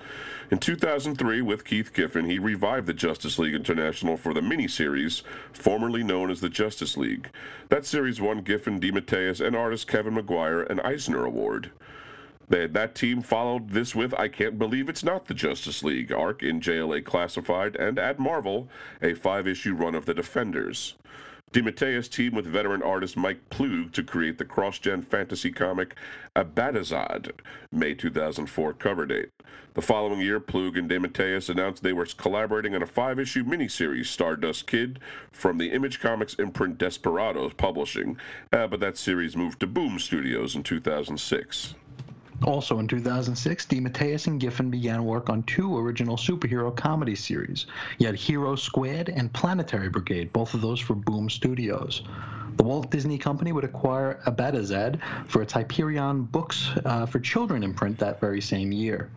In 0.52 0.58
2003, 0.58 1.44
with 1.44 1.64
Keith 1.64 1.94
Giffen, 1.94 2.26
he 2.26 2.40
revived 2.40 2.88
the 2.88 2.94
Justice 2.94 3.38
League 3.38 3.54
International 3.54 4.18
for 4.18 4.34
the 4.34 4.42
miniseries, 4.42 5.22
formerly 5.54 6.02
known 6.02 6.32
as 6.32 6.42
the 6.42 6.50
Justice 6.50 6.98
League. 6.98 7.30
That 7.70 7.86
series 7.86 8.20
won 8.20 8.42
Giffen, 8.42 8.80
DeMatteis, 8.80 9.46
and 9.46 9.56
artist 9.56 9.88
Kevin 9.88 10.16
Maguire 10.16 10.64
an 10.64 10.80
Eisner 10.80 11.24
Award. 11.24 11.70
That 12.48 12.96
team 12.96 13.22
followed 13.22 13.70
this 13.70 13.94
with 13.94 14.12
I 14.16 14.28
Can't 14.28 14.58
Believe 14.58 14.90
It's 14.90 15.04
Not 15.04 15.28
the 15.28 15.36
Justice 15.36 15.84
League 15.84 16.12
arc 16.12 16.42
in 16.42 16.60
JLA 16.60 17.06
Classified 17.06 17.76
and 17.76 18.00
at 18.00 18.18
Marvel, 18.18 18.68
a 19.04 19.14
five 19.14 19.48
issue 19.48 19.76
run 19.76 19.94
of 19.94 20.08
The 20.08 20.16
Defenders. 20.16 20.96
DeMatteis 21.52 22.12
teamed 22.12 22.36
with 22.36 22.46
veteran 22.46 22.84
artist 22.84 23.18
Mike 23.18 23.50
Ploog 23.50 23.92
to 23.94 24.04
create 24.04 24.38
the 24.38 24.46
cross-gen 24.46 25.02
fantasy 25.02 25.52
comic 25.52 25.96
Abadazad, 26.36 27.32
May 27.72 27.96
2004 27.96 28.74
cover 28.74 29.08
date. 29.08 29.30
The 29.74 29.82
following 29.82 30.22
year, 30.22 30.40
Plug 30.40 30.78
and 30.78 30.88
DeMatteis 30.88 31.50
announced 31.50 31.82
they 31.82 31.94
were 31.94 32.06
collaborating 32.06 32.76
on 32.76 32.84
a 32.84 32.88
five-issue 32.88 33.46
miniseries, 33.46 34.06
Stardust 34.06 34.68
Kid, 34.68 35.00
from 35.32 35.58
the 35.58 35.72
Image 35.72 36.00
Comics 36.00 36.36
imprint 36.36 36.78
Desperados 36.78 37.54
Publishing, 37.54 38.18
uh, 38.54 38.68
but 38.68 38.80
that 38.82 38.98
series 38.98 39.36
moved 39.36 39.60
to 39.62 39.68
Boom 39.68 39.98
Studios 39.98 40.56
in 40.56 40.62
2006. 40.62 41.74
Also 42.44 42.80
in 42.80 42.88
2006, 42.88 43.66
DeMatteis 43.66 44.28
and 44.28 44.40
Giffen 44.40 44.70
began 44.70 45.04
work 45.04 45.30
on 45.30 45.44
two 45.44 45.78
original 45.78 46.16
superhero 46.16 46.74
comedy 46.74 47.16
series. 47.16 47.66
You 47.98 48.08
had 48.08 48.16
Hero 48.16 48.56
Squared 48.56 49.10
and 49.10 49.32
Planetary 49.34 49.90
Brigade, 49.90 50.32
both 50.32 50.54
of 50.54 50.62
those 50.62 50.80
for 50.80 50.96
Boom 50.96 51.30
Studios. 51.30 52.04
The 52.56 52.64
Walt 52.64 52.92
Disney 52.92 53.18
Company 53.18 53.52
would 53.52 53.64
acquire 53.64 54.22
Abadazad 54.26 55.00
for 55.28 55.42
its 55.42 55.54
Hyperion 55.54 56.24
Books 56.24 56.70
uh, 56.86 57.06
for 57.06 57.20
Children 57.20 57.64
imprint 57.64 57.98
that 58.00 58.20
very 58.20 58.42
same 58.42 58.72
year. 58.72 59.10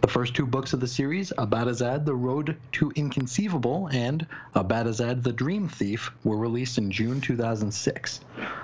The 0.00 0.08
first 0.08 0.34
two 0.34 0.46
books 0.46 0.72
of 0.72 0.80
the 0.80 0.88
series, 0.88 1.30
Abadazad, 1.36 2.06
The 2.06 2.14
Road 2.14 2.56
to 2.72 2.90
Inconceivable, 2.96 3.88
and 3.92 4.26
Abadazad, 4.54 5.22
The 5.22 5.32
Dream 5.32 5.68
Thief, 5.68 6.10
were 6.24 6.38
released 6.38 6.78
in 6.78 6.90
June 6.90 7.20
2006. 7.20 8.20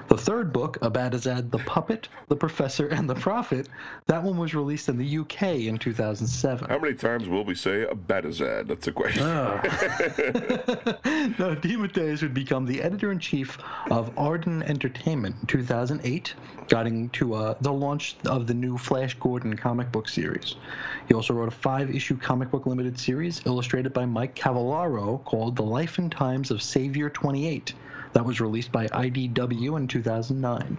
The 0.09 0.17
third 0.17 0.53
book, 0.53 0.79
Abadazad 0.81 1.51
the 1.51 1.59
Puppet, 1.59 2.09
the 2.29 2.37
Professor, 2.37 2.89
and 2.89 3.09
the 3.11 3.15
Prophet, 3.15 3.69
that 4.07 4.23
one 4.23 4.39
was 4.39 4.55
released 4.55 4.89
in 4.89 4.97
the 4.97 5.19
UK 5.19 5.43
in 5.67 5.79
2007. 5.79 6.69
How 6.69 6.79
many 6.79 6.95
times 6.95 7.29
will 7.29 7.45
we 7.45 7.55
say 7.55 7.83
a 7.83 7.95
Batazad? 7.95 8.69
That's 8.69 8.87
a 8.87 8.93
question. 8.93 9.25
Ah. 9.25 9.61
no, 11.39 11.55
DeMatteis 11.57 12.23
would 12.23 12.35
become 12.35 12.65
the 12.65 12.81
editor 12.83 13.13
in 13.13 13.19
chief 13.19 13.59
of 13.91 14.15
Ardden 14.15 14.63
Entertainment 14.63 15.37
in 15.41 15.47
2008, 15.49 16.35
guiding 16.69 17.11
to 17.11 17.35
uh, 17.35 17.55
the 17.61 17.73
launch 17.73 18.17
of 18.27 18.47
the 18.47 18.55
new 18.55 18.79
Flash 18.79 19.15
Gordon 19.15 19.57
comic 19.57 19.91
book 19.93 20.09
series. 20.09 20.55
He 21.09 21.15
also 21.15 21.26
wrote 21.35 21.49
a 21.49 21.51
five 21.51 21.95
issue 21.95 22.17
comic 22.17 22.51
book 22.51 22.67
limited 22.67 22.99
series 22.99 23.45
illustrated 23.47 23.93
by 23.93 24.05
Mike 24.05 24.35
Cavallaro 24.35 25.25
called 25.25 25.57
The 25.57 25.63
Life 25.63 25.99
and 25.99 26.11
Times 26.11 26.51
of 26.51 26.63
Savior 26.63 27.11
28. 27.11 27.75
That 28.13 28.25
was 28.25 28.41
released 28.41 28.73
by 28.73 28.87
IDW 28.87 29.77
in 29.77 29.89
2009. 29.89 30.79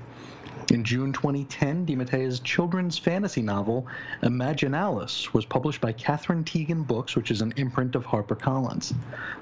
In 0.70 0.84
June 0.84 1.14
2010, 1.14 1.86
DeMatteis' 1.86 2.44
children's 2.44 2.98
fantasy 2.98 3.42
novel, 3.42 3.88
Imaginalis, 4.22 5.34
was 5.34 5.46
published 5.46 5.80
by 5.80 5.94
Katherine 5.94 6.44
Tegen 6.44 6.84
Books, 6.84 7.16
which 7.16 7.32
is 7.32 7.42
an 7.42 7.54
imprint 7.56 7.96
of 7.96 8.06
HarperCollins. 8.06 8.94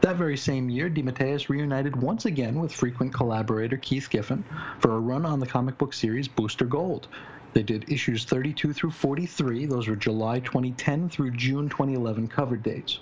That 0.01 0.17
very 0.17 0.37
same 0.37 0.69
year, 0.69 0.87
DeMatteis 0.87 1.49
reunited 1.49 1.95
once 1.95 2.25
again 2.25 2.59
with 2.59 2.71
frequent 2.71 3.13
collaborator 3.13 3.77
Keith 3.77 4.07
Giffen 4.09 4.43
for 4.79 4.91
a 4.91 4.99
run 4.99 5.25
on 5.25 5.39
the 5.39 5.47
comic 5.47 5.79
book 5.79 5.93
series 5.93 6.27
Booster 6.27 6.65
Gold. 6.65 7.07
They 7.55 7.63
did 7.63 7.89
issues 7.89 8.25
32 8.25 8.73
through 8.73 8.91
43. 8.91 9.65
Those 9.65 9.87
were 9.87 9.95
July 9.95 10.41
2010 10.41 11.07
through 11.07 11.31
June 11.31 11.69
2011 11.69 12.27
cover 12.27 12.57
dates. 12.57 12.99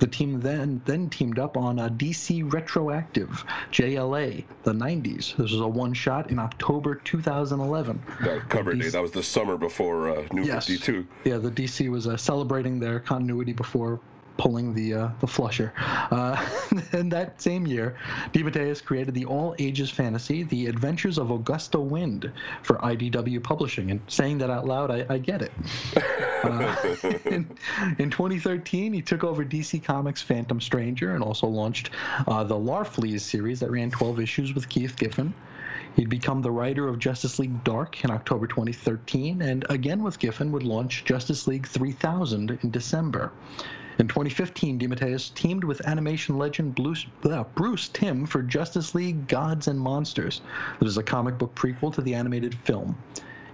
The 0.00 0.06
team 0.06 0.40
then 0.40 0.82
then 0.84 1.08
teamed 1.08 1.38
up 1.38 1.56
on 1.56 1.78
a 1.78 1.88
DC 1.88 2.52
Retroactive 2.52 3.42
JLA, 3.72 4.44
the 4.64 4.72
90s. 4.72 5.36
This 5.36 5.50
was 5.50 5.60
a 5.60 5.66
one 5.66 5.94
shot 5.94 6.30
in 6.30 6.38
October 6.38 6.96
2011. 6.96 8.02
That 8.20 8.48
cover 8.50 8.74
DC 8.74 8.82
date. 8.82 8.92
That 8.92 9.02
was 9.02 9.12
the 9.12 9.22
summer 9.22 9.56
before 9.56 10.10
uh, 10.10 10.26
New 10.30 10.44
Yes. 10.44 10.66
52. 10.66 11.06
Yeah, 11.24 11.38
the 11.38 11.50
DC 11.50 11.90
was 11.90 12.06
uh, 12.06 12.18
celebrating 12.18 12.78
their 12.78 13.00
continuity 13.00 13.54
before 13.54 14.00
pulling 14.36 14.74
the 14.74 14.94
uh, 14.94 15.08
the 15.20 15.26
flusher. 15.26 15.72
Uh, 15.76 16.44
and 16.92 17.10
that 17.12 17.40
same 17.40 17.66
year, 17.66 17.96
DeMatteis 18.32 18.84
created 18.84 19.14
the 19.14 19.24
all 19.24 19.54
ages 19.58 19.90
fantasy, 19.90 20.42
The 20.42 20.66
Adventures 20.66 21.18
of 21.18 21.30
Augusta 21.30 21.78
Wind, 21.78 22.30
for 22.62 22.76
IDW 22.76 23.42
Publishing. 23.42 23.90
And 23.90 24.00
saying 24.08 24.38
that 24.38 24.50
out 24.50 24.66
loud, 24.66 24.90
I, 24.90 25.06
I 25.08 25.18
get 25.18 25.42
it. 25.42 25.52
Uh, 26.42 26.76
in, 27.24 27.48
in 27.98 28.10
2013, 28.10 28.92
he 28.92 29.02
took 29.02 29.24
over 29.24 29.44
DC 29.44 29.82
Comics' 29.82 30.22
Phantom 30.22 30.60
Stranger 30.60 31.14
and 31.14 31.22
also 31.22 31.46
launched 31.46 31.90
uh, 32.26 32.44
the 32.44 32.56
Larfleeze 32.56 33.20
series 33.20 33.60
that 33.60 33.70
ran 33.70 33.90
12 33.90 34.20
issues 34.20 34.54
with 34.54 34.68
Keith 34.68 34.96
Giffen. 34.96 35.34
He'd 35.96 36.10
become 36.10 36.42
the 36.42 36.50
writer 36.50 36.88
of 36.88 36.98
Justice 36.98 37.38
League 37.38 37.64
Dark 37.64 38.04
in 38.04 38.10
October 38.10 38.46
2013, 38.46 39.40
and 39.40 39.64
again 39.70 40.02
with 40.02 40.18
Giffen 40.18 40.52
would 40.52 40.62
launch 40.62 41.06
Justice 41.06 41.46
League 41.46 41.66
3000 41.66 42.58
in 42.62 42.70
December. 42.70 43.32
In 43.98 44.08
2015, 44.08 44.78
DeMatteis 44.78 45.32
teamed 45.32 45.64
with 45.64 45.86
animation 45.86 46.36
legend 46.36 46.74
Bruce, 46.74 47.06
uh, 47.24 47.44
Bruce 47.54 47.88
Timm 47.88 48.26
for 48.26 48.42
Justice 48.42 48.94
League 48.94 49.26
Gods 49.26 49.68
and 49.68 49.80
Monsters. 49.80 50.42
That 50.78 50.86
is 50.86 50.98
a 50.98 51.02
comic 51.02 51.38
book 51.38 51.54
prequel 51.54 51.94
to 51.94 52.02
the 52.02 52.14
animated 52.14 52.54
film. 52.54 52.98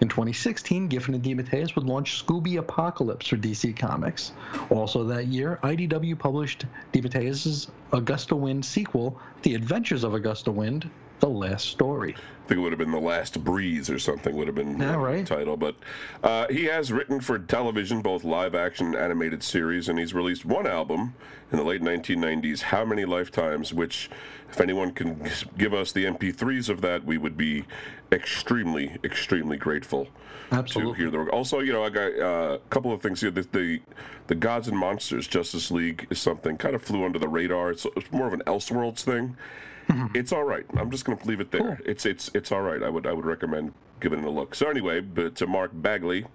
In 0.01 0.09
2016, 0.09 0.89
Giffen 0.89 1.15
and 1.15 1.23
DeMatteis 1.23 1.77
would 1.77 1.85
launch 1.85 2.27
Scooby 2.27 2.59
Apocalypse 2.59 3.29
for 3.29 3.37
DC 3.37 3.77
Comics. 3.77 4.33
Also 4.69 5.05
that 5.05 5.29
year, 5.29 5.61
IDW 5.63 6.19
published 6.19 6.67
DeMatteis' 6.93 7.69
Augusta 7.93 8.35
Wind 8.35 8.65
sequel, 8.65 9.17
The 9.43 9.55
Adventures 9.55 10.03
of 10.03 10.15
Augusta 10.15 10.51
Wind, 10.51 10.91
The 11.23 11.29
Last 11.29 11.69
Story. 11.69 12.17
I 12.17 12.49
think 12.49 12.59
it 12.59 12.63
would 12.63 12.73
have 12.73 12.81
been 12.81 12.91
The 12.91 12.99
Last 12.99 13.45
Breeze 13.45 13.89
or 13.89 14.01
something 14.01 14.35
would 14.35 14.49
have 14.49 14.57
been 14.57 14.77
Yeah, 14.77 14.93
the 14.93 14.99
right. 14.99 15.25
title. 15.25 15.57
But 15.57 15.77
uh, 16.25 16.49
he 16.51 16.65
has 16.65 16.91
written 16.91 17.21
for 17.21 17.39
television, 17.39 18.03
both 18.03 18.25
live 18.25 18.57
action 18.57 18.89
and 18.89 18.97
animated 18.97 19.45
series, 19.45 19.89
and 19.89 20.01
he's 20.01 20.15
released 20.15 20.45
one 20.45 20.67
album 20.67 21.15
in 21.53 21.59
the 21.59 21.65
late 21.65 21.81
1990s, 21.81 22.61
How 22.63 22.85
Many 22.85 23.05
Lifetimes, 23.05 23.73
which, 23.73 24.11
if 24.51 24.61
anyone 24.61 24.91
can 24.91 25.31
give 25.57 25.73
us 25.73 25.93
the 25.93 26.07
MP3s 26.07 26.69
of 26.69 26.81
that, 26.81 27.05
we 27.05 27.19
would 27.19 27.37
be 27.37 27.67
extremely, 28.11 28.97
extremely 29.05 29.57
grateful 29.57 30.09
to 30.67 30.93
hear 30.95 31.09
the 31.09 31.19
work. 31.19 31.33
Also, 31.33 31.61
you 31.61 31.73
know, 31.73 31.85
I 31.85 31.91
got 31.91 32.19
uh, 32.19 32.55
a 32.55 32.69
couple 32.69 32.93
of 32.93 33.01
things 33.01 33.21
here. 33.21 33.31
The, 33.31 33.47
the 33.53 33.81
the 34.27 34.35
Gods 34.35 34.67
and 34.67 34.77
Monsters 34.77 35.29
Justice 35.29 35.71
League 35.71 36.09
is 36.11 36.21
something 36.21 36.57
kind 36.57 36.75
of 36.75 36.83
flew 36.83 37.05
under 37.05 37.19
the 37.21 37.29
radar. 37.29 37.71
It's, 37.71 37.87
it's 37.97 38.11
more 38.11 38.27
of 38.27 38.33
an 38.33 38.43
Elseworlds 38.47 39.03
thing. 39.03 39.37
It's 40.15 40.33
all 40.33 40.45
right. 40.45 40.65
I'm 40.77 40.91
just 40.91 41.05
going 41.05 41.19
to 41.19 41.27
leave 41.27 41.41
it 41.41 41.51
there. 41.51 41.81
It's 41.85 42.07
it's 42.07 42.31
it's 42.35 42.53
all 42.53 42.63
right. 42.63 42.83
I 42.83 42.89
would 42.89 43.07
I 43.07 43.13
would 43.13 43.27
recommend 43.27 43.73
giving 44.01 44.21
it 44.21 44.25
a 44.25 44.31
look. 44.31 44.55
So 44.55 44.69
anyway, 44.69 45.01
but 45.01 45.37
to 45.37 45.47
Mark 45.47 45.71
Bagley, 45.75 46.27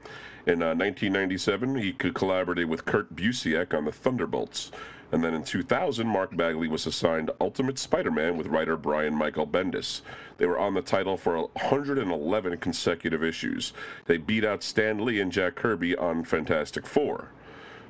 in 0.45 0.61
uh, 0.63 0.73
1997, 0.75 1.75
he 1.75 1.91
could 1.93 2.13
collaborate 2.13 2.67
with 2.69 2.85
Kurt 2.85 3.15
Busiek 3.15 3.73
on 3.73 3.85
the 3.85 3.91
Thunderbolts. 3.91 4.71
And 5.11 5.23
then 5.23 5.33
in 5.33 5.43
2000, 5.43 6.05
Mark 6.05 6.35
Bagley 6.35 6.67
was 6.67 6.85
assigned 6.85 7.31
Ultimate 7.39 7.79
Spider-Man 7.79 8.37
with 8.37 8.47
writer 8.47 8.75
Brian 8.75 9.15
Michael 9.15 9.47
Bendis. 9.47 10.01
They 10.37 10.45
were 10.45 10.59
on 10.59 10.73
the 10.73 10.81
title 10.81 11.15
for 11.15 11.37
111 11.37 12.57
consecutive 12.57 13.23
issues. 13.23 13.71
They 14.05 14.17
beat 14.17 14.43
out 14.43 14.63
Stan 14.63 15.03
Lee 15.03 15.21
and 15.21 15.31
Jack 15.31 15.55
Kirby 15.55 15.95
on 15.95 16.25
Fantastic 16.25 16.85
Four. 16.85 17.29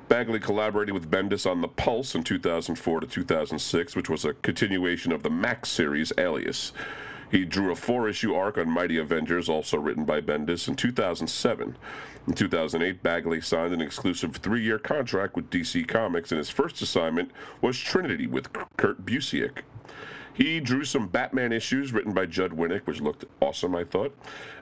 Bagley 0.08 0.40
collaborated 0.40 0.94
with 0.94 1.10
Bendis 1.10 1.48
on 1.48 1.60
The 1.60 1.68
Pulse 1.68 2.14
in 2.14 2.24
2004 2.24 3.00
to 3.00 3.06
2006, 3.06 3.94
which 3.94 4.08
was 4.08 4.24
a 4.24 4.32
continuation 4.34 5.12
of 5.12 5.22
the 5.22 5.28
Max 5.30 5.68
series 5.68 6.12
Alias. 6.16 6.72
He 7.30 7.44
drew 7.44 7.70
a 7.70 7.76
four 7.76 8.08
issue 8.08 8.34
arc 8.34 8.56
on 8.56 8.70
Mighty 8.70 8.96
Avengers, 8.96 9.50
also 9.50 9.76
written 9.76 10.06
by 10.06 10.22
Bendis, 10.22 10.66
in 10.66 10.76
2007. 10.76 11.76
In 12.26 12.32
2008, 12.32 13.02
Bagley 13.02 13.42
signed 13.42 13.74
an 13.74 13.82
exclusive 13.82 14.36
three 14.36 14.62
year 14.62 14.78
contract 14.78 15.36
with 15.36 15.50
DC 15.50 15.86
Comics, 15.86 16.32
and 16.32 16.38
his 16.38 16.48
first 16.48 16.80
assignment 16.80 17.30
was 17.60 17.78
Trinity 17.78 18.26
with 18.26 18.50
Kurt 18.78 19.04
Busiek. 19.04 19.58
He 20.38 20.60
drew 20.60 20.84
some 20.84 21.08
Batman 21.08 21.52
issues 21.52 21.92
written 21.92 22.12
by 22.12 22.26
Judd 22.26 22.52
Winick, 22.52 22.86
which 22.86 23.00
looked 23.00 23.24
awesome, 23.40 23.74
I 23.74 23.82
thought. 23.82 24.14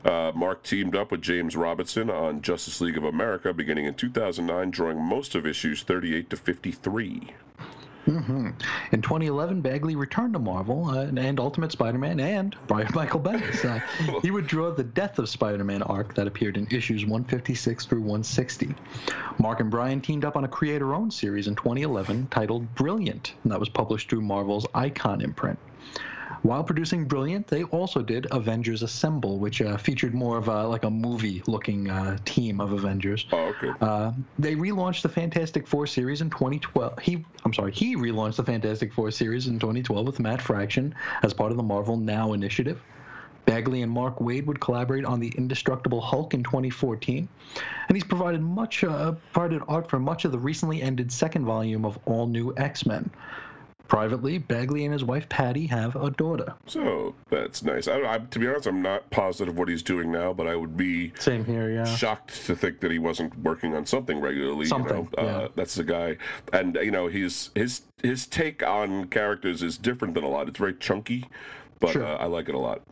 Uh, 0.07 0.33
Mark 0.35 0.63
teamed 0.63 0.97
up 0.97 1.11
with 1.11 1.21
James 1.21 1.55
Robinson 1.55 2.09
on 2.09 2.41
Justice 2.41 2.81
League 2.81 2.97
of 2.97 3.05
America 3.05 3.53
beginning 3.53 3.85
in 3.85 3.93
2009, 3.93 4.71
drawing 4.71 4.99
most 4.99 5.35
of 5.35 5.47
issues 5.47 5.83
38 5.83 6.31
to 6.31 6.37
53. 6.39 7.35
In 8.07 9.03
2011, 9.03 9.61
Bagley 9.61 9.97
returned 9.97 10.33
to 10.35 10.39
Marvel 10.39 10.89
uh, 10.91 11.11
and 11.17 11.41
Ultimate 11.41 11.73
Spider-Man 11.73 12.21
and 12.21 12.57
Brian 12.69 12.89
Michael 12.95 13.21
Bendis. 13.21 13.65
Uh, 13.65 14.21
he 14.23 14.31
would 14.31 14.47
draw 14.47 14.71
the 14.71 14.85
Death 14.85 15.19
of 15.19 15.29
Spider-Man 15.29 15.83
arc 15.83 16.15
that 16.15 16.29
appeared 16.29 16.57
in 16.57 16.69
issues 16.71 17.05
156 17.05 17.85
through 17.85 18.01
160. 18.01 18.75
Mark 19.39 19.59
and 19.59 19.71
Brian 19.71 20.01
teamed 20.01 20.25
up 20.25 20.37
on 20.37 20.45
a 20.45 20.49
creator-owned 20.49 21.13
series 21.13 21.49
in 21.49 21.57
2011 21.57 22.29
titled 22.31 22.73
Brilliant, 22.77 23.35
and 23.43 23.51
that 23.51 23.59
was 23.59 23.69
published 23.69 24.09
through 24.09 24.23
Marvel's 24.23 24.67
Icon 24.73 25.21
imprint. 25.21 25.59
While 26.47 26.63
producing 26.63 27.07
Brilliant, 27.07 27.49
they 27.49 27.65
also 27.65 28.03
did 28.03 28.29
Avengers 28.31 28.85
Assemble, 28.85 29.41
which 29.41 29.61
uh, 29.61 29.77
featured 29.77 30.15
more 30.15 30.39
of 30.39 30.47
a, 30.47 30.65
like 30.69 30.85
a 30.85 30.91
movie-looking 30.91 31.91
uh, 31.91 32.19
team 32.25 32.61
of 32.61 32.71
Avengers. 32.71 33.27
Oh, 33.33 33.47
okay. 33.47 33.73
Uh, 33.81 34.13
they 34.39 34.55
relaunched 34.55 35.03
the 35.03 35.09
Fantastic 35.09 35.67
Four 35.67 35.89
series 35.89 36.21
in 36.21 36.31
2012. 36.31 37.01
He, 37.01 37.25
I'm 37.45 37.53
sorry, 37.53 37.73
he 37.73 37.97
relaunched 37.97 38.37
the 38.37 38.45
Fantastic 38.45 38.93
Four 38.93 39.11
series 39.11 39.49
in 39.49 39.59
2012 39.59 40.07
with 40.07 40.21
Matt 40.21 40.41
Fraction 40.41 40.95
as 41.25 41.35
part 41.35 41.51
of 41.51 41.57
the 41.57 41.65
Marvel 41.65 41.97
Now 41.97 42.33
initiative. 42.33 42.81
Bagley 43.45 43.83
and 43.83 43.91
Mark 43.91 44.19
Waid 44.21 44.47
would 44.47 44.61
collaborate 44.61 45.05
on 45.05 45.19
the 45.19 45.33
Indestructible 45.37 46.01
Hulk 46.01 46.33
in 46.33 46.45
2014, 46.45 47.29
and 47.89 47.97
he's 47.97 48.05
provided 48.05 48.41
much 48.41 48.85
uh, 48.85 49.15
provided 49.33 49.63
art 49.67 49.91
for 49.91 49.99
much 49.99 50.25
of 50.25 50.31
the 50.31 50.39
recently 50.39 50.81
ended 50.81 51.11
second 51.11 51.45
volume 51.45 51.85
of 51.85 51.99
All 52.07 52.29
New 52.29 52.55
X-Men. 52.57 53.11
Privately, 53.89 54.39
Bagley 54.39 54.85
and 54.85 54.93
his 54.93 55.05
wife 55.05 55.29
Patty 55.29 55.67
have 55.67 55.95
a 55.97 56.11
daughter. 56.11 56.55
So 56.67 57.15
that's 57.31 57.63
nice. 57.63 57.87
I, 57.89 58.15
I, 58.15 58.19
to 58.19 58.39
be 58.39 58.49
honest, 58.49 58.67
I'm 58.67 58.83
not 58.83 59.09
positive 59.11 59.57
what 59.57 59.69
he's 59.69 59.83
doing 59.83 60.11
now, 60.11 60.33
but 60.33 60.47
I 60.47 60.57
would 60.57 60.77
be 60.77 61.13
Same 61.19 61.45
here, 61.45 61.71
yeah. 61.71 61.85
shocked 61.85 62.47
to 62.47 62.57
think 62.57 62.81
that 62.81 62.91
he 62.91 62.99
wasn't 62.99 63.39
working 63.41 63.75
on 63.75 63.87
something 63.87 64.21
regularly. 64.21 64.67
Something, 64.67 64.97
you 64.97 65.23
know, 65.23 65.29
yeah. 65.29 65.37
uh, 65.37 65.49
that's 65.55 65.75
the 65.77 65.85
guy, 65.85 66.17
and 66.53 66.77
you 66.77 66.91
know, 66.91 67.07
his 67.07 67.51
his 67.55 67.83
his 68.03 68.27
take 68.27 68.63
on 68.63 69.07
characters 69.09 69.63
is 69.63 69.79
different 69.79 70.15
than 70.15 70.25
a 70.25 70.29
lot. 70.29 70.49
It's 70.49 70.59
very 70.59 70.75
chunky, 70.75 71.27
but 71.81 71.93
Sure. 71.93 72.03
Mm-hmm. 72.03 72.23
uh, 72.23 72.25
I 72.25 72.27
like 72.27 72.49
it 72.49 72.55
a 72.55 72.59
lot. 72.59 72.83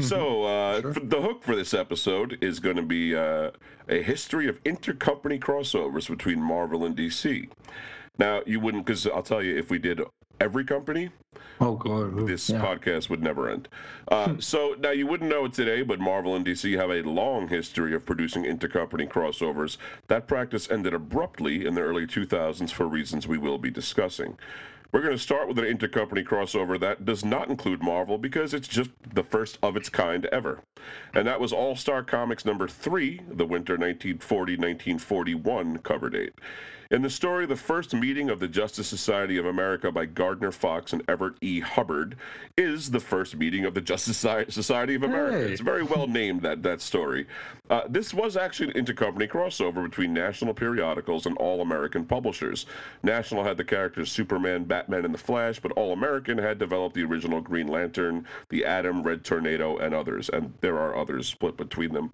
So 0.00 0.42
uh, 0.42 0.82
f- 0.84 0.98
the 1.04 1.20
hook 1.22 1.44
for 1.44 1.54
this 1.54 1.72
episode 1.72 2.36
is 2.40 2.58
going 2.58 2.74
to 2.74 2.82
be 2.82 3.14
uh, 3.14 3.52
a 3.88 4.02
history 4.02 4.48
of 4.48 4.60
intercompany 4.64 5.38
crossovers 5.38 6.08
between 6.08 6.40
Marvel 6.42 6.84
and 6.84 6.96
DC. 6.96 7.48
Now 8.18 8.42
you 8.46 8.60
wouldn't, 8.60 8.86
because 8.86 9.06
I'll 9.06 9.22
tell 9.22 9.42
you, 9.42 9.56
if 9.56 9.70
we 9.70 9.78
did 9.78 10.00
every 10.40 10.64
company, 10.64 11.10
Oh 11.60 11.76
god, 11.76 12.26
this 12.26 12.50
yeah. 12.50 12.60
podcast 12.60 13.08
would 13.08 13.22
never 13.22 13.48
end. 13.48 13.68
Uh, 14.08 14.34
so 14.38 14.74
now 14.78 14.90
you 14.90 15.06
wouldn't 15.06 15.30
know 15.30 15.44
it 15.44 15.52
today, 15.52 15.82
but 15.82 16.00
Marvel 16.00 16.34
and 16.34 16.44
DC 16.44 16.76
have 16.76 16.90
a 16.90 17.02
long 17.08 17.48
history 17.48 17.94
of 17.94 18.04
producing 18.04 18.44
intercompany 18.44 19.08
crossovers. 19.08 19.76
That 20.08 20.26
practice 20.26 20.68
ended 20.70 20.94
abruptly 20.94 21.64
in 21.64 21.74
the 21.74 21.80
early 21.80 22.06
2000s 22.06 22.70
for 22.70 22.86
reasons 22.86 23.28
we 23.28 23.38
will 23.38 23.58
be 23.58 23.70
discussing. 23.70 24.36
We're 24.92 25.02
going 25.02 25.16
to 25.16 25.18
start 25.18 25.48
with 25.48 25.58
an 25.58 25.64
intercompany 25.64 26.24
crossover 26.24 26.78
that 26.78 27.04
does 27.04 27.24
not 27.24 27.48
include 27.48 27.82
Marvel 27.82 28.16
because 28.16 28.54
it's 28.54 28.68
just 28.68 28.90
the 29.12 29.24
first 29.24 29.58
of 29.60 29.76
its 29.76 29.88
kind 29.88 30.26
ever. 30.26 30.60
And 31.12 31.26
that 31.26 31.40
was 31.40 31.52
All 31.52 31.74
Star 31.74 32.04
Comics 32.04 32.44
number 32.44 32.68
three, 32.68 33.20
the 33.28 33.44
winter 33.44 33.74
1940 33.74 34.52
1941 34.52 35.78
cover 35.78 36.10
date. 36.10 36.34
In 36.94 37.02
the 37.02 37.10
story, 37.10 37.44
the 37.44 37.56
first 37.56 37.92
meeting 37.92 38.30
of 38.30 38.38
the 38.38 38.46
Justice 38.46 38.86
Society 38.86 39.36
of 39.36 39.46
America 39.46 39.90
by 39.90 40.06
Gardner 40.06 40.52
Fox 40.52 40.92
and 40.92 41.02
Everett 41.08 41.34
E. 41.40 41.60
Hibbard 41.60 42.14
is 42.56 42.92
the 42.92 43.00
first 43.00 43.36
meeting 43.36 43.64
of 43.64 43.74
the 43.74 43.80
Justice 43.80 44.16
Society 44.16 44.94
of 44.94 45.02
America. 45.02 45.38
Hey. 45.38 45.50
It's 45.50 45.60
very 45.60 45.82
well 45.82 46.06
named 46.06 46.42
that 46.42 46.62
that 46.62 46.80
story. 46.80 47.26
Uh, 47.68 47.80
this 47.88 48.14
was 48.14 48.36
actually 48.36 48.68
an 48.68 48.84
intercompany 48.84 49.28
crossover 49.28 49.82
between 49.82 50.14
national 50.14 50.54
periodicals 50.54 51.26
and 51.26 51.36
All 51.38 51.60
American 51.60 52.04
publishers. 52.04 52.64
National 53.02 53.42
had 53.42 53.56
the 53.56 53.64
characters 53.64 54.12
Superman, 54.12 54.62
Batman, 54.62 55.04
and 55.04 55.12
the 55.12 55.18
Flash, 55.18 55.58
but 55.58 55.72
All 55.72 55.92
American 55.92 56.38
had 56.38 56.60
developed 56.60 56.94
the 56.94 57.02
original 57.02 57.40
Green 57.40 57.66
Lantern, 57.66 58.24
the 58.50 58.64
Atom, 58.64 59.02
Red 59.02 59.24
Tornado, 59.24 59.78
and 59.78 59.96
others. 59.96 60.28
And 60.28 60.54
there 60.60 60.78
are 60.78 60.96
others 60.96 61.26
split 61.26 61.56
between 61.56 61.92
them. 61.92 62.12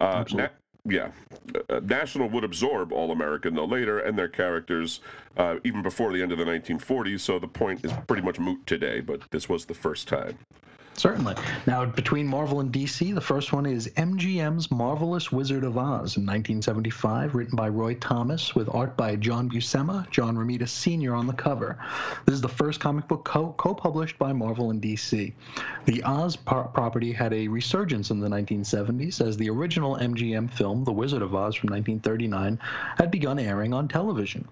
Uh, 0.00 0.24
Na- 0.32 0.48
yeah, 0.84 1.12
uh, 1.70 1.80
National 1.80 2.28
would 2.28 2.44
absorb 2.44 2.92
All 2.92 3.12
American 3.12 3.54
though 3.54 3.64
later, 3.64 4.00
and 4.00 4.18
their 4.18 4.28
characters 4.28 5.00
uh, 5.36 5.56
even 5.64 5.82
before 5.82 6.12
the 6.12 6.22
end 6.22 6.32
of 6.32 6.38
the 6.38 6.44
1940s. 6.44 7.20
So 7.20 7.38
the 7.38 7.48
point 7.48 7.84
is 7.84 7.92
pretty 8.06 8.22
much 8.22 8.38
moot 8.38 8.66
today, 8.66 9.00
but 9.00 9.22
this 9.30 9.48
was 9.48 9.66
the 9.66 9.74
first 9.74 10.08
time. 10.08 10.38
Certainly. 10.96 11.34
Now, 11.66 11.86
between 11.86 12.26
Marvel 12.26 12.60
and 12.60 12.70
DC, 12.70 13.14
the 13.14 13.20
first 13.20 13.52
one 13.52 13.64
is 13.64 13.88
MGM's 13.96 14.70
Marvelous 14.70 15.32
Wizard 15.32 15.64
of 15.64 15.78
Oz 15.78 16.16
in 16.16 16.26
1975, 16.26 17.34
written 17.34 17.56
by 17.56 17.68
Roy 17.68 17.94
Thomas, 17.94 18.54
with 18.54 18.68
art 18.72 18.96
by 18.96 19.16
John 19.16 19.48
Buscema, 19.48 20.08
John 20.10 20.36
Romita 20.36 20.68
Sr. 20.68 21.14
on 21.14 21.26
the 21.26 21.32
cover. 21.32 21.78
This 22.26 22.34
is 22.34 22.40
the 22.40 22.48
first 22.48 22.78
comic 22.78 23.08
book 23.08 23.24
co 23.24 23.74
published 23.74 24.18
by 24.18 24.32
Marvel 24.32 24.70
and 24.70 24.82
DC. 24.82 25.32
The 25.86 26.02
Oz 26.04 26.36
par- 26.36 26.68
property 26.68 27.12
had 27.12 27.32
a 27.32 27.48
resurgence 27.48 28.10
in 28.10 28.20
the 28.20 28.28
1970s 28.28 29.26
as 29.26 29.36
the 29.36 29.48
original 29.50 29.96
MGM 29.96 30.52
film, 30.52 30.84
The 30.84 30.92
Wizard 30.92 31.22
of 31.22 31.34
Oz 31.34 31.54
from 31.54 31.70
1939, 31.70 32.58
had 32.98 33.10
begun 33.10 33.38
airing 33.38 33.72
on 33.72 33.88
television. 33.88 34.46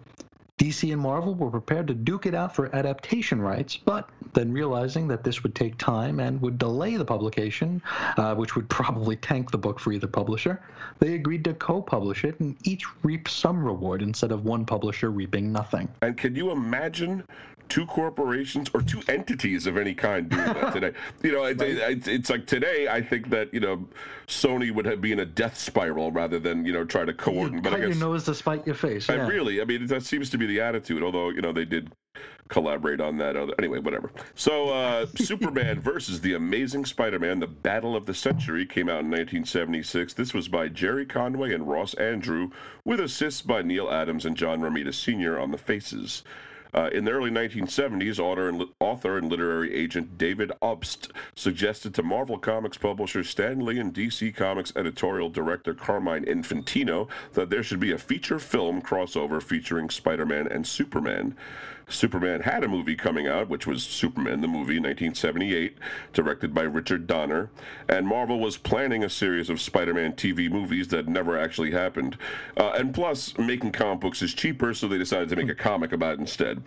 DC 0.61 0.93
and 0.93 1.01
Marvel 1.01 1.35
were 1.35 1.51
prepared 1.51 1.87
to 1.89 1.95
duke 1.95 2.27
it 2.27 2.35
out 2.35 2.55
for 2.55 2.75
adaptation 2.77 3.41
rights, 3.41 3.79
but 3.79 4.11
then 4.35 4.53
realizing 4.53 5.09
that 5.09 5.25
this 5.25 5.43
would 5.43 5.55
take 5.55 5.79
time 5.79 6.21
and 6.21 6.39
would 6.43 6.59
delay 6.59 6.99
the 6.99 7.05
publication, 7.05 7.81
uh, 8.19 8.35
which 8.35 8.57
would 8.57 8.69
probably 8.69 9.17
tank 9.17 9.51
the 9.51 9.57
book 9.57 9.81
for 9.81 9.91
either 9.91 10.07
publisher, 10.07 10.63
they 10.99 11.15
agreed 11.15 11.45
to 11.45 11.55
co 11.55 11.81
publish 11.81 12.25
it 12.25 12.39
and 12.41 12.59
each 12.65 12.85
reap 13.03 13.27
some 13.27 13.65
reward 13.65 14.03
instead 14.03 14.33
of 14.33 14.45
one 14.45 14.67
publisher 14.67 15.11
reaping 15.11 15.51
nothing. 15.51 15.89
And 16.03 16.15
can 16.19 16.37
you 16.37 16.51
imagine 16.51 17.25
two 17.71 17.87
corporations 17.87 18.69
or 18.75 18.83
two 18.83 19.01
entities 19.09 19.67
of 19.67 19.79
any 19.79 19.95
kind 19.95 20.29
doing 20.29 20.45
that 20.45 20.73
today? 20.75 20.93
You 21.23 21.33
know, 21.33 21.45
it, 21.45 21.61
it, 21.63 22.07
it's 22.07 22.29
like 22.29 22.47
today, 22.47 22.89
I 22.89 23.01
think 23.01 23.31
that, 23.31 23.55
you 23.55 23.61
know, 23.61 23.89
Sony 24.27 24.71
would 24.71 24.85
have 24.85 25.01
been 25.01 25.21
a 25.21 25.27
death 25.27 25.59
spiral 25.59 26.13
rather 26.13 26.39
than, 26.39 26.67
you 26.67 26.73
know, 26.73 26.85
try 26.85 27.05
to 27.05 27.15
coordinate. 27.15 27.63
But 27.63 27.71
Cut 27.71 27.81
I 27.81 27.87
guess. 27.87 27.97
your 27.97 28.09
nose 28.09 28.25
to 28.25 28.35
spite 28.35 28.67
your 28.67 28.75
face. 28.75 29.09
I 29.09 29.15
really, 29.15 29.61
I 29.61 29.65
mean, 29.65 29.87
that 29.87 30.03
seems 30.03 30.29
to 30.31 30.39
be 30.39 30.47
the 30.47 30.61
attitude. 30.61 31.03
Although 31.03 31.31
you 31.31 31.41
know 31.41 31.53
they 31.53 31.65
did 31.65 31.91
collaborate 32.49 33.01
on 33.01 33.17
that. 33.19 33.37
Other 33.37 33.55
anyway, 33.59 33.79
whatever. 33.79 34.11
So, 34.35 34.71
uh, 34.71 35.07
Superman 35.17 35.81
versus 35.81 36.21
the 36.21 36.35
Amazing 36.35 36.85
Spider-Man: 36.85 37.41
The 37.41 37.47
Battle 37.47 37.97
of 37.97 38.07
the 38.07 38.15
Century 38.15 38.67
came 38.67 38.89
out 38.89 39.01
in 39.01 39.11
1976. 39.11 40.15
This 40.15 40.35
was 40.35 40.49
by 40.49 40.69
Gerry 40.69 41.07
Conway 41.07 41.55
and 41.55 41.69
Ross 41.69 41.95
Andru, 41.95 42.51
with 42.85 43.01
assists 43.01 43.43
by 43.43 43.63
Neal 43.63 43.91
Adams 43.91 44.27
and 44.27 44.37
John 44.37 44.61
Romita 44.61 44.93
Sr. 44.93 45.39
on 45.39 45.51
the 45.51 45.59
faces. 45.59 46.23
Uh, 46.73 46.89
in 46.93 47.05
the 47.05 47.11
early 47.11 47.31
1970s, 47.31 48.19
author 48.19 48.49
and, 48.49 48.65
author 48.79 49.19
and 49.19 49.31
literary 49.31 49.75
agent 49.75 50.17
David 50.19 50.53
Obst 50.63 51.11
suggested 51.35 51.95
to 51.95 52.03
Marvel 52.03 52.39
Comics 52.39 52.79
publisher 52.79 53.25
Stan 53.25 53.65
Lee 53.65 53.79
and 53.79 53.93
DC 53.93 54.35
Comics 54.35 54.73
editorial 54.77 55.31
director 55.31 55.75
Carmine 55.75 56.25
Infantino 56.25 57.09
that 57.35 57.51
there 57.51 57.63
should 57.63 57.81
be 57.81 57.93
a 57.93 57.99
feature 57.99 58.39
film 58.39 58.81
crossover 58.81 59.43
featuring 59.43 59.91
Spider 59.91 60.27
Man 60.27 60.47
and 60.47 60.67
Superman. 60.67 61.37
Superman 61.91 62.41
had 62.41 62.65
a 62.65 62.69
movie 62.69 62.97
coming 62.97 63.27
out, 63.27 63.49
which 63.49 63.67
was 63.67 63.83
Superman 63.83 64.41
the 64.41 64.49
movie, 64.49 64.79
1978, 64.79 65.77
directed 66.13 66.55
by 66.55 66.63
Richard 66.63 67.07
Donner, 67.07 67.51
and 67.89 68.07
Marvel 68.07 68.39
was 68.39 68.57
planning 68.57 69.05
a 69.05 69.11
series 69.11 69.51
of 69.51 69.61
Spider-Man 69.61 70.13
TV 70.13 70.51
movies 70.51 70.89
that 70.89 71.09
never 71.09 71.39
actually 71.39 71.73
happened. 71.73 72.17
Uh, 72.57 72.73
and 72.77 72.95
plus, 72.95 73.37
making 73.39 73.73
comic 73.73 74.01
books 74.01 74.23
is 74.23 74.35
cheaper, 74.35 74.73
so 74.75 74.89
they 74.89 74.99
decided 74.99 75.29
to 75.29 75.37
make 75.37 75.49
a 75.49 75.55
comic 75.55 75.93
about 75.93 76.15
it 76.15 76.21
instead. 76.21 76.63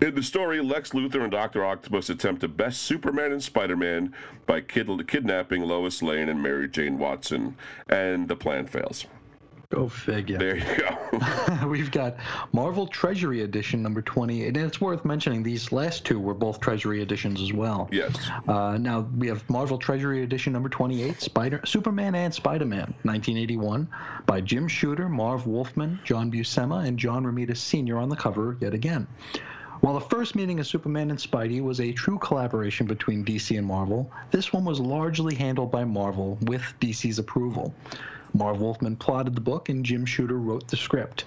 In 0.00 0.14
the 0.14 0.22
story, 0.22 0.62
Lex 0.62 0.90
Luthor 0.90 1.22
and 1.22 1.30
Dr. 1.30 1.64
Octopus 1.64 2.08
attempt 2.08 2.40
to 2.40 2.48
best 2.48 2.80
Superman 2.82 3.32
and 3.32 3.42
Spider 3.42 3.76
Man 3.76 4.14
by 4.46 4.62
kid- 4.62 5.06
kidnapping 5.06 5.62
Lois 5.62 6.00
Lane 6.00 6.30
and 6.30 6.42
Mary 6.42 6.68
Jane 6.68 6.98
Watson, 6.98 7.56
and 7.86 8.26
the 8.26 8.36
plan 8.36 8.66
fails. 8.66 9.06
Go 9.70 9.88
figure. 9.88 10.36
There 10.36 10.56
you 10.56 10.64
go. 10.78 11.66
We've 11.68 11.92
got 11.92 12.16
Marvel 12.52 12.88
Treasury 12.88 13.42
Edition 13.42 13.84
number 13.84 14.02
28. 14.02 14.48
And 14.48 14.56
it's 14.56 14.80
worth 14.80 15.04
mentioning 15.04 15.44
these 15.44 15.70
last 15.70 16.04
two 16.04 16.18
were 16.18 16.34
both 16.34 16.58
Treasury 16.58 17.00
editions 17.02 17.40
as 17.40 17.52
well. 17.52 17.88
yes. 17.92 18.12
Uh, 18.48 18.78
now 18.78 19.08
we 19.16 19.28
have 19.28 19.48
Marvel 19.48 19.78
Treasury 19.78 20.24
Edition 20.24 20.52
number 20.52 20.68
28, 20.68 21.20
Spider 21.20 21.60
Superman 21.64 22.16
and 22.16 22.34
Spider-Man, 22.34 22.94
1981, 23.02 23.88
by 24.26 24.40
Jim 24.40 24.66
Shooter, 24.66 25.08
Marv 25.08 25.46
Wolfman, 25.46 26.00
John 26.02 26.32
Buscema, 26.32 26.84
and 26.84 26.98
John 26.98 27.24
Romita 27.24 27.56
Sr. 27.56 27.98
on 27.98 28.08
the 28.08 28.16
cover 28.16 28.56
yet 28.60 28.74
again. 28.74 29.06
While 29.82 29.94
the 29.94 30.00
first 30.00 30.34
meeting 30.34 30.58
of 30.58 30.66
Superman 30.66 31.10
and 31.10 31.18
Spidey 31.18 31.62
was 31.62 31.80
a 31.80 31.92
true 31.92 32.18
collaboration 32.18 32.88
between 32.88 33.24
DC 33.24 33.56
and 33.56 33.66
Marvel, 33.66 34.10
this 34.32 34.52
one 34.52 34.64
was 34.64 34.80
largely 34.80 35.36
handled 35.36 35.70
by 35.70 35.84
Marvel 35.84 36.38
with 36.42 36.62
DC's 36.80 37.20
approval. 37.20 37.72
Marv 38.34 38.60
Wolfman 38.60 38.96
plotted 38.96 39.34
the 39.34 39.40
book 39.40 39.68
and 39.68 39.84
Jim 39.84 40.04
Shooter 40.06 40.38
wrote 40.38 40.66
the 40.68 40.76
script. 40.76 41.24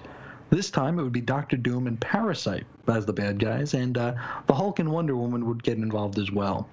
This 0.50 0.70
time 0.70 0.98
it 0.98 1.02
would 1.02 1.12
be 1.12 1.20
Doctor 1.20 1.56
Doom 1.56 1.86
and 1.86 2.00
Parasite 2.00 2.64
as 2.86 3.06
the 3.06 3.12
bad 3.12 3.38
guys, 3.38 3.74
and 3.74 3.96
uh, 3.98 4.14
the 4.46 4.54
Hulk 4.54 4.78
and 4.78 4.90
Wonder 4.90 5.16
Woman 5.16 5.46
would 5.46 5.62
get 5.62 5.78
involved 5.78 6.18
as 6.18 6.30
well. 6.30 6.68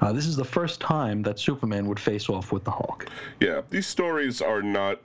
Uh, 0.00 0.12
this 0.12 0.26
is 0.26 0.36
the 0.36 0.44
first 0.44 0.80
time 0.80 1.22
that 1.22 1.38
Superman 1.38 1.86
would 1.86 2.00
face 2.00 2.28
off 2.28 2.50
with 2.50 2.64
the 2.64 2.70
Hulk. 2.70 3.06
Yeah, 3.38 3.60
these 3.70 3.86
stories 3.86 4.40
are 4.42 4.62
not 4.62 5.00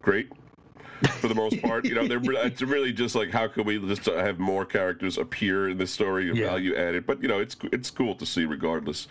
great 0.00 0.30
for 1.20 1.28
the 1.28 1.34
most 1.34 1.60
part. 1.62 1.84
You 1.84 1.96
know, 1.96 2.06
they're 2.06 2.20
it's 2.46 2.62
really 2.62 2.92
just 2.92 3.14
like 3.14 3.30
how 3.30 3.48
can 3.48 3.64
we 3.64 3.78
just 3.78 4.06
have 4.06 4.38
more 4.38 4.64
characters 4.64 5.18
appear 5.18 5.68
in 5.68 5.76
this 5.78 5.90
story 5.90 6.30
of 6.30 6.36
Yeah. 6.36 6.46
value 6.46 6.74
added. 6.76 7.04
But 7.04 7.20
you 7.20 7.28
know, 7.28 7.40
it's 7.40 7.56
it's 7.72 7.90
cool 7.90 8.14
to 8.14 8.24
see 8.24 8.44
regardless. 8.44 9.08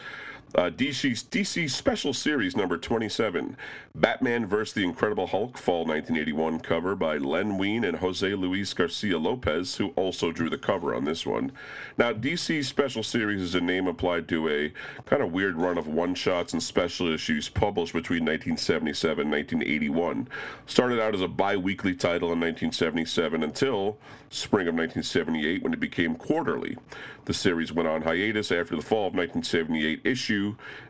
Uh, 0.54 0.70
DC 0.70 1.12
DC 1.30 1.70
Special 1.70 2.14
Series 2.14 2.58
number 2.58 2.78
27, 2.78 3.56
Batman 3.96 4.46
vs. 4.46 4.74
the 4.74 4.84
Incredible 4.84 5.28
Hulk, 5.28 5.58
Fall 5.58 5.86
1981 5.86 6.60
cover 6.60 6.94
by 6.94 7.16
Len 7.16 7.58
Wein 7.58 7.86
and 7.86 7.98
Jose 7.98 8.34
Luis 8.34 8.74
Garcia 8.74 9.18
Lopez, 9.18 9.78
who 9.78 9.94
also 9.96 10.34
drew 10.34 10.50
the 10.50 10.58
cover 10.58 10.94
on 10.94 11.06
this 11.06 11.26
one. 11.26 11.54
Now, 11.98 12.12
DC 12.12 12.66
Special 12.66 13.02
Series 13.02 13.42
is 13.42 13.56
a 13.56 13.62
name 13.62 13.88
applied 13.88 14.28
to 14.28 14.50
a 14.50 14.74
kind 15.06 15.22
of 15.22 15.32
weird 15.32 15.56
run 15.56 15.78
of 15.78 15.88
one 15.88 16.16
shots 16.16 16.52
and 16.52 16.62
special 16.62 17.08
issues 17.08 17.48
published 17.48 17.94
between 17.94 18.26
1977 18.26 19.22
and 19.22 19.32
1981. 19.32 20.28
Started 20.66 21.00
out 21.00 21.16
as 21.16 21.22
a 21.22 21.30
bi 21.30 21.56
weekly 21.56 21.96
title 21.96 22.34
in 22.34 22.42
1977 22.42 23.42
until 23.42 23.98
spring 24.30 24.68
of 24.68 24.74
1978 24.76 25.64
when 25.64 25.74
it 25.74 25.80
became 25.80 26.16
quarterly. 26.16 26.78
The 27.26 27.34
series 27.34 27.72
went 27.72 27.88
on 27.88 28.02
hiatus 28.02 28.52
after 28.52 28.76
the 28.76 28.82
fall 28.82 29.08
of 29.08 29.14
1978 29.14 30.02
issue, 30.04 30.41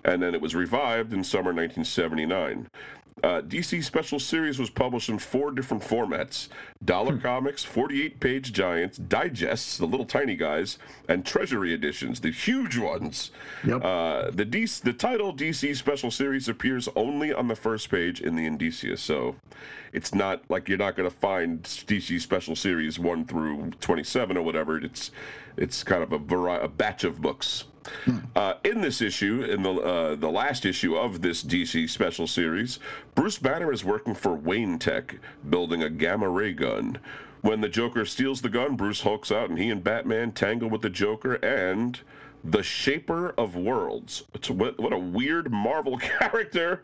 and 0.04 0.22
then 0.22 0.34
it 0.34 0.42
was 0.42 0.56
revived 0.56 1.14
in 1.14 1.24
summer 1.24 1.54
1979. 1.54 2.70
Uh, 3.24 3.40
DC 3.42 3.84
Special 3.84 4.20
Series 4.20 4.58
was 4.58 4.72
published 4.72 5.10
in 5.10 5.20
four 5.20 5.52
different 5.52 5.84
formats 5.84 6.48
Dollar 6.84 7.18
Comics, 7.18 7.64
48 7.64 8.20
page 8.20 8.52
giants, 8.52 8.98
digests, 8.98 9.78
the 9.78 9.86
little 9.86 10.08
tiny 10.08 10.36
guys, 10.36 10.80
and 11.08 11.24
Treasury 11.24 11.72
editions, 11.72 12.20
the 12.22 12.32
huge 12.32 12.80
ones. 12.80 13.30
Yep. 13.64 13.84
Uh, 13.84 14.32
the, 14.32 14.46
DC, 14.46 14.82
the 14.82 14.94
title 14.94 15.36
DC 15.36 15.76
Special 15.76 16.10
Series 16.10 16.50
appears 16.50 16.90
only 16.96 17.32
on 17.32 17.48
the 17.48 17.56
first 17.56 17.92
page 17.92 18.22
in 18.22 18.36
the 18.36 18.46
Indicia, 18.48 18.98
so 18.98 19.36
it's 19.94 20.16
not 20.16 20.42
like 20.50 20.68
you're 20.68 20.80
not 20.80 20.96
going 20.96 21.10
to 21.10 21.16
find 21.16 21.62
DC 21.64 22.20
Special 22.22 22.56
Series 22.56 22.98
1 22.98 23.26
through 23.26 23.72
27 23.82 24.36
or 24.36 24.42
whatever. 24.42 24.80
It's 24.80 25.12
it's 25.58 25.84
kind 25.84 26.02
of 26.02 26.12
a, 26.12 26.18
vari- 26.18 26.64
a 26.64 26.68
batch 26.68 27.04
of 27.04 27.22
books. 27.22 27.66
Uh, 28.36 28.54
in 28.64 28.82
this 28.82 29.02
issue, 29.02 29.44
in 29.44 29.64
the 29.64 29.74
uh, 29.74 30.16
the 30.16 30.30
last 30.30 30.66
issue 30.66 30.96
of 30.96 31.22
this 31.22 31.44
DC 31.44 31.90
Special 31.90 32.28
Series, 32.28 32.80
Bruce 33.16 33.38
Banner 33.38 33.72
is 33.72 33.84
working 33.84 34.14
for 34.14 34.34
Wayne 34.34 34.80
Tech, 34.80 35.16
building 35.50 35.82
a 35.82 35.90
gamma 35.90 36.30
ray 36.30 36.54
gun. 36.54 37.00
When 37.42 37.62
the 37.62 37.70
Joker 37.70 38.06
steals 38.06 38.42
the 38.42 38.50
gun, 38.50 38.76
Bruce 38.76 39.02
hulks 39.02 39.32
out, 39.32 39.50
and 39.50 39.58
he 39.58 39.70
and 39.70 39.84
Batman 39.84 40.32
tangle 40.32 40.70
with 40.70 40.82
the 40.82 40.90
Joker 40.90 41.36
and 41.36 42.00
the 42.44 42.64
Shaper 42.64 43.30
of 43.38 43.56
Worlds. 43.56 44.24
It's 44.34 44.50
what, 44.50 44.80
what 44.80 44.94
a 44.94 44.98
weird 44.98 45.52
Marvel 45.52 45.98
character. 46.20 46.84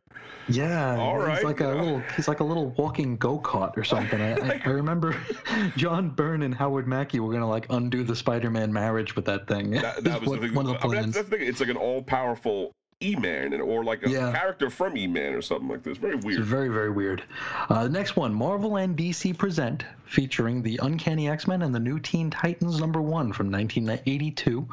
Yeah, 0.50 0.96
All 0.98 1.20
he's 1.20 1.28
right, 1.28 1.44
like 1.44 1.60
a 1.60 1.68
little 1.68 2.00
he's 2.16 2.28
like 2.28 2.40
a 2.40 2.44
little 2.44 2.68
walking 2.78 3.18
go 3.18 3.38
kart 3.40 3.76
or 3.76 3.84
something. 3.84 4.22
I, 4.22 4.34
I, 4.36 4.62
I 4.66 4.70
remember 4.70 5.16
John 5.78 6.10
Byrne 6.10 6.42
and 6.44 6.54
Howard 6.56 6.88
Mackie 6.88 7.20
were 7.20 7.34
gonna 7.34 7.50
like 7.50 7.66
undo 7.70 8.04
the 8.04 8.16
Spider-Man 8.16 8.72
marriage 8.72 9.16
with 9.16 9.26
that 9.26 9.48
thing. 9.48 9.72
That, 9.72 10.04
that 10.06 10.22
was 10.22 10.30
one, 10.30 10.40
the 10.40 10.48
thing. 10.48 10.56
one 10.56 10.68
of 10.68 10.74
the 10.74 10.80
I 10.80 10.84
mean, 10.84 10.92
that's, 10.92 11.02
plans. 11.02 11.16
that's 11.16 11.30
the 11.30 11.38
thing. 11.38 11.48
It's 11.48 11.60
like 11.60 11.70
an 11.70 11.78
all-powerful 11.78 12.72
E-Man, 13.04 13.54
and- 13.54 13.62
or 13.62 13.84
like 13.84 14.04
a 14.06 14.10
Yeah. 14.10 14.32
character 14.32 14.70
from 14.72 14.98
E-Man 14.98 15.34
or 15.34 15.42
something 15.42 15.68
like 15.68 15.84
this. 15.84 15.98
Very 16.00 16.16
weird. 16.16 16.40
It's 16.40 16.48
very, 16.50 16.70
very 16.70 16.90
weird. 16.90 17.22
Uh, 17.70 17.84
the 17.84 17.90
next 17.90 18.16
one, 18.16 18.34
Marvel 18.34 18.78
and 18.78 18.98
DC 18.98 19.38
present, 19.38 19.84
featuring 20.06 20.64
the 20.64 20.80
Uncanny 20.82 21.30
X-Men 21.30 21.62
and 21.62 21.76
the 21.76 21.80
New 21.80 22.00
Teen 22.00 22.32
Titans 22.32 22.80
number 22.80 23.00
one 23.02 23.32
from 23.34 23.52
1982, 23.52 24.68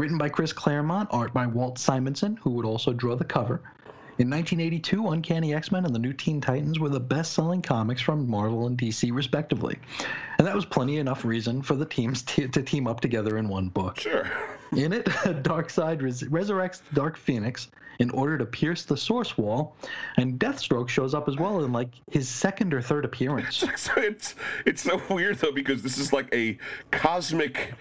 written 0.00 0.16
by 0.16 0.30
Chris 0.30 0.50
Claremont, 0.50 1.10
art 1.12 1.34
by 1.34 1.46
Walt 1.46 1.78
Simonson, 1.78 2.34
who 2.36 2.48
would 2.52 2.64
also 2.64 2.90
draw 2.94 3.14
the 3.14 3.24
cover. 3.24 3.60
In 4.16 4.30
1982, 4.30 5.08
Uncanny 5.08 5.54
X-Men 5.54 5.84
and 5.84 5.94
the 5.94 5.98
New 5.98 6.14
Teen 6.14 6.40
Titans 6.40 6.78
were 6.78 6.88
the 6.88 6.98
best-selling 6.98 7.60
comics 7.60 8.00
from 8.00 8.26
Marvel 8.26 8.66
and 8.66 8.78
DC, 8.78 9.12
respectively, 9.12 9.78
and 10.38 10.46
that 10.46 10.54
was 10.54 10.64
plenty 10.64 10.96
enough 10.96 11.22
reason 11.22 11.60
for 11.60 11.74
the 11.74 11.84
teams 11.84 12.22
to, 12.32 12.48
to 12.48 12.62
team 12.62 12.86
up 12.86 13.00
together 13.00 13.36
in 13.36 13.46
one 13.46 13.68
book. 13.68 14.00
Sure. 14.00 14.30
In 14.74 14.94
it, 14.94 15.04
Darkseid 15.44 16.00
res- 16.00 16.22
resurrects 16.22 16.80
the 16.88 16.94
Dark 16.94 17.18
Phoenix 17.18 17.68
in 17.98 18.08
order 18.12 18.38
to 18.38 18.46
pierce 18.46 18.86
the 18.86 18.96
Source 18.96 19.36
Wall, 19.36 19.76
and 20.16 20.40
Deathstroke 20.40 20.88
shows 20.88 21.12
up 21.12 21.28
as 21.28 21.36
well 21.36 21.62
in 21.62 21.74
like 21.74 21.90
his 22.10 22.26
second 22.26 22.72
or 22.72 22.80
third 22.80 23.04
appearance. 23.04 23.62
So 23.76 23.92
it's 23.96 24.34
it's 24.64 24.82
so 24.82 25.00
weird 25.10 25.36
though 25.38 25.52
because 25.52 25.82
this 25.82 25.98
is 25.98 26.10
like 26.10 26.34
a 26.34 26.58
cosmic 26.90 27.74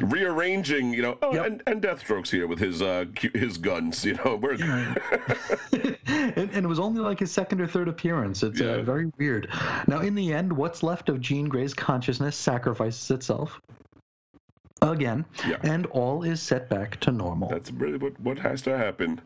rearranging, 0.00 0.92
you 0.92 1.02
know. 1.02 1.18
Oh, 1.22 1.34
Yep. 1.34 1.46
and, 1.46 1.62
and 1.66 1.82
Deathstroke's 1.82 2.30
here 2.30 2.46
with 2.46 2.58
his 2.58 2.82
uh 2.82 3.04
his 3.34 3.58
guns, 3.58 4.04
you 4.04 4.14
know. 4.14 4.36
We're, 4.36 4.54
and, 5.72 5.96
and 6.36 6.56
it 6.64 6.66
was 6.66 6.78
only 6.78 7.00
like 7.00 7.20
his 7.20 7.30
second 7.32 7.60
or 7.60 7.66
third 7.66 7.88
appearance. 7.88 8.42
It's 8.42 8.60
Yeah. 8.60 8.66
uh, 8.72 8.82
very 8.82 9.10
weird. 9.18 9.48
Now, 9.86 10.00
in 10.00 10.14
the 10.14 10.32
end, 10.32 10.52
what's 10.52 10.82
left 10.82 11.08
of 11.08 11.20
Jean 11.20 11.48
Grey's 11.48 11.74
consciousness 11.74 12.36
sacrifices 12.36 13.10
itself 13.10 13.60
again, 14.82 15.24
Yeah. 15.46 15.56
and 15.62 15.86
all 15.86 16.22
is 16.22 16.42
set 16.42 16.68
back 16.68 16.98
to 17.00 17.10
normal. 17.12 17.48
That's 17.48 17.70
really 17.70 17.98
what, 17.98 18.18
what 18.20 18.38
has 18.38 18.62
to 18.62 18.76
happen. 18.76 19.20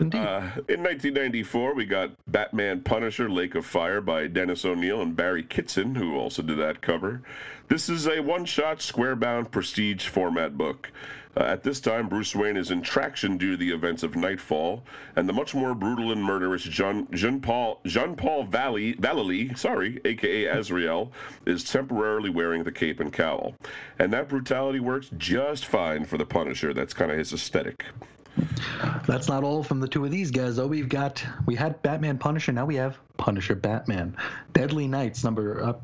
Indeed. 0.00 0.18
Uh, 0.18 0.40
in 0.68 0.82
1994, 0.82 1.74
we 1.74 1.84
got 1.84 2.10
Batman 2.26 2.80
Punisher 2.80 3.30
Lake 3.30 3.54
of 3.54 3.64
Fire 3.64 4.00
by 4.00 4.26
Dennis 4.26 4.64
O'Neil 4.64 5.00
and 5.00 5.14
Barry 5.14 5.44
Kitson, 5.44 5.94
who 5.94 6.16
also 6.16 6.42
did 6.42 6.58
that 6.58 6.82
cover. 6.82 7.22
This 7.68 7.88
is 7.88 8.06
a 8.08 8.20
one 8.20 8.44
shot, 8.44 8.82
square 8.82 9.14
bound, 9.14 9.52
prestige 9.52 10.08
format 10.08 10.58
book. 10.58 10.90
Uh, 11.36 11.44
at 11.44 11.62
this 11.62 11.80
time, 11.80 12.08
Bruce 12.08 12.34
Wayne 12.34 12.56
is 12.56 12.70
in 12.70 12.82
traction 12.82 13.36
due 13.36 13.52
to 13.52 13.56
the 13.56 13.70
events 13.70 14.02
of 14.02 14.16
Nightfall, 14.16 14.84
and 15.16 15.28
the 15.28 15.32
much 15.32 15.54
more 15.54 15.74
brutal 15.74 16.12
and 16.12 16.22
murderous 16.22 16.62
Jean, 16.62 17.08
Jean 17.12 17.40
Paul 17.40 17.80
Jean 17.86 18.14
Paul 18.16 18.44
Valley 18.44 18.96
sorry, 19.54 20.00
aka 20.04 20.46
Azrael, 20.46 21.12
is 21.46 21.64
temporarily 21.64 22.30
wearing 22.30 22.64
the 22.64 22.72
cape 22.72 23.00
and 23.00 23.12
cowl, 23.12 23.54
and 23.98 24.12
that 24.12 24.28
brutality 24.28 24.80
works 24.80 25.10
just 25.16 25.66
fine 25.66 26.04
for 26.04 26.18
the 26.18 26.26
Punisher. 26.26 26.72
That's 26.72 26.94
kind 26.94 27.10
of 27.10 27.18
his 27.18 27.32
aesthetic. 27.32 27.84
That's 29.06 29.28
not 29.28 29.44
all 29.44 29.62
from 29.62 29.80
the 29.80 29.88
two 29.88 30.04
of 30.04 30.10
these 30.10 30.30
guys, 30.30 30.56
though. 30.56 30.66
We've 30.66 30.88
got 30.88 31.24
we 31.46 31.54
had 31.54 31.80
Batman 31.82 32.18
Punisher. 32.18 32.52
Now 32.52 32.64
we 32.64 32.76
have 32.76 32.98
Punisher 33.16 33.54
Batman. 33.54 34.16
Deadly 34.52 34.88
Nights 34.88 35.22
number 35.22 35.62
uh, 35.62 35.74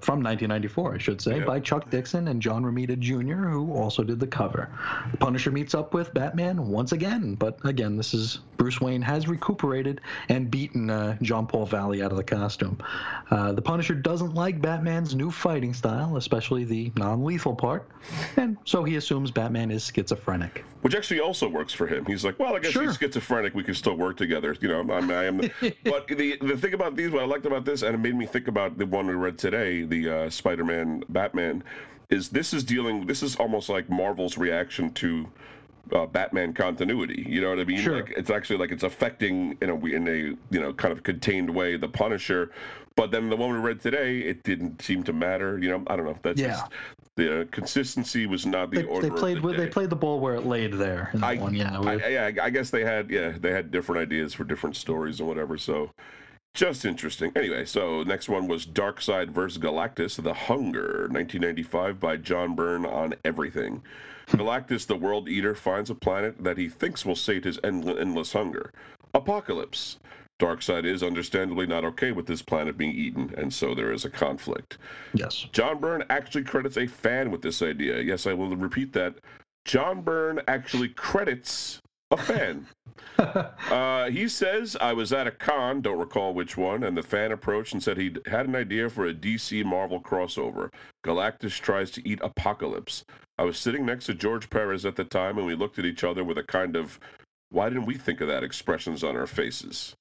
from 0.00 0.22
1994, 0.22 0.94
I 0.94 0.98
should 0.98 1.20
say, 1.20 1.38
Yeah. 1.38 1.44
by 1.44 1.58
Chuck 1.60 1.88
Dixon 1.90 2.28
and 2.28 2.40
John 2.42 2.62
Romita 2.64 2.98
Jr., 2.98 3.48
who 3.48 3.72
also 3.72 4.02
did 4.04 4.20
the 4.20 4.26
cover. 4.26 4.68
The 5.12 5.16
Punisher 5.16 5.50
meets 5.50 5.74
up 5.74 5.94
with 5.94 6.12
Batman 6.12 6.68
once 6.68 6.92
again, 6.92 7.34
but 7.34 7.58
again, 7.64 7.96
this 7.96 8.12
is 8.12 8.40
Bruce 8.58 8.80
Wayne 8.80 9.00
has 9.00 9.26
recuperated 9.26 10.02
and 10.28 10.50
beaten 10.50 10.90
uh, 10.90 11.16
John 11.22 11.46
Paul 11.46 11.64
Valley 11.64 12.02
out 12.02 12.10
of 12.10 12.18
the 12.18 12.24
costume. 12.24 12.76
Uh, 13.30 13.52
the 13.52 13.62
Punisher 13.62 13.94
doesn't 13.94 14.34
like 14.34 14.60
Batman's 14.60 15.14
new 15.14 15.30
fighting 15.30 15.72
style, 15.72 16.16
especially 16.18 16.64
the 16.64 16.92
non-lethal 16.96 17.54
part, 17.54 17.88
and 18.36 18.58
so 18.64 18.84
he 18.84 18.96
assumes 18.96 19.30
Batman 19.30 19.70
is 19.70 19.90
schizophrenic. 19.94 20.62
Which 20.82 20.94
actually 20.94 21.20
also 21.20 21.46
works 21.48 21.72
for 21.74 21.86
him. 21.86 22.06
He's 22.06 22.24
like, 22.24 22.38
well, 22.38 22.56
I 22.56 22.58
guess 22.58 22.72
Sure. 22.72 22.82
he's 22.84 22.96
schizophrenic. 22.96 23.54
We 23.54 23.62
can 23.62 23.74
still 23.74 23.96
work 23.96 24.16
together. 24.16 24.56
You 24.60 24.68
know, 24.68 24.80
I'm, 24.80 25.10
I 25.10 25.24
am. 25.24 25.38
The, 25.38 25.50
but 25.84 26.06
the 26.08 26.36
the 26.40 26.56
thing 26.56 26.72
about 26.74 26.96
these, 26.96 27.10
what 27.10 27.22
I 27.22 27.26
liked 27.26 27.44
about 27.46 27.64
this, 27.66 27.82
and 27.82 27.94
it 27.94 27.98
made 27.98 28.14
me 28.14 28.24
think 28.26 28.48
about 28.48 28.78
the 28.78 28.86
one 28.86 29.06
we 29.06 29.12
read 29.14 29.36
today, 29.38 29.69
the 29.82 30.08
uh, 30.08 30.30
Spider-Man 30.30 31.04
Batman, 31.08 31.62
is 32.08 32.28
this 32.28 32.52
is 32.52 32.62
dealing. 32.64 33.06
This 33.06 33.22
is 33.22 33.36
almost 33.36 33.68
like 33.68 33.88
Marvel's 33.90 34.36
reaction 34.38 34.92
to. 34.94 35.26
Uh, 35.92 36.06
Batman 36.06 36.52
continuity, 36.52 37.24
you 37.28 37.40
know 37.40 37.48
what 37.50 37.58
I 37.58 37.64
mean? 37.64 37.80
Sure. 37.80 37.96
Like 37.96 38.14
it's 38.16 38.30
actually 38.30 38.58
like 38.58 38.70
it's 38.70 38.84
affecting 38.84 39.56
in 39.60 39.70
a 39.70 39.76
in 39.86 40.06
a 40.06 40.16
you 40.54 40.60
know 40.60 40.72
kind 40.72 40.92
of 40.92 41.02
contained 41.02 41.50
way 41.50 41.76
the 41.76 41.88
Punisher, 41.88 42.52
but 42.94 43.10
then 43.10 43.28
the 43.28 43.34
one 43.34 43.50
we 43.50 43.58
read 43.58 43.80
today, 43.80 44.20
it 44.20 44.44
didn't 44.44 44.82
seem 44.82 45.02
to 45.04 45.12
matter. 45.12 45.58
You 45.58 45.70
know, 45.70 45.82
I 45.88 45.96
don't 45.96 46.04
know. 46.04 46.16
That's 46.22 46.40
Yeah. 46.40 46.48
just, 46.50 46.66
the 47.16 47.40
uh, 47.40 47.44
consistency 47.50 48.26
was 48.26 48.46
not 48.46 48.70
the 48.70 48.82
They, 48.82 48.84
order. 48.84 49.08
they 49.08 49.16
played 49.16 49.42
the 49.42 49.48
they 49.52 49.66
played 49.66 49.90
the 49.90 49.96
ball 49.96 50.20
where 50.20 50.34
it 50.36 50.46
laid 50.46 50.74
there 50.74 51.10
in 51.12 51.22
that 51.22 51.26
I, 51.26 51.36
one. 51.36 51.54
Yeah, 51.54 51.80
I, 51.80 52.06
yeah, 52.06 52.30
I 52.40 52.50
guess 52.50 52.70
they 52.70 52.84
had 52.84 53.10
yeah 53.10 53.32
they 53.40 53.50
had 53.50 53.72
different 53.72 54.00
ideas 54.00 54.32
for 54.32 54.44
different 54.44 54.76
stories 54.76 55.18
and 55.18 55.28
whatever. 55.28 55.58
So 55.58 55.90
just 56.54 56.84
interesting. 56.84 57.32
Anyway, 57.36 57.64
so 57.64 58.02
next 58.02 58.28
one 58.28 58.48
was 58.48 58.66
Darkseid 58.66 59.30
versus 59.30 59.58
Galactus: 59.58 60.22
The 60.22 60.34
Hunger, 60.34 61.08
1995 61.10 62.00
by 62.00 62.16
John 62.16 62.54
Byrne 62.54 62.84
on 62.84 63.14
Everything. 63.24 63.82
Hmm. 64.28 64.36
Galactus, 64.38 64.86
the 64.86 64.96
World 64.96 65.28
Eater, 65.28 65.54
finds 65.54 65.90
a 65.90 65.94
planet 65.94 66.42
that 66.42 66.58
he 66.58 66.68
thinks 66.68 67.04
will 67.04 67.16
sate 67.16 67.44
his 67.44 67.58
endl- 67.58 67.98
endless 67.98 68.32
hunger. 68.32 68.72
Apokolips. 69.14 69.96
Darkseid 70.38 70.86
is 70.86 71.02
understandably 71.02 71.66
not 71.66 71.84
okay 71.84 72.12
with 72.12 72.26
this 72.26 72.40
planet 72.40 72.78
being 72.78 72.92
eaten, 72.92 73.34
and 73.36 73.52
so 73.52 73.74
there 73.74 73.92
is 73.92 74.06
a 74.06 74.10
conflict. 74.10 74.78
yes. 75.12 75.46
John 75.52 75.78
Byrne 75.78 76.02
actually 76.08 76.44
credits 76.44 76.78
a 76.78 76.86
fan 76.86 77.30
with 77.30 77.42
this 77.42 77.60
idea. 77.60 78.00
Yes, 78.00 78.26
I 78.26 78.32
will 78.32 78.56
repeat 78.56 78.94
that. 78.94 79.16
John 79.66 80.00
Byrne 80.00 80.40
actually 80.48 80.88
credits 80.88 81.80
a 82.10 82.16
fan. 82.16 82.66
uh, 83.18 84.10
he 84.10 84.28
says, 84.28 84.76
I 84.80 84.92
was 84.92 85.12
at 85.12 85.26
a 85.26 85.30
con, 85.30 85.80
don't 85.80 85.98
recall 85.98 86.34
which 86.34 86.56
one, 86.56 86.82
and 86.82 86.96
the 86.96 87.02
fan 87.02 87.32
approached 87.32 87.72
and 87.72 87.82
said 87.82 87.98
he 87.98 88.14
had 88.26 88.46
an 88.46 88.56
idea 88.56 88.88
for 88.88 89.06
a 89.06 89.14
DC 89.14 89.64
Marvel 89.64 90.00
crossover. 90.00 90.72
Galactus 91.04 91.60
tries 91.60 91.90
to 91.92 92.08
eat 92.08 92.20
Apokolips. 92.20 93.04
I 93.38 93.44
was 93.44 93.58
sitting 93.58 93.86
next 93.86 94.06
to 94.06 94.14
George 94.14 94.50
Perez 94.50 94.84
at 94.84 94.96
the 94.96 95.04
time, 95.04 95.38
and 95.38 95.46
we 95.46 95.54
looked 95.54 95.78
at 95.78 95.84
each 95.84 96.04
other 96.04 96.24
with 96.24 96.38
a 96.38 96.42
kind 96.42 96.76
of, 96.76 96.98
why 97.50 97.68
didn't 97.68 97.86
we 97.86 97.94
think 97.94 98.20
of 98.20 98.28
that 98.28 98.44
expressions 98.44 99.04
on 99.04 99.16
our 99.16 99.26
faces? 99.26 99.94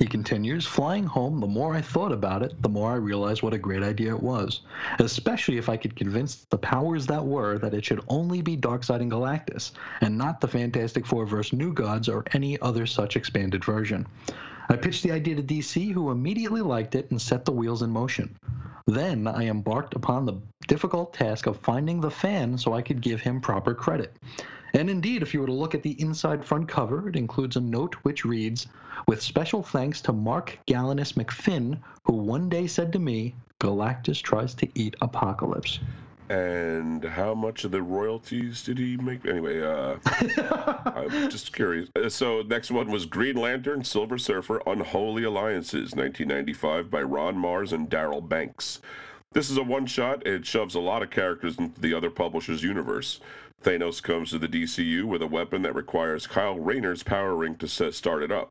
He 0.00 0.06
continues, 0.06 0.64
flying 0.64 1.04
home, 1.04 1.40
the 1.40 1.46
more 1.46 1.74
I 1.74 1.82
thought 1.82 2.10
about 2.10 2.42
it, 2.42 2.54
the 2.62 2.70
more 2.70 2.90
I 2.90 2.94
realized 2.94 3.42
what 3.42 3.52
a 3.52 3.58
great 3.58 3.82
idea 3.82 4.14
it 4.14 4.22
was. 4.22 4.62
Especially 4.98 5.58
if 5.58 5.68
I 5.68 5.76
could 5.76 5.94
convince 5.94 6.36
the 6.48 6.56
powers 6.56 7.06
that 7.08 7.22
were 7.22 7.58
that 7.58 7.74
it 7.74 7.84
should 7.84 8.02
only 8.08 8.40
be 8.40 8.56
Darkseid 8.56 9.02
and 9.02 9.12
Galactus, 9.12 9.72
and 10.00 10.16
not 10.16 10.40
the 10.40 10.48
Fantastic 10.48 11.04
Four 11.04 11.26
versus 11.26 11.52
New 11.52 11.74
Gods 11.74 12.08
or 12.08 12.24
any 12.32 12.58
other 12.62 12.86
such 12.86 13.14
expanded 13.14 13.62
version. 13.62 14.06
I 14.70 14.76
pitched 14.76 15.02
the 15.02 15.12
idea 15.12 15.34
to 15.34 15.42
DC, 15.42 15.92
who 15.92 16.10
immediately 16.10 16.62
liked 16.62 16.94
it 16.94 17.10
and 17.10 17.20
set 17.20 17.44
the 17.44 17.52
wheels 17.52 17.82
in 17.82 17.90
motion. 17.90 18.34
Then 18.86 19.26
I 19.26 19.48
embarked 19.48 19.94
upon 19.94 20.24
the 20.24 20.40
difficult 20.66 21.12
task 21.12 21.46
of 21.46 21.58
finding 21.58 22.00
the 22.00 22.10
fan 22.10 22.56
so 22.56 22.72
I 22.72 22.80
could 22.80 23.02
give 23.02 23.20
him 23.20 23.42
proper 23.42 23.74
credit. 23.74 24.16
And 24.74 24.88
indeed, 24.88 25.22
if 25.22 25.34
you 25.34 25.40
were 25.40 25.46
to 25.46 25.52
look 25.52 25.74
at 25.74 25.82
the 25.82 26.00
inside 26.00 26.44
front 26.44 26.68
cover, 26.68 27.08
it 27.08 27.16
includes 27.16 27.56
a 27.56 27.60
note 27.60 27.94
which 28.02 28.24
reads, 28.24 28.66
With 29.06 29.22
special 29.22 29.62
thanks 29.62 30.00
to 30.02 30.12
Mark 30.12 30.58
Gallinus 30.66 31.14
McFinn, 31.14 31.78
who 32.04 32.14
one 32.14 32.48
day 32.48 32.66
said 32.66 32.92
to 32.92 32.98
me, 32.98 33.34
Galactus 33.58 34.22
tries 34.22 34.54
to 34.54 34.68
eat 34.74 34.96
Apokolips. 35.02 35.80
And 36.30 37.04
how 37.04 37.34
much 37.34 37.64
of 37.64 37.72
the 37.72 37.82
royalties 37.82 38.62
did 38.62 38.78
he 38.78 38.96
make? 38.96 39.26
Anyway, 39.26 39.60
uh, 39.60 39.96
I'm 40.94 41.28
just 41.28 41.52
curious. 41.52 41.88
Uh, 41.96 42.08
So 42.08 42.42
next 42.42 42.70
one 42.70 42.88
was 42.88 43.04
Green 43.04 43.34
Lantern, 43.34 43.82
Silver 43.82 44.16
Surfer, 44.16 44.62
Unholy 44.64 45.24
Alliances, 45.24 45.92
1995 45.96 46.88
by 46.88 47.02
Ron 47.02 47.34
Marz 47.34 47.72
and 47.72 47.90
Darryl 47.90 48.26
Banks. 48.26 48.80
This 49.32 49.50
is 49.50 49.56
a 49.56 49.62
one-shot. 49.62 50.24
It 50.24 50.46
shoves 50.46 50.76
a 50.76 50.80
lot 50.80 51.02
of 51.02 51.10
characters 51.10 51.58
into 51.58 51.80
the 51.80 51.94
other 51.94 52.10
publisher's 52.10 52.62
universe. 52.62 53.20
Thanos 53.62 54.02
comes 54.02 54.30
to 54.30 54.38
the 54.38 54.48
DCU 54.48 55.04
with 55.04 55.22
a 55.22 55.26
weapon 55.26 55.62
that 55.62 55.74
requires 55.74 56.26
Kyle 56.26 56.58
Rayner's 56.58 57.02
power 57.02 57.34
ring 57.34 57.56
to 57.56 57.68
set, 57.68 57.94
start 57.94 58.22
it 58.22 58.32
up. 58.32 58.50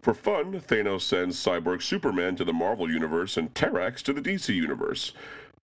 For 0.00 0.14
fun, 0.14 0.60
Thanos 0.60 1.02
sends 1.02 1.42
Cyborg 1.42 1.82
Superman 1.82 2.36
to 2.36 2.44
the 2.44 2.52
Marvel 2.52 2.90
Universe 2.90 3.36
and 3.36 3.52
Terrax 3.54 4.02
to 4.02 4.12
the 4.12 4.20
DC 4.20 4.54
Universe. 4.54 5.12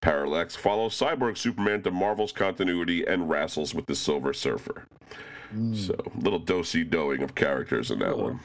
Parallax 0.01 0.55
follows 0.55 0.97
Cyborg 0.97 1.37
Superman 1.37 1.83
to 1.83 1.91
Marvel's 1.91 2.31
continuity 2.31 3.05
and 3.05 3.29
wrestles 3.29 3.73
with 3.73 3.85
the 3.85 3.95
Silver 3.95 4.33
Surfer. 4.33 4.87
Hmm. 5.51 5.75
So, 5.75 5.95
little 6.15 6.39
do-si 6.39 6.83
doing 6.83 7.21
of 7.21 7.35
characters 7.35 7.91
in 7.91 7.99
that 7.99 8.17
one. 8.17 8.39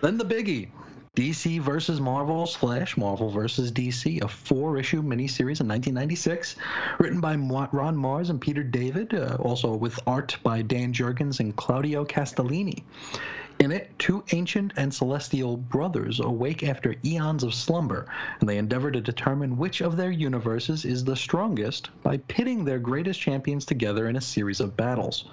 Then 0.00 0.18
the 0.18 0.24
biggie. 0.24 0.68
DC 1.16 1.60
versus 1.60 2.00
Marvel 2.00 2.44
slash 2.44 2.96
Marvel 2.96 3.30
versus 3.30 3.70
DC, 3.70 4.20
a 4.20 4.26
four 4.26 4.78
issue 4.78 5.00
miniseries 5.00 5.60
in 5.60 5.68
1996, 5.68 6.56
written 6.98 7.20
by 7.20 7.36
Ron 7.36 7.96
Marz 7.96 8.30
and 8.30 8.40
Peter 8.40 8.64
David, 8.64 9.14
uh, 9.14 9.36
also 9.38 9.76
with 9.76 9.96
art 10.08 10.36
by 10.42 10.60
Dan 10.60 10.92
Jurgens 10.92 11.38
and 11.38 11.54
Claudio 11.54 12.04
Castellini. 12.04 12.82
In 13.60 13.70
it, 13.70 13.96
two 13.96 14.24
ancient 14.32 14.72
and 14.76 14.92
celestial 14.92 15.56
brothers 15.56 16.18
awake 16.18 16.64
after 16.64 16.96
eons 17.04 17.44
of 17.44 17.54
slumber, 17.54 18.06
and 18.40 18.48
they 18.48 18.58
endeavor 18.58 18.90
to 18.90 19.00
determine 19.00 19.56
which 19.56 19.80
of 19.80 19.96
their 19.96 20.10
universes 20.10 20.84
is 20.84 21.04
the 21.04 21.14
strongest 21.14 21.90
by 22.02 22.16
pitting 22.16 22.64
their 22.64 22.80
greatest 22.80 23.20
champions 23.20 23.64
together 23.64 24.08
in 24.08 24.16
a 24.16 24.20
series 24.20 24.58
of 24.58 24.76
battles. 24.76 25.26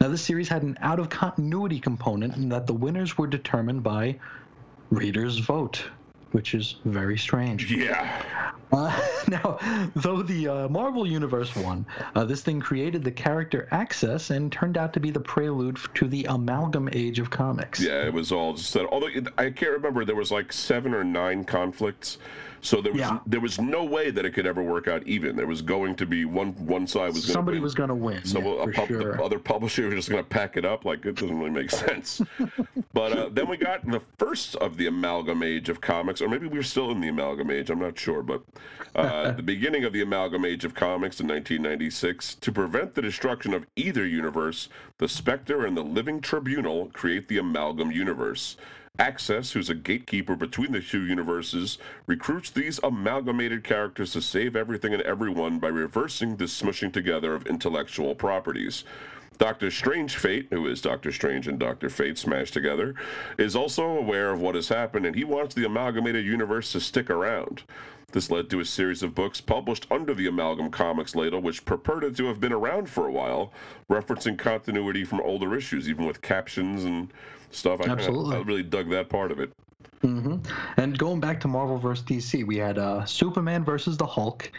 Now, 0.00 0.08
this 0.08 0.22
series 0.22 0.48
had 0.48 0.62
an 0.62 0.78
out 0.80 1.00
of 1.00 1.10
continuity 1.10 1.80
component 1.80 2.36
in 2.36 2.48
that 2.48 2.66
the 2.66 2.72
winners 2.72 3.18
were 3.18 3.26
determined 3.26 3.82
by 3.82 4.18
readers' 4.90 5.38
vote, 5.38 5.82
which 6.32 6.54
is 6.54 6.76
very 6.84 7.18
strange. 7.18 7.70
Yeah. 7.72 8.22
Uh, 8.70 9.00
now, 9.28 9.58
though 9.96 10.22
the 10.22 10.48
uh, 10.48 10.68
Marvel 10.68 11.06
Universe 11.06 11.54
won, 11.56 11.86
uh, 12.14 12.24
this 12.24 12.42
thing 12.42 12.60
created 12.60 13.02
the 13.02 13.10
character 13.10 13.66
Access 13.70 14.30
and 14.30 14.52
turned 14.52 14.76
out 14.76 14.92
to 14.92 15.00
be 15.00 15.10
the 15.10 15.20
prelude 15.20 15.78
to 15.94 16.06
the 16.06 16.24
amalgam 16.26 16.88
age 16.92 17.18
of 17.18 17.30
comics. 17.30 17.80
Yeah, 17.80 18.04
it 18.04 18.12
was 18.12 18.32
all 18.32 18.54
just 18.54 18.74
that. 18.74 18.86
Although 18.86 19.08
it, 19.08 19.28
I 19.38 19.50
can't 19.50 19.72
remember, 19.72 20.04
there 20.04 20.16
was 20.16 20.30
like 20.30 20.52
seven 20.52 20.94
or 20.94 21.04
nine 21.04 21.44
conflicts. 21.44 22.18
So 22.60 22.80
there 22.80 22.92
was 22.92 23.00
Yeah. 23.00 23.18
there 23.26 23.40
was 23.40 23.60
no 23.60 23.84
way 23.84 24.10
that 24.10 24.24
it 24.24 24.32
could 24.32 24.46
ever 24.46 24.62
work 24.62 24.88
out 24.88 25.06
even. 25.06 25.36
There 25.36 25.46
was 25.46 25.62
going 25.62 25.94
to 25.96 26.06
be 26.06 26.24
one 26.24 26.52
one 26.66 26.86
side 26.86 27.14
was 27.14 27.20
going 27.20 27.22
to 27.22 27.26
win. 27.26 27.32
Somebody 27.32 27.58
to 27.58 27.62
was 27.62 27.74
going 27.74 27.88
to 27.88 27.94
win. 27.94 28.24
So 28.24 28.40
yeah, 28.40 28.82
a 28.82 28.86
sure. 28.86 29.16
the 29.16 29.22
other 29.22 29.38
publisher 29.38 29.86
was 29.86 29.94
just 29.94 30.10
going 30.10 30.22
to 30.22 30.28
pack 30.28 30.56
it 30.56 30.64
up. 30.64 30.84
Like 30.84 31.04
it 31.04 31.16
doesn't 31.16 31.38
really 31.38 31.50
make 31.50 31.70
sense. 31.70 32.20
but 32.92 33.12
uh, 33.12 33.28
then 33.30 33.48
we 33.48 33.56
got 33.56 33.84
the 33.86 34.00
first 34.18 34.56
of 34.56 34.76
the 34.76 34.86
amalgam 34.86 35.42
age 35.42 35.68
of 35.68 35.80
comics, 35.80 36.20
or 36.20 36.28
maybe 36.28 36.46
we're 36.46 36.62
still 36.62 36.90
in 36.90 37.00
the 37.00 37.08
amalgam 37.08 37.50
age. 37.50 37.70
I'm 37.70 37.80
not 37.80 37.98
sure, 37.98 38.22
but 38.22 38.42
uh, 38.94 39.30
the 39.36 39.42
beginning 39.42 39.84
of 39.84 39.92
the 39.92 40.02
amalgam 40.02 40.44
age 40.44 40.64
of 40.64 40.74
comics 40.74 41.20
in 41.20 41.28
1996. 41.28 42.36
To 42.36 42.52
prevent 42.52 42.94
the 42.94 43.02
destruction 43.02 43.54
of 43.54 43.66
either 43.76 44.06
universe, 44.06 44.68
the 44.98 45.08
Spectre 45.08 45.64
and 45.64 45.76
the 45.76 45.82
Living 45.84 46.20
Tribunal 46.20 46.90
create 46.92 47.28
the 47.28 47.38
amalgam 47.38 47.92
universe. 47.92 48.56
Access, 48.98 49.52
who's 49.52 49.70
a 49.70 49.76
gatekeeper 49.76 50.34
between 50.34 50.72
the 50.72 50.80
two 50.80 51.06
universes, 51.06 51.78
recruits 52.06 52.50
these 52.50 52.80
amalgamated 52.82 53.62
characters 53.62 54.12
to 54.12 54.20
save 54.20 54.56
everything 54.56 54.92
and 54.92 55.02
everyone 55.02 55.60
by 55.60 55.68
reversing 55.68 56.36
the 56.36 56.46
smushing 56.46 56.92
together 56.92 57.32
of 57.32 57.46
intellectual 57.46 58.16
properties. 58.16 58.82
Doctor 59.38 59.70
Strange 59.70 60.16
Fate, 60.16 60.48
who 60.50 60.66
is 60.66 60.80
Doctor 60.80 61.12
Strange 61.12 61.46
and 61.46 61.60
Doctor 61.60 61.88
Fate 61.88 62.18
smashed 62.18 62.54
together, 62.54 62.96
is 63.38 63.54
also 63.54 63.84
aware 63.84 64.32
of 64.32 64.40
what 64.40 64.56
has 64.56 64.68
happened 64.68 65.06
and 65.06 65.14
he 65.14 65.22
wants 65.22 65.54
the 65.54 65.64
amalgamated 65.64 66.26
universe 66.26 66.72
to 66.72 66.80
stick 66.80 67.08
around. 67.08 67.62
This 68.10 68.32
led 68.32 68.50
to 68.50 68.58
a 68.58 68.64
series 68.64 69.04
of 69.04 69.14
books 69.14 69.40
published 69.40 69.86
under 69.92 70.12
the 70.12 70.26
Amalgam 70.26 70.70
Comics 70.70 71.14
label, 71.14 71.40
which 71.40 71.64
purported 71.64 72.16
to 72.16 72.26
have 72.26 72.40
been 72.40 72.54
around 72.54 72.90
for 72.90 73.06
a 73.06 73.12
while, 73.12 73.52
referencing 73.88 74.36
continuity 74.36 75.04
from 75.04 75.20
older 75.20 75.54
issues, 75.54 75.88
even 75.88 76.04
with 76.04 76.20
captions 76.20 76.84
and 76.84 77.12
stuff. 77.50 77.80
I, 77.80 77.84
kinda- 77.84 77.98
Absolutely. 77.98 78.36
I 78.36 78.40
really 78.40 78.62
dug 78.62 78.88
that 78.90 79.08
part 79.08 79.30
of 79.32 79.40
it. 79.40 79.50
hmm 80.02 80.36
And 80.76 80.96
going 80.98 81.20
back 81.20 81.40
to 81.40 81.48
Marvel 81.48 81.78
vs. 81.78 82.04
DC, 82.04 82.46
we 82.46 82.56
had 82.56 82.78
uh, 82.78 83.04
Superman 83.04 83.64
versus 83.64 83.96
the 83.96 84.06
Hulk, 84.06 84.50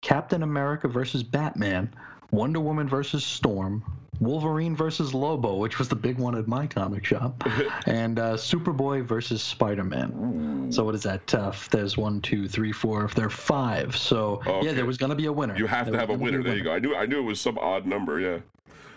Captain 0.00 0.42
America 0.42 0.88
versus 0.88 1.22
Batman, 1.22 1.92
Wonder 2.30 2.60
Woman 2.60 2.88
versus 2.88 3.24
Storm, 3.24 3.84
Wolverine 4.20 4.74
versus 4.76 5.14
Lobo, 5.14 5.56
which 5.56 5.78
was 5.78 5.88
the 5.88 5.96
big 5.96 6.16
one 6.18 6.36
at 6.36 6.46
my 6.46 6.66
comic 6.66 7.04
shop, 7.04 7.42
and 7.86 8.18
uh, 8.18 8.34
Superboy 8.34 9.04
versus 9.04 9.42
Spider 9.42 9.84
Man. 9.84 10.68
So 10.70 10.84
what 10.84 10.94
is 10.94 11.02
that? 11.02 11.26
Tough. 11.26 11.68
there's 11.70 11.96
one, 11.96 12.20
two, 12.20 12.46
three, 12.48 12.72
four. 12.72 13.04
If 13.04 13.14
There 13.14 13.26
are 13.26 13.30
five. 13.30 13.96
So 13.96 14.40
yeah, 14.62 14.72
there 14.72 14.86
was 14.86 14.96
going 14.96 15.10
to 15.10 15.16
be 15.16 15.26
a 15.26 15.32
winner. 15.32 15.56
You 15.56 15.66
have 15.66 15.86
There 15.86 15.92
to 15.94 15.98
have 15.98 16.10
a 16.10 16.12
gonna 16.16 16.18
be 16.18 16.24
winner. 16.38 16.42
There 16.42 16.56
you 16.56 16.62
go. 16.64 16.72
I 16.72 16.78
knew 16.78 16.94
I 16.94 17.06
knew 17.06 17.18
it 17.18 17.22
was 17.24 17.40
some 17.40 17.58
odd 17.58 17.84
number. 17.86 18.20
Yeah. 18.20 18.38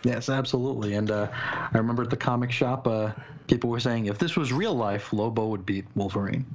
Yes, 0.06 0.30
absolutely. 0.30 0.94
And 0.94 1.10
uh, 1.10 1.27
I 1.34 1.77
remember 1.80 2.03
at 2.03 2.11
the 2.11 2.15
comic 2.15 2.52
shop, 2.52 2.88
uh, 2.88 3.11
people 3.48 3.72
were 3.72 3.80
saying 3.80 4.06
if 4.06 4.19
this 4.19 4.36
was 4.36 4.53
real 4.53 4.76
life, 4.76 5.11
Lobo 5.11 5.48
would 5.48 5.65
beat 5.65 5.86
Wolverine. 5.95 6.45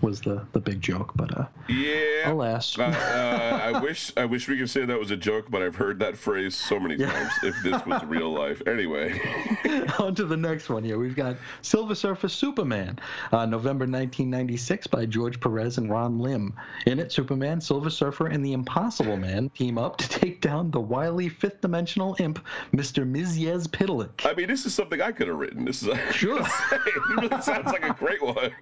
Was 0.00 0.20
the 0.20 0.46
the 0.52 0.60
big 0.60 0.80
joke, 0.80 1.12
but 1.16 1.36
uh, 1.36 1.46
Yeah. 1.68 2.30
alas. 2.32 2.78
Uh, 2.78 2.82
uh, 2.84 3.60
I 3.74 3.80
wish 3.82 4.12
I 4.16 4.24
wish 4.24 4.48
we 4.48 4.56
could 4.58 4.70
say 4.70 4.84
that 4.84 4.98
was 4.98 5.10
a 5.10 5.16
joke, 5.16 5.46
but 5.50 5.62
I've 5.62 5.76
heard 5.76 5.98
that 6.00 6.16
phrase 6.16 6.54
so 6.54 6.78
many 6.78 6.96
Yeah. 6.96 7.10
times. 7.10 7.32
If 7.42 7.56
this 7.62 7.84
was 7.84 8.04
real 8.04 8.30
life, 8.32 8.62
anyway. 8.66 9.20
On 9.98 10.14
to 10.14 10.24
the 10.24 10.36
next 10.36 10.68
one 10.68 10.84
here. 10.84 10.98
We've 10.98 11.16
got 11.16 11.36
Silver 11.62 11.94
Surfer 11.94 12.28
Superman, 12.28 12.98
uh, 13.32 13.44
November 13.46 13.84
1996 13.86 14.86
by 14.86 15.04
George 15.06 15.40
Perez 15.40 15.78
and 15.78 15.90
Ron 15.90 16.18
Lim. 16.18 16.54
In 16.86 16.98
it, 17.00 17.10
Superman, 17.12 17.60
Silver 17.60 17.90
Surfer, 17.90 18.28
and 18.28 18.44
the 18.44 18.52
Impossible 18.52 19.16
Man 19.16 19.48
team 19.50 19.78
up 19.78 19.96
to 19.98 20.08
take 20.08 20.40
down 20.40 20.70
the 20.70 20.80
wily 20.80 21.28
fifth 21.28 21.60
dimensional 21.60 22.14
imp, 22.20 22.44
Mr. 22.72 23.04
Mxyzptlk. 23.04 24.24
I 24.24 24.34
mean, 24.34 24.46
this 24.48 24.64
is 24.64 24.74
something 24.74 25.00
I 25.00 25.10
could 25.12 25.28
have 25.28 25.36
written. 25.38 25.64
This 25.64 25.82
is 25.82 25.88
Sure. 26.14 26.40
it 26.72 27.08
really 27.20 27.42
sounds 27.42 27.66
like 27.72 27.84
a 27.84 27.94
great 27.94 28.22
one. 28.22 28.52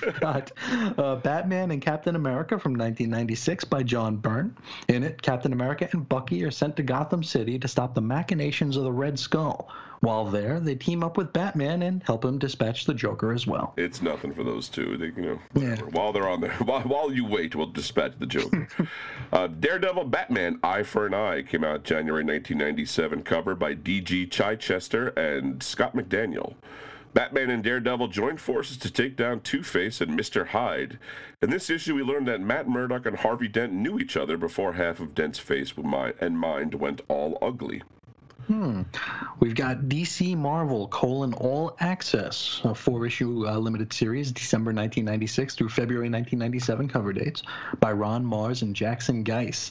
We've 0.04 0.20
got 0.20 0.52
uh, 0.98 1.16
Batman 1.16 1.70
and 1.70 1.80
Captain 1.82 2.16
America 2.16 2.58
from 2.58 2.72
1996 2.72 3.64
by 3.64 3.82
John 3.82 4.16
Byrne. 4.16 4.56
In 4.88 5.02
it, 5.02 5.20
Captain 5.22 5.52
America 5.52 5.88
and 5.92 6.08
Bucky 6.08 6.42
are 6.44 6.50
sent 6.50 6.76
to 6.76 6.82
Gotham 6.82 7.22
City 7.22 7.58
to 7.58 7.68
stop 7.68 7.94
the 7.94 8.00
machinations 8.00 8.76
of 8.76 8.84
the 8.84 8.92
Red 8.92 9.18
Skull. 9.18 9.68
While 10.00 10.26
there, 10.26 10.60
they 10.60 10.74
team 10.74 11.02
up 11.02 11.16
with 11.16 11.32
Batman 11.32 11.80
and 11.80 12.02
help 12.02 12.26
him 12.26 12.38
dispatch 12.38 12.84
the 12.84 12.92
Joker 12.92 13.32
as 13.32 13.46
well. 13.46 13.72
It's 13.78 14.02
nothing 14.02 14.34
for 14.34 14.44
those 14.44 14.68
two. 14.68 14.98
They, 14.98 15.06
you 15.06 15.22
know, 15.22 15.38
Yeah. 15.54 15.76
while 15.92 16.12
they're 16.12 16.28
on 16.28 16.42
there, 16.42 16.52
while, 16.64 16.82
while 16.82 17.10
you 17.12 17.24
wait, 17.24 17.54
we'll 17.54 17.68
dispatch 17.68 18.12
the 18.18 18.26
Joker. 18.26 18.68
uh, 19.32 19.46
Daredevil 19.46 20.04
Batman 20.04 20.58
Eye 20.62 20.82
for 20.82 21.06
an 21.06 21.14
Eye 21.14 21.40
came 21.42 21.64
out 21.64 21.84
January 21.84 22.22
1997, 22.22 23.22
cover 23.22 23.54
by 23.54 23.72
D.G. 23.72 24.26
Chichester 24.26 25.08
and 25.08 25.62
Scott 25.62 25.96
McDaniel. 25.96 26.54
Batman 27.14 27.48
and 27.48 27.62
Daredevil 27.62 28.08
joined 28.08 28.40
forces 28.40 28.76
to 28.78 28.90
take 28.90 29.16
down 29.16 29.40
Two 29.40 29.62
Face 29.62 30.00
and 30.00 30.18
Mr. 30.18 30.48
Hyde. 30.48 30.98
In 31.40 31.50
this 31.50 31.70
issue, 31.70 31.94
we 31.94 32.02
learned 32.02 32.26
that 32.26 32.40
Matt 32.40 32.68
Murdock 32.68 33.06
and 33.06 33.16
Harvey 33.16 33.46
Dent 33.46 33.72
knew 33.72 34.00
each 34.00 34.16
other 34.16 34.36
before 34.36 34.72
half 34.72 34.98
of 34.98 35.14
Dent's 35.14 35.38
face 35.38 35.72
and 35.76 36.38
mind 36.38 36.74
went 36.74 37.02
all 37.08 37.38
ugly. 37.40 37.82
Hmm. 38.48 38.82
We've 39.40 39.54
got 39.54 39.82
DC 39.82 40.36
Marvel 40.36 40.88
colon 40.88 41.32
All 41.34 41.76
Access, 41.80 42.60
a 42.64 42.74
four-issue 42.74 43.48
uh, 43.48 43.56
limited 43.56 43.92
series, 43.92 44.32
December 44.32 44.68
1996 44.68 45.54
through 45.54 45.70
February 45.70 46.10
1997 46.10 46.88
cover 46.88 47.12
dates 47.12 47.42
by 47.80 47.92
Ron 47.92 48.24
Marz 48.24 48.60
and 48.62 48.76
Jackson 48.76 49.22
Guice. 49.22 49.70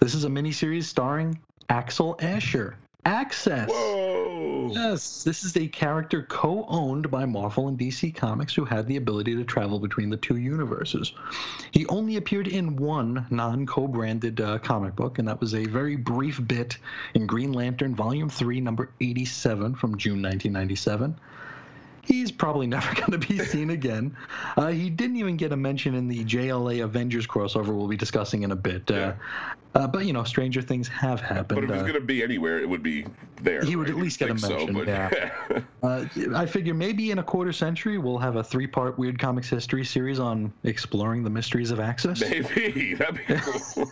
This 0.00 0.14
is 0.14 0.24
a 0.24 0.28
miniseries 0.28 0.84
starring 0.84 1.38
Axel 1.68 2.16
Asher. 2.20 2.76
Access. 3.04 3.68
Whoa! 3.70 4.70
Yes, 4.72 5.22
this 5.22 5.44
is 5.44 5.56
a 5.56 5.66
character 5.68 6.22
co-owned 6.22 7.10
by 7.10 7.24
Marvel 7.24 7.68
and 7.68 7.78
DC 7.78 8.14
Comics 8.14 8.54
who 8.54 8.64
had 8.64 8.86
the 8.86 8.96
ability 8.96 9.34
to 9.36 9.44
travel 9.44 9.78
between 9.78 10.10
the 10.10 10.16
two 10.16 10.36
universes. 10.36 11.12
He 11.70 11.86
only 11.86 12.16
appeared 12.16 12.48
in 12.48 12.76
one 12.76 13.26
non-co-branded 13.30 14.40
uh, 14.40 14.58
comic 14.58 14.94
book, 14.96 15.18
and 15.18 15.28
that 15.28 15.40
was 15.40 15.54
a 15.54 15.64
very 15.64 15.96
brief 15.96 16.46
bit 16.46 16.76
in 17.14 17.26
Green 17.26 17.52
Lantern 17.52 17.94
Volume 17.94 18.28
3, 18.28 18.60
number 18.60 18.90
87 19.00 19.74
from 19.74 19.96
June 19.96 20.20
1997. 20.22 21.18
He's 22.08 22.32
probably 22.32 22.66
never 22.66 22.92
going 23.00 23.12
to 23.12 23.18
be 23.18 23.38
seen 23.38 23.68
again. 23.70 24.16
Uh, 24.56 24.68
he 24.68 24.88
didn't 24.88 25.16
even 25.16 25.36
get 25.36 25.52
a 25.52 25.56
mention 25.56 25.94
in 25.94 26.08
the 26.08 26.24
JLA 26.24 26.82
Avengers 26.82 27.26
crossover 27.26 27.68
we'll 27.68 27.86
be 27.86 27.96
discussing 27.98 28.42
in 28.44 28.50
a 28.50 28.56
bit. 28.56 28.90
Uh, 28.90 28.94
Yeah. 28.94 29.14
uh, 29.74 29.86
but, 29.86 30.06
you 30.06 30.14
know, 30.14 30.24
stranger 30.24 30.62
things 30.62 30.88
have 30.88 31.20
happened. 31.20 31.60
But 31.60 31.64
if 31.64 31.70
he's 31.70 31.78
Uh, 31.80 31.82
going 31.82 31.94
to 31.94 32.00
be 32.00 32.22
anywhere, 32.22 32.58
it 32.58 32.68
would 32.68 32.82
be 32.82 33.04
there. 33.42 33.62
He 33.62 33.76
would 33.76 33.88
right? 33.90 33.96
at 33.98 34.02
least 34.02 34.18
get 34.18 34.30
a 34.30 34.38
so, 34.38 34.48
mention, 34.48 34.74
but- 34.74 34.86
yeah. 34.88 35.30
Uh, 35.80 36.04
I 36.34 36.44
figure 36.44 36.74
maybe 36.74 37.12
in 37.12 37.20
a 37.20 37.22
quarter 37.22 37.52
century 37.52 37.98
we'll 37.98 38.18
have 38.18 38.34
a 38.34 38.42
three-part 38.42 38.98
Weird 38.98 39.16
Comics 39.16 39.48
history 39.48 39.84
series 39.84 40.18
on 40.18 40.52
exploring 40.64 41.22
the 41.22 41.30
mysteries 41.30 41.70
of 41.70 41.78
Access. 41.78 42.20
Maybe 42.20 42.94
that'd 42.98 43.14
be 43.14 43.34
cool. 43.36 43.86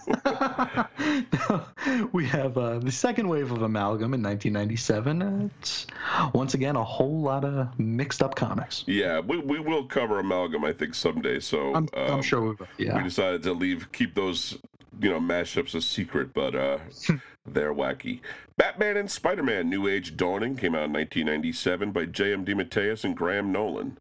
we 2.12 2.26
have 2.26 2.58
uh, 2.58 2.80
the 2.80 2.90
second 2.90 3.28
wave 3.28 3.52
of 3.52 3.62
Amalgam 3.62 4.14
in 4.14 4.22
1997. 4.22 5.22
Uh, 5.22 5.48
it's 5.60 5.86
once 6.34 6.54
again 6.54 6.74
a 6.74 6.82
whole 6.82 7.20
lot 7.20 7.44
of 7.44 7.68
mixed-up 8.06 8.36
comics. 8.36 8.84
yeah, 8.86 9.18
we, 9.18 9.36
we 9.36 9.58
will 9.58 9.84
cover 9.84 10.20
amalgam, 10.20 10.64
I 10.64 10.72
think, 10.72 10.94
someday. 10.94 11.40
So 11.40 11.74
I'm, 11.74 11.88
I'm 11.92 12.10
um, 12.12 12.22
sure 12.22 12.40
we 12.40 12.48
will. 12.50 12.68
we 12.78 13.02
decided 13.02 13.42
to 13.42 13.52
leave 13.52 13.90
keep 13.90 14.14
those 14.14 14.58
you 15.00 15.10
know 15.10 15.18
mashups 15.18 15.74
a 15.74 15.82
secret, 15.82 16.32
but 16.32 16.54
uh, 16.54 16.78
they're 17.46 17.74
wacky. 17.74 18.20
Batman 18.56 18.96
and 18.96 19.10
Spider-Man: 19.10 19.68
New 19.68 19.88
Age 19.88 20.16
Dawning 20.16 20.56
came 20.56 20.76
out 20.76 20.84
in 20.84 20.92
1997 20.92 21.90
by 21.90 22.04
J.M. 22.06 22.44
DeMatteis 22.44 23.04
and 23.04 23.16
Graham 23.16 23.50
Nolan. 23.50 23.98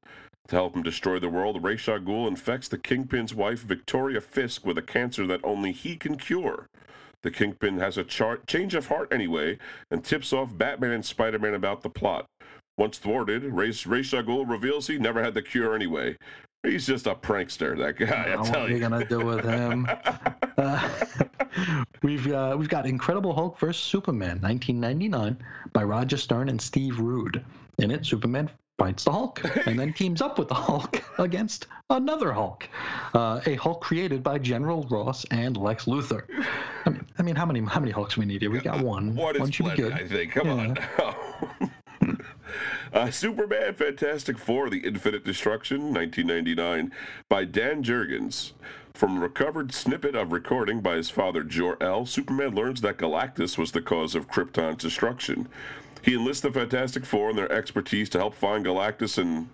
To 0.50 0.56
help 0.56 0.76
him 0.76 0.84
destroy 0.84 1.18
the 1.18 1.28
world, 1.28 1.64
Ra's 1.64 1.90
al 1.90 2.00
Ghul 2.00 2.28
infects 2.28 2.68
the 2.68 2.78
Kingpin's 2.78 3.34
wife, 3.34 3.62
Victoria 3.62 4.22
Fisk, 4.22 4.64
with 4.64 4.78
a 4.78 4.84
cancer 4.84 5.26
that 5.26 5.42
only 5.44 5.72
he 5.72 5.96
can 5.96 6.18
cure. 6.18 6.70
The 7.24 7.32
Kingpin 7.32 7.80
has 7.80 7.98
a 7.98 8.04
char- 8.04 8.42
change 8.46 8.76
of 8.76 8.86
heart 8.86 9.12
anyway 9.12 9.58
and 9.90 10.04
tips 10.04 10.32
off 10.32 10.56
Batman 10.56 10.92
and 10.92 11.04
Spider 11.04 11.40
Man 11.40 11.56
about 11.56 11.82
the 11.82 11.90
plot. 11.90 12.28
Once 12.78 12.98
thwarted, 12.98 13.44
Ra's 13.44 13.86
al 13.86 14.24
Ghul 14.24 14.50
reveals 14.50 14.88
he 14.88 14.98
never 14.98 15.24
had 15.24 15.34
the 15.34 15.42
cure 15.42 15.76
anyway. 15.76 16.18
He's 16.64 16.86
just 16.88 17.08
a 17.08 17.16
prankster, 17.16 17.78
that 17.78 17.98
guy. 17.98 18.34
I 18.34 18.36
what 18.36 18.48
tell 18.48 18.66
are 18.66 18.70
you 18.70 18.76
you. 18.76 18.82
gonna 18.82 19.06
do 19.06 19.24
with 19.24 19.46
him? 19.46 19.88
Uh, 20.58 20.90
we've 22.02 22.32
uh, 22.32 22.56
we've 22.58 22.70
got 22.70 22.86
Incredible 22.86 23.34
Hulk 23.34 23.60
vs 23.60 23.82
Superman, 23.82 24.42
1999, 24.42 25.38
by 25.74 25.84
Roger 25.84 26.18
Stern 26.18 26.50
and 26.50 26.60
Steve 26.62 27.00
Rude. 27.00 27.44
In 27.78 27.92
it, 27.92 28.06
Superman 28.06 28.50
fights 28.78 29.06
the 29.06 29.12
Hulk 29.12 29.42
and 29.68 29.80
then 29.80 29.94
teams 29.94 30.22
up 30.22 30.38
with 30.38 30.48
the 30.50 30.54
Hulk 30.56 31.02
against 31.20 31.68
another 31.90 32.34
Hulk, 32.34 32.68
uh, 33.14 33.40
a 33.46 33.56
Hulk 33.56 33.82
created 33.82 34.22
by 34.24 34.38
General 34.38 34.84
Ross 34.90 35.24
and 35.32 35.56
Lex 35.56 35.86
Luthor. 35.86 36.24
I 36.86 36.90
mean, 36.90 37.06
I 37.18 37.24
mean, 37.24 37.36
how 37.36 37.46
many 37.46 37.62
how 37.62 37.80
many 37.80 37.92
Hulks 37.92 38.18
we 38.18 38.26
need 38.26 38.42
here? 38.42 38.52
We 38.52 38.60
got 38.60 38.82
one. 38.82 39.16
One 39.16 39.36
is 39.36 39.54
should 39.54 39.66
be 39.68 39.76
good. 39.76 39.94
I 39.94 40.06
think. 40.08 40.34
Come 40.34 40.50
on. 40.50 40.78
uh, 42.94 43.12
Superman 43.12 43.74
Fantastic 43.74 44.38
Four 44.38 44.70
The 44.70 44.80
Infinite 44.80 45.24
Destruction, 45.24 45.94
1999, 45.94 46.92
by 47.30 47.46
Dan 47.46 47.84
Jurgens. 47.84 48.54
From 48.94 49.18
a 49.18 49.20
recovered 49.20 49.74
snippet 49.74 50.16
of 50.16 50.32
recording 50.32 50.80
by 50.80 50.96
his 50.96 51.10
father 51.10 51.44
Jor-El, 51.44 52.06
Superman 52.06 52.56
learns 52.56 52.80
that 52.82 52.98
Galactus 52.98 53.58
was 53.58 53.74
the 53.74 53.82
cause 53.82 54.16
of 54.16 54.30
Krypton's 54.30 54.82
destruction. 54.82 55.50
He 56.02 56.14
enlists 56.14 56.42
the 56.42 56.52
Fantastic 56.52 57.06
Four 57.06 57.30
and 57.30 57.38
their 57.38 57.52
expertise 57.52 58.10
to 58.12 58.20
help 58.20 58.36
find 58.36 58.66
Galactus 58.66 59.18
and 59.18 59.50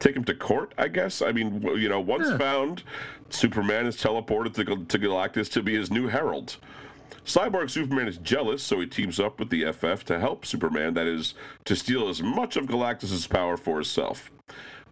take 0.00 0.16
him 0.16 0.24
to 0.24 0.34
court, 0.34 0.72
I 0.76 0.88
guess. 0.88 1.22
I 1.22 1.30
mean, 1.30 1.62
you 1.62 1.88
know, 1.88 2.00
once 2.00 2.36
found, 2.36 2.82
Superman 3.30 3.86
is 3.86 3.96
teleported 3.96 4.54
to, 4.54 4.64
to 4.64 4.98
Galactus 4.98 5.48
to 5.52 5.62
be 5.62 5.76
his 5.76 5.90
new 5.90 6.08
herald. 6.08 6.56
Cyborg 7.24 7.70
Superman 7.70 8.08
is 8.08 8.18
jealous, 8.18 8.62
so 8.62 8.80
he 8.80 8.86
teams 8.86 9.20
up 9.20 9.38
with 9.38 9.50
the 9.50 9.70
FF 9.72 10.04
to 10.06 10.18
help 10.18 10.44
Superman, 10.44 10.94
that 10.94 11.06
is, 11.06 11.34
to 11.64 11.76
steal 11.76 12.08
as 12.08 12.22
much 12.22 12.56
of 12.56 12.66
Galactus' 12.66 13.28
power 13.28 13.56
for 13.56 13.76
himself. 13.76 14.30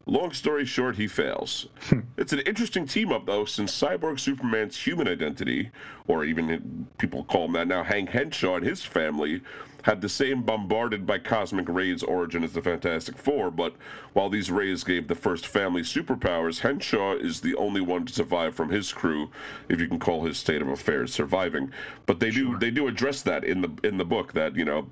Long 0.06 0.32
story 0.32 0.64
short, 0.64 0.96
he 0.96 1.06
fails. 1.06 1.66
Hmm. 1.82 2.00
it's 2.16 2.32
an 2.32 2.40
interesting 2.40 2.86
team 2.86 3.12
up, 3.12 3.26
though, 3.26 3.44
since 3.44 3.78
Cyborg 3.78 4.18
Superman's 4.18 4.76
human 4.76 5.06
identity, 5.06 5.70
or 6.08 6.24
even 6.24 6.88
people 6.98 7.24
call 7.24 7.44
him 7.44 7.52
that 7.52 7.68
now, 7.68 7.84
Hank 7.84 8.10
Henshaw 8.10 8.56
and 8.56 8.66
his 8.66 8.82
family, 8.84 9.42
had 9.82 10.00
the 10.00 10.08
same 10.08 10.42
bombarded 10.42 11.06
by 11.06 11.18
cosmic 11.18 11.68
rays 11.68 12.02
origin 12.02 12.44
as 12.44 12.52
the 12.52 12.62
Fantastic 12.62 13.16
Four, 13.16 13.50
but 13.50 13.74
while 14.12 14.28
these 14.28 14.50
rays 14.50 14.84
gave 14.84 15.08
the 15.08 15.14
first 15.14 15.46
family 15.46 15.82
superpowers, 15.82 16.60
Henshaw 16.60 17.14
is 17.14 17.40
the 17.40 17.54
only 17.54 17.80
one 17.80 18.06
to 18.06 18.12
survive 18.12 18.54
from 18.54 18.70
his 18.70 18.92
crew, 18.92 19.30
if 19.68 19.80
you 19.80 19.88
can 19.88 19.98
call 19.98 20.24
his 20.24 20.38
state 20.38 20.62
of 20.62 20.68
affairs 20.68 21.12
surviving. 21.12 21.72
But 22.06 22.20
they 22.20 22.30
do 22.30 22.58
they 22.58 22.70
do 22.70 22.88
address 22.88 23.22
that 23.22 23.44
in 23.44 23.60
the 23.62 23.70
in 23.82 23.98
the 23.98 24.04
book 24.04 24.32
that 24.34 24.56
you 24.56 24.64
know 24.64 24.88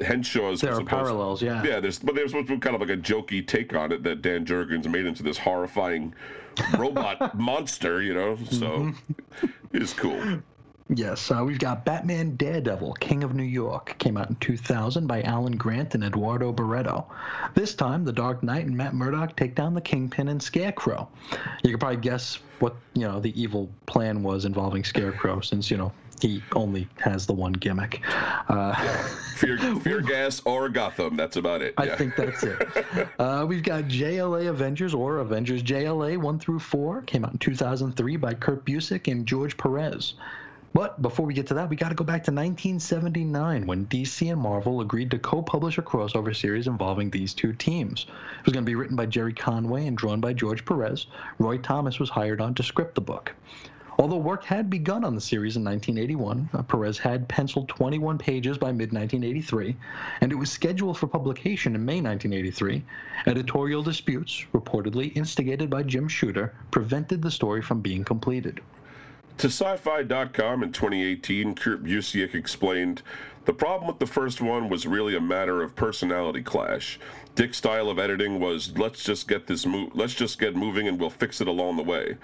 Henshaw's 0.00 0.60
There 0.60 0.74
are 0.74 0.84
parallels, 0.84 1.42
yeah. 1.42 1.62
yeah, 1.62 1.80
there's 1.80 1.98
but 1.98 2.14
there's 2.14 2.30
supposed 2.30 2.48
to 2.48 2.54
be 2.54 2.60
kind 2.60 2.74
of 2.74 2.80
like 2.80 2.90
a 2.90 3.00
jokey 3.00 3.46
take 3.46 3.74
on 3.74 3.92
it 3.92 4.02
that 4.04 4.22
Dan 4.22 4.44
Jurgens 4.44 4.90
made 4.90 5.06
into 5.06 5.22
this 5.22 5.38
horrifying 5.38 6.14
robot 6.78 7.34
monster, 7.38 8.02
you 8.02 8.14
know. 8.14 8.36
So 8.50 8.66
mm-hmm. 8.66 9.46
it's 9.72 9.92
cool. 9.92 10.40
Yes, 10.88 11.32
uh, 11.32 11.42
we've 11.44 11.58
got 11.58 11.84
Batman 11.84 12.36
Daredevil, 12.36 12.94
King 12.94 13.24
of 13.24 13.34
New 13.34 13.42
York, 13.42 13.96
came 13.98 14.16
out 14.16 14.28
in 14.28 14.36
2000 14.36 15.08
by 15.08 15.20
Alan 15.22 15.56
Grant 15.56 15.96
and 15.96 16.04
Eduardo 16.04 16.52
Barreto. 16.52 17.06
This 17.54 17.74
time, 17.74 18.04
The 18.04 18.12
Dark 18.12 18.44
Knight 18.44 18.66
and 18.66 18.76
Matt 18.76 18.94
Murdock 18.94 19.36
take 19.36 19.56
down 19.56 19.74
the 19.74 19.80
Kingpin 19.80 20.28
and 20.28 20.40
Scarecrow. 20.40 21.08
You 21.64 21.70
could 21.70 21.80
probably 21.80 21.96
guess 21.96 22.38
what, 22.60 22.76
you 22.94 23.02
know, 23.02 23.18
the 23.18 23.40
evil 23.40 23.68
plan 23.86 24.22
was 24.22 24.44
involving 24.44 24.84
Scarecrow 24.84 25.40
since, 25.40 25.72
you 25.72 25.76
know, 25.76 25.92
he 26.20 26.42
only 26.54 26.88
has 26.98 27.26
the 27.26 27.32
one 27.32 27.52
gimmick. 27.52 28.00
Uh, 28.48 28.74
Fear, 29.36 29.58
fear 29.80 30.00
gas 30.00 30.40
or 30.46 30.70
Gotham. 30.70 31.14
That's 31.14 31.36
about 31.36 31.60
it. 31.60 31.74
I 31.76 31.84
yeah. 31.84 31.96
think 31.96 32.16
that's 32.16 32.42
it. 32.42 32.66
Uh, 33.18 33.44
we've 33.46 33.62
got 33.62 33.84
JLA 33.84 34.48
Avengers 34.48 34.94
or 34.94 35.18
Avengers 35.18 35.62
JLA 35.62 36.16
1 36.16 36.38
through 36.38 36.58
4. 36.58 37.02
Came 37.02 37.24
out 37.24 37.32
in 37.32 37.38
2003 37.38 38.16
by 38.16 38.32
Kurt 38.34 38.64
Busiek 38.64 39.10
and 39.10 39.26
George 39.26 39.56
Perez. 39.56 40.14
But 40.76 41.00
before 41.00 41.24
we 41.24 41.32
get 41.32 41.46
to 41.46 41.54
that, 41.54 41.70
we 41.70 41.76
got 41.76 41.88
to 41.88 41.94
go 41.94 42.04
back 42.04 42.24
to 42.24 42.30
1979 42.30 43.66
when 43.66 43.86
DC 43.86 44.30
and 44.30 44.38
Marvel 44.38 44.82
agreed 44.82 45.10
to 45.12 45.18
co 45.18 45.40
publish 45.40 45.78
a 45.78 45.82
crossover 45.82 46.36
series 46.36 46.66
involving 46.66 47.08
these 47.08 47.32
two 47.32 47.54
teams. 47.54 48.04
It 48.40 48.44
was 48.44 48.52
going 48.52 48.66
to 48.66 48.70
be 48.70 48.74
written 48.74 48.94
by 48.94 49.06
Gerry 49.06 49.32
Conway 49.32 49.86
and 49.86 49.96
drawn 49.96 50.20
by 50.20 50.34
George 50.34 50.66
Perez. 50.66 51.06
Roy 51.38 51.56
Thomas 51.56 51.98
was 51.98 52.10
hired 52.10 52.42
on 52.42 52.54
to 52.56 52.62
script 52.62 52.94
the 52.94 53.00
book. 53.00 53.32
Although 53.98 54.18
work 54.18 54.44
had 54.44 54.68
begun 54.68 55.02
on 55.02 55.14
the 55.14 55.20
series 55.22 55.56
in 55.56 55.64
1981, 55.64 56.50
uh, 56.52 56.60
Perez 56.60 56.98
had 56.98 57.26
penciled 57.26 57.70
21 57.70 58.18
pages 58.18 58.58
by 58.58 58.70
mid 58.70 58.92
1983, 58.92 59.74
and 60.20 60.30
it 60.30 60.34
was 60.34 60.50
scheduled 60.50 60.98
for 60.98 61.06
publication 61.06 61.74
in 61.74 61.86
May 61.86 62.02
1983. 62.02 62.84
Editorial 63.26 63.82
disputes, 63.82 64.44
reportedly 64.52 65.16
instigated 65.16 65.70
by 65.70 65.82
Jim 65.82 66.06
Shooter, 66.06 66.54
prevented 66.70 67.22
the 67.22 67.30
story 67.30 67.62
from 67.62 67.80
being 67.80 68.04
completed. 68.04 68.60
To 69.38 69.48
sci-fi.com 69.48 70.62
in 70.62 70.72
2018, 70.72 71.54
Kurt 71.56 71.84
Busiek 71.84 72.34
explained, 72.34 73.02
"The 73.44 73.52
problem 73.52 73.86
with 73.86 73.98
the 73.98 74.06
first 74.06 74.40
one 74.40 74.70
was 74.70 74.86
really 74.86 75.14
a 75.14 75.20
matter 75.20 75.62
of 75.62 75.76
personality 75.76 76.40
clash. 76.40 76.98
Dick's 77.34 77.58
style 77.58 77.90
of 77.90 77.98
editing 77.98 78.40
was 78.40 78.78
let's 78.78 79.04
just 79.04 79.28
get 79.28 79.46
this 79.46 79.66
mo- 79.66 79.90
let's 79.92 80.14
just 80.14 80.38
get 80.38 80.56
moving 80.56 80.88
and 80.88 80.98
we'll 80.98 81.10
fix 81.10 81.42
it 81.42 81.48
along 81.48 81.76
the 81.76 81.82
way. 81.82 82.16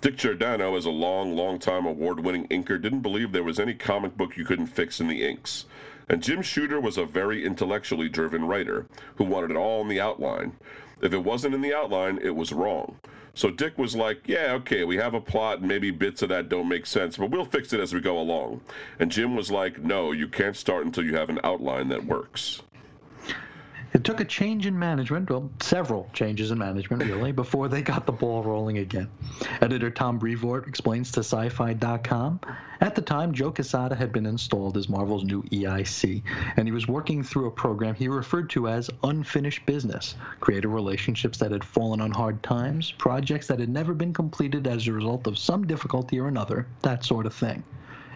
Dick 0.00 0.16
Giordano, 0.16 0.76
as 0.76 0.84
a 0.84 0.90
long, 0.90 1.34
long-time 1.34 1.86
award-winning 1.86 2.46
inker, 2.46 2.80
didn't 2.80 3.00
believe 3.00 3.32
there 3.32 3.42
was 3.42 3.58
any 3.58 3.74
comic 3.74 4.16
book 4.16 4.36
you 4.36 4.44
couldn't 4.44 4.68
fix 4.68 5.00
in 5.00 5.08
the 5.08 5.26
inks." 5.28 5.64
And 6.08 6.22
Jim 6.22 6.40
Shooter 6.40 6.80
was 6.80 6.96
a 6.96 7.04
very 7.04 7.44
intellectually 7.44 8.08
driven 8.08 8.44
writer 8.44 8.86
who 9.16 9.24
wanted 9.24 9.50
it 9.50 9.56
all 9.56 9.82
in 9.82 9.88
the 9.88 10.00
outline. 10.00 10.52
If 11.02 11.12
it 11.12 11.24
wasn't 11.24 11.56
in 11.56 11.62
the 11.62 11.74
outline, 11.74 12.20
it 12.22 12.36
was 12.36 12.52
wrong. 12.52 13.00
So 13.40 13.48
Dick 13.48 13.78
was 13.78 13.96
like, 13.96 14.28
Yeah, 14.28 14.52
okay, 14.56 14.84
we 14.84 14.98
have 14.98 15.14
a 15.14 15.20
plot 15.20 15.60
and 15.60 15.66
maybe 15.68 15.90
bits 15.90 16.20
of 16.20 16.28
that 16.28 16.50
don't 16.50 16.68
make 16.68 16.84
sense, 16.84 17.16
but 17.16 17.30
we'll 17.30 17.46
fix 17.46 17.72
it 17.72 17.80
as 17.80 17.94
we 17.94 18.00
go 18.02 18.18
along. 18.18 18.60
And 18.98 19.10
Jim 19.10 19.34
was 19.34 19.50
like, 19.50 19.78
No, 19.82 20.12
you 20.12 20.28
can't 20.28 20.54
start 20.54 20.84
until 20.84 21.06
you 21.06 21.16
have 21.16 21.30
an 21.30 21.40
outline 21.42 21.88
that 21.88 22.04
works. 22.04 22.60
It 23.92 24.04
took 24.04 24.20
a 24.20 24.24
change 24.24 24.66
in 24.66 24.78
management, 24.78 25.30
well, 25.30 25.50
several 25.60 26.08
changes 26.12 26.52
in 26.52 26.58
management, 26.58 27.02
really, 27.02 27.32
before 27.42 27.66
they 27.66 27.82
got 27.82 28.06
the 28.06 28.12
ball 28.12 28.44
rolling 28.44 28.78
again. 28.78 29.08
Editor 29.60 29.90
Tom 29.90 30.18
Brevoort 30.18 30.68
explains 30.68 31.10
to 31.12 31.20
sci 31.20 31.48
fi.com 31.48 32.40
At 32.80 32.94
the 32.94 33.02
time, 33.02 33.32
Joe 33.32 33.50
Quesada 33.50 33.96
had 33.96 34.12
been 34.12 34.26
installed 34.26 34.76
as 34.76 34.88
Marvel's 34.88 35.24
new 35.24 35.42
EIC, 35.42 36.22
and 36.56 36.68
he 36.68 36.72
was 36.72 36.86
working 36.86 37.24
through 37.24 37.48
a 37.48 37.50
program 37.50 37.96
he 37.96 38.06
referred 38.06 38.48
to 38.50 38.68
as 38.68 38.90
unfinished 39.02 39.66
business 39.66 40.14
creative 40.38 40.72
relationships 40.72 41.38
that 41.38 41.50
had 41.50 41.64
fallen 41.64 42.00
on 42.00 42.12
hard 42.12 42.40
times, 42.44 42.92
projects 42.92 43.48
that 43.48 43.58
had 43.58 43.68
never 43.68 43.92
been 43.92 44.12
completed 44.12 44.68
as 44.68 44.86
a 44.86 44.92
result 44.92 45.26
of 45.26 45.36
some 45.36 45.66
difficulty 45.66 46.20
or 46.20 46.28
another, 46.28 46.66
that 46.82 47.04
sort 47.04 47.26
of 47.26 47.34
thing. 47.34 47.64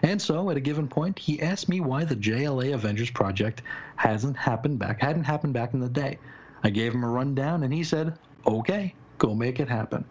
And 0.05 0.21
so, 0.21 0.51
at 0.51 0.55
a 0.55 0.59
given 0.59 0.87
point, 0.87 1.17
he 1.17 1.41
asked 1.41 1.67
me 1.67 1.79
why 1.79 2.05
the 2.05 2.15
JLA 2.15 2.75
Avengers 2.75 3.09
project 3.09 3.63
hasn't 3.95 4.37
happened 4.37 4.77
back, 4.77 5.01
hadn't 5.01 5.23
happened 5.23 5.55
back 5.55 5.73
in 5.73 5.79
the 5.79 5.89
day. 5.89 6.19
I 6.63 6.69
gave 6.69 6.93
him 6.93 7.03
a 7.03 7.09
rundown, 7.09 7.63
and 7.63 7.73
he 7.73 7.83
said, 7.83 8.15
"Okay, 8.45 8.93
go 9.17 9.33
make 9.33 9.59
it 9.59 9.67
happen." 9.67 10.05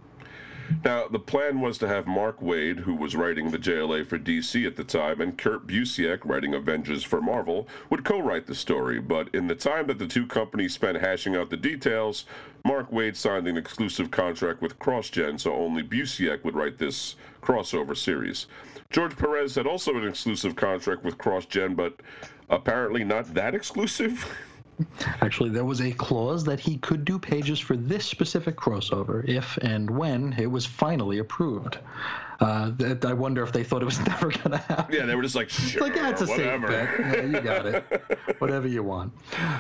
Now, 0.85 1.07
the 1.07 1.21
plan 1.21 1.61
was 1.61 1.79
to 1.79 1.87
have 1.87 2.09
Mark 2.09 2.41
Waid, 2.41 2.81
who 2.81 2.97
was 2.97 3.15
writing 3.15 3.53
the 3.53 3.59
JLA 3.59 4.03
for 4.03 4.19
DC 4.19 4.67
at 4.67 4.75
the 4.75 4.83
time, 4.83 5.21
and 5.21 5.39
Kurt 5.39 5.65
Busiek, 5.69 6.25
writing 6.25 6.55
Avengers 6.55 7.05
for 7.05 7.21
Marvel, 7.21 7.69
would 7.89 8.05
co 8.05 8.19
write 8.19 8.47
the 8.47 8.55
story. 8.57 8.99
But 8.99 9.29
in 9.33 9.47
the 9.47 9.55
time 9.55 9.87
that 9.87 10.01
the 10.01 10.09
two 10.09 10.27
companies 10.27 10.75
spent 10.75 10.99
hashing 10.99 11.37
out 11.37 11.51
the 11.51 11.57
details, 11.57 12.25
Mark 12.65 12.91
Waid 12.91 13.15
signed 13.15 13.47
an 13.47 13.57
exclusive 13.57 14.11
contract 14.11 14.61
with 14.61 14.81
CrossGen, 14.81 15.39
so 15.39 15.55
only 15.55 15.85
Busiek 15.85 16.43
would 16.43 16.57
write 16.57 16.79
this 16.79 17.15
crossover 17.41 17.97
series. 17.97 18.47
George 18.95 19.17
Perez 19.17 19.57
had 19.57 19.67
also 19.67 19.97
an 19.97 20.07
exclusive 20.07 20.55
contract 20.55 21.03
with 21.03 21.19
CrossGen, 21.19 21.75
but 21.75 21.95
apparently 22.49 23.03
not 23.03 23.35
that 23.35 23.53
exclusive. 23.53 24.25
Actually, 25.21 25.51
there 25.51 25.65
was 25.65 25.81
a 25.81 25.91
clause 25.91 26.45
that 26.45 26.61
he 26.61 26.79
could 26.79 27.05
do 27.05 27.19
pages 27.19 27.59
for 27.59 27.77
this 27.77 28.07
specific 28.07 28.55
crossover 28.55 29.29
if 29.29 29.57
and 29.63 29.91
when 29.91 30.33
it 30.39 30.47
was 30.47 30.65
finally 30.65 31.19
approved. 31.19 31.79
Uh, 32.39 32.71
that, 32.77 33.05
I 33.05 33.15
wonder 33.15 33.43
if 33.43 33.51
they 33.53 33.65
thought 33.65 33.83
it 33.83 33.85
was 33.85 33.99
never 34.07 34.29
going 34.29 34.53
to 34.53 34.59
happen. 34.59 34.95
yeah, 34.95 35.07
they 35.07 35.17
were 35.17 35.23
just 35.23 35.35
like, 35.35 35.51
sure, 35.51 35.83
like, 35.83 35.97
yeah, 35.97 36.11
it's 36.11 36.21
a 36.23 36.27
whatever. 36.27 36.69
safe 36.69 36.99
bet. 37.01 37.17
Yeah, 37.17 37.23
you 37.25 37.41
got 37.41 37.67
it. 37.67 37.85
Whatever 38.39 38.69
you 38.69 38.85
want. 38.85 39.13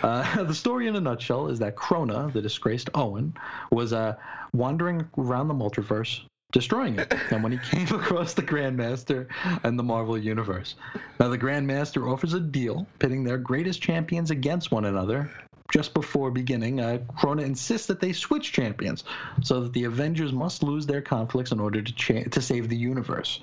Uh, 0.04 0.44
the 0.44 0.54
story 0.54 0.86
in 0.86 0.94
a 0.94 1.00
nutshell 1.00 1.48
is 1.48 1.58
that 1.58 1.74
Krona, 1.74 2.32
the 2.32 2.40
disgraced 2.40 2.88
Oan, 2.94 3.34
was 3.72 3.92
uh, 3.92 4.14
wandering 4.52 5.04
around 5.18 5.48
the 5.48 5.54
multiverse, 5.54 6.20
destroying 6.54 6.98
it. 6.98 7.12
And 7.30 7.42
when 7.42 7.52
he 7.52 7.58
came 7.58 7.88
across 7.94 8.32
the 8.32 8.42
Grandmaster 8.42 9.26
and 9.64 9.78
the 9.78 9.82
Marvel 9.82 10.16
Universe. 10.16 10.76
Now, 11.20 11.28
the 11.28 11.36
Grandmaster 11.36 12.10
offers 12.10 12.32
a 12.32 12.40
deal 12.40 12.86
pitting 12.98 13.24
their 13.24 13.36
greatest 13.36 13.82
champions 13.82 14.30
against 14.30 14.70
one 14.70 14.86
another. 14.86 15.30
Just 15.72 15.92
before 15.92 16.30
beginning, 16.30 16.80
uh, 16.80 16.98
Krona 17.18 17.42
insists 17.42 17.88
that 17.88 18.00
they 18.00 18.12
switch 18.12 18.52
champions 18.52 19.02
so 19.42 19.60
that 19.60 19.72
the 19.72 19.84
Avengers 19.84 20.32
must 20.32 20.62
lose 20.62 20.86
their 20.86 21.02
conflicts 21.02 21.52
in 21.52 21.58
order 21.58 21.82
to 21.82 21.92
cha- 21.94 22.28
to 22.30 22.40
save 22.40 22.68
the 22.68 22.76
universe. 22.76 23.40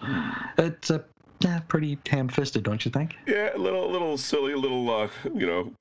It's 0.58 0.92
a 0.92 1.04
yeah, 1.40 1.60
pretty 1.68 1.98
ham-fisted, 2.08 2.64
don't 2.64 2.86
you 2.86 2.92
think? 2.92 3.16
Yeah, 3.26 3.56
a 3.56 3.58
little, 3.58 3.90
little 3.90 4.18
silly, 4.18 4.54
a 4.54 4.58
little, 4.58 4.88
uh, 4.90 5.10
you 5.34 5.48
know, 5.48 5.74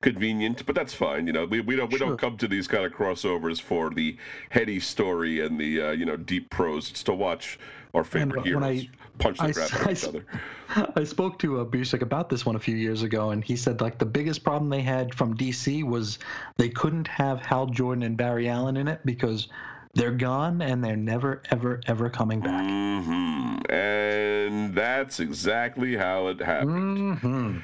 convenient, 0.00 0.64
but 0.66 0.74
that's 0.74 0.94
fine. 0.94 1.26
You 1.26 1.32
know, 1.32 1.44
we, 1.44 1.60
we 1.60 1.76
don't 1.76 1.90
we 1.92 1.98
Sure. 1.98 2.08
don't 2.08 2.18
come 2.18 2.36
to 2.38 2.48
these 2.48 2.66
kind 2.68 2.84
of 2.84 2.92
crossovers 2.92 3.60
for 3.60 3.90
the 3.90 4.16
heady 4.50 4.80
story 4.80 5.40
and 5.40 5.58
the 5.58 5.80
uh, 5.80 5.90
you 5.92 6.04
know 6.04 6.16
deep 6.16 6.50
prose. 6.50 6.90
It's 6.90 7.02
to 7.04 7.14
watch 7.14 7.58
our 7.94 8.04
favorite 8.04 8.36
when 8.38 8.44
heroes 8.44 8.62
I- 8.82 8.90
punch 9.18 9.38
the 9.38 9.44
I 9.44 9.52
crap 9.52 9.72
out 9.74 9.80
of 9.82 9.86
I 9.86 9.92
each 9.92 10.04
other. 10.04 10.24
I 10.96 11.04
spoke 11.04 11.38
to 11.40 11.60
uh, 11.60 11.64
Busiek 11.64 12.00
about 12.02 12.28
this 12.30 12.46
one 12.46 12.56
a 12.56 12.58
few 12.58 12.76
years 12.76 13.02
ago, 13.02 13.30
and 13.30 13.44
he 13.44 13.56
said 13.56 13.80
like 13.80 13.98
the 13.98 14.06
biggest 14.06 14.42
problem 14.42 14.70
they 14.70 14.80
had 14.80 15.14
from 15.14 15.36
DC 15.36 15.84
was 15.84 16.18
they 16.56 16.68
couldn't 16.70 17.06
have 17.08 17.40
Hal 17.44 17.66
Jordan 17.66 18.02
and 18.02 18.16
Barry 18.16 18.48
Allen 18.48 18.76
in 18.76 18.88
it 18.88 19.00
because 19.04 19.48
they're 19.94 20.10
gone 20.12 20.62
and 20.62 20.82
they're 20.82 20.96
never 20.96 21.42
ever 21.50 21.80
ever 21.86 22.08
coming 22.08 22.40
back. 22.40 22.64
hmm 22.64 23.58
And 23.70 24.74
that's 24.74 25.20
exactly 25.20 25.96
how 25.96 26.28
it 26.28 26.40
happened. 26.40 27.18
hmm 27.18 27.58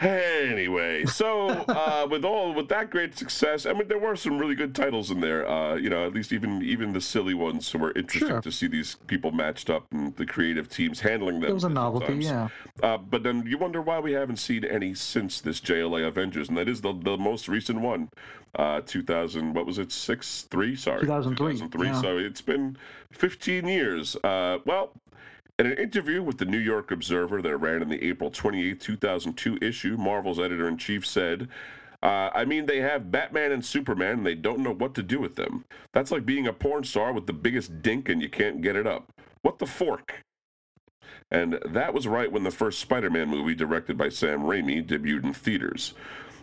Anyway, 0.00 1.04
so 1.06 1.48
uh, 1.68 2.06
with 2.10 2.24
all 2.24 2.52
with 2.54 2.68
that 2.68 2.90
great 2.90 3.16
success, 3.18 3.66
I 3.66 3.72
mean, 3.72 3.88
there 3.88 3.98
were 3.98 4.14
some 4.16 4.38
really 4.38 4.54
good 4.54 4.74
titles 4.74 5.10
in 5.10 5.20
there. 5.20 5.48
Uh, 5.48 5.74
you 5.74 5.90
know, 5.90 6.06
at 6.06 6.12
least 6.14 6.32
even 6.32 6.62
even 6.62 6.92
the 6.92 7.00
silly 7.00 7.34
ones 7.34 7.74
were 7.74 7.90
interesting 7.92 8.28
Sure. 8.28 8.40
to 8.40 8.52
see 8.52 8.66
these 8.68 8.96
people 9.06 9.32
matched 9.32 9.68
up 9.70 9.86
and 9.92 10.14
the 10.16 10.26
creative 10.26 10.68
teams 10.68 11.00
handling 11.00 11.40
them. 11.40 11.50
It 11.50 11.54
was 11.54 11.64
a 11.64 11.68
novelty, 11.68 12.06
times. 12.06 12.24
yeah. 12.26 12.48
Uh, 12.82 12.96
but 12.98 13.22
then 13.22 13.44
you 13.46 13.58
wonder 13.58 13.80
why 13.82 13.98
we 13.98 14.12
haven't 14.12 14.36
seen 14.38 14.64
any 14.64 14.94
since 14.94 15.40
this 15.40 15.60
JLA 15.60 16.06
Avengers, 16.06 16.48
and 16.48 16.56
that 16.58 16.68
is 16.68 16.80
the 16.80 16.92
the 16.92 17.16
most 17.16 17.48
recent 17.48 17.80
one, 17.80 18.10
uh, 18.54 18.80
2000. 18.86 19.52
What 19.54 19.66
was 19.66 19.78
it? 19.78 19.90
Six 19.90 20.42
three? 20.50 20.76
Sorry, 20.76 21.00
2003, 21.00 21.54
2003. 21.54 21.86
yeah. 21.88 22.00
So 22.00 22.18
it's 22.18 22.40
been 22.40 22.76
15 23.10 23.66
years. 23.66 24.16
Uh, 24.16 24.58
well. 24.64 24.92
In 25.58 25.66
an 25.66 25.72
interview 25.72 26.22
with 26.22 26.38
the 26.38 26.44
New 26.44 26.58
York 26.58 26.92
Observer 26.92 27.42
that 27.42 27.56
ran 27.56 27.82
in 27.82 27.88
the 27.88 28.00
April 28.04 28.30
28, 28.30 28.80
2002 28.80 29.58
issue, 29.60 29.96
Marvel's 29.96 30.38
editor 30.38 30.68
in 30.68 30.78
chief 30.78 31.04
said, 31.04 31.48
uh, 32.00 32.30
I 32.32 32.44
mean, 32.44 32.66
they 32.66 32.78
have 32.78 33.10
Batman 33.10 33.50
and 33.50 33.64
Superman, 33.64 34.18
and 34.18 34.26
they 34.26 34.36
don't 34.36 34.60
know 34.60 34.72
what 34.72 34.94
to 34.94 35.02
do 35.02 35.18
with 35.18 35.34
them. 35.34 35.64
That's 35.92 36.12
like 36.12 36.24
being 36.24 36.46
a 36.46 36.52
porn 36.52 36.84
star 36.84 37.12
with 37.12 37.26
the 37.26 37.32
biggest 37.32 37.82
dink 37.82 38.08
and 38.08 38.22
you 38.22 38.28
can't 38.28 38.62
get 38.62 38.76
it 38.76 38.86
up. 38.86 39.12
What 39.42 39.58
the 39.58 39.66
fork? 39.66 40.22
And 41.28 41.58
that 41.66 41.92
was 41.92 42.06
right 42.06 42.30
when 42.30 42.44
the 42.44 42.52
first 42.52 42.78
Spider 42.78 43.10
Man 43.10 43.28
movie, 43.28 43.56
directed 43.56 43.98
by 43.98 44.10
Sam 44.10 44.42
Raimi, 44.42 44.86
debuted 44.86 45.24
in 45.24 45.34
theaters. 45.34 45.92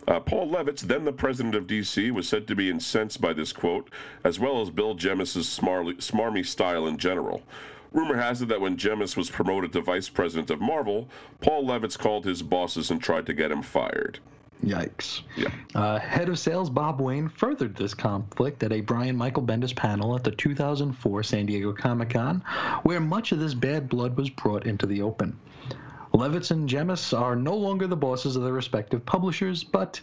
Uh, 0.06 0.20
Paul 0.20 0.50
Levitz, 0.50 0.82
then 0.82 1.06
the 1.06 1.12
president 1.12 1.54
of 1.54 1.66
DC, 1.66 2.10
was 2.10 2.28
said 2.28 2.46
to 2.48 2.54
be 2.54 2.68
incensed 2.68 3.22
by 3.22 3.32
this 3.32 3.54
quote, 3.54 3.90
as 4.22 4.38
well 4.38 4.60
as 4.60 4.68
Bill 4.68 4.96
smarly, 4.98 5.94
smarmy 5.94 6.44
style 6.44 6.86
in 6.86 6.98
general. 6.98 7.42
Rumor 7.92 8.16
has 8.16 8.42
it 8.42 8.48
that 8.48 8.60
when 8.60 8.76
Jemas 8.76 9.16
was 9.16 9.30
promoted 9.30 9.72
to 9.72 9.80
vice 9.80 10.08
president 10.08 10.50
of 10.50 10.60
Marvel, 10.60 11.08
Paul 11.40 11.64
Levitz 11.64 11.98
called 11.98 12.24
his 12.24 12.42
bosses 12.42 12.90
and 12.90 13.02
tried 13.02 13.26
to 13.26 13.34
get 13.34 13.50
him 13.50 13.62
fired. 13.62 14.18
Yikes. 14.64 15.22
Yeah. 15.36 15.48
Uh, 15.74 15.98
head 15.98 16.28
of 16.28 16.38
sales 16.38 16.70
Bob 16.70 17.00
Wayne 17.00 17.28
furthered 17.28 17.76
this 17.76 17.94
conflict 17.94 18.62
at 18.62 18.72
a 18.72 18.80
Brian 18.80 19.16
Michael 19.16 19.42
Bendis 19.42 19.76
panel 19.76 20.16
at 20.16 20.24
the 20.24 20.30
2004 20.30 21.22
San 21.22 21.46
Diego 21.46 21.72
Comic 21.72 22.10
Con, 22.10 22.42
where 22.82 23.00
much 23.00 23.32
of 23.32 23.38
this 23.38 23.54
bad 23.54 23.88
blood 23.88 24.16
was 24.16 24.30
brought 24.30 24.66
into 24.66 24.86
the 24.86 25.02
open. 25.02 25.38
Levitz 26.14 26.50
and 26.50 26.68
Jemas 26.68 27.12
are 27.12 27.36
no 27.36 27.54
longer 27.54 27.86
the 27.86 27.96
bosses 27.96 28.36
of 28.36 28.42
their 28.42 28.52
respective 28.54 29.04
publishers, 29.04 29.62
but 29.62 30.00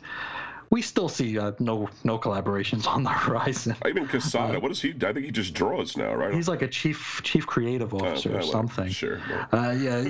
we 0.74 0.82
still 0.82 1.08
see 1.08 1.38
uh, 1.38 1.52
no 1.60 1.88
no 2.04 2.18
collaborations 2.18 2.88
on 2.96 3.04
the 3.04 3.10
horizon. 3.12 3.76
Even 3.88 4.08
Quesada, 4.08 4.60
what 4.60 4.72
is 4.72 4.82
he? 4.82 4.90
I 5.04 5.14
think 5.14 5.26
he 5.26 5.32
just 5.32 5.54
draws 5.54 5.96
now, 5.96 6.16
right? 6.16 6.34
He's 6.34 6.48
like 6.48 6.64
a 6.64 6.68
chief 6.68 7.22
chief 7.24 7.46
creative 7.46 7.94
officer 7.94 8.30
Uh, 8.32 8.34
or 8.34 8.38
well, 8.40 8.52
something. 8.52 8.90
Sure. 8.90 9.22
Uh, 9.52 9.76
yeah, 9.80 10.04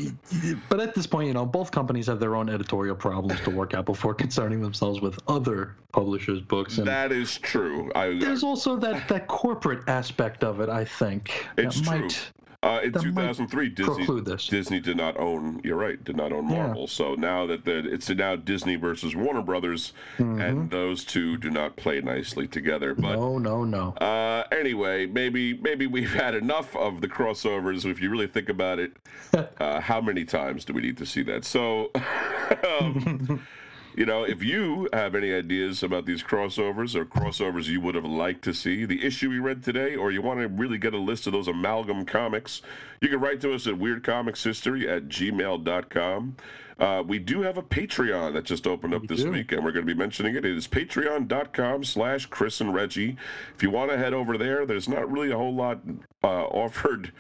but 0.70 0.80
at 0.80 0.96
this 0.96 1.06
point, 1.06 1.28
you 1.28 1.34
know, 1.34 1.46
both 1.46 1.70
companies 1.72 2.08
have 2.08 2.22
their 2.22 2.36
own 2.38 2.48
editorial 2.50 2.96
problems 2.96 3.42
to 3.42 3.50
work 3.50 3.74
out 3.74 3.86
before 3.86 4.14
concerning 4.26 4.62
themselves 4.62 5.02
with 5.02 5.20
other 5.28 5.76
publishers' 5.92 6.40
books. 6.40 6.78
And 6.78 6.88
That 6.88 7.12
is 7.12 7.38
true. 7.40 7.92
I, 7.94 8.18
there's 8.18 8.44
also 8.44 8.78
that, 8.78 9.10
that 9.10 9.28
corporate 9.28 9.84
aspect 9.90 10.46
of 10.46 10.62
it, 10.62 10.70
I 10.70 10.86
think. 10.86 11.46
It's 11.58 11.82
that 11.82 11.84
true. 11.84 12.02
might 12.02 12.32
Uh, 12.64 12.80
in 12.82 12.92
that 12.94 13.04
2003, 13.04 13.70
Disney. 13.70 14.08
Disney 14.50 14.80
did 14.80 14.96
not 14.98 15.18
own. 15.20 15.60
You're 15.64 15.78
right, 15.78 16.02
did 16.04 16.16
not 16.16 16.32
own 16.32 16.50
Yeah. 16.50 16.66
Marvel. 16.68 16.88
So 16.88 17.16
now 17.16 17.46
that 17.48 17.66
the, 17.66 17.80
it's 17.94 18.10
now 18.10 18.36
Disney 18.38 18.76
versus 18.78 19.16
Warner 19.16 19.42
Brothers, 19.42 19.92
Mm-hmm. 20.18 20.42
and 20.42 20.70
those 20.70 21.04
two 21.04 21.38
do 21.38 21.50
not 21.50 21.76
play 21.76 22.00
nicely 22.02 22.48
together. 22.48 22.96
But 22.96 23.16
no, 23.16 23.38
no, 23.38 23.64
no. 23.66 23.90
uh, 23.98 24.44
anyway, 24.52 25.06
maybe 25.08 25.54
maybe 25.56 25.88
we've 25.88 26.14
had 26.14 26.36
enough 26.36 26.76
of 26.76 27.02
the 27.02 27.08
crossovers. 27.08 27.86
If 27.86 28.02
you 28.02 28.10
really 28.10 28.28
think 28.28 28.48
about 28.50 28.80
it, 28.80 28.94
uh, 29.60 29.80
how 29.82 30.00
many 30.00 30.24
times 30.24 30.64
do 30.66 30.74
we 30.74 30.82
need 30.82 30.98
to 30.98 31.06
see 31.06 31.24
that? 31.24 31.44
So. 31.46 31.92
um, 32.80 33.46
You 33.96 34.06
know, 34.08 34.24
if 34.24 34.44
you 34.44 34.90
have 34.92 35.14
any 35.14 35.32
ideas 35.34 35.84
about 35.84 36.06
these 36.06 36.24
crossovers 36.24 36.96
or 36.96 37.06
crossovers 37.06 37.68
you 37.68 37.80
would 37.82 37.96
have 37.96 38.06
liked 38.06 38.44
to 38.46 38.54
see, 38.54 38.86
the 38.86 39.06
issue 39.06 39.30
we 39.30 39.40
read 39.40 39.64
today, 39.64 39.96
or 39.96 40.12
you 40.12 40.22
want 40.22 40.40
to 40.40 40.48
really 40.48 40.80
get 40.80 40.94
a 40.94 40.98
list 40.98 41.28
of 41.28 41.34
those 41.34 41.48
amalgam 41.48 42.06
comics, 42.06 42.62
you 43.02 43.10
can 43.10 43.20
write 43.20 43.42
to 43.42 43.54
us 43.54 43.68
at 43.68 43.76
weirdcomicshistory 43.76 44.88
at 44.88 45.10
gmail.com. 45.10 46.36
Uh, 46.80 47.04
we 47.06 47.20
do 47.20 47.42
have 47.42 47.58
a 47.58 47.62
Patreon 47.62 48.34
that 48.34 48.46
just 48.46 48.66
opened 48.66 48.96
up 48.96 49.08
this 49.08 49.22
do. 49.22 49.32
week, 49.32 49.52
and 49.52 49.64
we're 49.64 49.72
going 49.72 49.86
to 49.86 49.94
be 49.94 49.98
mentioning 49.98 50.36
it. 50.36 50.44
It 50.44 50.58
is 50.58 50.68
patreon.com 50.68 51.84
slash 51.84 52.26
Chris 52.26 52.60
and 52.62 52.74
Reggie. 52.74 53.16
If 53.56 53.62
you 53.62 53.70
want 53.70 53.92
to 53.92 53.98
head 53.98 54.14
over 54.14 54.38
there, 54.38 54.66
there's 54.66 54.90
not 54.90 55.10
really 55.12 55.32
a 55.32 55.38
whole 55.38 55.54
lot 55.54 55.82
uh, 56.24 56.28
offered 56.46 57.12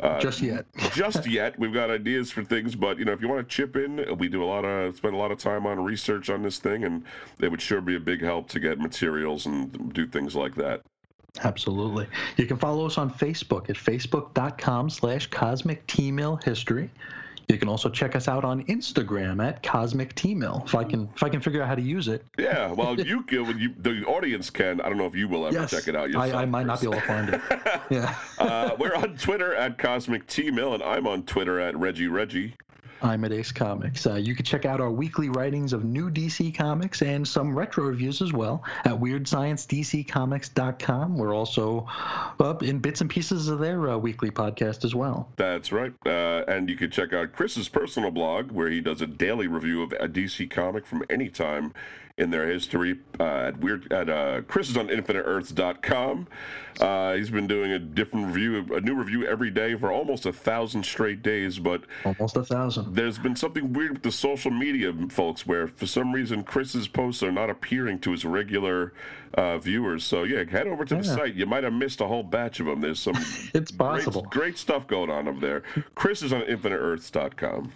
uh, 0.00 0.20
Just 0.20 0.40
yet. 0.40 0.66
just 0.92 1.26
yet. 1.26 1.58
We've 1.58 1.72
got 1.72 1.90
ideas 1.90 2.30
for 2.30 2.42
things, 2.42 2.74
but 2.74 2.98
you 2.98 3.04
know, 3.04 3.12
if 3.12 3.20
you 3.20 3.28
want 3.28 3.48
to 3.48 3.54
chip 3.54 3.76
in, 3.76 4.04
we 4.18 4.28
do 4.28 4.42
a 4.42 4.46
lot 4.46 4.64
of 4.64 4.96
spend 4.96 5.14
a 5.14 5.16
lot 5.16 5.30
of 5.30 5.38
time 5.38 5.66
on 5.66 5.82
research 5.82 6.30
on 6.30 6.42
this 6.42 6.58
thing, 6.58 6.84
and 6.84 7.04
it 7.38 7.50
would 7.50 7.62
sure 7.62 7.80
be 7.80 7.96
a 7.96 8.00
big 8.00 8.22
help 8.22 8.48
to 8.50 8.60
get 8.60 8.78
materials 8.78 9.46
and 9.46 9.92
do 9.92 10.06
things 10.06 10.34
like 10.34 10.54
that. 10.56 10.82
Absolutely. 11.42 12.06
You 12.36 12.46
can 12.46 12.56
follow 12.56 12.86
us 12.86 12.96
on 12.96 13.10
Facebook 13.10 13.68
at 13.68 13.76
facebook.com 13.76 14.88
slash 14.90 15.26
cosmic 15.28 15.90
history. 16.44 16.90
You 17.48 17.58
can 17.58 17.68
also 17.68 17.88
check 17.88 18.16
us 18.16 18.28
out 18.28 18.44
on 18.44 18.64
Instagram 18.64 19.44
at 19.46 19.62
Cosmic 19.62 20.14
T-Mill. 20.14 20.62
If 20.66 20.74
I 20.74 20.84
can 20.84 21.08
if 21.14 21.22
I 21.22 21.28
can 21.28 21.40
figure 21.40 21.62
out 21.62 21.68
how 21.68 21.74
to 21.74 21.82
use 21.82 22.08
it. 22.08 22.24
Yeah, 22.38 22.72
well, 22.72 22.98
you 23.00 23.22
can. 23.22 23.58
You, 23.58 23.74
the 23.78 24.04
audience 24.06 24.50
can. 24.50 24.80
I 24.80 24.88
don't 24.88 24.98
know 24.98 25.06
if 25.06 25.14
you 25.14 25.28
will 25.28 25.46
ever 25.46 25.54
yes. 25.54 25.70
check 25.70 25.88
it 25.88 25.96
out 25.96 26.08
yourself. 26.10 26.34
I, 26.34 26.42
I 26.42 26.44
might 26.46 26.66
not 26.66 26.80
be 26.80 26.86
able 26.86 27.00
to 27.00 27.06
find 27.06 27.28
it. 27.30 27.40
Yeah. 27.90 28.14
uh, 28.38 28.70
we're 28.78 28.94
on 28.94 29.16
Twitter 29.16 29.54
at 29.54 29.78
Cosmic 29.78 30.26
T 30.26 30.50
Mill, 30.50 30.74
and 30.74 30.82
I'm 30.82 31.06
on 31.06 31.24
Twitter 31.24 31.60
at 31.60 31.76
Reggie 31.76 32.08
Reggie. 32.08 32.54
I'm 33.04 33.24
at 33.24 33.32
Ace 33.32 33.52
Comics. 33.52 34.06
Uh, 34.06 34.14
you 34.14 34.34
can 34.34 34.46
check 34.46 34.64
out 34.64 34.80
our 34.80 34.90
weekly 34.90 35.28
writings 35.28 35.74
of 35.74 35.84
new 35.84 36.10
DC 36.10 36.54
comics 36.54 37.02
and 37.02 37.28
some 37.28 37.54
retro 37.54 37.84
reviews 37.84 38.22
as 38.22 38.32
well 38.32 38.64
at 38.86 38.94
WeirdScienceDCComics.com. 38.94 41.18
We're 41.18 41.34
also 41.34 41.86
up 42.40 42.62
in 42.62 42.78
bits 42.78 43.02
and 43.02 43.10
pieces 43.10 43.48
of 43.48 43.58
their 43.58 43.90
uh, 43.90 43.98
weekly 43.98 44.30
podcast 44.30 44.86
as 44.86 44.94
well. 44.94 45.28
That's 45.36 45.70
right. 45.70 45.92
Uh, 46.06 46.44
and 46.48 46.70
you 46.70 46.76
can 46.76 46.90
check 46.90 47.12
out 47.12 47.32
Chris's 47.32 47.68
personal 47.68 48.10
blog 48.10 48.50
where 48.50 48.70
he 48.70 48.80
does 48.80 49.02
a 49.02 49.06
daily 49.06 49.48
review 49.48 49.82
of 49.82 49.92
a 49.92 50.08
DC 50.08 50.50
comic 50.50 50.86
from 50.86 51.04
any 51.10 51.28
time 51.28 51.74
in 52.16 52.30
their 52.30 52.48
history 52.48 53.00
uh, 53.18 53.24
at 53.48 53.58
weird 53.58 53.92
at 53.92 54.08
uh, 54.08 54.40
Chris 54.42 54.70
is 54.70 54.76
on 54.76 54.86
infiniteearths.com. 54.88 56.28
Uh, 56.80 57.14
he's 57.14 57.30
been 57.30 57.46
doing 57.46 57.72
a 57.72 57.78
different 57.78 58.26
review, 58.26 58.64
a 58.74 58.80
new 58.80 58.94
review 58.94 59.26
every 59.26 59.50
day 59.50 59.74
for 59.76 59.90
almost 59.92 60.24
a 60.26 60.32
thousand 60.32 60.84
straight 60.84 61.22
days, 61.22 61.58
but 61.58 61.82
Almost 62.04 62.36
a 62.36 62.44
thousand. 62.44 62.94
there's 62.94 63.18
been 63.18 63.34
something 63.36 63.72
weird 63.72 63.92
with 63.94 64.02
the 64.02 64.12
social 64.12 64.50
media 64.52 64.92
folks 65.08 65.44
where 65.46 65.66
for 65.68 65.86
some 65.86 66.12
reason 66.12 66.44
Chris's 66.44 66.86
posts 66.88 67.22
are 67.22 67.32
not 67.32 67.50
appearing 67.50 67.98
to 68.00 68.12
his 68.12 68.24
regular 68.24 68.92
uh, 69.34 69.58
viewers. 69.58 70.04
So 70.04 70.22
yeah, 70.22 70.44
head 70.48 70.68
over 70.68 70.84
to 70.84 70.94
the 70.94 71.04
site. 71.04 71.34
You 71.34 71.46
might 71.46 71.64
have 71.64 71.72
missed 71.72 72.00
a 72.00 72.06
whole 72.06 72.22
batch 72.22 72.60
of 72.60 72.66
them. 72.66 72.80
There's 72.80 73.00
some 73.00 73.16
It's 73.54 73.72
possible. 73.72 74.22
Great, 74.22 74.30
great 74.40 74.58
stuff 74.58 74.86
going 74.86 75.10
on 75.10 75.26
up 75.26 75.40
there. 75.40 75.62
Chris 75.96 76.22
is 76.22 76.32
on 76.32 76.42
infiniteearths.com. 76.42 77.72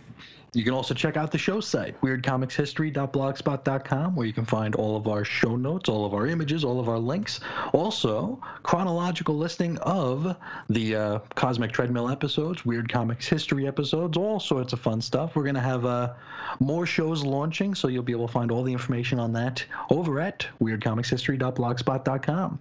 You 0.55 0.65
can 0.65 0.73
also 0.73 0.95
check 0.95 1.19
out 1.19 1.31
the 1.31 1.39
show 1.39 1.61
site, 1.61 2.01
weirdcomicshistory.blogspot.com, 2.01 4.17
where 4.17 4.27
you 4.27 4.33
can 4.33 4.47
find 4.47 4.75
all 4.75 4.97
of 4.97 5.07
our 5.07 5.23
show 5.23 5.57
notes, 5.57 5.91
all 5.91 6.07
of 6.07 6.15
our 6.15 6.27
images, 6.27 6.65
all 6.65 6.81
of 6.81 6.89
our 6.89 6.99
links. 6.99 7.41
Also, 7.73 8.41
chronological 8.63 9.37
listing 9.37 9.77
of 9.79 10.35
the 10.71 10.97
uh, 10.97 11.19
Cosmic 11.35 11.73
Treadmill 11.73 12.09
episodes, 12.09 12.65
Weird 12.65 12.91
Comics 12.91 13.29
History 13.29 13.69
episodes, 13.69 14.17
all 14.17 14.41
sorts 14.41 14.73
of 14.73 14.81
fun 14.81 15.03
stuff. 15.03 15.37
We're 15.37 15.43
going 15.43 15.55
to 15.55 15.61
have 15.61 15.85
uh, 15.85 16.15
more 16.61 16.87
shows 16.87 17.23
launching, 17.25 17.75
so 17.75 17.89
you'll 17.89 18.03
be 18.03 18.13
able 18.13 18.27
to 18.27 18.33
find 18.33 18.51
all 18.51 18.63
the 18.63 18.73
information 18.73 19.21
on 19.21 19.35
that 19.35 19.63
over 19.91 20.19
at 20.19 20.47
weirdcomicshistory.blogspot.com. 20.63 22.59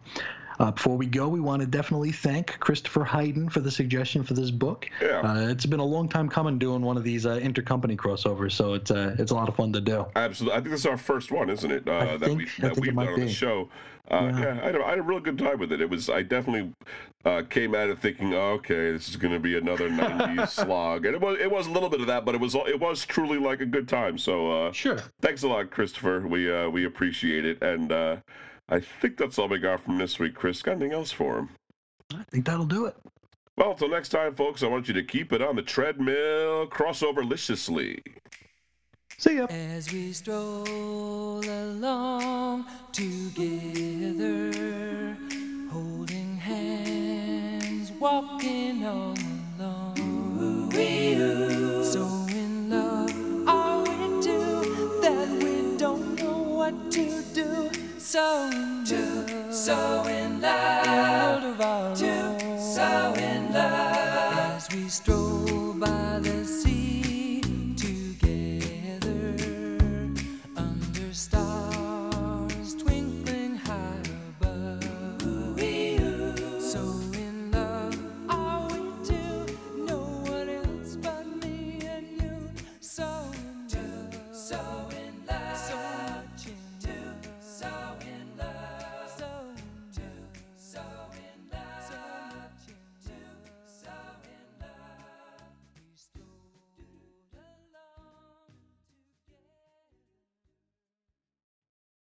Uh, 0.60 0.72
before 0.72 0.98
we 0.98 1.06
go, 1.06 1.28
we 1.28 1.40
want 1.40 1.62
to 1.62 1.68
definitely 1.68 2.12
thank 2.12 2.60
Christopher 2.60 3.04
Hayden 3.06 3.48
for 3.50 3.60
the 3.60 3.70
suggestion 3.70 4.24
for 4.24 4.34
this 4.34 4.50
book. 4.50 4.90
Yeah. 5.02 5.22
Uh, 5.22 5.48
it's 5.50 5.66
been 5.66 5.80
a 5.80 5.86
long 5.86 6.10
time 6.10 6.28
coming 6.28 6.58
doing 6.58 6.82
one 6.82 6.98
of 6.98 7.04
these 7.04 7.26
uh, 7.26 7.38
intercompany 7.40 7.96
crossovers, 7.96 8.54
so 8.54 8.74
it's 8.74 8.90
uh, 8.90 9.16
it's 9.20 9.32
a 9.32 9.36
lot 9.36 9.50
of 9.50 9.56
fun 9.56 9.72
to 9.74 9.82
do. 9.82 10.06
Absolutely. 10.16 10.58
I 10.58 10.62
think 10.62 10.72
this 10.72 10.80
is 10.82 10.86
our 10.88 10.98
first 10.98 11.32
one, 11.32 11.50
isn't 11.50 11.70
it? 11.72 11.88
Uh, 11.88 12.18
that 12.18 12.22
think- 12.22 12.40
we, 12.40 12.46
I 12.66 12.70
that 12.70 12.78
we've 12.80 12.94
might 12.94 13.06
done 13.06 13.14
on 13.14 13.20
the 13.22 13.30
show. 13.30 13.70
Uh, 14.10 14.32
yeah, 14.34 14.40
Yeah. 14.40 14.60
I, 14.62 14.66
had 14.68 14.76
a, 14.76 14.86
I 14.86 14.90
had 14.92 15.00
a 15.00 15.04
real 15.04 15.20
good 15.20 15.38
time 15.38 15.60
with 15.60 15.72
it. 15.74 15.82
It 15.82 15.90
was 15.90 16.10
I 16.10 16.22
definitely 16.24 16.74
uh, 17.26 17.44
came 17.50 17.76
at 17.76 17.90
it 17.90 18.00
thinking, 18.00 18.34
oh, 18.34 18.52
okay, 18.54 18.92
this 18.94 19.10
is 19.10 19.18
going 19.18 19.34
to 19.34 19.40
be 19.40 19.58
another 19.58 19.90
'90s 19.90 20.48
slog, 20.66 21.06
and 21.06 21.14
it 21.14 21.22
was 21.22 21.38
it 21.40 21.52
was 21.52 21.68
a 21.68 21.72
little 21.72 21.90
bit 21.90 22.02
of 22.02 22.08
that, 22.08 22.26
but 22.26 22.34
it 22.34 22.42
was 22.42 22.56
it 22.56 22.80
was 22.80 23.06
truly 23.06 23.38
like 23.38 23.62
a 23.62 23.66
good 23.66 23.88
time. 23.88 24.18
So 24.18 24.68
uh, 24.68 24.72
Sure. 24.72 24.98
thanks 25.22 25.44
a 25.44 25.48
lot, 25.50 25.70
Christopher. 25.70 26.26
We 26.28 26.52
uh, 26.52 26.70
we 26.70 26.86
appreciate 26.86 27.46
it, 27.46 27.62
and 27.62 27.92
uh, 27.92 28.16
I 28.70 28.80
think 28.80 29.18
that's 29.18 29.40
all 29.40 29.48
we 29.48 29.60
got 29.60 29.80
from 29.80 29.98
this 29.98 30.20
week. 30.20 30.36
Chris, 30.36 30.62
got 30.62 30.74
anything 30.74 30.94
else 30.94 31.12
for 31.12 31.40
him? 31.40 31.50
I 32.14 32.24
think 32.32 32.46
that'll 32.46 32.66
do 32.66 32.86
it. 32.86 32.96
Well, 33.56 33.72
until 33.72 33.90
next 33.90 34.10
time, 34.10 34.36
folks, 34.36 34.62
I 34.62 34.68
want 34.68 34.88
you 34.88 34.94
to 34.94 35.04
keep 35.04 35.34
it 35.34 35.42
on 35.42 35.56
the 35.56 35.62
treadmill, 35.62 36.68
crossover 36.68 37.28
liciously. 37.28 38.04
See 39.18 39.38
ya. 39.38 39.48
As 39.50 39.92
we 39.92 40.14
stroll 40.14 41.44
along 41.44 42.66
together, 42.92 44.52
holding 45.72 46.38
hands, 46.38 47.92
walking 47.94 48.86
all 48.86 49.16
alone. 49.60 49.98
So 50.72 50.80
in 50.80 51.57
so 58.08 58.50
to 58.86 59.52
so 59.52 60.06
in 60.06 60.40
love, 60.40 61.44
to 61.98 62.58
so 62.58 63.14
in 63.18 63.52
love 63.52 64.56
as 64.56 64.70
we 64.72 64.88
stroll. 64.88 65.27